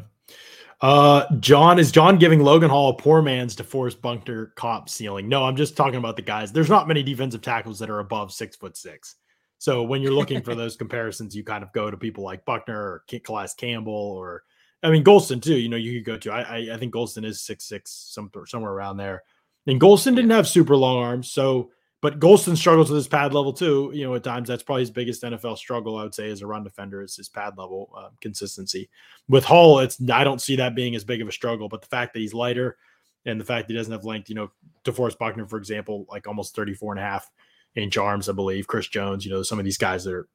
Uh, 0.82 1.26
John 1.40 1.80
is 1.80 1.92
John 1.92 2.18
giving 2.18 2.42
Logan 2.42 2.70
Hall 2.70 2.90
a 2.90 2.94
poor 2.94 3.22
man's 3.22 3.56
DeForest 3.56 4.02
Buckner 4.02 4.48
cop 4.56 4.90
ceiling? 4.90 5.30
No, 5.30 5.44
I'm 5.44 5.56
just 5.56 5.78
talking 5.78 5.96
about 5.96 6.16
the 6.16 6.22
guys. 6.22 6.52
There's 6.52 6.70
not 6.70 6.88
many 6.88 7.02
defensive 7.02 7.42
tackles 7.42 7.80
that 7.80 7.90
are 7.90 8.00
above 8.00 8.32
six 8.32 8.56
foot 8.56 8.76
six. 8.76 9.16
So 9.58 9.84
when 9.84 10.02
you're 10.02 10.12
looking 10.12 10.42
for 10.42 10.54
those 10.56 10.76
comparisons, 10.76 11.36
you 11.36 11.44
kind 11.44 11.64
of 11.64 11.72
go 11.72 11.90
to 11.90 11.98
people 11.98 12.24
like 12.24 12.46
Buckner 12.46 12.80
or 12.80 13.04
Calais 13.08 13.48
Campbell 13.58 13.94
or 13.94 14.44
I 14.84 14.92
mean 14.92 15.04
Golston 15.04 15.42
too. 15.42 15.58
You 15.58 15.70
know, 15.70 15.78
you 15.78 16.00
could 16.00 16.06
go 16.06 16.18
to. 16.18 16.32
I 16.32 16.42
I, 16.42 16.74
I 16.74 16.78
think 16.78 16.94
Golston 16.94 17.26
is 17.26 17.42
six 17.42 17.66
six 17.66 17.92
some 17.92 18.32
somewhere 18.46 18.72
around 18.72 18.98
there. 18.98 19.24
And 19.68 19.82
Golston 19.82 20.16
didn't 20.16 20.30
have 20.30 20.48
super 20.48 20.76
long 20.76 20.98
arms, 20.98 21.32
so 21.32 21.72
but 22.06 22.20
Golston 22.20 22.56
struggles 22.56 22.92
with 22.92 22.98
his 22.98 23.08
pad 23.08 23.34
level 23.34 23.52
too. 23.52 23.90
You 23.92 24.04
know, 24.06 24.14
at 24.14 24.24
times 24.24 24.48
that's 24.48 24.62
probably 24.62 24.84
his 24.84 24.92
biggest 24.92 25.24
NFL 25.24 25.58
struggle. 25.58 25.98
I 25.98 26.04
would 26.04 26.14
say 26.14 26.30
as 26.30 26.44
a 26.44 26.48
run 26.48 26.64
defender 26.64 27.02
is 27.02 27.16
his 27.16 27.30
pad 27.30 27.58
level 27.58 27.92
uh, 27.98 28.10
consistency. 28.22 28.90
With 29.28 29.44
Hall, 29.44 29.80
it's 29.80 29.98
I 30.12 30.24
don't 30.24 30.40
see 30.40 30.58
that 30.58 30.76
being 30.76 30.96
as 30.96 31.04
big 31.04 31.22
of 31.22 31.28
a 31.28 31.32
struggle. 31.32 31.68
But 31.68 31.82
the 31.82 31.88
fact 31.88 32.14
that 32.14 32.20
he's 32.20 32.34
lighter 32.34 32.78
and 33.26 33.40
the 33.40 33.44
fact 33.44 33.68
that 33.68 33.74
he 33.74 33.78
doesn't 33.78 33.92
have 33.92 34.06
length, 34.06 34.30
you 34.30 34.36
know, 34.36 34.52
DeForest 34.84 35.18
Buckner, 35.18 35.48
for 35.48 35.58
example, 35.58 36.06
like 36.08 36.28
almost 36.28 36.56
34 36.56 36.94
and 36.94 37.00
a 37.00 37.04
half 37.04 37.32
inch 37.74 37.98
arms, 37.98 38.30
I 38.30 38.34
believe. 38.34 38.68
Chris 38.68 38.88
Jones, 38.88 39.26
you 39.26 39.32
know, 39.32 39.42
some 39.42 39.58
of 39.58 39.66
these 39.66 39.80
guys 39.80 40.04
that 40.04 40.14
are 40.14 40.28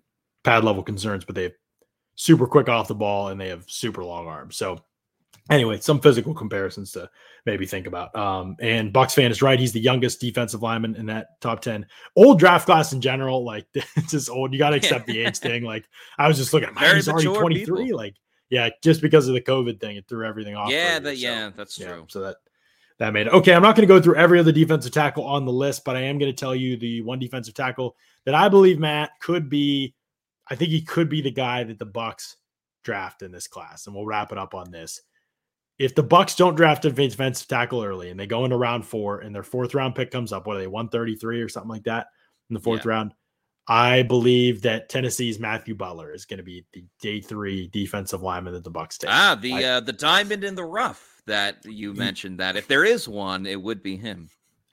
pad 0.43 0.64
level 0.64 0.82
concerns, 0.82 1.24
but 1.24 1.36
they 1.36 1.53
super 2.21 2.47
quick 2.47 2.68
off 2.68 2.87
the 2.87 2.95
ball 2.95 3.29
and 3.29 3.41
they 3.41 3.49
have 3.49 3.64
super 3.66 4.05
long 4.05 4.27
arms. 4.27 4.55
So 4.55 4.79
anyway, 5.49 5.81
some 5.81 6.01
physical 6.01 6.35
comparisons 6.35 6.93
to 6.93 7.09
maybe 7.47 7.64
think 7.64 7.87
about. 7.87 8.14
Um, 8.14 8.57
and 8.61 8.93
Bucs 8.93 9.14
fan 9.14 9.31
is 9.31 9.41
right; 9.41 9.59
he's 9.59 9.73
the 9.73 9.81
youngest 9.81 10.21
defensive 10.21 10.62
lineman 10.62 10.97
in 10.97 11.07
that 11.07 11.41
top 11.41 11.62
ten. 11.62 11.87
Old 12.16 12.39
draft 12.39 12.66
class 12.66 12.93
in 12.93 13.01
general, 13.01 13.43
like 13.43 13.66
it's 13.75 14.11
just 14.11 14.29
old. 14.29 14.53
You 14.53 14.59
got 14.59 14.71
to 14.71 14.77
accept 14.77 15.07
the 15.07 15.25
age 15.25 15.39
thing. 15.39 15.64
Like 15.64 15.87
I 16.18 16.29
was 16.29 16.37
just 16.37 16.53
looking 16.53 16.68
at, 16.68 16.75
man, 16.75 16.95
he's 16.95 17.09
already 17.09 17.27
twenty 17.27 17.64
three. 17.64 17.93
Like 17.93 18.16
yeah, 18.51 18.68
just 18.83 19.01
because 19.01 19.27
of 19.27 19.35
the 19.35 19.41
COVID 19.41 19.81
thing, 19.81 19.97
it 19.97 20.07
threw 20.07 20.27
everything 20.27 20.57
off. 20.57 20.71
Yeah, 20.71 20.99
that 20.99 21.16
so, 21.16 21.23
yeah, 21.23 21.51
that's 21.57 21.79
yeah, 21.79 21.89
true. 21.89 22.07
So 22.09 22.21
that 22.21 22.37
that 22.99 23.14
made 23.14 23.29
it. 23.29 23.33
Okay, 23.33 23.55
I'm 23.55 23.62
not 23.62 23.77
going 23.77 23.89
to 23.89 23.95
go 23.95 24.01
through 24.01 24.16
every 24.16 24.39
other 24.39 24.53
defensive 24.53 24.93
tackle 24.93 25.25
on 25.25 25.47
the 25.47 25.53
list, 25.53 25.87
but 25.87 25.97
I 25.97 26.03
am 26.03 26.18
going 26.18 26.31
to 26.31 26.39
tell 26.39 26.55
you 26.55 26.77
the 26.77 27.01
one 27.01 27.18
defensive 27.18 27.55
tackle 27.55 27.97
that 28.27 28.35
I 28.35 28.51
believe 28.51 28.79
Matt 28.79 29.12
could 29.23 29.49
be. 29.49 29.95
I 30.51 30.57
think 30.57 30.71
he 30.71 30.83
could 30.83 31.09
be 31.09 31.21
the 31.21 31.31
guy 31.31 31.65
that 31.65 31.79
the 31.79 31.87
Bucs 31.87 32.35
draft 32.83 33.23
in 33.23 33.33
this 33.33 33.47
class, 33.47 33.87
and 33.87 33.95
we'll 33.95 34.07
wrap 34.07 34.33
it 34.33 34.39
up 34.39 34.55
on 34.55 34.71
this. 34.71 35.01
If 35.79 35.95
the 35.95 36.05
Bucs 36.05 36.37
don't 36.37 36.57
draft 36.57 36.85
a 36.85 36.91
defensive 36.91 37.49
tackle 37.49 37.83
early 37.83 38.11
and 38.11 38.21
they 38.21 38.27
go 38.27 38.45
into 38.45 38.57
round 38.57 38.85
four 38.85 39.21
and 39.21 39.35
their 39.35 39.43
fourth 39.43 39.75
round 39.75 39.95
pick 39.95 40.11
comes 40.11 40.33
up, 40.33 40.47
what 40.47 40.57
are 40.57 40.61
they, 40.61 40.67
133 40.67 41.41
or 41.41 41.49
something 41.49 41.71
like 41.71 41.85
that 41.85 42.09
in 42.51 42.55
the 42.55 42.61
fourth 42.61 42.85
yeah. 42.85 42.91
round? 42.91 43.15
I 43.67 44.03
believe 44.03 44.63
that 44.63 44.89
Tennessee's 44.89 45.39
Matthew 45.39 45.75
Butler 45.75 46.13
is 46.13 46.25
going 46.25 46.39
to 46.39 46.45
be 46.45 46.67
the 46.73 46.85
day 47.01 47.21
three 47.21 47.69
defensive 47.69 48.23
lineman 48.23 48.53
that 48.55 48.65
the 48.65 48.71
Bucs 48.71 48.99
take. 48.99 49.11
Ah, 49.11 49.39
the 49.41 49.53
I, 49.53 49.65
uh, 49.65 49.81
the 49.81 49.93
diamond 49.93 50.45
in 50.45 50.55
the 50.55 50.65
rough 50.65 51.23
that 51.27 51.65
you 51.65 51.95
mentioned 51.95 52.41
that 52.41 52.57
if 52.57 52.67
there 52.67 52.85
is 52.85 53.09
one, 53.09 53.47
it 53.47 53.63
would 53.63 53.83
be 53.83 53.97
him. 53.97 54.29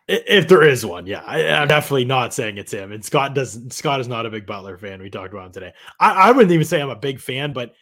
If 0.08 0.48
there 0.48 0.64
is 0.64 0.86
one, 0.86 1.06
yeah, 1.06 1.22
I, 1.26 1.42
am 1.42 1.68
definitely 1.68 2.06
not 2.06 2.34
saying 2.34 2.58
it's 2.58 2.72
him. 2.72 2.94
And 2.94 3.04
Scott 3.04 3.36
doesn't. 3.36 3.74
Scott 3.74 4.00
is 4.00 4.08
not 4.08 4.26
a 4.26 4.30
big 4.30 4.46
Butler 4.46 4.78
fan. 4.78 5.02
We 5.02 5.10
talked 5.10 5.34
about 5.34 5.48
him 5.48 5.52
today. 5.52 5.74
I, 6.00 6.30
I 6.30 6.32
wouldn't 6.32 6.54
even 6.54 6.66
say 6.66 6.82
I'm 6.82 6.90
a 6.90 6.96
big 6.96 7.20
fan, 7.20 7.52
but 7.52 7.74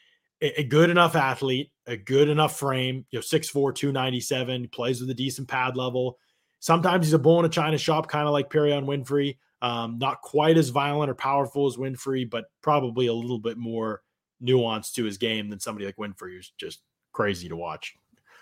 a, 0.42 0.62
a, 0.62 0.64
good 0.64 0.90
enough 0.90 1.16
athlete, 1.16 1.72
a 1.86 1.96
good 1.96 2.28
enough 2.28 2.58
frame. 2.58 3.06
You 3.12 3.20
know, 3.20 3.22
6'4", 3.22 3.76
297, 3.76 4.70
plays 4.70 5.02
with 5.02 5.10
a 5.12 5.14
decent 5.14 5.48
pad 5.48 5.78
level. 5.78 6.18
Sometimes 6.60 7.06
he's 7.06 7.14
a 7.14 7.20
bull 7.20 7.40
in 7.40 7.46
a 7.46 7.50
china 7.50 7.78
shop, 7.78 8.08
kind 8.08 8.28
of 8.28 8.34
like 8.34 8.50
Perrion 8.50 8.86
Winfrey. 8.86 9.38
Um, 9.62 10.00
not 10.00 10.22
quite 10.22 10.58
as 10.58 10.70
violent 10.70 11.12
or 11.12 11.16
powerful 11.16 11.68
as 11.68 11.78
Winfrey, 11.78 12.28
but 12.28 12.46
probably 12.64 13.06
a 13.06 13.14
little 13.14 13.40
bit 13.40 13.58
more 13.58 14.02
nuance 14.40 14.92
to 14.94 15.04
his 15.04 15.20
game 15.20 15.50
than 15.50 15.60
somebody 15.60 15.86
like 15.86 15.98
Winfrey, 15.98 16.34
who's 16.34 16.54
just 16.58 16.82
crazy 17.14 17.50
to 17.50 17.56
watch. 17.56 17.96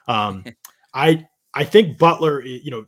Um, 0.07 0.45
I 0.93 1.27
I 1.53 1.65
think 1.65 1.97
Butler, 1.97 2.43
you 2.43 2.71
know, 2.71 2.86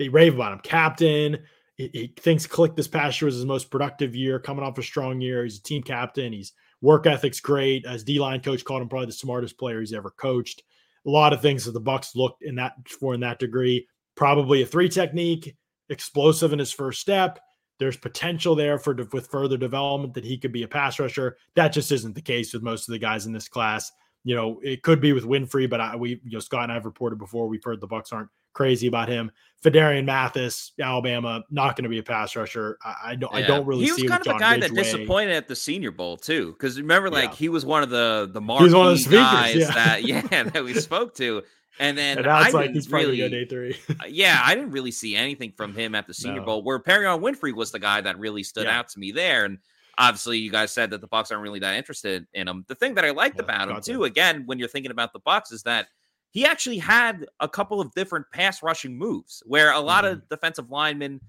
they 0.00 0.08
rave 0.08 0.34
about 0.34 0.54
him, 0.54 0.60
captain. 0.60 1.38
He, 1.76 1.90
he 1.92 2.14
thinks 2.16 2.46
Click 2.46 2.74
this 2.74 2.88
past 2.88 3.20
year 3.20 3.26
was 3.26 3.36
his 3.36 3.44
most 3.44 3.70
productive 3.70 4.16
year, 4.16 4.40
coming 4.40 4.64
off 4.64 4.78
a 4.78 4.82
strong 4.82 5.20
year. 5.20 5.44
He's 5.44 5.58
a 5.58 5.62
team 5.62 5.82
captain. 5.82 6.32
He's 6.32 6.54
work 6.80 7.06
ethic's 7.06 7.38
great. 7.38 7.84
As 7.84 8.02
D 8.02 8.18
line 8.18 8.40
coach 8.40 8.64
called 8.64 8.80
him 8.80 8.88
probably 8.88 9.06
the 9.06 9.12
smartest 9.12 9.58
player 9.58 9.78
he's 9.78 9.92
ever 9.92 10.10
coached. 10.10 10.62
A 11.06 11.10
lot 11.10 11.34
of 11.34 11.42
things 11.42 11.66
that 11.66 11.72
the 11.72 11.80
Bucs 11.80 12.16
looked 12.16 12.42
in 12.42 12.54
that 12.54 12.72
for 12.88 13.12
in 13.12 13.20
that 13.20 13.38
degree. 13.38 13.86
Probably 14.16 14.62
a 14.62 14.66
three 14.66 14.88
technique, 14.88 15.54
explosive 15.90 16.54
in 16.54 16.58
his 16.58 16.72
first 16.72 17.00
step. 17.00 17.38
There's 17.78 17.98
potential 17.98 18.54
there 18.54 18.78
for 18.78 18.96
with 19.12 19.28
further 19.28 19.58
development 19.58 20.14
that 20.14 20.24
he 20.24 20.38
could 20.38 20.52
be 20.52 20.62
a 20.62 20.68
pass 20.68 20.98
rusher. 20.98 21.36
That 21.56 21.68
just 21.68 21.92
isn't 21.92 22.14
the 22.14 22.22
case 22.22 22.54
with 22.54 22.62
most 22.62 22.88
of 22.88 22.92
the 22.92 22.98
guys 22.98 23.26
in 23.26 23.32
this 23.32 23.48
class 23.48 23.92
you 24.24 24.34
know, 24.34 24.60
it 24.62 24.82
could 24.82 25.00
be 25.00 25.12
with 25.12 25.24
Winfrey, 25.24 25.68
but 25.68 25.80
I, 25.80 25.96
we, 25.96 26.20
you 26.24 26.32
know, 26.32 26.40
Scott 26.40 26.64
and 26.64 26.72
I 26.72 26.74
have 26.74 26.84
reported 26.84 27.18
before. 27.18 27.48
We've 27.48 27.64
heard 27.64 27.80
the 27.80 27.88
Bucs 27.88 28.12
aren't 28.12 28.28
crazy 28.52 28.86
about 28.86 29.08
him. 29.08 29.30
Phidarian 29.64 30.04
Mathis, 30.04 30.72
Alabama, 30.80 31.44
not 31.50 31.76
going 31.76 31.84
to 31.84 31.88
be 31.88 31.98
a 31.98 32.02
pass 32.02 32.34
rusher. 32.34 32.78
I, 32.82 32.94
I 33.04 33.14
don't, 33.14 33.32
yeah. 33.32 33.38
I 33.38 33.42
don't 33.42 33.66
really. 33.66 33.84
He 33.84 33.92
was 33.92 34.02
kind 34.02 34.20
of 34.20 34.24
the 34.24 34.38
guy 34.38 34.54
Ridgeway. 34.54 34.68
that 34.68 34.74
disappointed 34.74 35.32
at 35.32 35.48
the 35.48 35.56
Senior 35.56 35.90
Bowl 35.90 36.16
too, 36.16 36.52
because 36.52 36.78
remember, 36.78 37.10
like 37.10 37.30
yeah. 37.30 37.36
he 37.36 37.48
was 37.48 37.64
one 37.64 37.82
of 37.82 37.90
the 37.90 38.30
the 38.32 38.40
marquee 38.40 38.72
one 38.72 38.88
of 38.88 38.92
the 38.94 38.98
speakers, 38.98 39.20
guys 39.20 39.56
yeah. 39.56 39.70
that 39.72 40.04
yeah 40.32 40.42
that 40.44 40.64
we 40.64 40.74
spoke 40.74 41.14
to. 41.16 41.42
And 41.78 41.96
then 41.96 42.18
and 42.18 42.26
I 42.26 42.50
like 42.50 42.72
he's 42.72 42.90
really, 42.90 43.16
day 43.28 43.46
three. 43.46 43.76
Uh, 43.90 44.04
yeah, 44.08 44.40
I 44.44 44.54
didn't 44.54 44.72
really 44.72 44.90
see 44.90 45.16
anything 45.16 45.52
from 45.56 45.74
him 45.74 45.94
at 45.94 46.06
the 46.06 46.14
Senior 46.14 46.40
no. 46.40 46.46
Bowl. 46.46 46.62
Where 46.62 46.78
Perrion 46.78 47.20
Winfrey 47.20 47.54
was 47.54 47.70
the 47.70 47.78
guy 47.78 48.00
that 48.00 48.18
really 48.18 48.42
stood 48.42 48.66
out 48.66 48.88
to 48.90 48.98
me 48.98 49.12
there, 49.12 49.44
and 49.44 49.58
obviously 50.00 50.38
you 50.38 50.50
guys 50.50 50.72
said 50.72 50.90
that 50.90 51.02
the 51.02 51.06
Bucs 51.06 51.30
aren't 51.30 51.42
really 51.42 51.60
that 51.60 51.74
interested 51.74 52.26
in 52.32 52.48
him. 52.48 52.64
The 52.66 52.74
thing 52.74 52.94
that 52.94 53.04
I 53.04 53.10
liked 53.10 53.36
yeah, 53.36 53.44
about 53.44 53.68
him 53.68 53.80
too, 53.82 54.04
again, 54.04 54.44
when 54.46 54.58
you're 54.58 54.68
thinking 54.68 54.90
about 54.90 55.12
the 55.12 55.20
Bucs, 55.20 55.52
is 55.52 55.62
that 55.64 55.88
he 56.30 56.46
actually 56.46 56.78
had 56.78 57.26
a 57.40 57.48
couple 57.48 57.80
of 57.80 57.92
different 57.92 58.26
pass 58.32 58.62
rushing 58.62 58.96
moves 58.96 59.42
where 59.46 59.72
a 59.72 59.78
lot 59.78 60.04
mm-hmm. 60.04 60.14
of 60.14 60.28
defensive 60.28 60.70
linemen 60.70 61.20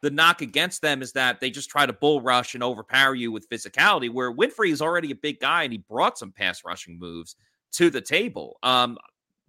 the 0.00 0.10
knock 0.10 0.42
against 0.42 0.80
them 0.80 1.02
is 1.02 1.12
that 1.12 1.40
they 1.40 1.50
just 1.50 1.70
try 1.70 1.84
to 1.84 1.92
bull 1.92 2.20
rush 2.20 2.54
and 2.54 2.62
overpower 2.62 3.14
you 3.14 3.32
with 3.32 3.48
physicality 3.48 4.12
where 4.12 4.32
winfrey 4.32 4.70
is 4.70 4.80
already 4.80 5.10
a 5.10 5.14
big 5.14 5.40
guy 5.40 5.64
and 5.64 5.72
he 5.72 5.78
brought 5.78 6.16
some 6.16 6.30
pass 6.30 6.64
rushing 6.64 6.98
moves 6.98 7.36
to 7.72 7.90
the 7.90 8.00
table 8.00 8.58
um 8.62 8.96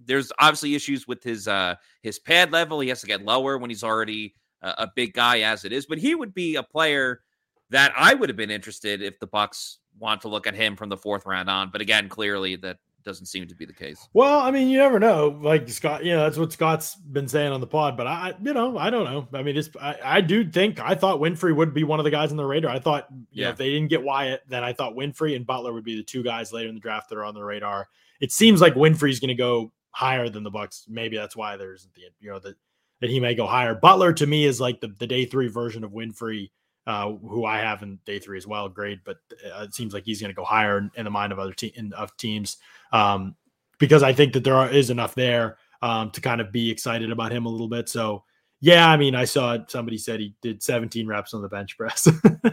there's 0.03 0.31
obviously 0.39 0.73
issues 0.73 1.07
with 1.07 1.23
his 1.23 1.47
uh 1.47 1.75
his 2.01 2.17
pad 2.17 2.51
level 2.51 2.79
he 2.79 2.89
has 2.89 2.99
to 2.99 3.07
get 3.07 3.23
lower 3.23 3.59
when 3.59 3.69
he's 3.69 3.83
already 3.83 4.33
a, 4.63 4.69
a 4.79 4.91
big 4.95 5.13
guy 5.13 5.41
as 5.41 5.65
it 5.65 5.71
is 5.71 5.85
but 5.85 5.99
he 5.99 6.15
would 6.15 6.33
be 6.33 6.55
a 6.55 6.63
player 6.63 7.21
that 7.69 7.93
I 7.95 8.13
would 8.13 8.29
have 8.29 8.37
been 8.37 8.51
interested 8.51 9.01
if 9.01 9.19
the 9.19 9.27
Bucs 9.27 9.77
want 9.97 10.21
to 10.21 10.27
look 10.27 10.47
at 10.47 10.55
him 10.55 10.75
from 10.75 10.89
the 10.89 10.97
fourth 10.97 11.25
round 11.25 11.49
on. 11.49 11.69
But 11.71 11.81
again, 11.81 12.09
clearly 12.09 12.55
that 12.57 12.77
doesn't 13.03 13.27
seem 13.27 13.47
to 13.47 13.55
be 13.55 13.65
the 13.65 13.73
case. 13.73 14.07
Well, 14.13 14.39
I 14.39 14.51
mean, 14.51 14.69
you 14.69 14.77
never 14.77 14.99
know. 14.99 15.39
Like 15.41 15.69
Scott, 15.69 16.03
you 16.03 16.13
know, 16.13 16.23
that's 16.23 16.37
what 16.37 16.51
Scott's 16.51 16.95
been 16.95 17.27
saying 17.27 17.51
on 17.51 17.61
the 17.61 17.67
pod. 17.67 17.97
But 17.97 18.07
I, 18.07 18.33
you 18.41 18.53
know, 18.53 18.77
I 18.77 18.89
don't 18.89 19.05
know. 19.05 19.27
I 19.37 19.43
mean, 19.43 19.57
it's 19.57 19.69
I, 19.81 19.97
I 20.03 20.21
do 20.21 20.49
think 20.49 20.79
I 20.79 20.95
thought 20.95 21.19
Winfrey 21.19 21.55
would 21.55 21.73
be 21.73 21.83
one 21.83 21.99
of 21.99 22.03
the 22.03 22.11
guys 22.11 22.31
on 22.31 22.37
the 22.37 22.45
radar. 22.45 22.71
I 22.71 22.79
thought, 22.79 23.07
you 23.11 23.25
yeah. 23.31 23.45
know, 23.45 23.51
if 23.51 23.57
they 23.57 23.69
didn't 23.69 23.89
get 23.89 24.03
Wyatt, 24.03 24.41
then 24.47 24.63
I 24.63 24.73
thought 24.73 24.95
Winfrey 24.95 25.35
and 25.35 25.45
Butler 25.45 25.73
would 25.73 25.83
be 25.83 25.95
the 25.95 26.03
two 26.03 26.23
guys 26.23 26.53
later 26.53 26.69
in 26.69 26.75
the 26.75 26.81
draft 26.81 27.09
that 27.09 27.17
are 27.17 27.25
on 27.25 27.33
the 27.33 27.43
radar. 27.43 27.87
It 28.19 28.31
seems 28.31 28.61
like 28.61 28.75
Winfrey's 28.75 29.19
going 29.19 29.29
to 29.29 29.35
go 29.35 29.71
higher 29.91 30.29
than 30.29 30.43
the 30.43 30.51
Bucs. 30.51 30.87
Maybe 30.87 31.17
that's 31.17 31.35
why 31.35 31.57
there's 31.57 31.87
the 31.95 32.01
you 32.19 32.29
know 32.31 32.39
that 32.39 32.55
that 33.01 33.09
he 33.09 33.19
may 33.19 33.33
go 33.33 33.47
higher. 33.47 33.75
Butler 33.75 34.13
to 34.13 34.27
me 34.27 34.45
is 34.45 34.59
like 34.59 34.81
the 34.81 34.93
the 34.99 35.07
day 35.07 35.25
three 35.25 35.47
version 35.47 35.83
of 35.83 35.91
Winfrey 35.91 36.51
uh, 36.89 37.13
who 37.21 37.45
I 37.45 37.59
have 37.59 37.83
in 37.83 37.99
day 38.03 38.17
three 38.17 38.37
as 38.37 38.47
well, 38.47 38.67
great. 38.67 39.03
But 39.03 39.17
uh, 39.45 39.61
it 39.61 39.75
seems 39.75 39.93
like 39.93 40.05
he's 40.05 40.19
going 40.19 40.31
to 40.31 40.35
go 40.35 40.43
higher 40.43 40.79
in, 40.79 40.89
in, 40.95 41.03
the 41.03 41.11
mind 41.11 41.31
of 41.31 41.37
other 41.37 41.53
te- 41.53 41.73
in, 41.75 41.93
of 41.93 42.17
teams 42.17 42.57
um, 42.91 43.35
because 43.77 44.01
I 44.01 44.11
think 44.11 44.33
that 44.33 44.43
there 44.43 44.55
are, 44.55 44.71
is 44.71 44.89
enough 44.89 45.13
there 45.13 45.59
um, 45.83 46.09
to 46.09 46.19
kind 46.19 46.41
of 46.41 46.51
be 46.51 46.71
excited 46.71 47.11
about 47.11 47.31
him 47.31 47.45
a 47.45 47.49
little 47.49 47.67
bit. 47.67 47.89
So 47.89 48.23
yeah, 48.59 48.89
I 48.89 48.97
mean, 48.97 49.13
I 49.13 49.25
saw 49.25 49.59
somebody 49.67 49.99
said 49.99 50.19
he 50.19 50.33
did 50.41 50.63
17 50.63 51.05
reps 51.05 51.35
on 51.35 51.43
the 51.43 51.47
bench 51.47 51.77
press. 51.77 52.07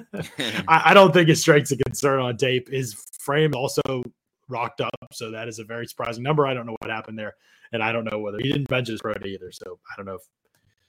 I, 0.69 0.83
I, 0.91 0.95
don't 0.95 1.15
think 1.15 1.31
his 1.31 1.41
strength's 1.41 1.73
a 1.73 1.79
concern 1.79 2.21
on 2.21 2.37
tape. 2.37 2.69
His 2.69 2.93
frame 3.19 3.55
also 3.55 4.03
rocked 4.49 4.83
up, 4.83 5.15
so 5.15 5.31
that 5.31 5.49
is 5.49 5.61
a 5.61 5.65
very 5.65 5.87
surprising 5.87 6.23
number. 6.23 6.47
I 6.47 6.53
don't 6.53 6.67
know 6.67 6.77
what 6.81 6.91
happened 6.91 7.19
there, 7.19 7.37
and 7.73 7.83
I 7.83 7.91
don't 7.91 8.05
know 8.05 8.19
whether 8.19 8.37
he 8.39 8.53
didn't 8.53 8.69
bench 8.69 8.89
his 8.89 9.01
pro 9.01 9.15
either. 9.25 9.51
So 9.51 9.79
I 9.91 9.97
don't 9.97 10.05
know 10.05 10.17
if 10.17 10.23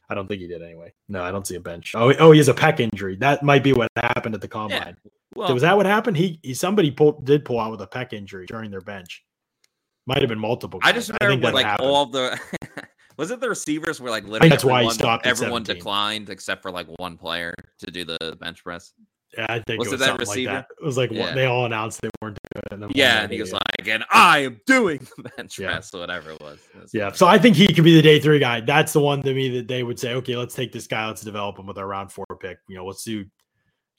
I 0.10 0.16
don't 0.16 0.28
think 0.28 0.41
he 0.41 0.47
did 0.47 0.62
anyway. 0.62 0.93
No, 1.10 1.22
I 1.22 1.32
don't 1.32 1.45
see 1.45 1.55
a 1.55 1.60
bench. 1.60 1.93
Oh, 1.95 2.14
oh, 2.20 2.32
he 2.32 2.38
has 2.38 2.47
a 2.47 2.53
pec 2.53 2.80
injury. 2.80 3.18
That 3.18 3.43
might 3.43 3.64
be 3.64 3.74
what 3.74 3.89
happened 3.97 4.36
at 4.36 4.41
the 4.41 4.47
combine. 4.47 4.95
Well, 5.36 5.53
was 5.53 5.62
that 5.64 5.76
what 5.76 5.86
happened? 5.86 6.18
He, 6.18 6.39
he 6.41 6.53
somebody 6.53 6.91
pulled 6.91 7.26
did 7.26 7.45
pull 7.45 7.60
out 7.60 7.72
with 7.72 7.82
a 7.82 7.88
pec 7.88 8.14
injury 8.14 8.45
during 8.45 8.72
their 8.72 8.82
bench. 8.82 9.24
Might 10.05 10.20
have 10.20 10.30
been 10.30 10.39
multiple. 10.39 10.80
Guys. 10.80 10.89
I 10.89 10.93
just 10.93 11.12
remember 11.22 11.47
I 11.47 11.47
when, 11.47 11.53
like 11.53 11.66
happened. 11.66 11.89
all 11.89 12.05
the 12.05 12.39
was 13.18 13.30
it 13.30 13.41
the 13.41 13.49
receivers 13.49 13.99
were 13.99 14.10
like 14.10 14.24
literally 14.24 14.49
that's 14.49 14.64
everyone, 14.64 14.86
why 14.86 14.89
he 14.89 14.91
stopped. 14.91 15.26
Everyone 15.28 15.64
declined 15.64 16.30
except 16.30 16.62
for 16.62 16.72
like 16.72 16.88
one 16.97 17.18
player 17.18 17.53
to 17.80 17.91
do 17.91 18.05
the 18.05 18.38
bench 18.39 18.64
press. 18.64 18.93
Yeah, 19.36 19.45
I 19.49 19.59
think 19.59 19.80
was 19.80 19.89
it 19.89 19.91
was 19.91 19.99
that 20.01 20.19
receiver? 20.19 20.53
Like 20.53 20.67
that. 20.67 20.75
It 20.82 20.86
was 20.86 20.97
like 20.97 21.11
yeah. 21.11 21.34
they 21.34 21.45
all 21.45 21.65
announced 21.65 22.01
they 22.01 22.09
weren't 22.21 22.38
doing 22.53 22.63
it. 22.71 22.84
And 22.84 22.95
yeah, 22.95 23.23
and 23.23 23.32
he 23.32 23.41
was 23.41 23.51
like, 23.51 23.88
"And 23.88 24.05
I 24.09 24.39
am 24.39 24.61
doing 24.65 24.99
the 25.17 25.30
bench 25.36 25.59
yeah. 25.59 25.67
press," 25.71 25.93
or 25.93 25.99
whatever 25.99 26.32
it 26.32 26.41
was. 26.41 26.59
Was 26.80 26.93
yeah, 26.93 27.11
so 27.11 27.28
I 27.28 27.38
think 27.38 27.55
he 27.55 27.67
could 27.67 27.84
be 27.84 27.95
the 27.95 28.01
day 28.01 28.19
three 28.19 28.39
guy. 28.39 28.61
That's 28.61 28.93
the 28.93 29.01
one 29.01 29.21
to 29.23 29.34
me 29.34 29.49
that 29.57 29.67
they 29.67 29.84
would 29.84 29.99
say, 29.99 30.13
"Okay, 30.13 30.38
let's 30.38 30.55
take 30.55 30.71
this 30.71 30.88
guy, 30.88 31.07
let's 31.07 31.21
develop 31.21 31.59
him 31.59 31.67
with 31.67 31.78
our 31.78 31.88
round 31.88 32.11
four 32.11 32.25
pick." 32.39 32.59
You 32.69 32.78
know, 32.78 32.86
let's 32.86 33.03
do, 33.03 33.25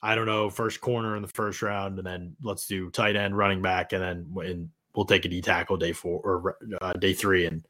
I 0.02 0.14
don't 0.14 0.26
know, 0.26 0.48
first 0.48 0.80
corner 0.80 1.14
in 1.14 1.22
the 1.22 1.28
first 1.28 1.60
round, 1.60 1.98
and 1.98 2.06
then 2.06 2.34
let's 2.42 2.66
do 2.66 2.90
tight 2.90 3.16
end, 3.16 3.36
running 3.36 3.60
back, 3.60 3.92
and 3.92 4.02
then 4.02 4.32
and 4.46 4.70
we'll 4.94 5.04
take 5.04 5.26
a 5.26 5.28
D 5.28 5.42
tackle 5.42 5.76
day 5.76 5.92
four 5.92 6.20
or 6.24 6.56
uh, 6.80 6.94
day 6.94 7.12
three 7.12 7.44
and 7.44 7.64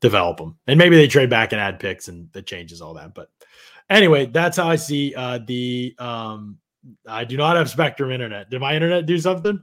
develop 0.00 0.38
them. 0.38 0.58
And 0.68 0.78
maybe 0.78 0.96
they 0.96 1.08
trade 1.08 1.28
back 1.28 1.52
and 1.52 1.60
add 1.60 1.80
picks, 1.80 2.06
and 2.06 2.32
that 2.32 2.46
changes 2.46 2.80
all 2.80 2.94
that. 2.94 3.14
But 3.14 3.30
anyway, 3.90 4.26
that's 4.26 4.56
how 4.56 4.70
I 4.70 4.76
see 4.76 5.14
uh, 5.14 5.40
the 5.44 5.94
um, 5.98 6.58
I 7.06 7.24
do 7.24 7.36
not 7.36 7.56
have 7.56 7.70
Spectrum 7.70 8.10
internet. 8.10 8.50
Did 8.50 8.60
my 8.60 8.74
internet 8.74 9.06
do 9.06 9.18
something? 9.18 9.62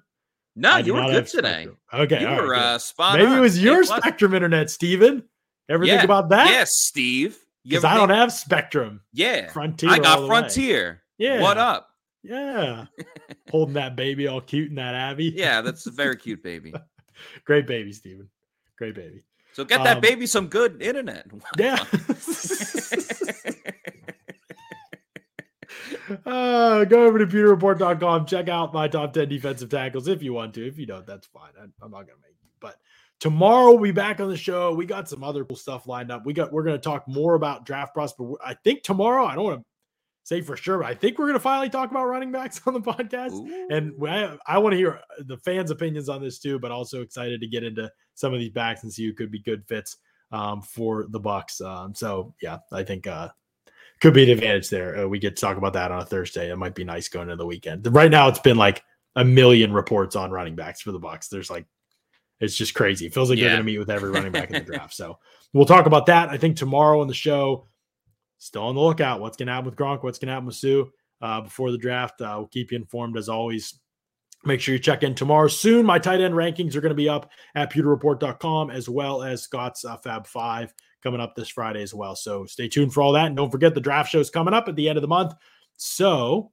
No, 0.56 0.78
you 0.78 0.96
were 0.96 1.06
good 1.06 1.28
today. 1.28 1.68
Okay, 1.94 2.22
you 2.22 2.28
were 2.28 2.56
uh, 2.56 2.78
spot. 2.80 3.18
Maybe 3.18 3.32
on. 3.32 3.38
it 3.38 3.42
was 3.42 3.62
your 3.62 3.84
Spectrum 3.84 4.34
internet, 4.34 4.70
Steven. 4.70 5.24
Ever 5.70 5.86
yeah. 5.86 5.94
think 5.94 6.06
about 6.06 6.30
that? 6.30 6.48
Yes, 6.50 6.78
Steve. 6.78 7.38
Because 7.64 7.84
I 7.84 7.96
don't 7.96 8.10
have 8.10 8.32
Spectrum. 8.32 9.02
Yeah, 9.14 9.50
Frontier. 9.50 9.90
I 9.90 10.00
got 10.00 10.26
Frontier. 10.26 11.04
Way. 11.20 11.26
Yeah. 11.26 11.42
What 11.42 11.58
up? 11.58 11.90
Yeah. 12.24 12.86
Holding 13.52 13.76
that 13.76 13.96
baby 13.96 14.28
all 14.28 14.42
cute 14.42 14.70
in 14.70 14.76
that 14.76 14.96
Abby. 14.96 15.34
Yeah, 15.36 15.62
that's 15.62 15.86
a 15.86 15.92
very 15.92 16.16
cute 16.16 16.44
baby. 16.44 16.74
Great 17.46 17.68
baby, 17.68 17.94
Steven. 17.94 18.30
Great 18.78 18.96
baby. 18.96 19.24
So 19.54 19.66
get 19.66 19.84
that 19.84 19.98
um, 19.98 20.02
baby 20.02 20.28
some 20.28 20.48
good 20.48 20.82
internet. 20.82 21.28
Yeah. 21.58 21.84
Uh, 26.26 26.86
go 26.86 27.06
over 27.06 27.20
to 27.20 27.28
pewterreport.com. 27.28 28.26
Check 28.26 28.50
out 28.50 28.74
my 28.74 28.88
top 28.88 29.14
10 29.14 29.30
defensive 29.30 29.70
tackles 29.70 30.08
if 30.08 30.24
you 30.24 30.34
want 30.34 30.54
to. 30.54 30.68
If 30.68 30.78
you 30.78 30.86
don't, 30.86 31.06
that's 31.06 31.28
fine. 31.28 31.52
I, 31.60 31.64
I'm 31.64 31.92
not 31.92 32.08
going 32.08 32.18
to 32.18 32.22
make 32.22 32.36
you. 32.42 32.50
But 32.60 32.78
tomorrow 33.20 33.72
we'll 33.72 33.82
be 33.82 33.92
back 33.92 34.20
on 34.20 34.30
the 34.30 34.38
show. 34.38 34.74
We 34.74 34.86
got 34.86 35.10
some 35.10 35.24
other 35.24 35.44
cool 35.46 35.58
stuff 35.58 35.88
lined 35.88 36.12
up. 36.12 36.26
We 36.26 36.34
got 36.34 36.52
we're 36.52 36.64
going 36.64 36.78
to 36.78 36.82
talk 36.82 37.08
more 37.08 37.36
about 37.36 37.66
draft 37.66 37.94
prospect. 37.94 38.30
I 38.44 38.54
think 38.54 38.84
tomorrow, 38.84 39.26
I 39.26 39.36
don't 39.36 39.44
want 39.44 39.60
to 39.60 39.66
say 40.24 40.42
for 40.42 40.58
sure, 40.58 40.80
but 40.80 40.88
I 40.88 40.94
think 40.94 41.18
we're 41.18 41.28
going 41.28 41.36
to 41.36 41.40
finally 41.40 41.70
talk 41.70 41.90
about 41.90 42.06
running 42.06 42.32
backs 42.32 42.62
on 42.66 42.74
the 42.74 42.82
podcast. 42.82 43.34
Ooh. 43.34 43.68
And 43.70 43.94
I, 44.08 44.38
I 44.46 44.58
want 44.58 44.74
to 44.74 44.78
hear 44.78 45.00
the 45.20 45.38
fans' 45.38 45.72
opinions 45.72 46.10
on 46.10 46.22
this 46.22 46.40
too, 46.40 46.60
but 46.60 46.72
also 46.72 47.02
excited 47.02 47.42
to 47.42 47.48
get 47.48 47.64
into 47.64 47.90
some 48.16 48.34
of 48.34 48.40
these 48.40 48.52
backs 48.52 48.84
and 48.84 48.92
see 48.92 49.06
who 49.06 49.14
could 49.14 49.32
be 49.32 49.40
good 49.40 49.66
fits 49.68 49.98
um, 50.32 50.62
for 50.62 51.06
the 51.10 51.20
Bucs. 51.20 51.62
Um, 51.62 51.96
so 51.96 52.34
yeah, 52.42 52.58
I 52.72 52.84
think 52.84 53.08
uh, 53.08 53.30
could 54.00 54.14
be 54.14 54.24
an 54.24 54.30
advantage 54.30 54.70
there. 54.70 55.00
Uh, 55.00 55.08
we 55.08 55.20
get 55.20 55.36
to 55.36 55.42
talk 55.42 55.58
about 55.58 55.74
that 55.74 55.92
on 55.92 56.02
a 56.02 56.06
Thursday. 56.06 56.52
It 56.52 56.56
might 56.58 56.76
be 56.76 56.84
nice 56.84 57.10
going 57.10 57.30
into 57.30 57.38
the 57.38 57.46
weekend. 57.46 57.88
Right 57.94 58.12
now, 58.12 58.28
it's 58.28 58.40
been 58.40 58.58
like 58.58 58.84
a 59.16 59.26
million 59.26 59.74
reports 59.74 60.16
on 60.16 60.32
running 60.32 60.56
backs 60.56 60.82
for 60.82 60.92
the 60.92 61.00
Bucs. 61.00 61.30
There's 61.30 61.50
like, 61.50 61.66
it's 62.40 62.56
just 62.56 62.76
crazy. 62.76 63.08
It 63.08 63.14
feels 63.14 63.30
like 63.30 63.40
yeah. 63.40 63.46
they're 63.46 63.56
going 63.56 63.66
to 63.66 63.72
meet 63.72 63.80
with 63.80 63.90
every 63.90 64.12
running 64.12 64.32
back 64.32 64.52
in 64.52 64.64
the 64.64 64.72
draft. 64.72 64.94
So 64.94 65.18
we'll 65.54 65.66
talk 65.66 65.88
about 65.88 66.06
that. 66.06 66.30
I 66.30 66.38
think 66.38 66.58
tomorrow 66.58 67.02
on 67.02 67.08
the 67.08 67.14
show. 67.14 67.68
Still 68.40 68.64
on 68.64 68.76
the 68.76 68.82
lookout. 68.82 69.20
What's 69.20 69.36
going 69.36 69.48
to 69.48 69.54
happen 69.54 69.66
with 69.66 69.76
Gronk? 69.76 70.04
What's 70.04 70.20
going 70.20 70.28
to 70.28 70.34
happen 70.34 70.46
with 70.46 70.56
Suh 70.56 70.84
uh, 71.22 71.42
before 71.42 71.72
the 71.72 71.78
draft? 71.80 72.22
Uh, 72.22 72.36
we'll 72.38 72.48
keep 72.48 72.72
you 72.72 72.78
informed 72.78 73.18
as 73.18 73.30
always. 73.30 73.80
Make 74.46 74.62
sure 74.62 74.76
you 74.76 74.80
check 74.80 75.02
in 75.02 75.16
tomorrow 75.16 75.48
soon. 75.48 75.88
My 75.88 75.98
tight 75.98 76.22
end 76.22 76.36
rankings 76.36 76.76
are 76.76 76.82
going 76.82 76.92
to 76.92 76.96
be 76.96 77.10
up 77.10 77.32
at 77.56 77.72
pewterreport.com 77.74 78.70
as 78.70 78.88
well 78.88 79.24
as 79.24 79.42
Scott's 79.42 79.84
uh, 79.84 79.98
Fab 79.98 80.28
Five 80.28 80.72
coming 81.04 81.22
up 81.22 81.36
this 81.36 81.50
Friday 81.50 81.82
as 81.82 81.94
well. 81.94 82.16
So 82.16 82.46
stay 82.46 82.68
tuned 82.68 82.94
for 82.94 83.02
all 83.02 83.14
that. 83.14 83.28
And 83.28 83.36
don't 83.36 83.52
forget 83.52 83.74
the 83.74 83.82
draft 83.82 84.12
show's 84.12 84.30
coming 84.30 84.54
up 84.54 84.68
at 84.68 84.76
the 84.76 84.90
end 84.90 84.98
of 84.98 85.02
the 85.02 85.08
month. 85.08 85.34
So 85.78 86.52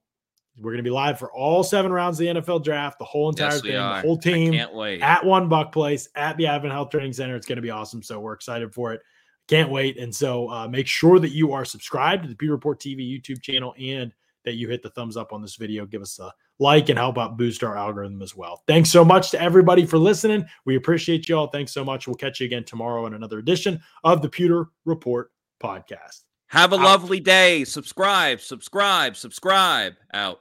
we're 0.58 0.70
going 0.70 0.78
to 0.78 0.82
be 0.84 0.90
live 0.90 1.18
for 1.18 1.32
all 1.32 1.64
seven 1.64 1.90
rounds 1.90 2.20
of 2.20 2.26
the 2.26 2.40
NFL 2.40 2.62
draft, 2.62 2.98
the 2.98 3.04
whole 3.04 3.28
entire 3.28 3.52
yes, 3.52 3.62
thing, 3.62 3.72
the 3.72 4.00
whole 4.00 4.18
team. 4.18 4.52
I 4.52 4.56
can't 4.56 4.74
wait. 4.74 5.02
At 5.02 5.24
One 5.24 5.48
Buc 5.48 5.72
Place 5.72 6.08
at 6.14 6.36
the 6.36 6.46
Advent 6.46 6.72
Health 6.72 6.90
Training 6.90 7.12
Center. 7.12 7.34
It's 7.34 7.46
going 7.46 7.56
to 7.56 7.62
be 7.62 7.70
awesome. 7.70 8.02
So 8.02 8.20
we're 8.20 8.34
excited 8.34 8.72
for 8.72 8.92
it. 8.92 9.00
Can't 9.48 9.70
wait. 9.70 9.98
And 9.98 10.14
so 10.14 10.48
uh, 10.50 10.68
make 10.68 10.86
sure 10.86 11.18
that 11.18 11.30
you 11.30 11.52
are 11.52 11.64
subscribed 11.64 12.22
to 12.22 12.28
the 12.28 12.36
Pewter 12.36 12.52
Report 12.52 12.80
TV 12.80 13.00
YouTube 13.00 13.42
channel 13.42 13.74
and 13.78 14.12
that 14.44 14.54
you 14.54 14.68
hit 14.68 14.82
the 14.82 14.90
thumbs 14.90 15.16
up 15.16 15.32
on 15.32 15.42
this 15.42 15.56
video. 15.56 15.86
Give 15.86 16.02
us 16.02 16.18
a 16.18 16.32
like 16.58 16.88
and 16.88 16.98
help 16.98 17.18
out 17.18 17.36
boost 17.36 17.64
our 17.64 17.76
algorithm 17.76 18.22
as 18.22 18.36
well. 18.36 18.62
Thanks 18.66 18.90
so 18.90 19.04
much 19.04 19.30
to 19.32 19.40
everybody 19.40 19.84
for 19.84 19.98
listening. 19.98 20.44
We 20.64 20.76
appreciate 20.76 21.28
you 21.28 21.36
all. 21.36 21.48
Thanks 21.48 21.72
so 21.72 21.84
much. 21.84 22.06
We'll 22.06 22.16
catch 22.16 22.40
you 22.40 22.46
again 22.46 22.64
tomorrow 22.64 23.06
in 23.06 23.14
another 23.14 23.38
edition 23.38 23.80
of 24.04 24.22
the 24.22 24.28
Pewter 24.28 24.68
Report 24.84 25.32
podcast. 25.62 26.22
Have 26.48 26.72
a 26.72 26.76
out. 26.76 26.82
lovely 26.82 27.20
day. 27.20 27.64
Subscribe, 27.64 28.40
subscribe, 28.40 29.16
subscribe. 29.16 29.94
Out. 30.12 30.40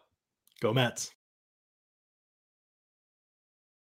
Go 0.61 0.73
Mets. 0.73 1.11